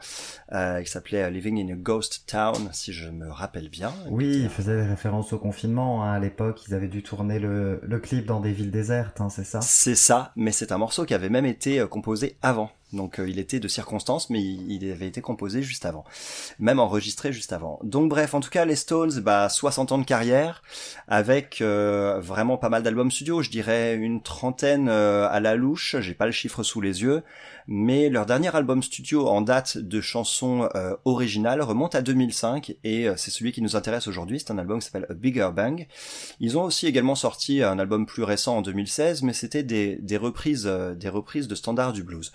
euh, 0.53 0.81
qui 0.81 0.89
s'appelait 0.89 1.29
Living 1.31 1.69
in 1.69 1.73
a 1.73 1.75
Ghost 1.75 2.23
Town, 2.27 2.69
si 2.71 2.93
je 2.93 3.09
me 3.09 3.29
rappelle 3.29 3.67
bien. 3.67 3.91
Oui, 4.09 4.39
il 4.43 4.49
faisait 4.49 4.77
des 4.77 4.87
références 4.87 5.33
au 5.33 5.37
confinement. 5.37 6.05
hein. 6.05 6.13
À 6.13 6.19
l'époque, 6.19 6.61
ils 6.69 6.73
avaient 6.73 6.87
dû 6.87 7.03
tourner 7.03 7.39
le, 7.39 7.81
le 7.83 7.99
clip 7.99 8.25
dans 8.25 8.39
des 8.39 8.53
villes 8.53 8.71
désertes, 8.71 9.19
hein, 9.19 9.27
c'est 9.29 9.43
ça? 9.43 9.59
C'est 9.59 9.95
ça, 9.95 10.31
mais 10.37 10.44
c'est 10.51 10.71
un 10.71 10.77
morceau 10.77 11.05
qui 11.05 11.13
avait 11.13 11.29
même 11.29 11.45
été 11.45 11.79
euh, 11.79 11.87
composé 11.87 12.37
avant. 12.41 12.71
Donc 12.93 13.19
euh, 13.19 13.27
il 13.27 13.39
était 13.39 13.59
de 13.59 13.67
circonstance, 13.67 14.29
mais 14.29 14.41
il, 14.41 14.89
avait 14.91 15.07
été 15.07 15.21
composé 15.21 15.61
juste 15.61 15.85
avant. 15.85 16.05
Même 16.59 16.79
enregistré 16.79 17.33
juste 17.33 17.53
avant. 17.53 17.79
Donc 17.83 18.09
bref, 18.09 18.33
en 18.33 18.39
tout 18.39 18.49
cas, 18.49 18.65
les 18.65 18.75
Stones, 18.75 19.19
bah 19.21 19.49
60 19.49 19.91
ans 19.91 19.97
de 19.97 20.05
carrière, 20.05 20.61
avec 21.07 21.61
euh, 21.61 22.19
vraiment 22.19 22.57
pas 22.57 22.69
mal 22.69 22.83
d'albums 22.83 23.11
studio, 23.11 23.41
je 23.41 23.49
dirais 23.49 23.95
une 23.95 24.21
trentaine 24.21 24.87
à 24.87 25.39
la 25.39 25.55
louche, 25.55 25.97
j'ai 25.99 26.13
pas 26.13 26.25
le 26.25 26.31
chiffre 26.31 26.63
sous 26.63 26.81
les 26.81 27.01
yeux, 27.01 27.23
mais 27.67 28.09
leur 28.09 28.25
dernier 28.25 28.55
album 28.55 28.83
studio 28.83 29.27
en 29.27 29.41
date 29.41 29.77
de 29.77 30.01
chansons 30.01 30.69
euh, 30.75 30.95
originales 31.05 31.61
remonte 31.61 31.95
à 31.95 32.01
2005, 32.01 32.75
et 32.83 33.07
euh, 33.07 33.15
c'est 33.17 33.31
celui 33.31 33.51
qui 33.51 33.61
nous 33.61 33.75
intéresse 33.75 34.07
aujourd'hui, 34.07 34.39
c'est 34.39 34.51
un 34.51 34.57
album 34.57 34.79
qui 34.79 34.85
s'appelle 34.85 35.07
A 35.09 35.13
Bigger 35.13 35.49
Bang. 35.55 35.87
Ils 36.39 36.57
ont 36.57 36.63
aussi 36.63 36.87
également 36.87 37.15
sorti 37.15 37.63
un 37.63 37.79
album 37.79 38.05
plus 38.05 38.23
récent 38.23 38.57
en 38.57 38.61
2016, 38.61 39.23
mais 39.23 39.33
c'était 39.33 39.63
des, 39.63 39.97
des 40.01 40.17
reprises, 40.17 40.67
euh, 40.67 40.95
des 40.95 41.09
reprises 41.09 41.47
de 41.47 41.55
standards 41.55 41.93
du 41.93 42.03
blues. 42.03 42.31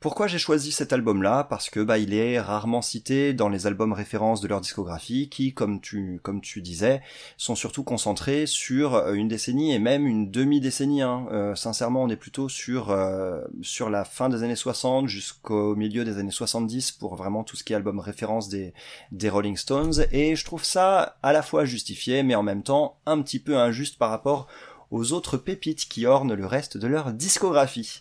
Pourquoi 0.00 0.28
j'ai 0.28 0.38
choisi 0.38 0.70
cet 0.70 0.92
album-là? 0.92 1.42
Parce 1.42 1.70
que 1.70 1.80
bah 1.80 1.98
il 1.98 2.14
est 2.14 2.38
rarement 2.38 2.82
cité 2.82 3.32
dans 3.32 3.48
les 3.48 3.66
albums 3.66 3.92
références 3.92 4.40
de 4.40 4.46
leur 4.46 4.60
discographie, 4.60 5.28
qui, 5.28 5.54
comme 5.54 5.80
tu 5.80 6.20
comme 6.22 6.40
tu 6.40 6.62
disais, 6.62 7.02
sont 7.36 7.56
surtout 7.56 7.82
concentrés 7.82 8.46
sur 8.46 8.94
euh, 8.94 9.14
une 9.14 9.26
décennie 9.26 9.74
et 9.74 9.80
même 9.80 10.06
une 10.06 10.30
demi-décennie. 10.30 11.02
Hein. 11.02 11.26
Euh, 11.32 11.56
sincèrement, 11.56 12.04
on 12.04 12.08
est 12.10 12.16
plutôt 12.16 12.48
sur 12.48 12.90
euh, 12.90 13.42
sur 13.60 13.90
la 13.90 14.04
fin 14.04 14.28
des 14.28 14.44
années 14.44 14.54
60 14.54 15.08
jusqu'au 15.08 15.74
milieu 15.74 16.04
des 16.04 16.18
années 16.18 16.30
70 16.30 16.92
pour 16.92 17.16
vraiment 17.16 17.42
tout 17.42 17.56
ce 17.56 17.64
qui 17.64 17.72
est 17.72 17.76
album 17.76 17.98
référence 17.98 18.48
des 18.48 18.74
des 19.10 19.28
Rolling 19.28 19.56
Stones. 19.56 20.04
Et 20.12 20.36
je 20.36 20.44
trouve 20.44 20.62
ça 20.62 21.16
à 21.24 21.32
la 21.32 21.42
fois 21.42 21.64
justifié, 21.64 22.22
mais 22.22 22.36
en 22.36 22.44
même 22.44 22.62
temps 22.62 23.00
un 23.04 23.20
petit 23.20 23.40
peu 23.40 23.58
injuste 23.58 23.98
par 23.98 24.10
rapport 24.10 24.46
aux 24.92 25.12
autres 25.12 25.38
pépites 25.38 25.88
qui 25.88 26.06
ornent 26.06 26.34
le 26.34 26.46
reste 26.46 26.76
de 26.76 26.86
leur 26.86 27.12
discographie. 27.12 28.00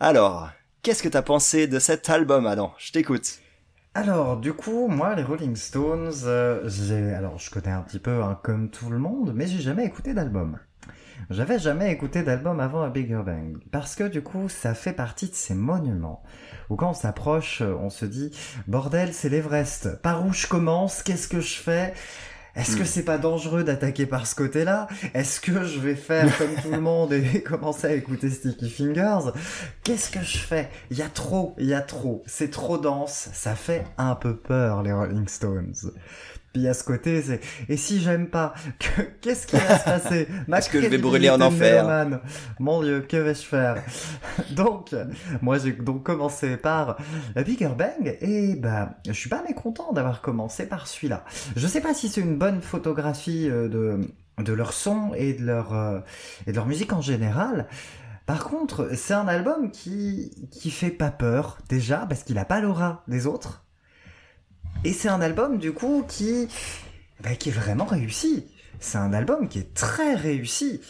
Alors, 0.00 0.50
qu'est-ce 0.84 1.02
que 1.02 1.08
t'as 1.08 1.22
pensé 1.22 1.66
de 1.66 1.78
cet 1.78 2.10
album, 2.10 2.46
Adam? 2.46 2.74
Je 2.76 2.92
t'écoute. 2.92 3.38
Alors, 3.94 4.36
du 4.36 4.52
coup, 4.52 4.88
moi, 4.88 5.14
les 5.14 5.22
Rolling 5.22 5.56
Stones, 5.56 6.12
euh, 6.24 6.68
j'ai, 6.68 7.14
alors, 7.14 7.38
je 7.38 7.50
connais 7.50 7.70
un 7.70 7.80
petit 7.80 7.98
peu, 7.98 8.22
hein, 8.22 8.38
comme 8.42 8.68
tout 8.68 8.90
le 8.90 8.98
monde, 8.98 9.32
mais 9.34 9.46
j'ai 9.46 9.60
jamais 9.60 9.86
écouté 9.86 10.12
d'album. 10.12 10.58
J'avais 11.30 11.58
jamais 11.58 11.90
écouté 11.90 12.22
d'album 12.22 12.60
avant 12.60 12.82
A 12.82 12.90
Bigger 12.90 13.22
Bang, 13.24 13.56
parce 13.72 13.94
que 13.94 14.04
du 14.04 14.22
coup, 14.22 14.50
ça 14.50 14.74
fait 14.74 14.92
partie 14.92 15.28
de 15.28 15.34
ces 15.34 15.54
monuments 15.54 16.22
où 16.68 16.76
quand 16.76 16.90
on 16.90 16.94
s'approche, 16.94 17.62
on 17.62 17.88
se 17.88 18.04
dit, 18.04 18.30
bordel, 18.66 19.14
c'est 19.14 19.30
l'Everest. 19.30 20.02
Par 20.02 20.26
où 20.26 20.34
je 20.34 20.46
commence? 20.46 21.02
Qu'est-ce 21.02 21.28
que 21.28 21.40
je 21.40 21.54
fais? 21.54 21.94
Est-ce 22.56 22.76
que 22.76 22.82
Hmm. 22.82 22.86
c'est 22.86 23.02
pas 23.02 23.18
dangereux 23.18 23.64
d'attaquer 23.64 24.06
par 24.06 24.26
ce 24.26 24.34
côté-là? 24.34 24.86
Est-ce 25.14 25.40
que 25.40 25.64
je 25.64 25.78
vais 25.80 25.94
faire 25.96 26.26
comme 26.38 26.54
tout 26.62 26.70
le 26.70 26.80
monde 26.80 27.12
et 27.12 27.42
commencer 27.46 27.86
à 27.88 27.92
écouter 27.92 28.30
Sticky 28.30 28.70
Fingers? 28.70 29.30
Qu'est-ce 29.82 30.10
que 30.10 30.22
je 30.22 30.38
fais? 30.38 30.68
Il 30.90 30.98
y 30.98 31.02
a 31.02 31.08
trop, 31.08 31.54
il 31.58 31.66
y 31.66 31.74
a 31.74 31.82
trop. 31.82 32.22
C'est 32.26 32.50
trop 32.50 32.78
dense. 32.78 33.28
Ça 33.32 33.54
fait 33.54 33.84
un 33.98 34.14
peu 34.14 34.36
peur, 34.36 34.82
les 34.82 34.92
Rolling 34.92 35.28
Stones. 35.28 35.74
Puis 36.54 36.66
à 36.68 36.72
ce 36.72 36.84
côté, 36.84 37.20
c'est 37.20 37.40
et 37.68 37.76
si 37.76 38.00
j'aime 38.00 38.28
pas, 38.28 38.54
que- 38.78 39.02
qu'est-ce 39.20 39.46
qui 39.46 39.56
va 39.56 39.76
se 39.78 39.84
passer? 39.84 40.28
Est-ce 40.58 40.70
que 40.70 40.80
je 40.80 40.86
vais 40.88 40.98
brûler 40.98 41.28
en 41.28 41.38
enfer? 41.48 41.84
Mon 42.60 42.80
Dieu, 42.82 43.00
que 43.00 43.16
vais-je 43.16 43.42
faire? 43.42 43.82
Donc, 44.56 44.94
moi 45.42 45.58
j'ai 45.58 45.72
donc 45.72 46.04
commencé 46.04 46.56
par 46.56 46.96
Bigger 47.36 47.70
Bang 47.76 48.16
et 48.20 48.54
bah, 48.54 48.94
je 49.06 49.12
suis 49.12 49.28
pas 49.28 49.42
mécontent 49.42 49.92
d'avoir 49.92 50.20
commencé 50.22 50.66
par 50.66 50.86
celui-là. 50.86 51.24
Je 51.56 51.66
sais 51.66 51.80
pas 51.80 51.92
si 51.92 52.08
c'est 52.08 52.20
une 52.20 52.38
bonne 52.38 52.60
photographie 52.62 53.48
euh, 53.50 53.68
de 53.68 54.00
de 54.42 54.52
leur 54.52 54.72
son 54.72 55.12
et 55.14 55.32
de 55.34 55.44
leur 55.44 55.74
euh, 55.74 56.00
et 56.46 56.50
de 56.52 56.56
leur 56.56 56.66
musique 56.66 56.92
en 56.92 57.00
général. 57.00 57.66
Par 58.26 58.44
contre, 58.44 58.90
c'est 58.94 59.14
un 59.14 59.26
album 59.28 59.70
qui 59.72 60.30
qui 60.52 60.70
fait 60.70 60.90
pas 60.90 61.10
peur 61.10 61.58
déjà 61.68 62.06
parce 62.08 62.22
qu'il 62.22 62.38
a 62.38 62.44
pas 62.44 62.60
l'aura 62.60 63.02
des 63.08 63.26
autres. 63.26 63.63
Et 64.82 64.92
c'est 64.92 65.08
un 65.08 65.20
album 65.20 65.58
du 65.58 65.72
coup 65.72 66.04
qui 66.08 66.48
bah, 67.22 67.34
qui 67.36 67.48
est 67.50 67.52
vraiment 67.52 67.84
réussi. 67.84 68.44
C'est 68.80 68.98
un 68.98 69.12
album 69.12 69.48
qui 69.48 69.58
est 69.60 69.72
très 69.74 70.14
réussi. 70.14 70.80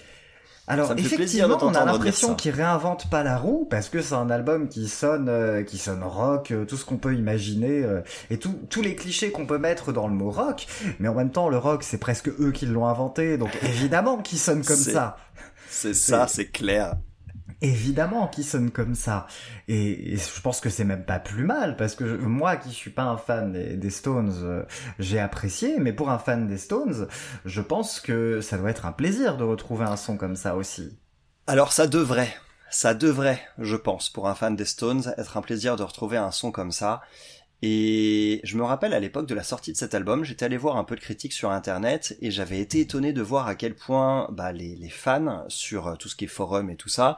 Alors 0.66 0.88
effectivement, 1.16 1.58
on 1.66 1.74
a 1.74 1.80
l'impression 1.92 2.28
qu'il 2.36 2.52
réinvente 2.52 3.10
pas 3.10 3.22
la 3.22 3.36
roue 3.36 3.66
parce 3.68 3.90
que 3.90 4.00
c'est 4.00 4.14
un 4.14 4.30
album 4.30 4.68
qui 4.68 4.88
sonne 4.88 5.28
euh, 5.28 5.62
qui 5.62 5.76
sonne 5.76 6.02
rock, 6.02 6.52
euh, 6.52 6.64
tout 6.64 6.78
ce 6.78 6.86
qu'on 6.86 6.96
peut 6.96 7.14
imaginer 7.14 7.84
euh, 7.84 8.00
et 8.30 8.38
tout- 8.38 8.58
tous 8.70 8.80
les 8.80 8.96
clichés 8.96 9.30
qu'on 9.30 9.44
peut 9.44 9.58
mettre 9.58 9.92
dans 9.92 10.08
le 10.08 10.14
mot 10.14 10.30
rock. 10.30 10.66
Mais 11.00 11.08
en 11.08 11.14
même 11.14 11.30
temps, 11.30 11.50
le 11.50 11.58
rock 11.58 11.82
c'est 11.82 11.98
presque 11.98 12.28
eux 12.40 12.50
qui 12.50 12.64
l'ont 12.64 12.86
inventé, 12.86 13.36
donc 13.36 13.50
évidemment 13.62 14.16
qu'il 14.16 14.38
sonne 14.38 14.64
comme 14.64 14.76
ça. 14.94 15.18
C'est 15.68 15.92
ça, 15.94 16.26
c'est 16.28 16.46
clair. 16.46 16.94
Évidemment 17.64 18.28
qu'il 18.28 18.44
sonne 18.44 18.70
comme 18.70 18.94
ça. 18.94 19.26
Et, 19.68 20.18
je 20.18 20.40
pense 20.42 20.60
que 20.60 20.68
c'est 20.68 20.84
même 20.84 21.06
pas 21.06 21.18
plus 21.18 21.44
mal, 21.44 21.78
parce 21.78 21.94
que 21.94 22.04
moi 22.04 22.56
qui 22.56 22.68
suis 22.70 22.90
pas 22.90 23.04
un 23.04 23.16
fan 23.16 23.52
des, 23.52 23.78
des 23.78 23.88
Stones, 23.88 24.34
euh, 24.42 24.64
j'ai 24.98 25.18
apprécié, 25.18 25.78
mais 25.78 25.94
pour 25.94 26.10
un 26.10 26.18
fan 26.18 26.46
des 26.46 26.58
Stones, 26.58 27.08
je 27.46 27.60
pense 27.62 28.00
que 28.00 28.42
ça 28.42 28.58
doit 28.58 28.68
être 28.68 28.84
un 28.84 28.92
plaisir 28.92 29.38
de 29.38 29.44
retrouver 29.44 29.86
un 29.86 29.96
son 29.96 30.18
comme 30.18 30.36
ça 30.36 30.56
aussi. 30.56 30.98
Alors 31.46 31.72
ça 31.72 31.86
devrait, 31.86 32.34
ça 32.68 32.92
devrait, 32.92 33.40
je 33.58 33.76
pense, 33.76 34.10
pour 34.10 34.28
un 34.28 34.34
fan 34.34 34.56
des 34.56 34.66
Stones, 34.66 35.14
être 35.16 35.38
un 35.38 35.42
plaisir 35.42 35.76
de 35.76 35.84
retrouver 35.84 36.18
un 36.18 36.32
son 36.32 36.52
comme 36.52 36.72
ça. 36.72 37.00
Et 37.66 38.42
je 38.44 38.58
me 38.58 38.62
rappelle 38.62 38.92
à 38.92 39.00
l'époque 39.00 39.26
de 39.26 39.34
la 39.34 39.42
sortie 39.42 39.72
de 39.72 39.78
cet 39.78 39.94
album, 39.94 40.22
j'étais 40.22 40.44
allé 40.44 40.58
voir 40.58 40.76
un 40.76 40.84
peu 40.84 40.96
de 40.96 41.00
critiques 41.00 41.32
sur 41.32 41.50
internet 41.50 42.14
et 42.20 42.30
j'avais 42.30 42.60
été 42.60 42.80
étonné 42.80 43.14
de 43.14 43.22
voir 43.22 43.46
à 43.46 43.54
quel 43.54 43.74
point 43.74 44.28
bah, 44.30 44.52
les, 44.52 44.90
fans 44.90 45.46
sur 45.48 45.86
euh, 45.86 45.96
tout 45.96 46.10
ce 46.10 46.14
qui 46.14 46.26
est 46.26 46.28
forum 46.28 46.68
et 46.68 46.76
tout 46.76 46.90
ça 46.90 47.16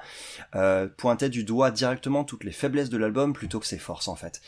euh, 0.55 0.87
pointaient 0.97 1.31
du 1.31 1.43
doigt 1.43 1.73
directement 1.73 2.23
toutes 2.23 2.45
les 2.45 2.53
faiblesses 2.53 2.91
de 2.91 2.97
l'album 2.97 3.33
plutôt 3.33 3.59
que 3.59 3.67
ses 3.67 3.77
forces 3.77 4.07
en 4.07 4.15
fait. 4.15 4.41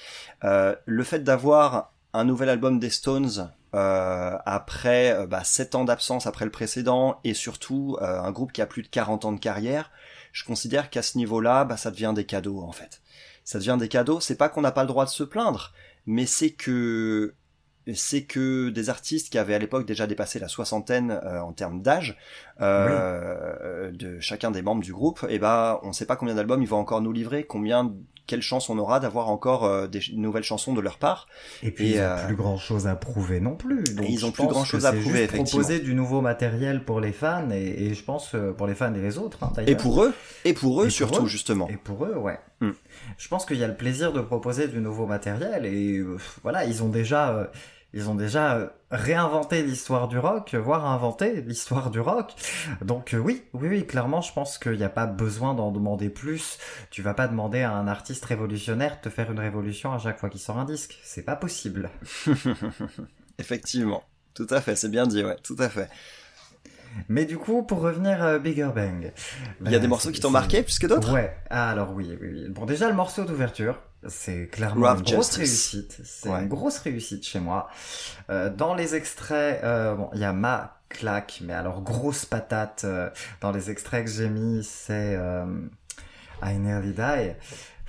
Euh, 0.45 0.77
le 0.87 1.03
fait 1.03 1.25
d'avoir 1.25 1.93
un 2.13 2.25
nouvel 2.25 2.49
album 2.49 2.79
des 2.79 2.91
Stones 2.91 3.51
euh, 3.75 4.39
après 4.47 5.13
euh, 5.13 5.27
bah, 5.27 5.45
7 5.45 5.75
ans 5.75 5.85
d'absence 5.85 6.27
après 6.27 6.45
le 6.45 6.51
précédent 6.51 7.21
et 7.25 7.35
surtout 7.35 7.99
euh, 8.01 8.21
un 8.21 8.31
groupe 8.31 8.53
qui 8.53 8.63
a 8.63 8.67
plus 8.67 8.83
de 8.83 8.89
40 8.89 9.27
ans 9.27 9.33
de 9.33 9.41
carrière, 9.41 9.91
je 10.33 10.45
considère 10.45 10.91
qu'à 10.91 11.03
ce 11.03 11.19
niveau-là, 11.19 11.65
bah, 11.65 11.77
ça 11.77 11.91
devient 11.91 12.13
des 12.15 12.25
cadeaux 12.25 12.61
en 12.63 12.73
fait. 12.73 13.03
Ça 13.45 13.59
devient 13.59 13.77
des 13.79 13.89
cadeaux. 13.89 14.21
C'est 14.21 14.37
pas 14.37 14.49
qu'on 14.49 14.63
n'a 14.63 14.73
pas 14.73 14.83
le 14.83 14.89
droit 14.89 15.05
de 15.05 15.11
se 15.11 15.23
plaindre, 15.23 15.73
mais 16.09 16.25
c'est 16.25 16.51
que 16.51 17.35
c'est 17.95 18.25
que 18.25 18.71
des 18.71 18.91
artistes 18.91 19.31
qui 19.31 19.39
avaient 19.39 19.55
à 19.55 19.59
l'époque 19.59 19.87
déjà 19.87 20.07
dépassé 20.07 20.39
la 20.39 20.49
soixantaine 20.49 21.11
euh, 21.11 21.41
en 21.41 21.53
termes 21.53 21.81
d'âge 21.83 22.19
euh, 22.61 23.91
de 23.93 24.19
chacun 24.19 24.51
des 24.51 24.63
membres 24.63 24.83
du 24.83 24.93
groupe, 24.93 25.25
et 25.29 25.39
ben 25.39 25.79
on 25.83 25.93
sait 25.93 26.07
pas 26.07 26.17
combien 26.17 26.35
d'albums 26.35 26.63
ils 26.63 26.69
vont 26.69 26.79
encore 26.79 27.03
nous 27.03 27.13
livrer, 27.13 27.45
combien 27.45 27.95
quelle 28.29 28.43
chance 28.43 28.71
on 28.71 28.79
aura 28.79 29.01
d'avoir 29.01 29.29
encore 29.31 29.65
euh, 29.65 29.89
des 29.89 30.01
nouvelles 30.13 30.45
chansons 30.45 30.75
de 30.75 30.81
leur 30.81 30.99
part. 30.99 31.27
Et 31.65 31.73
puis 31.73 31.89
Et, 31.89 31.97
ils 31.97 31.99
ont 31.99 32.03
euh, 32.03 32.27
plus 32.27 32.37
grand 32.37 32.59
chose 32.59 32.87
à 32.87 32.95
prouver 32.95 33.41
non 33.41 33.57
plus. 33.57 33.83
Donc 33.83 34.07
ils 34.09 34.25
ont 34.25 34.31
plus 34.31 34.45
pense 34.45 34.53
grand-chose 34.53 34.83
que 34.83 34.87
à 34.87 34.93
prouver, 34.93 35.03
juste 35.23 35.35
effectivement. 35.35 35.63
proposer 35.63 35.81
du 35.81 35.95
nouveau 35.95 36.21
matériel 36.21 36.85
pour 36.85 37.01
les 37.01 37.13
fans 37.13 37.51
et, 37.51 37.87
et 37.87 37.95
je 37.95 38.05
pense 38.05 38.35
euh, 38.35 38.53
pour 38.53 38.67
les 38.69 38.75
fans 38.75 38.95
et 38.95 39.01
les 39.01 39.19
autres 39.19 39.43
hein, 39.43 39.53
Et 39.67 39.75
pour 39.75 40.05
eux, 40.05 40.13
et 40.45 40.53
pour 40.53 40.83
eux 40.83 40.85
Et 40.85 40.89
pour 40.89 40.93
surtout 40.93 41.25
eux. 41.25 41.29
justement. 41.29 41.69
Et 41.69 41.77
pour 41.77 42.05
eux, 42.05 42.17
ouais. 42.17 42.39
Hmm. 42.61 42.73
Je 43.17 43.29
pense 43.29 43.47
qu'il 43.47 43.57
y 43.59 43.65
a 43.65 43.69
le 43.69 43.77
plaisir 43.77 44.13
de 44.13 44.21
proposer 44.21 44.69
du 44.69 44.81
nouveau 44.81 45.07
matériel 45.07 45.65
et 45.65 45.99
euh, 45.99 46.19
voilà, 46.43 46.65
ils 46.65 46.83
ont 46.83 46.89
déjà, 46.89 47.31
euh, 47.31 47.45
ils 47.95 48.11
ont 48.11 48.15
déjà 48.15 48.57
euh, 48.57 48.69
réinventé 48.91 49.63
l'histoire 49.63 50.09
du 50.09 50.19
rock, 50.19 50.55
voire 50.55 50.87
inventé 50.87 51.41
l'histoire 51.41 51.91
du 51.91 52.01
rock. 52.01 52.35
Donc 52.83 53.15
euh, 53.15 53.19
oui, 53.19 53.43
oui, 53.55 53.69
oui, 53.69 53.87
clairement, 53.87 54.21
je 54.21 54.33
pense 54.33 54.59
qu'il 54.59 54.77
n'y 54.77 54.85
a 54.85 54.91
pas 54.91 55.07
besoin 55.07 55.55
d'en 55.55 55.73
demander 55.73 56.11
plus. 56.11 56.59
Tu 56.91 57.01
vas 57.01 57.15
pas 57.15 57.29
demander 57.29 57.63
à 57.63 57.73
un 57.73 57.89
artiste 57.89 58.25
révolutionnaire 58.27 58.97
de 58.97 59.09
te 59.09 59.09
faire 59.09 59.31
une 59.31 59.41
révolution 59.41 59.93
à 59.93 59.99
chaque 59.99 60.19
fois 60.19 60.29
qu'il 60.29 60.41
sort 60.41 60.59
un 60.59 60.65
disque. 60.65 60.99
C'est 61.03 61.23
pas 61.23 61.37
possible. 61.37 61.91
Effectivement. 63.39 64.03
Tout 64.35 64.47
à 64.51 64.61
fait, 64.61 64.77
c'est 64.77 64.91
bien 64.91 65.07
dit, 65.07 65.25
ouais, 65.25 65.37
tout 65.43 65.57
à 65.59 65.69
fait. 65.69 65.89
Mais 67.09 67.25
du 67.25 67.39
coup, 67.39 67.63
pour 67.63 67.81
revenir 67.81 68.23
à 68.23 68.39
Bigger 68.39 68.71
Bang. 68.75 69.13
Il 69.65 69.71
y 69.71 69.75
a 69.75 69.79
euh, 69.79 69.81
des 69.81 69.89
morceaux 69.89 70.11
qui 70.11 70.21
t'ont 70.21 70.31
marqué 70.31 70.63
plus 70.63 70.79
que 70.79 70.87
d'autres? 70.87 71.13
Ouais, 71.13 71.37
ah, 71.51 71.71
alors 71.71 71.93
oui, 71.93 72.17
oui, 72.21 72.29
oui. 72.33 72.49
Bon, 72.49 72.67
déjà 72.67 72.89
le 72.89 72.95
morceau 72.95 73.25
d'ouverture, 73.25 73.81
c'est 74.07 74.47
clairement 74.49 74.89
Rough 74.91 74.99
une 74.99 75.05
grosse 75.15 75.37
Justice. 75.37 75.37
réussite. 75.73 76.01
C'est 76.05 76.29
Ouais. 76.29 76.43
une 76.43 76.49
grosse 76.49 76.79
réussite 76.79 77.27
chez 77.27 77.41
moi. 77.41 77.69
Euh, 78.31 78.49
dans 78.51 78.75
les 78.75 78.95
extraits, 78.95 79.61
euh, 79.65 79.95
bon, 79.95 80.09
il 80.15 80.21
y 80.21 80.25
a 80.25 80.33
ma 80.33 80.81
claque, 80.89 81.41
mais 81.45 81.53
alors 81.55 81.83
grosse 81.83 82.25
patate. 82.25 82.83
euh, 82.85 83.11
dans 83.41 83.51
les 83.53 83.71
extraits 83.71 84.05
que 84.05 84.11
j'ai 84.11 84.29
mis, 84.29 84.63
c'est 84.65 85.19
I 86.43 86.59
Nearly 86.59 86.93
Die. 86.93 87.35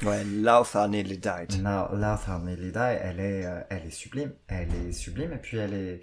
Ouais, 0.05 0.23
Love 0.23 0.71
I 0.75 0.87
Nearly 0.89 1.17
Died. 1.17 1.61
Now, 1.61 1.93
Laugh 1.93 2.21
I 2.29 2.41
Nearly 2.41 2.71
Die, 2.71 2.77
elle 2.79 3.19
est, 3.19 3.45
elle 3.69 3.85
est 3.85 3.89
sublime. 3.91 4.31
Elle 4.47 4.69
est 4.87 4.91
sublime 4.93 5.33
et 5.33 5.37
puis 5.37 5.57
elle 5.57 5.73
est, 5.73 6.01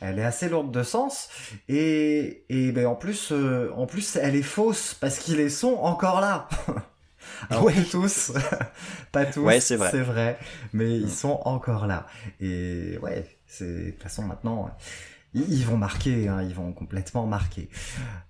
elle 0.00 0.18
est 0.18 0.24
assez 0.24 0.48
lourde 0.48 0.72
de 0.72 0.82
sens. 0.82 1.28
Et, 1.68 2.44
et 2.48 2.72
ben 2.72 2.86
en 2.86 2.94
plus, 2.94 3.32
en 3.76 3.86
plus, 3.86 4.16
elle 4.16 4.36
est 4.36 4.42
fausse 4.42 4.94
parce 4.94 5.18
qu'ils 5.18 5.36
les 5.36 5.50
sont 5.50 5.74
encore 5.74 6.20
là. 6.22 6.48
Alors, 7.50 7.64
Ouais. 7.64 7.74
tous, 7.90 8.32
pas 9.12 9.24
tous. 9.26 9.40
Ouais, 9.40 9.60
c'est 9.60 9.76
vrai. 9.76 9.90
C'est 9.90 10.02
vrai, 10.02 10.38
mais 10.72 10.84
Mm. 10.86 11.02
ils 11.04 11.10
sont 11.12 11.40
encore 11.44 11.86
là. 11.86 12.06
Et 12.40 12.98
ouais, 13.02 13.38
c'est 13.46 13.86
de 13.86 13.90
toute 13.90 14.02
façon 14.02 14.22
maintenant, 14.22 14.70
ils, 15.34 15.64
vont 15.64 15.76
marquer, 15.76 16.28
hein, 16.28 16.42
ils 16.42 16.54
vont 16.54 16.72
complètement 16.72 17.26
marquer. 17.26 17.68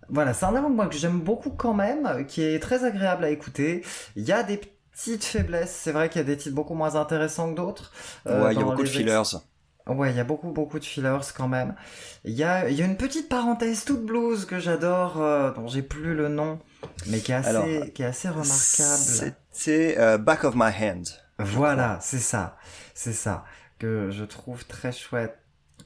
Voilà, 0.08 0.34
c'est 0.34 0.44
un 0.44 0.54
album 0.54 0.74
moi 0.74 0.86
que 0.86 0.96
j'aime 0.96 1.20
beaucoup 1.20 1.50
quand 1.50 1.74
même, 1.74 2.26
qui 2.26 2.42
est 2.42 2.58
très 2.60 2.84
agréable 2.84 3.24
à 3.24 3.30
écouter. 3.30 3.82
Il 4.16 4.24
y 4.24 4.32
a 4.32 4.42
des 4.42 4.60
petites 4.92 5.24
faiblesses, 5.24 5.72
c'est 5.72 5.92
vrai 5.92 6.08
qu'il 6.08 6.20
y 6.20 6.24
a 6.24 6.26
des 6.26 6.36
titres 6.36 6.54
beaucoup 6.54 6.74
moins 6.74 6.94
intéressants 6.96 7.50
que 7.52 7.56
d'autres. 7.56 7.92
euh, 8.26 8.44
ouais, 8.44 8.54
il 8.54 8.58
y 8.58 8.62
a 8.62 8.64
beaucoup 8.64 8.82
de 8.82 8.88
fillers. 8.88 9.20
Ouais, 9.88 10.10
il 10.10 10.16
y 10.16 10.20
a 10.20 10.24
beaucoup, 10.24 10.50
beaucoup 10.50 10.80
de 10.80 10.84
fillers 10.84 11.18
quand 11.36 11.46
même. 11.46 11.76
Il 12.24 12.32
y 12.34 12.42
a, 12.42 12.68
y 12.70 12.82
a 12.82 12.84
une 12.84 12.96
petite 12.96 13.28
parenthèse 13.28 13.84
toute 13.84 14.04
blues 14.04 14.44
que 14.44 14.58
j'adore, 14.58 15.20
euh, 15.22 15.52
dont 15.52 15.68
j'ai 15.68 15.82
plus 15.82 16.12
le 16.14 16.26
nom, 16.28 16.58
mais 17.07 17.20
qui 17.20 17.32
est 17.32 17.37
assez, 17.37 17.49
Alors, 17.49 17.66
qui 17.95 18.03
est 18.03 18.07
assez 18.07 18.28
remarquable. 18.28 19.34
C'était 19.53 19.97
euh, 19.99 20.18
Back 20.18 20.45
of 20.45 20.55
My 20.55 20.70
Hand. 20.70 21.05
Voilà, 21.39 21.99
c'est 22.01 22.18
ça, 22.18 22.57
c'est 22.95 23.12
ça 23.12 23.45
que 23.78 24.11
je 24.11 24.24
trouve 24.24 24.64
très 24.66 24.93
chouette. 24.93 25.39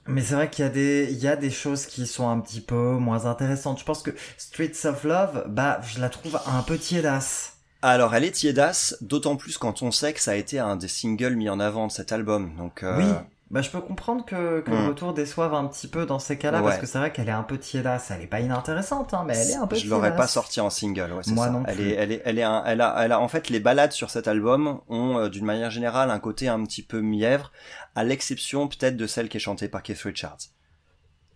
Mais 0.06 0.22
c'est 0.22 0.34
vrai 0.34 0.48
qu'il 0.50 0.64
y 0.64 0.68
a 0.68 0.70
des, 0.70 1.08
il 1.10 1.18
y 1.18 1.28
a 1.28 1.36
des 1.36 1.50
choses 1.50 1.86
qui 1.86 2.06
sont 2.06 2.28
un 2.28 2.40
petit 2.40 2.60
peu 2.60 2.96
moins 2.96 3.26
intéressantes. 3.26 3.78
Je 3.78 3.84
pense 3.84 4.02
que 4.02 4.10
Streets 4.38 4.86
of 4.86 5.04
Love, 5.04 5.44
bah, 5.48 5.80
je 5.82 6.00
la 6.00 6.08
trouve 6.08 6.40
un 6.46 6.62
peu 6.62 6.78
tiédasse. 6.78 7.54
Alors, 7.82 8.14
elle 8.14 8.24
est 8.24 8.32
tiédasse, 8.32 8.96
d'autant 9.00 9.36
plus 9.36 9.56
quand 9.58 9.82
on 9.82 9.90
sait 9.90 10.12
que 10.12 10.20
ça 10.20 10.32
a 10.32 10.34
été 10.34 10.58
un 10.58 10.76
des 10.76 10.88
singles 10.88 11.34
mis 11.34 11.48
en 11.48 11.60
avant 11.60 11.86
de 11.86 11.92
cet 11.92 12.12
album. 12.12 12.54
Donc, 12.56 12.82
euh, 12.82 12.98
Oui. 12.98 13.04
Bah, 13.50 13.62
je 13.62 13.70
peux 13.70 13.80
comprendre 13.80 14.24
que, 14.24 14.60
que 14.60 14.70
Hmm. 14.70 14.74
le 14.82 14.88
retour 14.90 15.12
déçoive 15.12 15.52
un 15.54 15.66
petit 15.66 15.88
peu 15.88 16.06
dans 16.06 16.20
ces 16.20 16.38
cas-là, 16.38 16.58
Ouais. 16.60 16.66
parce 16.68 16.78
que 16.78 16.86
c'est 16.86 16.98
vrai 16.98 17.10
qu'elle 17.12 17.28
est 17.28 17.32
un 17.32 17.42
peu 17.42 17.58
tiédasse. 17.58 18.12
Elle 18.12 18.22
est 18.22 18.26
pas 18.28 18.38
inintéressante, 18.38 19.12
hein, 19.12 19.24
mais 19.26 19.36
elle 19.36 19.50
est 19.50 19.56
un 19.56 19.66
peu 19.66 19.74
je 19.74 19.88
l'aurais 19.90 20.10
pas 20.10 20.14
tiédasse. 20.18 20.32
sorti 20.32 20.60
en 20.60 20.70
single, 20.70 21.12
ouais, 21.12 21.22
c'est 21.24 21.32
Moi 21.32 21.46
ça. 21.46 21.50
non 21.52 21.64
elle 21.66 21.74
plus. 21.74 21.88
est, 21.90 21.94
elle 21.94 22.12
est, 22.12 22.22
elle 22.24 22.38
est, 22.38 22.42
un- 22.44 22.62
elle 22.64 22.80
a, 22.80 22.94
elle 23.04 23.10
a, 23.10 23.18
en 23.18 23.26
fait, 23.26 23.48
les 23.48 23.58
ballades 23.58 23.90
sur 23.90 24.08
cet 24.08 24.28
album 24.28 24.80
ont, 24.88 25.18
euh, 25.18 25.28
d'une 25.28 25.44
manière 25.44 25.70
générale, 25.72 26.10
un 26.12 26.20
côté 26.20 26.46
un 26.46 26.62
petit 26.64 26.84
peu 26.84 27.00
mièvre, 27.00 27.50
à 27.96 28.04
l'exception 28.04 28.68
peut-être 28.68 28.96
de 28.96 29.06
celle 29.08 29.28
qui 29.28 29.38
est 29.38 29.40
chantée 29.40 29.68
par 29.68 29.82
Keith 29.82 30.00
Richards. 30.02 30.38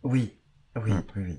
Oui, 0.04 0.36
oui, 0.76 0.92
Hmm. 0.92 1.02
oui, 1.16 1.22
oui. 1.26 1.38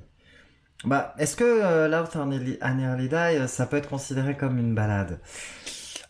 Bah, 0.84 1.16
est-ce 1.18 1.38
que 1.38 1.46
euh, 1.46 1.88
Love 1.88 2.10
and 2.16 2.32
Early 2.32 2.58
and 2.62 2.80
Early 2.80 3.08
Die, 3.08 3.16
euh, 3.16 3.48
ça 3.48 3.66
peut 3.66 3.78
être 3.78 3.88
considéré 3.90 4.36
comme 4.36 4.60
une 4.60 4.76
balade? 4.76 5.22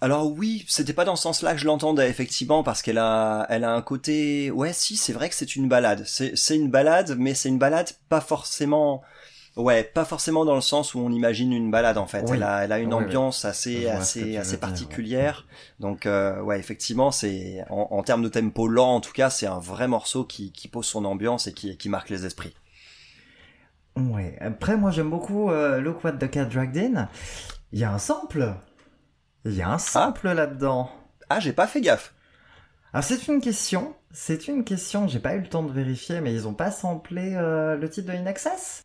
Alors 0.06 0.32
oui, 0.32 0.64
c'était 0.68 0.94
pas 0.94 1.04
dans 1.04 1.16
ce 1.16 1.24
sens-là 1.24 1.56
que 1.56 1.60
je 1.60 1.66
l'entendais 1.66 2.08
effectivement 2.08 2.62
parce 2.62 2.84
qu'elle 2.84 3.00
a, 3.00 3.48
elle 3.50 3.64
a 3.64 3.74
un 3.74 3.82
côté, 3.82 4.52
ouais, 4.52 4.72
si, 4.72 4.98
c'est 4.98 5.14
vrai 5.14 5.30
que 5.30 5.34
c'est 5.34 5.56
une 5.56 5.68
balade. 5.68 6.04
C'est, 6.06 6.56
une 6.56 6.70
balade, 6.70 7.16
mais 7.18 7.34
c'est 7.34 7.50
une 7.50 7.58
balade 7.58 7.90
pas 8.08 8.22
forcément, 8.22 9.02
ouais, 9.56 9.84
pas 9.84 10.06
forcément 10.06 10.46
dans 10.46 10.54
le 10.54 10.62
sens 10.62 10.94
où 10.94 11.00
on 11.00 11.10
imagine 11.10 11.52
une 11.52 11.72
balade 11.72 11.98
en 11.98 12.06
fait. 12.06 12.22
Oui. 12.28 12.34
Elle 12.36 12.44
a, 12.44 12.66
elle 12.66 12.72
a 12.72 12.78
une 12.78 12.94
Oui, 12.94 13.04
ambiance 13.04 13.46
assez, 13.46 13.88
assez, 13.88 14.38
assez 14.38 14.52
dire, 14.52 14.60
particulière. 14.60 15.48
Donc 15.80 16.06
euh, 16.06 16.40
ouais, 16.40 16.60
effectivement, 16.60 17.10
c'est 17.10 17.64
en, 17.72 17.88
en 17.90 18.04
termes 18.04 18.22
de 18.22 18.30
tempo 18.30 18.68
lent 18.68 18.94
en 18.98 19.02
tout 19.02 19.12
cas, 19.12 19.32
c'est 19.32 19.48
un 19.48 19.58
vrai 19.58 19.88
morceau 19.88 20.24
qui, 20.24 20.52
qui 20.52 20.68
pose 20.68 20.86
son 20.86 21.04
ambiance 21.06 21.48
et 21.48 21.54
qui, 21.54 21.78
qui 21.78 21.90
marque 21.90 22.12
les 22.12 22.28
esprits. 22.28 22.54
Ouais. 23.96 24.38
Après, 24.40 24.78
moi, 24.78 24.92
j'aime 24.92 25.10
beaucoup 25.10 25.50
euh, 25.50 25.82
Look 25.82 26.04
What 26.04 26.12
the 26.12 26.30
Cat 26.30 26.46
Dragged 26.46 26.78
In. 26.78 27.10
Il 27.72 27.80
y 27.80 27.84
a 27.84 27.92
un 27.92 27.98
sample. 27.98 28.54
Il 29.46 29.54
y 29.56 29.62
a 29.62 29.70
un 29.70 29.78
sample 29.78 30.32
là-dedans. 30.32 30.90
Ah, 31.30 31.40
j'ai 31.40 31.54
pas 31.54 31.68
fait 31.68 31.82
gaffe. 31.82 32.14
Alors, 32.94 33.04
c'est 33.04 33.28
une 33.28 33.42
question. 33.42 33.94
C'est 34.12 34.48
une 34.48 34.64
question. 34.64 35.08
J'ai 35.08 35.20
pas 35.20 35.36
eu 35.36 35.42
le 35.42 35.48
temps 35.48 35.64
de 35.64 35.72
vérifier, 35.72 36.22
mais 36.22 36.34
ils 36.34 36.48
ont 36.48 36.54
pas 36.54 36.72
samplé 36.72 37.34
euh, 37.36 37.76
le 37.76 37.90
titre 37.90 38.12
de 38.12 38.18
In 38.18 38.26
Excess? 38.26 38.82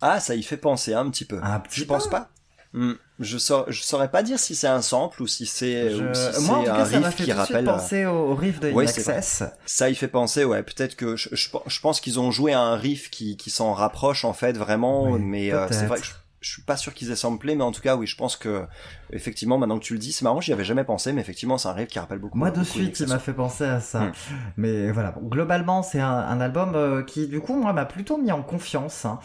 Ah, 0.00 0.20
ça 0.20 0.34
y 0.34 0.42
fait 0.42 0.56
penser 0.56 0.94
un 0.94 1.10
petit 1.10 1.24
peu. 1.24 1.40
Un 1.42 1.60
petit 1.60 1.80
Je 1.80 1.84
pense 1.84 2.08
pas. 2.08 2.30
Hmm, 2.72 2.92
Je 3.18 3.36
saurais, 3.36 3.72
je 3.72 3.82
saurais 3.82 4.10
pas 4.12 4.22
dire 4.22 4.38
si 4.38 4.54
c'est 4.54 4.68
un 4.68 4.80
sample 4.80 5.22
ou 5.22 5.26
si 5.26 5.44
c'est 5.44 5.90
Je- 5.90 6.12
si 6.32 6.40
Moi, 6.42 6.58
en 6.58 6.62
tout 6.64 6.70
un 6.70 6.76
cas, 6.76 6.84
ça 6.84 7.00
m'a 7.00 7.08
riff 7.08 7.16
fait 7.16 7.24
qui 7.24 7.30
tout 7.32 7.36
suite 7.44 7.56
rappelle. 7.56 7.64
penser 7.64 8.06
au, 8.06 8.12
au 8.30 8.34
riff 8.36 8.60
de 8.60 8.68
In 8.68 8.74
Ouais, 8.74 8.86
c'est 8.86 9.02
vrai. 9.02 9.16
Excess. 9.18 9.42
Ça 9.66 9.90
y 9.90 9.94
fait 9.96 10.06
penser, 10.08 10.44
ouais. 10.44 10.62
Peut-être 10.62 10.94
que 10.94 11.16
je, 11.16 11.30
je, 11.32 11.48
je 11.66 11.80
pense 11.80 12.00
qu'ils 12.00 12.20
ont 12.20 12.30
joué 12.30 12.52
à 12.52 12.60
un 12.60 12.76
riff 12.76 13.10
qui, 13.10 13.36
qui 13.36 13.50
s'en 13.50 13.72
rapproche 13.74 14.24
en 14.24 14.32
fait 14.32 14.56
vraiment, 14.56 15.10
Oui, 15.10 15.20
mais 15.20 15.52
euh, 15.52 15.66
c'est 15.72 15.86
vrai 15.86 15.98
que 16.00 16.06
je, 16.06 16.12
je 16.40 16.50
suis 16.52 16.62
pas 16.62 16.76
sûr 16.76 16.94
qu'ils 16.94 17.10
aient 17.10 17.16
samplé, 17.16 17.54
mais 17.54 17.64
en 17.64 17.70
tout 17.72 17.82
cas, 17.82 17.96
oui, 17.96 18.06
je 18.06 18.16
pense 18.16 18.36
que 18.36 18.66
effectivement, 19.12 19.58
maintenant 19.58 19.78
que 19.78 19.84
tu 19.84 19.92
le 19.92 19.98
dis, 19.98 20.10
c'est 20.12 20.22
marrant, 20.22 20.40
j'y 20.40 20.52
avais 20.54 20.64
jamais 20.64 20.84
pensé, 20.84 21.12
mais 21.12 21.20
effectivement, 21.20 21.58
c'est 21.58 21.68
un 21.68 21.72
riff 21.72 21.88
qui 21.88 21.98
rappelle 21.98 22.18
beaucoup. 22.18 22.38
Moi, 22.38 22.50
de 22.50 22.56
beaucoup 22.60 22.66
suite, 22.66 22.98
il 23.00 23.08
m'a 23.08 23.18
fait 23.18 23.34
penser 23.34 23.64
à 23.64 23.78
ça. 23.80 24.00
Hmm. 24.06 24.12
Mais 24.56 24.90
voilà, 24.90 25.10
bon, 25.12 25.28
globalement, 25.28 25.82
c'est 25.82 26.00
un, 26.00 26.08
un 26.10 26.40
album 26.40 26.74
euh, 26.74 27.02
qui, 27.02 27.28
du 27.28 27.40
coup, 27.40 27.54
moi, 27.60 27.72
m'a 27.74 27.84
plutôt 27.84 28.16
mis 28.16 28.32
en 28.32 28.42
confiance. 28.42 29.04
hein. 29.04 29.18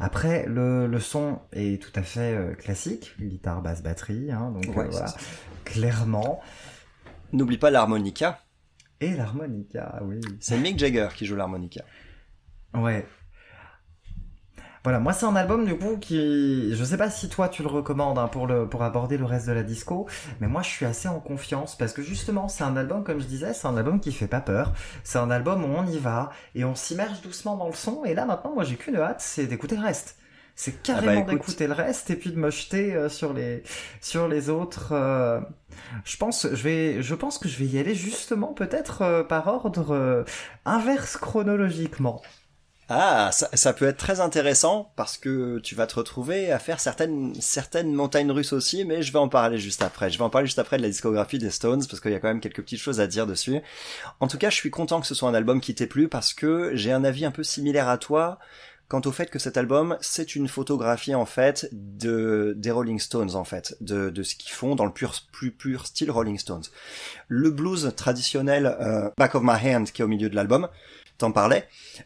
Après, 0.00 0.46
le, 0.46 0.86
le 0.86 1.00
son 1.00 1.38
est 1.52 1.82
tout 1.82 1.92
à 1.94 2.02
fait 2.02 2.34
euh, 2.34 2.54
classique, 2.54 3.14
guitare, 3.20 3.60
basse, 3.60 3.82
batterie, 3.82 4.32
hein, 4.32 4.50
donc 4.54 4.66
euh, 4.66 4.72
Ouais, 4.80 4.86
c'est 4.90 4.98
voilà, 4.98 5.14
clairement. 5.64 6.40
N'oublie 7.32 7.58
pas 7.58 7.70
l'harmonica. 7.70 8.40
Et 9.00 9.10
l'harmonica, 9.14 10.00
oui. 10.04 10.20
C'est 10.40 10.56
Mick 10.56 10.78
Jagger 10.78 11.08
qui 11.14 11.26
joue 11.26 11.36
l'harmonica. 11.36 11.82
Ouais. 12.72 13.06
Voilà, 14.84 14.98
moi 15.00 15.14
c'est 15.14 15.24
un 15.24 15.34
album 15.34 15.64
du 15.64 15.78
coup 15.78 15.96
qui, 15.96 16.74
je 16.76 16.84
sais 16.84 16.98
pas 16.98 17.08
si 17.08 17.30
toi 17.30 17.48
tu 17.48 17.62
le 17.62 17.68
recommandes 17.68 18.18
hein, 18.18 18.28
pour 18.28 18.46
le 18.46 18.68
pour 18.68 18.82
aborder 18.82 19.16
le 19.16 19.24
reste 19.24 19.46
de 19.46 19.52
la 19.52 19.62
disco, 19.62 20.06
mais 20.40 20.46
moi 20.46 20.60
je 20.60 20.68
suis 20.68 20.84
assez 20.84 21.08
en 21.08 21.20
confiance 21.20 21.74
parce 21.78 21.94
que 21.94 22.02
justement 22.02 22.48
c'est 22.48 22.64
un 22.64 22.76
album 22.76 23.02
comme 23.02 23.18
je 23.18 23.24
disais, 23.24 23.54
c'est 23.54 23.66
un 23.66 23.78
album 23.78 23.98
qui 23.98 24.12
fait 24.12 24.26
pas 24.28 24.42
peur, 24.42 24.74
c'est 25.02 25.16
un 25.18 25.30
album 25.30 25.64
où 25.64 25.68
on 25.68 25.86
y 25.86 25.96
va 25.98 26.28
et 26.54 26.64
on 26.66 26.74
s'immerge 26.74 27.22
doucement 27.22 27.56
dans 27.56 27.68
le 27.68 27.72
son 27.72 28.04
et 28.04 28.12
là 28.14 28.26
maintenant 28.26 28.52
moi 28.54 28.64
j'ai 28.64 28.76
qu'une 28.76 28.96
hâte, 28.96 29.22
c'est 29.22 29.46
d'écouter 29.46 29.76
le 29.76 29.82
reste. 29.82 30.18
C'est 30.54 30.82
carrément 30.82 31.22
Ah 31.22 31.24
bah, 31.24 31.32
écoute. 31.32 31.56
d'écouter 31.56 31.66
le 31.66 31.72
reste 31.72 32.10
et 32.10 32.16
puis 32.16 32.30
de 32.30 32.36
me 32.38 32.50
jeter 32.50 32.94
euh, 32.94 33.08
sur 33.08 33.32
les 33.32 33.62
sur 34.02 34.28
les 34.28 34.50
autres. 34.50 34.92
euh, 34.92 35.40
Je 36.04 36.16
pense 36.18 36.46
je 36.52 36.62
vais 36.62 37.02
je 37.02 37.14
pense 37.14 37.38
que 37.38 37.48
je 37.48 37.58
vais 37.58 37.66
y 37.66 37.78
aller 37.78 37.94
justement 37.94 38.52
peut-être 38.54 39.02
euh, 39.02 39.24
par 39.24 39.48
ordre 39.48 39.94
euh, 39.94 40.24
inverse 40.66 41.16
chronologiquement. 41.16 42.22
Ah, 42.90 43.30
ça, 43.32 43.72
peut 43.72 43.86
être 43.86 43.96
très 43.96 44.20
intéressant 44.20 44.92
parce 44.94 45.16
que 45.16 45.58
tu 45.60 45.74
vas 45.74 45.86
te 45.86 45.94
retrouver 45.94 46.52
à 46.52 46.58
faire 46.58 46.80
certaines 46.80 47.34
certaines 47.40 47.94
montagnes 47.94 48.30
russes 48.30 48.52
aussi, 48.52 48.84
mais 48.84 49.02
je 49.02 49.10
vais 49.10 49.18
en 49.18 49.28
parler 49.28 49.56
juste 49.58 49.82
après. 49.82 50.10
Je 50.10 50.18
vais 50.18 50.24
en 50.24 50.28
parler 50.28 50.46
juste 50.46 50.58
après 50.58 50.76
de 50.76 50.82
la 50.82 50.88
discographie 50.88 51.38
des 51.38 51.48
Stones 51.48 51.82
parce 51.88 52.00
qu'il 52.00 52.12
y 52.12 52.14
a 52.14 52.20
quand 52.20 52.28
même 52.28 52.40
quelques 52.40 52.62
petites 52.62 52.80
choses 52.80 53.00
à 53.00 53.06
dire 53.06 53.26
dessus. 53.26 53.60
En 54.20 54.28
tout 54.28 54.36
cas, 54.36 54.50
je 54.50 54.56
suis 54.56 54.70
content 54.70 55.00
que 55.00 55.06
ce 55.06 55.14
soit 55.14 55.28
un 55.28 55.34
album 55.34 55.62
qui 55.62 55.74
t'ait 55.74 55.86
plu 55.86 56.08
parce 56.08 56.34
que 56.34 56.72
j'ai 56.74 56.92
un 56.92 57.04
avis 57.04 57.24
un 57.24 57.30
peu 57.30 57.42
similaire 57.42 57.88
à 57.88 57.96
toi 57.96 58.38
quant 58.88 59.00
au 59.06 59.12
fait 59.12 59.30
que 59.30 59.38
cet 59.38 59.56
album 59.56 59.96
c'est 60.00 60.36
une 60.36 60.46
photographie 60.46 61.14
en 61.14 61.24
fait 61.24 61.68
de 61.72 62.54
des 62.56 62.70
Rolling 62.70 62.98
Stones 62.98 63.34
en 63.34 63.44
fait, 63.44 63.76
de 63.80 64.10
de 64.10 64.22
ce 64.22 64.34
qu'ils 64.34 64.52
font 64.52 64.74
dans 64.74 64.84
le 64.84 64.92
pur 64.92 65.14
plus 65.32 65.52
pur 65.52 65.86
style 65.86 66.10
Rolling 66.10 66.38
Stones. 66.38 66.64
Le 67.28 67.50
blues 67.50 67.92
traditionnel 67.96 68.66
euh, 68.66 69.10
Back 69.16 69.34
of 69.34 69.42
My 69.42 69.74
Hand 69.74 69.86
qui 69.86 70.02
est 70.02 70.04
au 70.04 70.08
milieu 70.08 70.28
de 70.28 70.36
l'album, 70.36 70.68
t'en. 71.32 71.48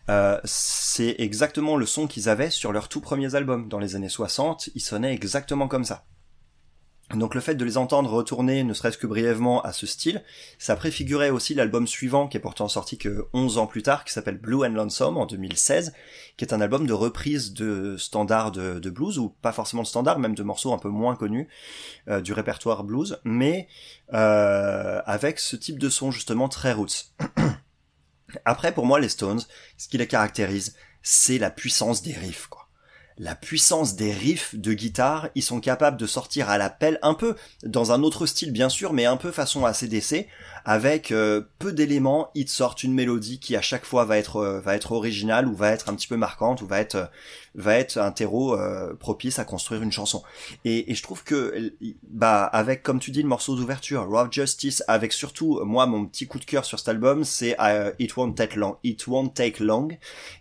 Euh, 0.09 0.41
c'est 0.45 1.17
exactement 1.19 1.77
le 1.77 1.87
son 1.87 2.07
qu'ils 2.07 2.29
avaient 2.29 2.51
sur 2.51 2.73
leurs 2.73 2.89
tout 2.89 3.01
premiers 3.01 3.35
albums 3.35 3.69
dans 3.69 3.79
les 3.79 3.97
années 3.97 4.09
60, 4.09 4.71
ils 4.75 4.81
sonnaient 4.81 5.15
exactement 5.15 5.69
comme 5.69 5.85
ça. 5.85 6.05
Donc 7.15 7.35
le 7.35 7.41
fait 7.41 7.55
de 7.55 7.65
les 7.65 7.79
entendre 7.79 8.11
retourner, 8.11 8.65
ne 8.65 8.75
serait-ce 8.75 8.99
que 8.99 9.07
brièvement, 9.07 9.63
à 9.63 9.73
ce 9.73 9.87
style, 9.87 10.23
ça 10.59 10.77
préfigurait 10.77 11.31
aussi 11.31 11.55
l'album 11.55 11.87
suivant, 11.87 12.29
qui 12.29 12.37
est 12.37 12.41
pourtant 12.41 12.69
sorti 12.69 12.99
que 12.99 13.29
11 13.33 13.57
ans 13.57 13.67
plus 13.67 13.83
tard, 13.83 14.05
qui 14.05 14.13
s'appelle 14.13 14.37
Blue 14.37 14.67
and 14.67 14.75
Lonesome 14.75 15.17
en 15.17 15.25
2016, 15.25 15.95
qui 16.37 16.45
est 16.45 16.53
un 16.53 16.61
album 16.61 16.87
de 16.87 16.93
reprise 16.93 17.55
de 17.55 17.97
standards 17.97 18.53
de, 18.53 18.79
de 18.79 18.91
blues, 18.91 19.19
ou 19.19 19.31
pas 19.41 19.53
forcément 19.53 19.83
de 19.83 19.89
standards, 19.89 20.19
même 20.19 20.35
de 20.35 20.43
morceaux 20.43 20.75
un 20.75 20.79
peu 20.79 20.91
moins 20.91 21.17
connus 21.17 21.49
euh, 22.09 22.21
du 22.21 22.35
répertoire 22.35 22.85
blues, 22.85 23.19
mais 23.25 23.69
euh, 24.13 25.01
avec 25.07 25.39
ce 25.39 25.57
type 25.57 25.79
de 25.79 25.89
son 25.89 26.11
justement 26.11 26.51
très 26.51 26.75
roots. 26.75 27.15
Après, 28.45 28.73
pour 28.73 28.87
moi, 28.87 29.01
les 29.01 29.09
Stones, 29.09 29.43
ce 29.77 29.89
qui 29.89 29.99
les 29.99 30.07
caractérise, 30.07 30.75
c'est 31.03 31.39
la 31.39 31.51
puissance 31.51 32.03
des 32.03 32.13
riffs, 32.13 32.47
quoi. 32.49 32.69
La 33.21 33.35
puissance 33.35 33.97
des 33.97 34.13
riffs 34.13 34.55
de 34.55 34.73
guitare, 34.73 35.29
ils 35.35 35.43
sont 35.43 35.59
capables 35.59 35.97
de 35.97 36.07
sortir 36.07 36.51
à 36.51 36.57
l'appel 36.57 37.01
un 37.03 37.15
peu 37.15 37.35
dans 37.65 37.91
un 37.91 38.05
autre 38.05 38.27
style 38.27 38.53
bien 38.53 38.69
sûr, 38.69 38.93
mais 38.93 39.07
un 39.07 39.17
peu 39.17 39.33
façon 39.33 39.65
ACDC, 39.65 40.29
avec 40.69 41.13
euh, 41.13 41.41
peu 41.59 41.73
d'éléments, 41.73 42.31
ils 42.35 42.45
te 42.45 42.51
sortent 42.51 42.83
une 42.83 42.93
mélodie 42.93 43.41
qui 43.41 43.57
à 43.57 43.63
chaque 43.63 43.87
fois 43.87 44.05
va 44.05 44.19
être 44.19 44.37
euh, 44.37 44.61
va 44.61 44.75
être 44.75 44.93
originale 44.93 45.49
ou 45.49 45.55
va 45.55 45.71
être 45.71 45.89
un 45.89 45.95
petit 45.95 46.07
peu 46.07 46.19
marquante 46.19 46.61
ou 46.61 46.67
va 46.67 46.79
être 46.79 46.97
euh, 46.97 47.07
va 47.55 47.79
être 47.79 47.97
un 47.97 48.13
terreau 48.13 48.55
euh, 48.55 48.93
propice 48.93 49.39
à 49.39 49.47
construire 49.47 49.81
une 49.81 49.93
chanson. 49.93 50.23
Et, 50.67 50.91
et 50.91 50.95
je 50.95 51.03
trouve 51.03 51.25
que 51.25 51.73
bah 52.03 52.45
avec 52.45 52.83
comme 52.83 53.01
tu 53.01 53.11
dis 53.11 53.23
le 53.23 53.29
morceau 53.29 53.57
d'ouverture 53.57 54.07
Rough 54.07 54.31
Justice 54.31 54.85
avec 54.89 55.15
surtout 55.15 55.59
moi 55.65 55.87
mon 55.87 56.05
petit 56.05 56.27
coup 56.27 56.39
de 56.39 56.45
cœur 56.45 56.67
sur 56.67 56.79
cet 56.79 56.91
album 56.91 57.25
c'est 57.25 57.57
euh, 57.59 57.91
It 57.99 58.15
Won't 58.15 58.35
Take 58.35 58.57
Long 58.57 58.77
It 58.85 59.07
Won't 59.07 59.31
Take 59.31 59.65
Long 59.65 59.89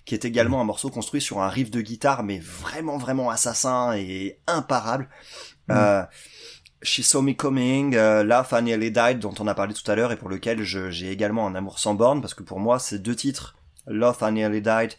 qui 0.03 0.13
est 0.13 0.25
également 0.25 0.59
un 0.59 0.65
morceau 0.65 0.89
construit 0.89 1.21
sur 1.21 1.39
un 1.39 1.47
riff 1.47 1.71
de 1.71 1.79
guitare 1.79 2.23
mais 2.23 2.39
vraiment 2.39 2.97
vraiment 2.97 3.29
assassin 3.29 3.95
et 3.95 4.39
imparable. 4.45 5.07
Euh, 5.69 6.03
She 6.83 7.01
Saw 7.03 7.21
Me 7.21 7.33
Coming, 7.33 7.95
euh, 7.95 8.23
Laugh 8.23 8.47
I 8.51 8.61
Nearly 8.61 8.91
Died 8.91 9.19
dont 9.19 9.33
on 9.39 9.47
a 9.47 9.53
parlé 9.55 9.73
tout 9.73 9.89
à 9.89 9.95
l'heure 9.95 10.11
et 10.11 10.17
pour 10.17 10.29
lequel 10.29 10.61
j'ai 10.63 11.11
également 11.11 11.47
un 11.47 11.55
amour 11.55 11.79
sans 11.79 11.95
borne 11.95 12.21
parce 12.21 12.33
que 12.33 12.43
pour 12.43 12.59
moi 12.59 12.77
ces 12.79 12.99
deux 12.99 13.15
titres 13.15 13.55
Love 13.87 14.17
I 14.21 14.31
Nearly 14.31 14.61
Died 14.61 14.91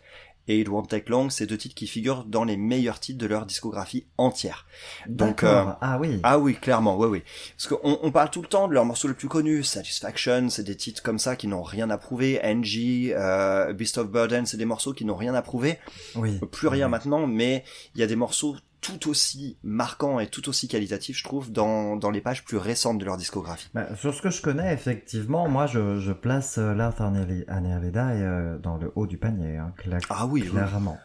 et 0.51 0.61
It 0.61 0.69
Won't 0.71 0.87
Take 0.87 1.11
Long, 1.11 1.29
c'est 1.29 1.45
deux 1.45 1.59
titres 1.59 1.75
qui 1.75 1.87
figurent 1.87 2.25
dans 2.25 2.43
les 2.43 2.57
meilleurs 2.57 3.01
titres 3.01 3.19
de 3.19 3.27
leur 3.27 3.45
discographie 3.45 4.07
entière. 4.17 4.67
Donc, 5.07 5.45
euh, 5.45 5.67
ah 5.83 5.99
oui. 6.01 6.21
Ah 6.23 6.39
oui, 6.39 6.55
clairement, 6.55 6.97
oui, 6.97 7.07
oui. 7.07 7.23
Parce 7.55 7.69
qu'on 7.69 7.99
on 8.03 8.11
parle 8.11 8.31
tout 8.31 8.41
le 8.41 8.49
temps 8.49 8.67
de 8.67 8.73
leurs 8.73 8.87
morceaux 8.87 9.09
les 9.09 9.15
plus 9.15 9.29
connus, 9.29 9.63
Satisfaction, 9.63 10.49
c'est 10.49 10.63
des 10.63 10.75
titres 10.75 11.03
comme 11.03 11.19
ça 11.19 11.37
qui 11.37 11.49
n'ont 11.49 11.63
rien 11.63 11.91
à 11.91 11.99
prouver, 11.99 12.41
NG, 12.43 13.13
euh, 13.15 13.75
Beast 13.75 13.99
of 13.99 14.09
Burden, 14.09 14.47
c'est 14.47 14.57
des 14.57 14.65
morceaux 14.65 14.95
qui 14.95 15.05
n'ont 15.05 15.17
rien 15.17 15.35
à 15.35 15.43
prouver, 15.43 15.77
oui. 16.15 16.41
plus 16.51 16.69
rien 16.69 16.87
Oui. 16.87 16.93
maintenant, 16.93 17.27
mais 17.27 17.63
il 17.95 18.01
y 18.01 18.03
a 18.03 18.07
des 18.07 18.17
morceaux 18.17 18.57
tout 18.81 19.09
aussi 19.11 19.59
marquants 19.63 20.21
et 20.21 20.27
tout 20.29 20.49
aussi 20.49 20.69
qualitatifs, 20.69 21.19
je 21.19 21.25
trouve, 21.25 21.51
dans, 21.53 21.97
dans 21.97 22.11
les 22.11 22.21
pages 22.21 22.45
plus 22.45 22.57
récentes 22.57 22.99
de 22.99 23.05
leur 23.05 23.17
discographie. 23.17 23.69
Bah, 23.75 23.87
sur 23.97 24.15
ce 24.15 24.23
que 24.23 24.31
je 24.31 24.41
connais, 24.43 24.73
effectivement, 24.73 25.49
moi 25.49 25.67
je, 25.67 25.99
je 25.99 26.13
place 26.13 26.59
euh, 26.59 26.75
L'Art 26.75 26.95
euh, 27.01 28.59
dans 28.59 28.77
le 28.77 28.93
haut 28.95 29.07
du 29.07 29.19
panier, 29.19 29.57
hein, 29.57 29.73
cla- 29.83 30.01
Ah 30.11 30.27
oui, 30.27 30.43
oui. 30.43 30.51
clairement. 30.51 30.99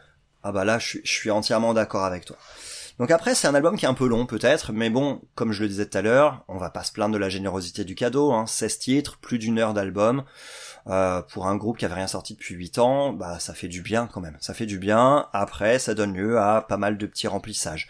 Ah 0.44 0.52
bah 0.52 0.66
là, 0.66 0.78
je 0.78 0.86
suis, 0.88 1.02
je 1.04 1.12
suis 1.12 1.32
entièrement 1.32 1.74
d'accord 1.74 2.04
avec 2.04 2.26
toi. 2.26 2.36
Donc 3.00 3.10
après, 3.10 3.34
c'est 3.34 3.48
un 3.48 3.56
album 3.56 3.76
qui 3.76 3.86
est 3.86 3.90
un 3.90 3.94
peu 3.96 4.08
long 4.08 4.26
peut-être, 4.28 4.72
mais 4.72 4.90
bon, 4.90 5.22
comme 5.36 5.52
je 5.52 5.64
le 5.64 5.70
disais 5.70 5.88
tout 5.88 5.98
à 5.98 6.02
l'heure, 6.02 6.44
on 6.48 6.58
va 6.58 6.70
pas 6.70 6.84
se 6.84 6.92
plaindre 6.92 7.14
de 7.14 7.18
la 7.20 7.30
générosité 7.30 7.86
du 7.86 7.96
cadeau, 7.96 8.32
hein, 8.34 8.46
16 8.46 8.78
titres, 8.80 9.18
plus 9.18 9.40
d'une 9.40 9.58
heure 9.58 9.74
d'album. 9.74 10.24
Euh, 10.88 11.22
pour 11.22 11.48
un 11.48 11.56
groupe 11.56 11.78
qui 11.78 11.86
avait 11.86 11.94
rien 11.94 12.08
sorti 12.08 12.34
depuis 12.34 12.56
8 12.56 12.78
ans, 12.80 13.14
bah 13.14 13.40
ça 13.40 13.54
fait 13.54 13.70
du 13.70 13.82
bien 13.82 14.08
quand 14.12 14.20
même. 14.22 14.36
Ça 14.42 14.54
fait 14.54 14.66
du 14.66 14.78
bien. 14.80 15.28
Après, 15.32 15.80
ça 15.80 15.94
donne 15.94 16.14
lieu 16.14 16.40
à 16.40 16.62
pas 16.68 16.78
mal 16.78 16.98
de 16.98 17.06
petits 17.06 17.28
remplissages. 17.28 17.88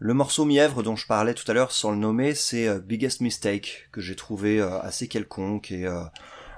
Le 0.00 0.14
morceau 0.14 0.44
mièvre 0.44 0.82
dont 0.82 0.96
je 0.96 1.06
parlais 1.06 1.34
tout 1.34 1.48
à 1.48 1.54
l'heure 1.54 1.70
sans 1.70 1.92
le 1.92 1.96
nommer, 1.98 2.34
c'est 2.34 2.66
euh, 2.66 2.80
Biggest 2.80 3.20
Mistake 3.20 3.88
que 3.92 4.00
j'ai 4.00 4.16
trouvé 4.16 4.60
euh, 4.60 4.80
assez 4.80 5.06
quelconque 5.06 5.70
et 5.70 5.86
euh, 5.86 6.02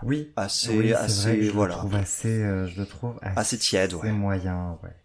Oui. 0.03 0.33
assez 0.37 0.75
oui, 0.79 0.95
assez 0.95 1.29
vrai 1.33 1.37
que 1.41 1.45
je 1.45 1.51
voilà 1.51 1.75
le 1.75 1.81
trouve 1.81 1.95
assez, 1.97 2.43
euh, 2.43 2.67
je 2.67 2.81
le 2.81 2.87
trouve 2.87 3.19
assez, 3.21 3.39
Assez 3.39 3.59
tiède, 3.59 3.93
ouais. 3.93 4.11
moyen, 4.13 4.79
ouais. 4.83 4.97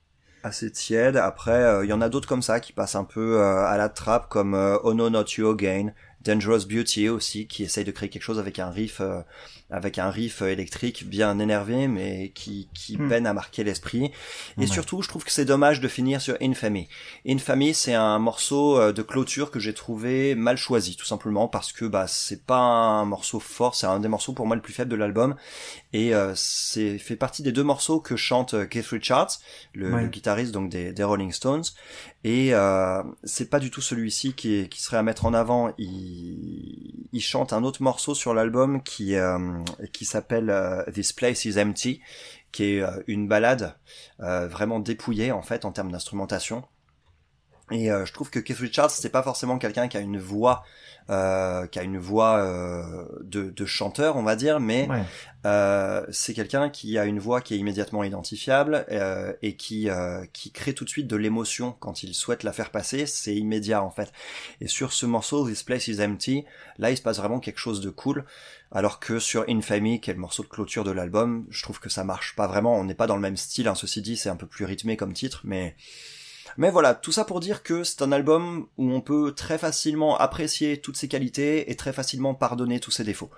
assez 0.43 0.71
tiède. 0.71 1.17
Après, 1.17 1.83
il 1.83 1.89
y 1.89 1.93
en 1.93 1.99
a 1.99 2.07
d'autres 2.07 2.29
comme 2.29 2.41
ça 2.41 2.61
qui 2.61 2.71
passent 2.71 2.95
un 2.95 3.03
peu 3.03 3.41
euh, 3.41 3.65
à 3.65 3.75
la 3.75 3.89
trappe, 3.89 4.29
comme 4.29 4.53
Oh 4.83 4.93
No 4.93 5.09
Not 5.09 5.25
You 5.37 5.49
Again, 5.49 5.91
Dangerous 6.21 6.65
Beauty 6.67 7.09
aussi, 7.09 7.47
qui 7.47 7.63
essaye 7.63 7.85
de 7.85 7.91
créer 7.91 8.09
quelque 8.09 8.23
chose 8.23 8.39
avec 8.39 8.59
un 8.59 8.69
riff, 8.69 8.99
euh, 9.01 9.21
avec 9.69 9.97
un 9.99 10.09
riff 10.09 10.41
euh, 10.41 10.47
électrique 10.51 11.07
bien 11.07 11.39
énervé, 11.39 11.87
mais 11.87 12.31
qui, 12.35 12.69
qui 12.73 12.97
Hmm. 12.97 13.07
peine 13.07 13.25
à 13.27 13.33
marquer 13.33 13.63
l'esprit. 13.63 14.11
Et 14.59 14.67
surtout, 14.67 15.01
je 15.01 15.07
trouve 15.07 15.23
que 15.23 15.31
c'est 15.31 15.45
dommage 15.45 15.79
de 15.79 15.87
finir 15.87 16.19
sur 16.21 16.35
Infamy. 16.41 16.89
Infamy, 17.27 17.73
c'est 17.73 17.93
un 17.93 18.19
morceau 18.19 18.77
euh, 18.79 18.91
de 18.91 19.01
clôture 19.01 19.51
que 19.51 19.59
j'ai 19.59 19.73
trouvé 19.73 20.35
mal 20.35 20.57
choisi, 20.57 20.95
tout 20.97 21.05
simplement 21.05 21.47
parce 21.47 21.71
que 21.71 21.85
bah 21.85 22.07
c'est 22.07 22.45
pas 22.45 22.57
un 22.59 23.05
morceau 23.05 23.39
fort, 23.39 23.75
c'est 23.75 23.87
un 23.87 23.99
des 23.99 24.07
morceaux 24.09 24.33
pour 24.33 24.45
moi 24.47 24.55
le 24.55 24.61
plus 24.61 24.73
faible 24.73 24.91
de 24.91 24.95
l'album, 24.97 25.35
et 25.93 26.13
euh, 26.13 26.33
c'est 26.35 26.97
fait 26.99 27.15
partie 27.15 27.43
des 27.43 27.51
deux 27.51 27.63
morceaux 27.63 27.99
que 27.99 28.15
chante 28.15 28.53
euh, 28.53 28.65
Keith 28.65 28.87
Richards, 28.87 29.39
le, 29.73 29.95
Ouais. 29.95 30.01
le 30.01 30.07
guitariste 30.07 30.51
donc 30.51 30.69
des, 30.69 30.93
des 30.93 31.03
Rolling 31.03 31.31
Stones, 31.31 31.63
et 32.23 32.53
euh, 32.53 33.01
c'est 33.23 33.49
pas 33.49 33.59
du 33.59 33.71
tout 33.71 33.81
celui-ci 33.81 34.33
qui, 34.33 34.67
qui 34.67 34.81
serait 34.81 34.97
à 34.97 35.03
mettre 35.03 35.25
en 35.25 35.33
avant. 35.33 35.73
Il, 35.77 37.07
il 37.11 37.21
chante 37.21 37.53
un 37.53 37.63
autre 37.63 37.81
morceau 37.81 38.13
sur 38.13 38.33
l'album 38.33 38.83
qui 38.83 39.15
euh, 39.15 39.63
qui 39.93 40.05
s'appelle 40.05 40.49
euh, 40.49 40.83
This 40.91 41.13
Place 41.13 41.45
Is 41.45 41.59
Empty, 41.59 42.01
qui 42.51 42.63
est 42.63 42.81
euh, 42.81 42.91
une 43.07 43.27
balade 43.27 43.75
euh, 44.19 44.47
vraiment 44.47 44.79
dépouillée 44.79 45.31
en 45.31 45.41
fait 45.41 45.63
en 45.63 45.71
termes 45.71 45.91
d'instrumentation. 45.91 46.65
Et 47.71 47.91
euh, 47.91 48.05
je 48.05 48.13
trouve 48.13 48.29
que 48.29 48.39
Keith 48.39 48.57
Richards 48.57 48.91
c'est 48.91 49.09
pas 49.09 49.23
forcément 49.23 49.57
quelqu'un 49.57 49.87
qui 49.87 49.95
a 49.95 50.01
une 50.01 50.19
voix 50.19 50.63
euh, 51.09 51.65
qui 51.67 51.79
a 51.79 51.83
une 51.83 51.97
voix 51.97 52.37
euh, 52.39 53.05
de, 53.23 53.49
de 53.49 53.65
chanteur 53.65 54.15
on 54.15 54.23
va 54.23 54.35
dire, 54.35 54.59
mais 54.59 54.87
Ouais. 54.89 55.01
euh, 55.45 56.05
c'est 56.11 56.33
quelqu'un 56.33 56.69
qui 56.69 56.97
a 56.97 57.05
une 57.05 57.19
voix 57.19 57.41
qui 57.41 57.53
est 57.55 57.57
immédiatement 57.57 58.03
identifiable 58.03 58.85
euh, 58.91 59.33
et 59.41 59.55
qui 59.55 59.89
euh, 59.89 60.23
qui 60.33 60.51
crée 60.51 60.73
tout 60.73 60.85
de 60.85 60.89
suite 60.89 61.07
de 61.07 61.15
l'émotion 61.15 61.75
quand 61.79 62.03
il 62.03 62.13
souhaite 62.13 62.43
la 62.43 62.53
faire 62.53 62.69
passer. 62.71 63.05
C'est 63.05 63.35
immédiat 63.35 63.81
en 63.83 63.89
fait. 63.91 64.11
Et 64.61 64.67
sur 64.67 64.93
ce 64.93 65.05
morceau 65.05 65.47
This 65.47 65.63
Place 65.63 65.87
Is 65.87 66.01
Empty, 66.03 66.45
là 66.77 66.91
il 66.91 66.97
se 66.97 67.01
passe 67.01 67.17
vraiment 67.17 67.39
quelque 67.39 67.59
chose 67.59 67.81
de 67.81 67.89
cool. 67.89 68.25
Alors 68.71 68.99
que 68.99 69.17
sur 69.17 69.45
Infamy, 69.49 69.99
qui 69.99 70.11
est 70.11 70.13
le 70.13 70.19
morceau 70.19 70.43
de 70.43 70.47
clôture 70.47 70.83
de 70.83 70.91
l'album, 70.91 71.47
je 71.49 71.63
trouve 71.63 71.79
que 71.79 71.89
ça 71.89 72.03
marche 72.03 72.35
pas 72.35 72.45
vraiment. 72.45 72.75
On 72.79 72.83
n'est 72.83 72.93
pas 72.93 73.07
dans 73.07 73.15
le 73.15 73.21
même 73.21 73.35
style. 73.37 73.67
Hein. 73.67 73.73
Ceci 73.73 73.99
dit, 74.03 74.15
c'est 74.15 74.29
un 74.29 74.35
peu 74.35 74.45
plus 74.45 74.63
rythmé 74.65 74.95
comme 74.95 75.11
titre, 75.13 75.41
mais 75.43 75.75
mais 76.57 76.71
voilà, 76.71 76.93
tout 76.93 77.11
ça 77.11 77.25
pour 77.25 77.39
dire 77.39 77.63
que 77.63 77.83
c'est 77.83 78.01
un 78.01 78.11
album 78.11 78.67
où 78.77 78.91
on 78.91 79.01
peut 79.01 79.33
très 79.35 79.57
facilement 79.57 80.17
apprécier 80.17 80.81
toutes 80.81 80.97
ses 80.97 81.07
qualités 81.07 81.71
et 81.71 81.75
très 81.75 81.93
facilement 81.93 82.33
pardonner 82.33 82.79
tous 82.79 82.91
ses 82.91 83.03
défauts. 83.03 83.29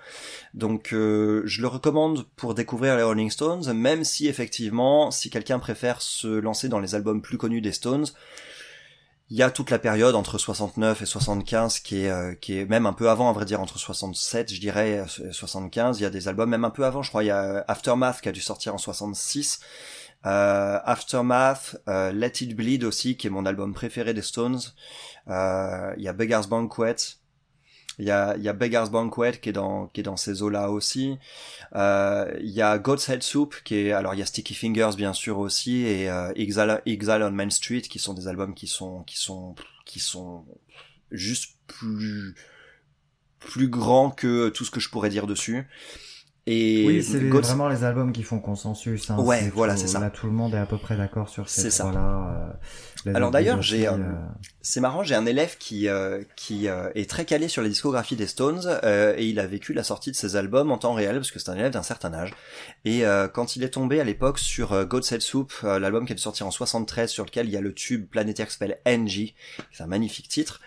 Donc 0.54 0.92
euh, 0.92 1.42
je 1.44 1.60
le 1.60 1.68
recommande 1.68 2.26
pour 2.36 2.54
découvrir 2.54 2.96
les 2.96 3.02
Rolling 3.02 3.30
Stones, 3.30 3.72
même 3.72 4.04
si 4.04 4.28
effectivement, 4.28 5.10
si 5.10 5.30
quelqu'un 5.30 5.58
préfère 5.58 6.02
se 6.02 6.28
lancer 6.28 6.68
dans 6.68 6.80
les 6.80 6.94
albums 6.94 7.22
plus 7.22 7.38
connus 7.38 7.60
des 7.60 7.72
Stones, 7.72 8.06
il 9.32 9.38
y 9.38 9.42
a 9.42 9.50
toute 9.50 9.70
la 9.70 9.78
période 9.78 10.14
entre 10.14 10.36
69 10.36 11.00
et 11.00 11.06
75 11.06 11.80
qui 11.80 12.04
est 12.04 12.10
euh, 12.10 12.34
qui 12.34 12.58
est 12.58 12.66
même 12.66 12.84
un 12.84 12.92
peu 12.92 13.08
avant 13.08 13.30
à 13.30 13.32
vrai 13.32 13.46
dire 13.46 13.62
entre 13.62 13.78
67 13.78 14.52
je 14.52 14.60
dirais 14.60 15.02
et 15.06 15.32
75 15.32 15.98
il 15.98 16.02
y 16.02 16.06
a 16.06 16.10
des 16.10 16.28
albums 16.28 16.50
même 16.50 16.66
un 16.66 16.70
peu 16.70 16.84
avant 16.84 17.02
je 17.02 17.08
crois. 17.08 17.24
Il 17.24 17.28
y 17.28 17.30
a 17.30 17.64
Aftermath 17.66 18.20
qui 18.20 18.28
a 18.28 18.32
dû 18.32 18.42
sortir 18.42 18.74
en 18.74 18.78
66 18.78 19.60
euh, 20.26 20.78
Aftermath 20.84 21.76
euh, 21.88 22.12
Let 22.12 22.32
It 22.40 22.54
Bleed 22.56 22.84
aussi 22.84 23.16
qui 23.16 23.26
est 23.26 23.30
mon 23.30 23.46
album 23.46 23.74
préféré 23.74 24.14
des 24.14 24.22
Stones. 24.22 24.60
Euh, 25.28 25.94
il 25.96 26.02
y 26.02 26.08
a 26.08 26.12
Beggar's 26.12 26.48
Banquet. 26.48 26.96
Il 27.98 28.06
y 28.06 28.10
a, 28.10 28.36
y 28.38 28.48
a 28.48 28.52
Beggar's 28.52 28.90
Banquet 28.90 29.38
qui 29.40 29.50
est 29.50 29.52
dans 29.52 29.86
qui 29.88 30.00
est 30.00 30.02
dans 30.02 30.16
ces 30.16 30.42
eaux 30.42 30.48
là 30.48 30.70
aussi. 30.70 31.18
Euh, 31.74 32.32
il 32.40 32.50
y 32.50 32.62
a 32.62 32.78
God's 32.78 33.06
Head 33.08 33.22
Soup 33.22 33.54
qui 33.64 33.76
est 33.76 33.92
alors 33.92 34.14
il 34.14 34.18
y 34.18 34.22
a 34.22 34.26
Sticky 34.26 34.54
Fingers 34.54 34.92
bien 34.96 35.12
sûr 35.12 35.38
aussi 35.38 35.82
et 35.82 36.08
euh, 36.08 36.32
Exile, 36.34 36.80
Exile 36.86 37.22
on 37.22 37.30
Main 37.32 37.50
Street 37.50 37.82
qui 37.82 37.98
sont 37.98 38.14
des 38.14 38.28
albums 38.28 38.54
qui 38.54 38.66
sont 38.66 39.02
qui 39.02 39.18
sont 39.18 39.54
qui 39.84 40.00
sont 40.00 40.46
juste 41.10 41.56
plus 41.66 42.34
plus 43.40 43.68
grands 43.68 44.10
que 44.10 44.48
tout 44.48 44.64
ce 44.64 44.70
que 44.70 44.80
je 44.80 44.88
pourrais 44.88 45.10
dire 45.10 45.26
dessus 45.26 45.66
et 46.46 46.84
Oui, 46.86 47.02
c'est 47.02 47.18
vraiment 47.20 47.68
les 47.68 47.84
albums 47.84 48.12
qui 48.12 48.22
font 48.22 48.40
consensus. 48.40 49.10
hein. 49.10 49.18
Ouais, 49.18 49.50
voilà, 49.54 49.76
c'est 49.76 49.86
ça. 49.86 50.00
Là, 50.00 50.10
tout 50.10 50.26
le 50.26 50.32
monde 50.32 50.54
est 50.54 50.58
à 50.58 50.66
peu 50.66 50.78
près 50.78 50.96
d'accord 50.96 51.28
sur 51.28 51.48
ces 51.48 51.62
C'est 51.62 51.70
ça. 51.70 51.84
trois-là. 51.84 52.58
Alors 53.14 53.30
d'ailleurs, 53.30 53.62
j'ai, 53.62 53.88
euh, 53.88 53.96
C'est 54.60 54.80
marrant, 54.80 55.02
j'ai 55.02 55.14
un 55.16 55.26
élève 55.26 55.56
qui 55.58 55.88
euh, 55.88 56.22
qui 56.36 56.68
euh, 56.68 56.90
est 56.94 57.10
très 57.10 57.24
calé 57.24 57.48
sur 57.48 57.62
la 57.62 57.68
discographie 57.68 58.14
des 58.14 58.28
Stones 58.28 58.62
euh, 58.84 59.14
et 59.16 59.26
il 59.26 59.40
a 59.40 59.46
vécu 59.46 59.72
la 59.72 59.82
sortie 59.82 60.10
de 60.12 60.16
ses 60.16 60.36
albums 60.36 60.70
en 60.70 60.78
temps 60.78 60.94
réel 60.94 61.16
parce 61.16 61.30
que 61.32 61.38
c'est 61.40 61.50
un 61.50 61.56
élève 61.56 61.72
d'un 61.72 61.82
certain 61.82 62.14
âge. 62.14 62.32
Et 62.84 63.04
euh, 63.04 63.26
quand 63.26 63.56
il 63.56 63.64
est 63.64 63.70
tombé 63.70 64.00
à 64.00 64.04
l'époque 64.04 64.38
sur 64.38 64.72
euh, 64.72 64.84
God's 64.84 65.10
Head 65.10 65.20
Soup, 65.20 65.52
l'album 65.62 66.06
qui 66.06 66.12
est 66.12 66.16
sorti 66.16 66.42
en 66.44 66.50
73 66.52 67.10
sur 67.10 67.24
lequel 67.24 67.46
il 67.46 67.52
y 67.52 67.56
a 67.56 67.60
le 67.60 67.74
tube 67.74 68.06
planétaire 68.08 68.46
qui 68.46 68.52
s'appelle 68.52 68.78
NG, 68.86 69.34
c'est 69.72 69.82
un 69.82 69.86
magnifique 69.88 70.28
titre. 70.28 70.60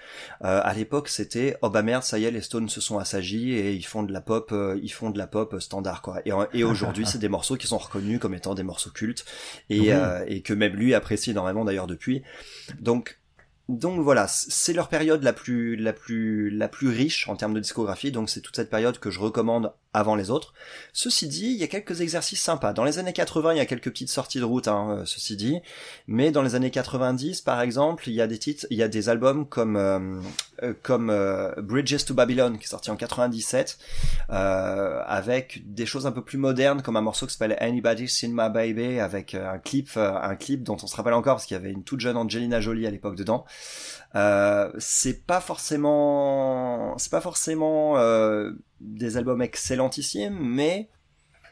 Euh, 0.43 0.59
à 0.63 0.73
l'époque, 0.73 1.07
c'était 1.07 1.57
oh 1.61 1.69
bah 1.69 1.83
merde, 1.83 2.03
ça 2.03 2.19
y 2.19 2.25
est, 2.25 2.31
les 2.31 2.41
Stones 2.41 2.67
se 2.67 2.81
sont 2.81 2.97
assagis 2.99 3.53
et 3.53 3.73
ils 3.73 3.85
font 3.85 4.03
de 4.03 4.11
la 4.11 4.21
pop, 4.21 4.53
ils 4.81 4.91
font 4.91 5.09
de 5.09 5.17
la 5.17 5.27
pop 5.27 5.55
standard 5.61 6.01
quoi. 6.01 6.21
Et, 6.25 6.63
aujourd'hui, 6.65 7.05
c'est 7.05 7.19
des 7.19 7.29
morceaux 7.29 7.55
qui 7.55 7.67
sont 7.67 7.77
reconnus 7.77 8.19
comme 8.19 8.33
étant 8.33 8.55
des 8.55 8.63
morceaux 8.63 8.89
cultes 8.91 9.23
et, 9.69 9.79
Oui. 9.79 9.91
euh, 9.91 10.23
et 10.27 10.41
que 10.41 10.53
même 10.53 10.73
lui 10.75 10.93
apprécie 10.93 11.31
énormément 11.31 11.63
d'ailleurs 11.63 11.87
depuis. 11.87 12.23
Donc 12.79 13.19
donc 13.67 13.99
voilà, 14.01 14.27
c'est 14.27 14.73
leur 14.73 14.89
période 14.89 15.23
la 15.23 15.33
plus 15.33 15.75
la 15.75 15.91
plus 15.91 16.51
la 16.51 16.67
plus 16.67 16.89
riche 16.89 17.27
en 17.27 17.35
termes 17.35 17.53
de 17.55 17.59
discographie, 17.59 18.11
donc 18.11 18.29
c'est 18.29 18.41
toute 18.41 18.55
cette 18.55 18.69
période 18.69 18.99
que 18.99 19.09
je 19.09 19.19
recommande 19.19 19.73
avant 19.95 20.15
les 20.15 20.29
autres. 20.29 20.53
Ceci 20.93 21.27
dit, 21.27 21.47
il 21.47 21.57
y 21.57 21.63
a 21.63 21.67
quelques 21.67 22.01
exercices 22.01 22.41
sympas. 22.41 22.73
Dans 22.73 22.83
les 22.83 22.99
années 22.99 23.13
80, 23.13 23.53
il 23.53 23.57
y 23.57 23.61
a 23.61 23.65
quelques 23.65 23.89
petites 23.89 24.09
sorties 24.09 24.39
de 24.39 24.43
route, 24.43 24.67
hein, 24.67 24.97
euh, 24.99 25.05
ceci 25.05 25.37
dit, 25.37 25.61
mais 26.07 26.31
dans 26.31 26.41
les 26.41 26.55
années 26.55 26.71
90, 26.71 27.41
par 27.41 27.61
exemple, 27.61 28.09
il 28.09 28.13
y 28.13 28.21
a 28.21 28.27
des 28.27 28.37
titres, 28.37 28.67
il 28.69 28.77
y 28.77 28.83
a 28.83 28.87
des 28.89 29.09
albums 29.09 29.47
comme 29.47 29.77
euh, 29.77 30.19
euh, 30.63 30.73
comme 30.83 31.09
euh, 31.09 31.51
Bridges 31.57 32.05
to 32.05 32.13
Babylon 32.13 32.57
qui 32.57 32.63
est 32.63 32.69
sorti 32.69 32.89
en 32.89 32.95
97, 32.95 33.77
euh, 34.29 35.01
avec 35.05 35.61
des 35.65 35.85
choses 35.85 36.05
un 36.07 36.13
peu 36.13 36.23
plus 36.23 36.37
modernes 36.37 36.81
comme 36.81 36.95
un 36.95 37.01
morceau 37.01 37.25
qui 37.25 37.33
s'appelle 37.33 37.57
Anybody 37.59 38.07
Seen 38.07 38.31
My 38.31 38.49
Baby 38.49 38.99
avec 38.99 39.35
euh, 39.35 39.51
un 39.51 39.57
clip 39.57 39.89
un 39.97 40.35
clip 40.35 40.63
dont 40.63 40.77
on 40.81 40.87
se 40.87 40.95
rappelle 40.95 41.13
encore 41.13 41.35
parce 41.35 41.45
qu'il 41.45 41.55
y 41.55 41.59
avait 41.59 41.71
une 41.71 41.83
toute 41.83 41.99
jeune 41.99 42.15
Angelina 42.15 42.61
Jolie 42.61 42.87
à 42.87 42.91
l'époque 42.91 43.15
dedans. 43.15 43.45
Euh, 44.15 44.71
c'est 44.79 45.25
pas 45.25 45.41
forcément 45.41 46.97
c'est 46.97 47.11
pas 47.11 47.21
forcément 47.21 47.97
euh, 47.97 48.51
des 48.79 49.17
albums 49.17 49.41
excellentissimes 49.41 50.37
mais 50.39 50.89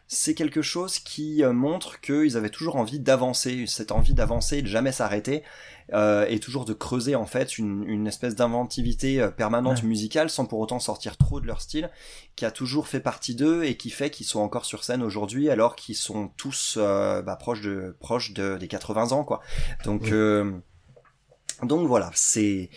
c'est 0.07 0.35
quelque 0.35 0.61
chose 0.61 0.99
qui 0.99 1.43
euh, 1.43 1.53
montre 1.53 1.99
qu'ils 2.01 2.37
avaient 2.37 2.49
toujours 2.49 2.75
envie 2.75 2.99
d'avancer, 2.99 3.65
cette 3.67 3.91
envie 3.91 4.13
d'avancer 4.13 4.57
et 4.57 4.61
de 4.61 4.67
jamais 4.67 4.91
s'arrêter, 4.91 5.43
euh, 5.93 6.25
et 6.29 6.39
toujours 6.39 6.65
de 6.65 6.73
creuser 6.73 7.15
en 7.15 7.25
fait 7.25 7.57
une, 7.57 7.83
une 7.87 8.05
espèce 8.05 8.35
d'inventivité 8.35 9.19
euh, 9.21 9.29
permanente 9.31 9.81
Ouais. 9.81 9.87
musicale 9.87 10.29
sans 10.29 10.45
pour 10.45 10.59
autant 10.59 10.79
sortir 10.79 11.17
trop 11.17 11.39
de 11.39 11.47
leur 11.47 11.61
style, 11.61 11.89
qui 12.35 12.45
a 12.45 12.51
toujours 12.51 12.87
fait 12.87 12.99
partie 12.99 13.33
d'eux 13.33 13.63
et 13.63 13.75
qui 13.75 13.89
fait 13.89 14.11
qu'ils 14.11 14.27
sont 14.27 14.41
encore 14.41 14.65
sur 14.65 14.83
scène 14.83 15.01
aujourd'hui 15.01 15.49
alors 15.49 15.75
qu'ils 15.75 15.95
sont 15.95 16.27
tous 16.37 16.77
euh, 16.79 17.21
bah, 17.23 17.37
proches 17.37 17.61
de 17.61 17.95
proches 17.99 18.33
de, 18.33 18.57
des 18.57 18.67
80 18.67 19.13
ans 19.13 19.23
quoi. 19.23 19.39
Donc 19.85 20.09
euh, 20.11 20.51
donc 21.65 21.87
voilà, 21.87 22.11
c'est 22.15 22.69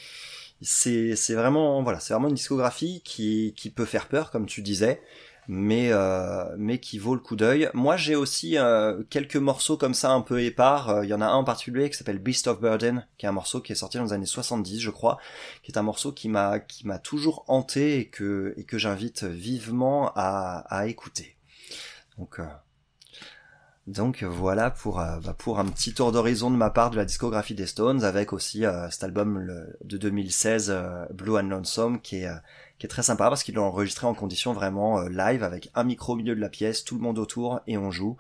c'est 0.62 1.16
c'est 1.16 1.34
vraiment 1.34 1.82
voilà, 1.82 2.00
c'est 2.00 2.14
vraiment 2.14 2.28
une 2.28 2.34
discographie 2.34 3.02
qui 3.04 3.72
peut 3.74 3.84
faire 3.84 4.08
peur 4.08 4.30
comme 4.30 4.46
tu 4.46 4.62
disais 4.62 5.00
mais 5.48 5.92
euh, 5.92 6.44
mais 6.58 6.78
qui 6.78 6.98
vaut 6.98 7.14
le 7.14 7.20
coup 7.20 7.36
d'œil. 7.36 7.70
Moi, 7.74 7.96
j'ai 7.96 8.16
aussi 8.16 8.58
euh, 8.58 9.02
quelques 9.10 9.36
morceaux 9.36 9.76
comme 9.76 9.94
ça 9.94 10.10
un 10.10 10.20
peu 10.20 10.42
épars. 10.42 10.90
Euh, 10.90 11.04
Il 11.04 11.08
y 11.08 11.14
en 11.14 11.20
a 11.20 11.26
un 11.26 11.34
en 11.34 11.44
particulier 11.44 11.88
qui 11.90 11.96
s'appelle 11.96 12.18
Beast 12.18 12.48
of 12.48 12.60
Burden, 12.60 13.06
qui 13.18 13.26
est 13.26 13.28
un 13.28 13.32
morceau 13.32 13.60
qui 13.60 13.72
est 13.72 13.76
sorti 13.76 13.98
dans 13.98 14.04
les 14.04 14.12
années 14.12 14.26
70, 14.26 14.80
je 14.80 14.90
crois, 14.90 15.18
qui 15.62 15.72
est 15.72 15.78
un 15.78 15.82
morceau 15.82 16.12
qui 16.12 16.28
m'a 16.28 16.58
toujours 17.02 17.44
hanté 17.48 17.98
et 18.00 18.06
que 18.08 18.54
j'invite 18.72 19.24
vivement 19.24 20.12
à 20.14 20.86
écouter. 20.86 21.36
Donc 22.18 22.40
donc 23.86 24.22
voilà 24.24 24.70
pour 24.70 25.00
euh, 25.00 25.18
bah, 25.24 25.34
pour 25.36 25.58
un 25.58 25.64
petit 25.66 25.94
tour 25.94 26.12
d'horizon 26.12 26.50
de 26.50 26.56
ma 26.56 26.70
part 26.70 26.90
de 26.90 26.96
la 26.96 27.04
discographie 27.04 27.54
des 27.54 27.66
Stones 27.66 28.04
avec 28.04 28.32
aussi 28.32 28.64
euh, 28.64 28.90
cet 28.90 29.04
album 29.04 29.46
de 29.84 29.96
2016 29.96 30.70
euh, 30.70 31.06
Blue 31.12 31.38
and 31.38 31.48
Lonesome 31.48 32.00
qui 32.00 32.16
est 32.16 32.26
euh, 32.26 32.34
qui 32.78 32.86
est 32.86 32.88
très 32.88 33.02
sympa 33.02 33.28
parce 33.28 33.42
qu'ils 33.42 33.54
l'ont 33.54 33.64
enregistré 33.64 34.06
en 34.06 34.14
condition 34.14 34.52
vraiment 34.52 35.00
euh, 35.00 35.08
live 35.08 35.42
avec 35.42 35.70
un 35.74 35.84
micro 35.84 36.12
au 36.12 36.16
milieu 36.16 36.34
de 36.34 36.40
la 36.40 36.48
pièce, 36.48 36.84
tout 36.84 36.96
le 36.96 37.00
monde 37.00 37.18
autour 37.18 37.60
et 37.66 37.78
on 37.78 37.90
joue. 37.90 38.16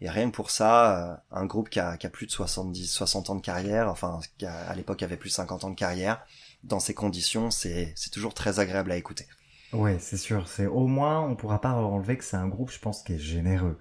Et 0.00 0.10
rien 0.10 0.30
que 0.30 0.34
pour 0.34 0.50
ça, 0.50 1.10
euh, 1.10 1.14
un 1.30 1.46
groupe 1.46 1.68
qui 1.68 1.78
a, 1.78 1.96
qui 1.96 2.06
a 2.06 2.10
plus 2.10 2.26
de 2.26 2.32
70, 2.32 2.90
60 2.90 3.30
ans 3.30 3.34
de 3.36 3.40
carrière, 3.40 3.88
enfin 3.88 4.20
qui 4.38 4.46
à 4.46 4.74
l'époque 4.74 5.02
avait 5.02 5.16
plus 5.16 5.30
de 5.30 5.34
50 5.34 5.64
ans 5.64 5.70
de 5.70 5.76
carrière, 5.76 6.24
dans 6.64 6.80
ces 6.80 6.94
conditions, 6.94 7.50
c'est 7.50 7.92
c'est 7.96 8.10
toujours 8.10 8.34
très 8.34 8.58
agréable 8.60 8.90
à 8.92 8.96
écouter. 8.96 9.26
Ouais, 9.72 9.98
c'est 10.00 10.16
sûr. 10.16 10.48
C'est 10.48 10.66
au 10.66 10.88
moins, 10.88 11.20
on 11.20 11.36
pourra 11.36 11.60
pas 11.60 11.72
enlever 11.74 12.16
que 12.16 12.24
c'est 12.24 12.36
un 12.36 12.48
groupe, 12.48 12.72
je 12.72 12.80
pense, 12.80 13.02
qui 13.02 13.12
est 13.12 13.18
généreux. 13.18 13.78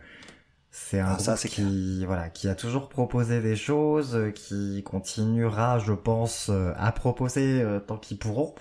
C'est 0.72 1.00
un 1.00 1.18
Ah, 1.18 1.20
ça, 1.20 1.36
qui, 1.38 2.06
voilà, 2.06 2.30
qui 2.30 2.48
a 2.48 2.56
toujours 2.56 2.90
proposé 2.90 3.42
des 3.42 3.56
choses, 3.56 4.16
euh, 4.16 4.32
qui 4.32 4.84
continuera, 4.84 5.80
je 5.80 5.94
pense, 5.94 6.50
euh, 6.50 6.74
à 6.78 6.92
proposer 6.92 7.62
euh, 7.62 7.80
tant 7.80 7.98
qu'ils 7.98 8.20
pourront. 8.20 8.54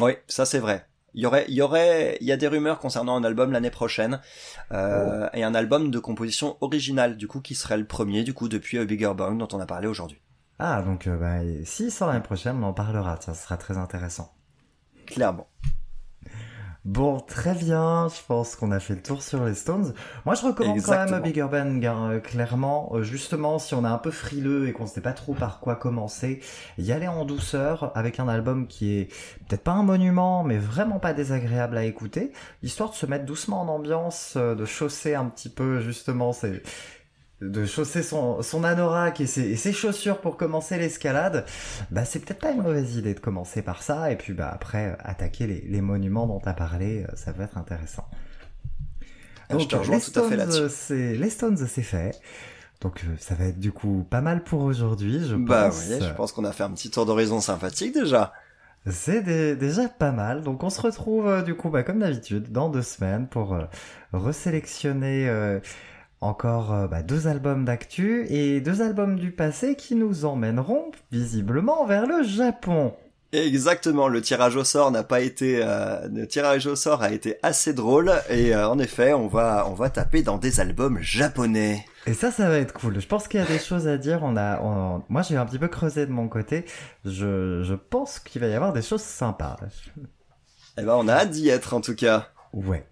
Oui, 0.00 0.12
ça 0.26 0.44
c'est 0.44 0.58
vrai. 0.58 0.86
Il 1.14 1.22
y 1.22 1.26
aurait, 1.26 1.44
il 1.48 1.54
y 1.54 1.62
aurait, 1.62 2.18
il 2.20 2.26
y 2.26 2.32
a 2.32 2.36
des 2.36 2.48
rumeurs 2.48 2.80
concernant 2.80 3.14
un 3.16 3.22
album 3.24 3.52
l'année 3.52 3.70
prochaine 3.70 4.20
euh, 4.72 5.28
et 5.32 5.44
un 5.44 5.54
album 5.54 5.90
de 5.92 5.98
composition 6.00 6.56
originale, 6.60 7.16
du 7.16 7.28
coup, 7.28 7.40
qui 7.40 7.54
serait 7.54 7.78
le 7.78 7.86
premier, 7.86 8.24
du 8.24 8.34
coup, 8.34 8.48
depuis 8.48 8.78
A 8.78 8.84
Bigger 8.84 9.12
Bang 9.16 9.38
dont 9.38 9.48
on 9.52 9.60
a 9.60 9.66
parlé 9.66 9.86
aujourd'hui. 9.86 10.20
Ah, 10.58 10.82
donc, 10.82 11.06
euh, 11.06 11.16
bah, 11.16 11.42
et 11.44 11.64
si, 11.64 11.90
sans 11.90 12.06
l'année 12.08 12.20
prochaine, 12.22 12.56
on 12.62 12.68
en 12.68 12.72
parlera. 12.72 13.20
Ça 13.20 13.34
sera 13.34 13.56
très 13.56 13.76
intéressant. 13.78 14.34
clairement. 15.06 15.48
Bon, 16.84 17.18
très 17.18 17.54
bien. 17.54 18.08
Je 18.08 18.20
pense 18.26 18.56
qu'on 18.56 18.70
a 18.70 18.78
fait 18.78 18.94
le 18.94 19.02
tour 19.02 19.22
sur 19.22 19.42
les 19.46 19.54
Stones. 19.54 19.94
Moi, 20.26 20.34
je 20.34 20.42
recommande 20.42 20.82
quand 20.82 21.10
même 21.10 21.22
Big 21.22 21.38
Urban, 21.38 21.80
euh, 21.82 22.20
clairement. 22.20 22.90
Euh, 22.92 23.02
justement, 23.02 23.58
si 23.58 23.72
on 23.72 23.86
est 23.86 23.88
un 23.88 23.96
peu 23.96 24.10
frileux 24.10 24.68
et 24.68 24.72
qu'on 24.74 24.86
sait 24.86 25.00
pas 25.00 25.14
trop 25.14 25.32
par 25.32 25.60
quoi 25.60 25.76
commencer, 25.76 26.40
y 26.76 26.92
aller 26.92 27.08
en 27.08 27.24
douceur 27.24 27.90
avec 27.94 28.20
un 28.20 28.28
album 28.28 28.66
qui 28.66 28.98
est 28.98 29.06
peut-être 29.48 29.62
pas 29.62 29.72
un 29.72 29.82
monument, 29.82 30.44
mais 30.44 30.58
vraiment 30.58 30.98
pas 30.98 31.14
désagréable 31.14 31.78
à 31.78 31.84
écouter, 31.84 32.32
histoire 32.62 32.90
de 32.90 32.94
se 32.96 33.06
mettre 33.06 33.24
doucement 33.24 33.62
en 33.62 33.68
ambiance, 33.68 34.34
euh, 34.36 34.54
de 34.54 34.66
chausser 34.66 35.14
un 35.14 35.24
petit 35.26 35.48
peu 35.48 35.80
justement 35.80 36.34
c'est 36.34 36.62
de 37.40 37.66
chausser 37.66 38.02
son, 38.02 38.42
son 38.42 38.64
anorak 38.64 39.20
et 39.20 39.26
ses, 39.26 39.42
et 39.42 39.56
ses 39.56 39.72
chaussures 39.72 40.20
pour 40.20 40.36
commencer 40.36 40.78
l'escalade, 40.78 41.44
bah 41.90 42.04
c'est 42.04 42.20
peut-être 42.20 42.40
pas 42.40 42.52
une 42.52 42.62
mauvaise 42.62 42.96
idée 42.96 43.14
de 43.14 43.20
commencer 43.20 43.62
par 43.62 43.82
ça, 43.82 44.10
et 44.12 44.16
puis 44.16 44.32
bah 44.32 44.50
après 44.52 44.92
euh, 44.92 44.96
attaquer 45.00 45.46
les, 45.46 45.60
les 45.62 45.80
monuments 45.80 46.26
dont 46.26 46.40
tu 46.40 46.48
as 46.48 46.54
parlé, 46.54 47.04
euh, 47.04 47.16
ça 47.16 47.32
peut 47.32 47.42
être 47.42 47.58
intéressant. 47.58 48.08
Ah, 49.48 49.58
je 49.58 49.66
te 49.66 49.76
rejoins 49.76 49.96
les 49.96 50.00
tout 50.00 50.12
à 50.16 50.22
fait 50.22 50.36
Stones, 50.36 50.36
là-dessus. 50.36 50.68
c'est 50.68 51.14
les 51.14 51.30
Stones, 51.30 51.56
c'est 51.56 51.82
fait. 51.82 52.18
Donc 52.80 53.04
euh, 53.04 53.16
ça 53.18 53.34
va 53.34 53.46
être 53.46 53.60
du 53.60 53.72
coup 53.72 54.06
pas 54.10 54.20
mal 54.22 54.44
pour 54.44 54.62
aujourd'hui, 54.62 55.26
je 55.26 55.36
Bah 55.36 55.70
pense. 55.70 55.86
oui, 55.88 56.00
je 56.00 56.12
pense 56.12 56.32
qu'on 56.32 56.44
a 56.44 56.52
fait 56.52 56.64
un 56.64 56.70
petit 56.72 56.90
tour 56.90 57.06
d'horizon 57.06 57.40
sympathique 57.40 57.94
déjà. 57.94 58.32
C'est 58.86 59.22
dé- 59.22 59.56
déjà 59.56 59.88
pas 59.88 60.12
mal. 60.12 60.42
Donc 60.42 60.62
on 60.62 60.70
se 60.70 60.80
retrouve 60.80 61.26
euh, 61.28 61.42
du 61.42 61.54
coup, 61.54 61.70
bah, 61.70 61.82
comme 61.82 62.00
d'habitude, 62.00 62.52
dans 62.52 62.68
deux 62.68 62.82
semaines 62.82 63.26
pour 63.28 63.54
euh, 63.54 63.64
resélectionner 64.12 65.28
euh, 65.28 65.58
encore 66.24 66.72
euh, 66.72 66.86
bah, 66.88 67.02
deux 67.02 67.26
albums 67.28 67.64
d'actu 67.64 68.26
et 68.28 68.60
deux 68.60 68.82
albums 68.82 69.18
du 69.18 69.30
passé 69.30 69.76
qui 69.76 69.94
nous 69.94 70.24
emmèneront 70.24 70.90
visiblement 71.12 71.86
vers 71.86 72.06
le 72.06 72.22
Japon. 72.22 72.94
Exactement, 73.32 74.06
le 74.06 74.22
tirage 74.22 74.54
au 74.54 74.62
sort 74.62 74.92
n'a 74.92 75.02
pas 75.02 75.20
été, 75.20 75.60
euh, 75.60 76.06
le 76.08 76.24
tirage 76.28 76.68
au 76.68 76.76
sort 76.76 77.02
a 77.02 77.10
été 77.10 77.36
assez 77.42 77.72
drôle 77.74 78.12
et 78.30 78.54
euh, 78.54 78.68
en 78.68 78.78
effet, 78.78 79.12
on 79.12 79.26
va, 79.26 79.66
on 79.68 79.74
va 79.74 79.90
taper 79.90 80.22
dans 80.22 80.38
des 80.38 80.60
albums 80.60 81.00
japonais. 81.00 81.84
Et 82.06 82.14
ça, 82.14 82.30
ça 82.30 82.48
va 82.48 82.58
être 82.58 82.72
cool. 82.72 83.00
Je 83.00 83.08
pense 83.08 83.26
qu'il 83.26 83.40
y 83.40 83.42
a 83.42 83.46
des 83.46 83.58
choses 83.58 83.88
à 83.88 83.96
dire. 83.96 84.20
On 84.22 84.36
a, 84.36 84.60
on- 84.62 85.02
moi, 85.08 85.22
j'ai 85.22 85.36
un 85.36 85.46
petit 85.46 85.58
peu 85.58 85.66
creusé 85.68 86.06
de 86.06 86.12
mon 86.12 86.28
côté. 86.28 86.64
Je, 87.04 87.62
je 87.64 87.74
pense 87.74 88.20
qu'il 88.20 88.40
va 88.40 88.46
y 88.46 88.54
avoir 88.54 88.72
des 88.72 88.82
choses 88.82 89.02
sympas. 89.02 89.56
Eh 90.78 90.82
ben, 90.82 90.94
on 90.94 91.08
a 91.08 91.14
hâte 91.14 91.30
d'y 91.30 91.48
être 91.48 91.74
en 91.74 91.80
tout 91.80 91.94
cas. 91.96 92.28
Ouais. 92.54 92.84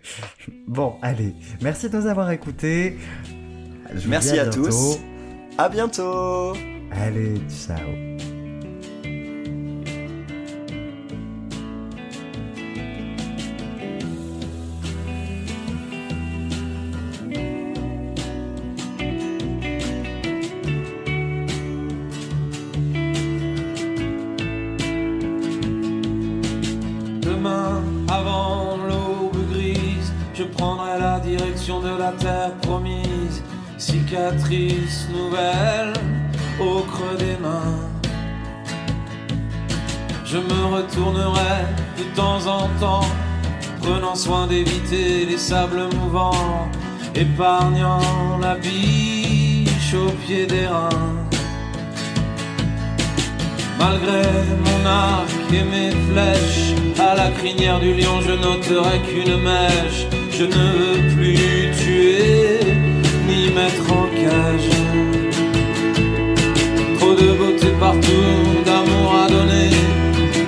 Bon, 0.66 0.96
allez. 1.02 1.34
Merci 1.60 1.88
de 1.88 1.96
nous 1.96 2.06
avoir 2.06 2.30
écoutés. 2.30 2.98
Je 3.94 4.08
Merci 4.08 4.38
à 4.38 4.44
bientôt. 4.44 4.66
tous. 4.66 4.98
À 5.58 5.68
bientôt. 5.68 6.54
Allez, 6.90 7.40
ciao. 7.48 7.78
Cicatrice 34.12 35.08
nouvelle 35.10 35.94
au 36.60 36.80
creux 36.80 37.16
des 37.18 37.38
mains. 37.40 37.80
Je 40.26 40.36
me 40.36 40.76
retournerai 40.76 41.64
de 41.96 42.14
temps 42.14 42.46
en 42.46 42.68
temps, 42.78 43.06
prenant 43.80 44.14
soin 44.14 44.46
d'éviter 44.48 45.24
les 45.24 45.38
sables 45.38 45.84
mouvants, 45.94 46.68
épargnant 47.14 48.36
la 48.38 48.56
biche 48.56 49.94
au 49.94 50.10
pied 50.26 50.44
des 50.46 50.66
reins. 50.66 50.90
Malgré 53.78 54.24
mon 54.66 54.86
arc 54.86 55.30
et 55.54 55.64
mes 55.64 55.90
flèches, 56.12 56.74
à 57.00 57.14
la 57.14 57.30
crinière 57.30 57.80
du 57.80 57.94
lion 57.94 58.20
je 58.20 58.32
n'ôterai 58.32 59.00
qu'une 59.08 59.40
mèche. 59.40 60.06
Je 60.30 60.44
ne 60.44 60.52
veux 60.52 61.14
plus 61.14 61.70
tuer 61.82 62.51
mettre 63.50 63.92
en 63.92 64.06
cage. 64.22 64.70
Trop 66.98 67.14
de 67.14 67.32
beauté 67.32 67.68
partout, 67.80 68.62
d'amour 68.64 69.14
à 69.24 69.28
donner. 69.28 69.70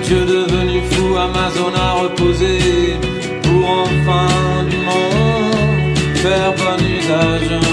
Dieu 0.03 0.21
devenu 0.25 0.81
fou, 0.91 1.15
Amazon 1.17 1.73
à 1.75 1.91
reposer. 2.03 2.59
Pour 3.43 3.69
enfin 3.69 4.63
du 4.69 4.77
monde 4.77 5.97
faire 6.15 6.53
bon 6.53 6.79
usage. 6.99 7.64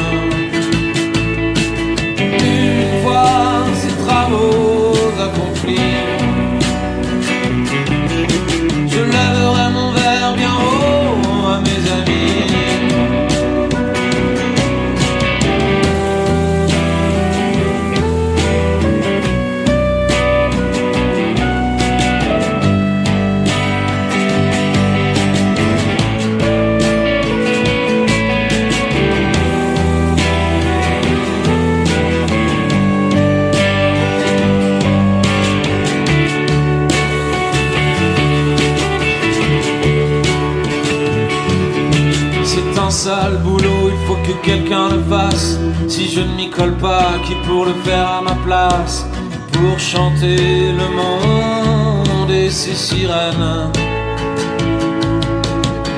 Si 45.95 46.09
je 46.09 46.21
ne 46.21 46.35
m'y 46.37 46.49
colle 46.49 46.79
pas, 46.79 47.21
qui 47.23 47.35
pour 47.47 47.67
le 47.67 47.75
faire 47.85 48.09
à 48.09 48.23
ma 48.23 48.35
place 48.47 49.05
Pour 49.53 49.79
chanter 49.79 50.73
le 50.73 50.89
monde 51.01 52.31
et 52.31 52.49
ses 52.49 52.75
sirènes. 52.75 53.71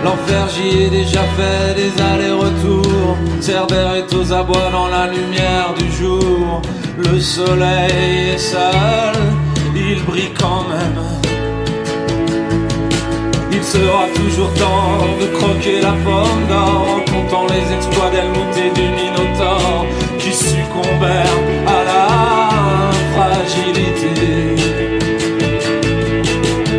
L'enfer 0.02 0.48
j'y 0.52 0.82
ai 0.82 0.90
déjà 0.90 1.22
fait 1.36 1.76
des 1.76 1.92
allers-retours. 2.02 3.16
Cerbère 3.40 3.94
est 3.94 4.12
aux 4.12 4.32
abois 4.32 4.68
dans 4.72 4.88
la 4.88 5.06
lumière 5.06 5.72
du 5.78 5.88
jour. 5.92 6.60
Le 6.98 7.20
soleil 7.20 8.30
est 8.34 8.38
sale, 8.38 9.22
il 9.76 10.02
brille 10.02 10.34
quand 10.36 10.64
même. 10.74 11.04
Il 13.52 13.62
sera 13.62 14.06
toujours 14.12 14.52
temps 14.54 15.06
de 15.20 15.26
croquer 15.36 15.80
la 15.80 15.92
pomme 16.04 16.46
d'or 16.48 16.84
en 16.96 17.12
comptant 17.12 17.46
les 17.46 17.76
exploits 17.76 18.10
d'Helmut 18.10 18.56
et 18.56 18.70
du 18.70 18.86
qui 18.96 19.14
à 21.66 21.84
la 21.90 22.04
fragilité. 23.12 24.14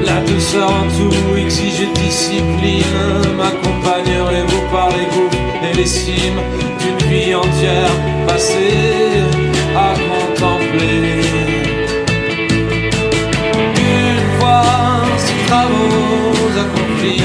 La 0.05 0.17
douceur 0.21 0.69
en 0.69 0.87
tout 0.97 1.37
exige 1.37 1.87
discipline. 1.93 2.99
M'accompagnerez-vous 3.37 4.63
par 4.71 4.89
les 4.89 5.05
gouffres 5.13 5.63
et 5.69 5.73
les 5.75 5.85
cimes 5.85 6.41
d'une 6.79 7.01
vie 7.09 7.33
entière 7.35 7.95
passée 8.27 9.23
à 9.75 9.93
contempler? 10.09 11.21
Une 13.77 14.23
fois 14.39 14.63
ces 15.17 15.39
travaux 15.47 16.59
accomplis, 16.63 17.23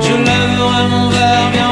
je 0.00 0.14
lèverai 0.28 0.82
mon 0.90 1.06
verre 1.10 1.48
bien 1.52 1.65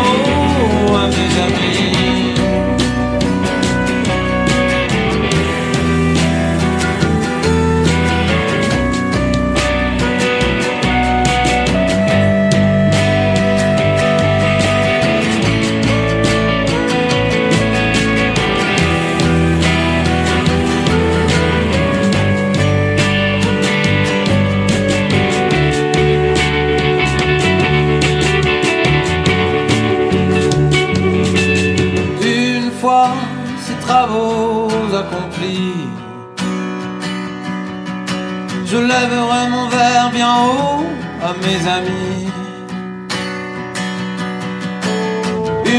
lèverai 38.93 39.49
mon 39.55 39.67
verre 39.69 40.11
bien 40.13 40.35
haut 40.47 40.87
à 41.29 41.31
mes 41.45 41.61
amis. 41.79 42.29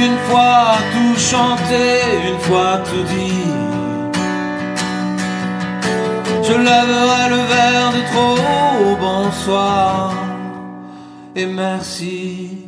Une 0.01 0.17
fois 0.27 0.77
tout 0.93 1.17
chanté, 1.31 1.83
une 2.29 2.39
fois 2.47 2.73
tout 2.87 3.05
dit. 3.13 3.49
Je 6.47 6.53
lèverai 6.53 7.23
le 7.35 7.41
verre 7.53 7.91
de 7.97 8.01
trop, 8.11 8.95
bonsoir 8.99 10.13
et 11.35 11.45
merci. 11.45 12.64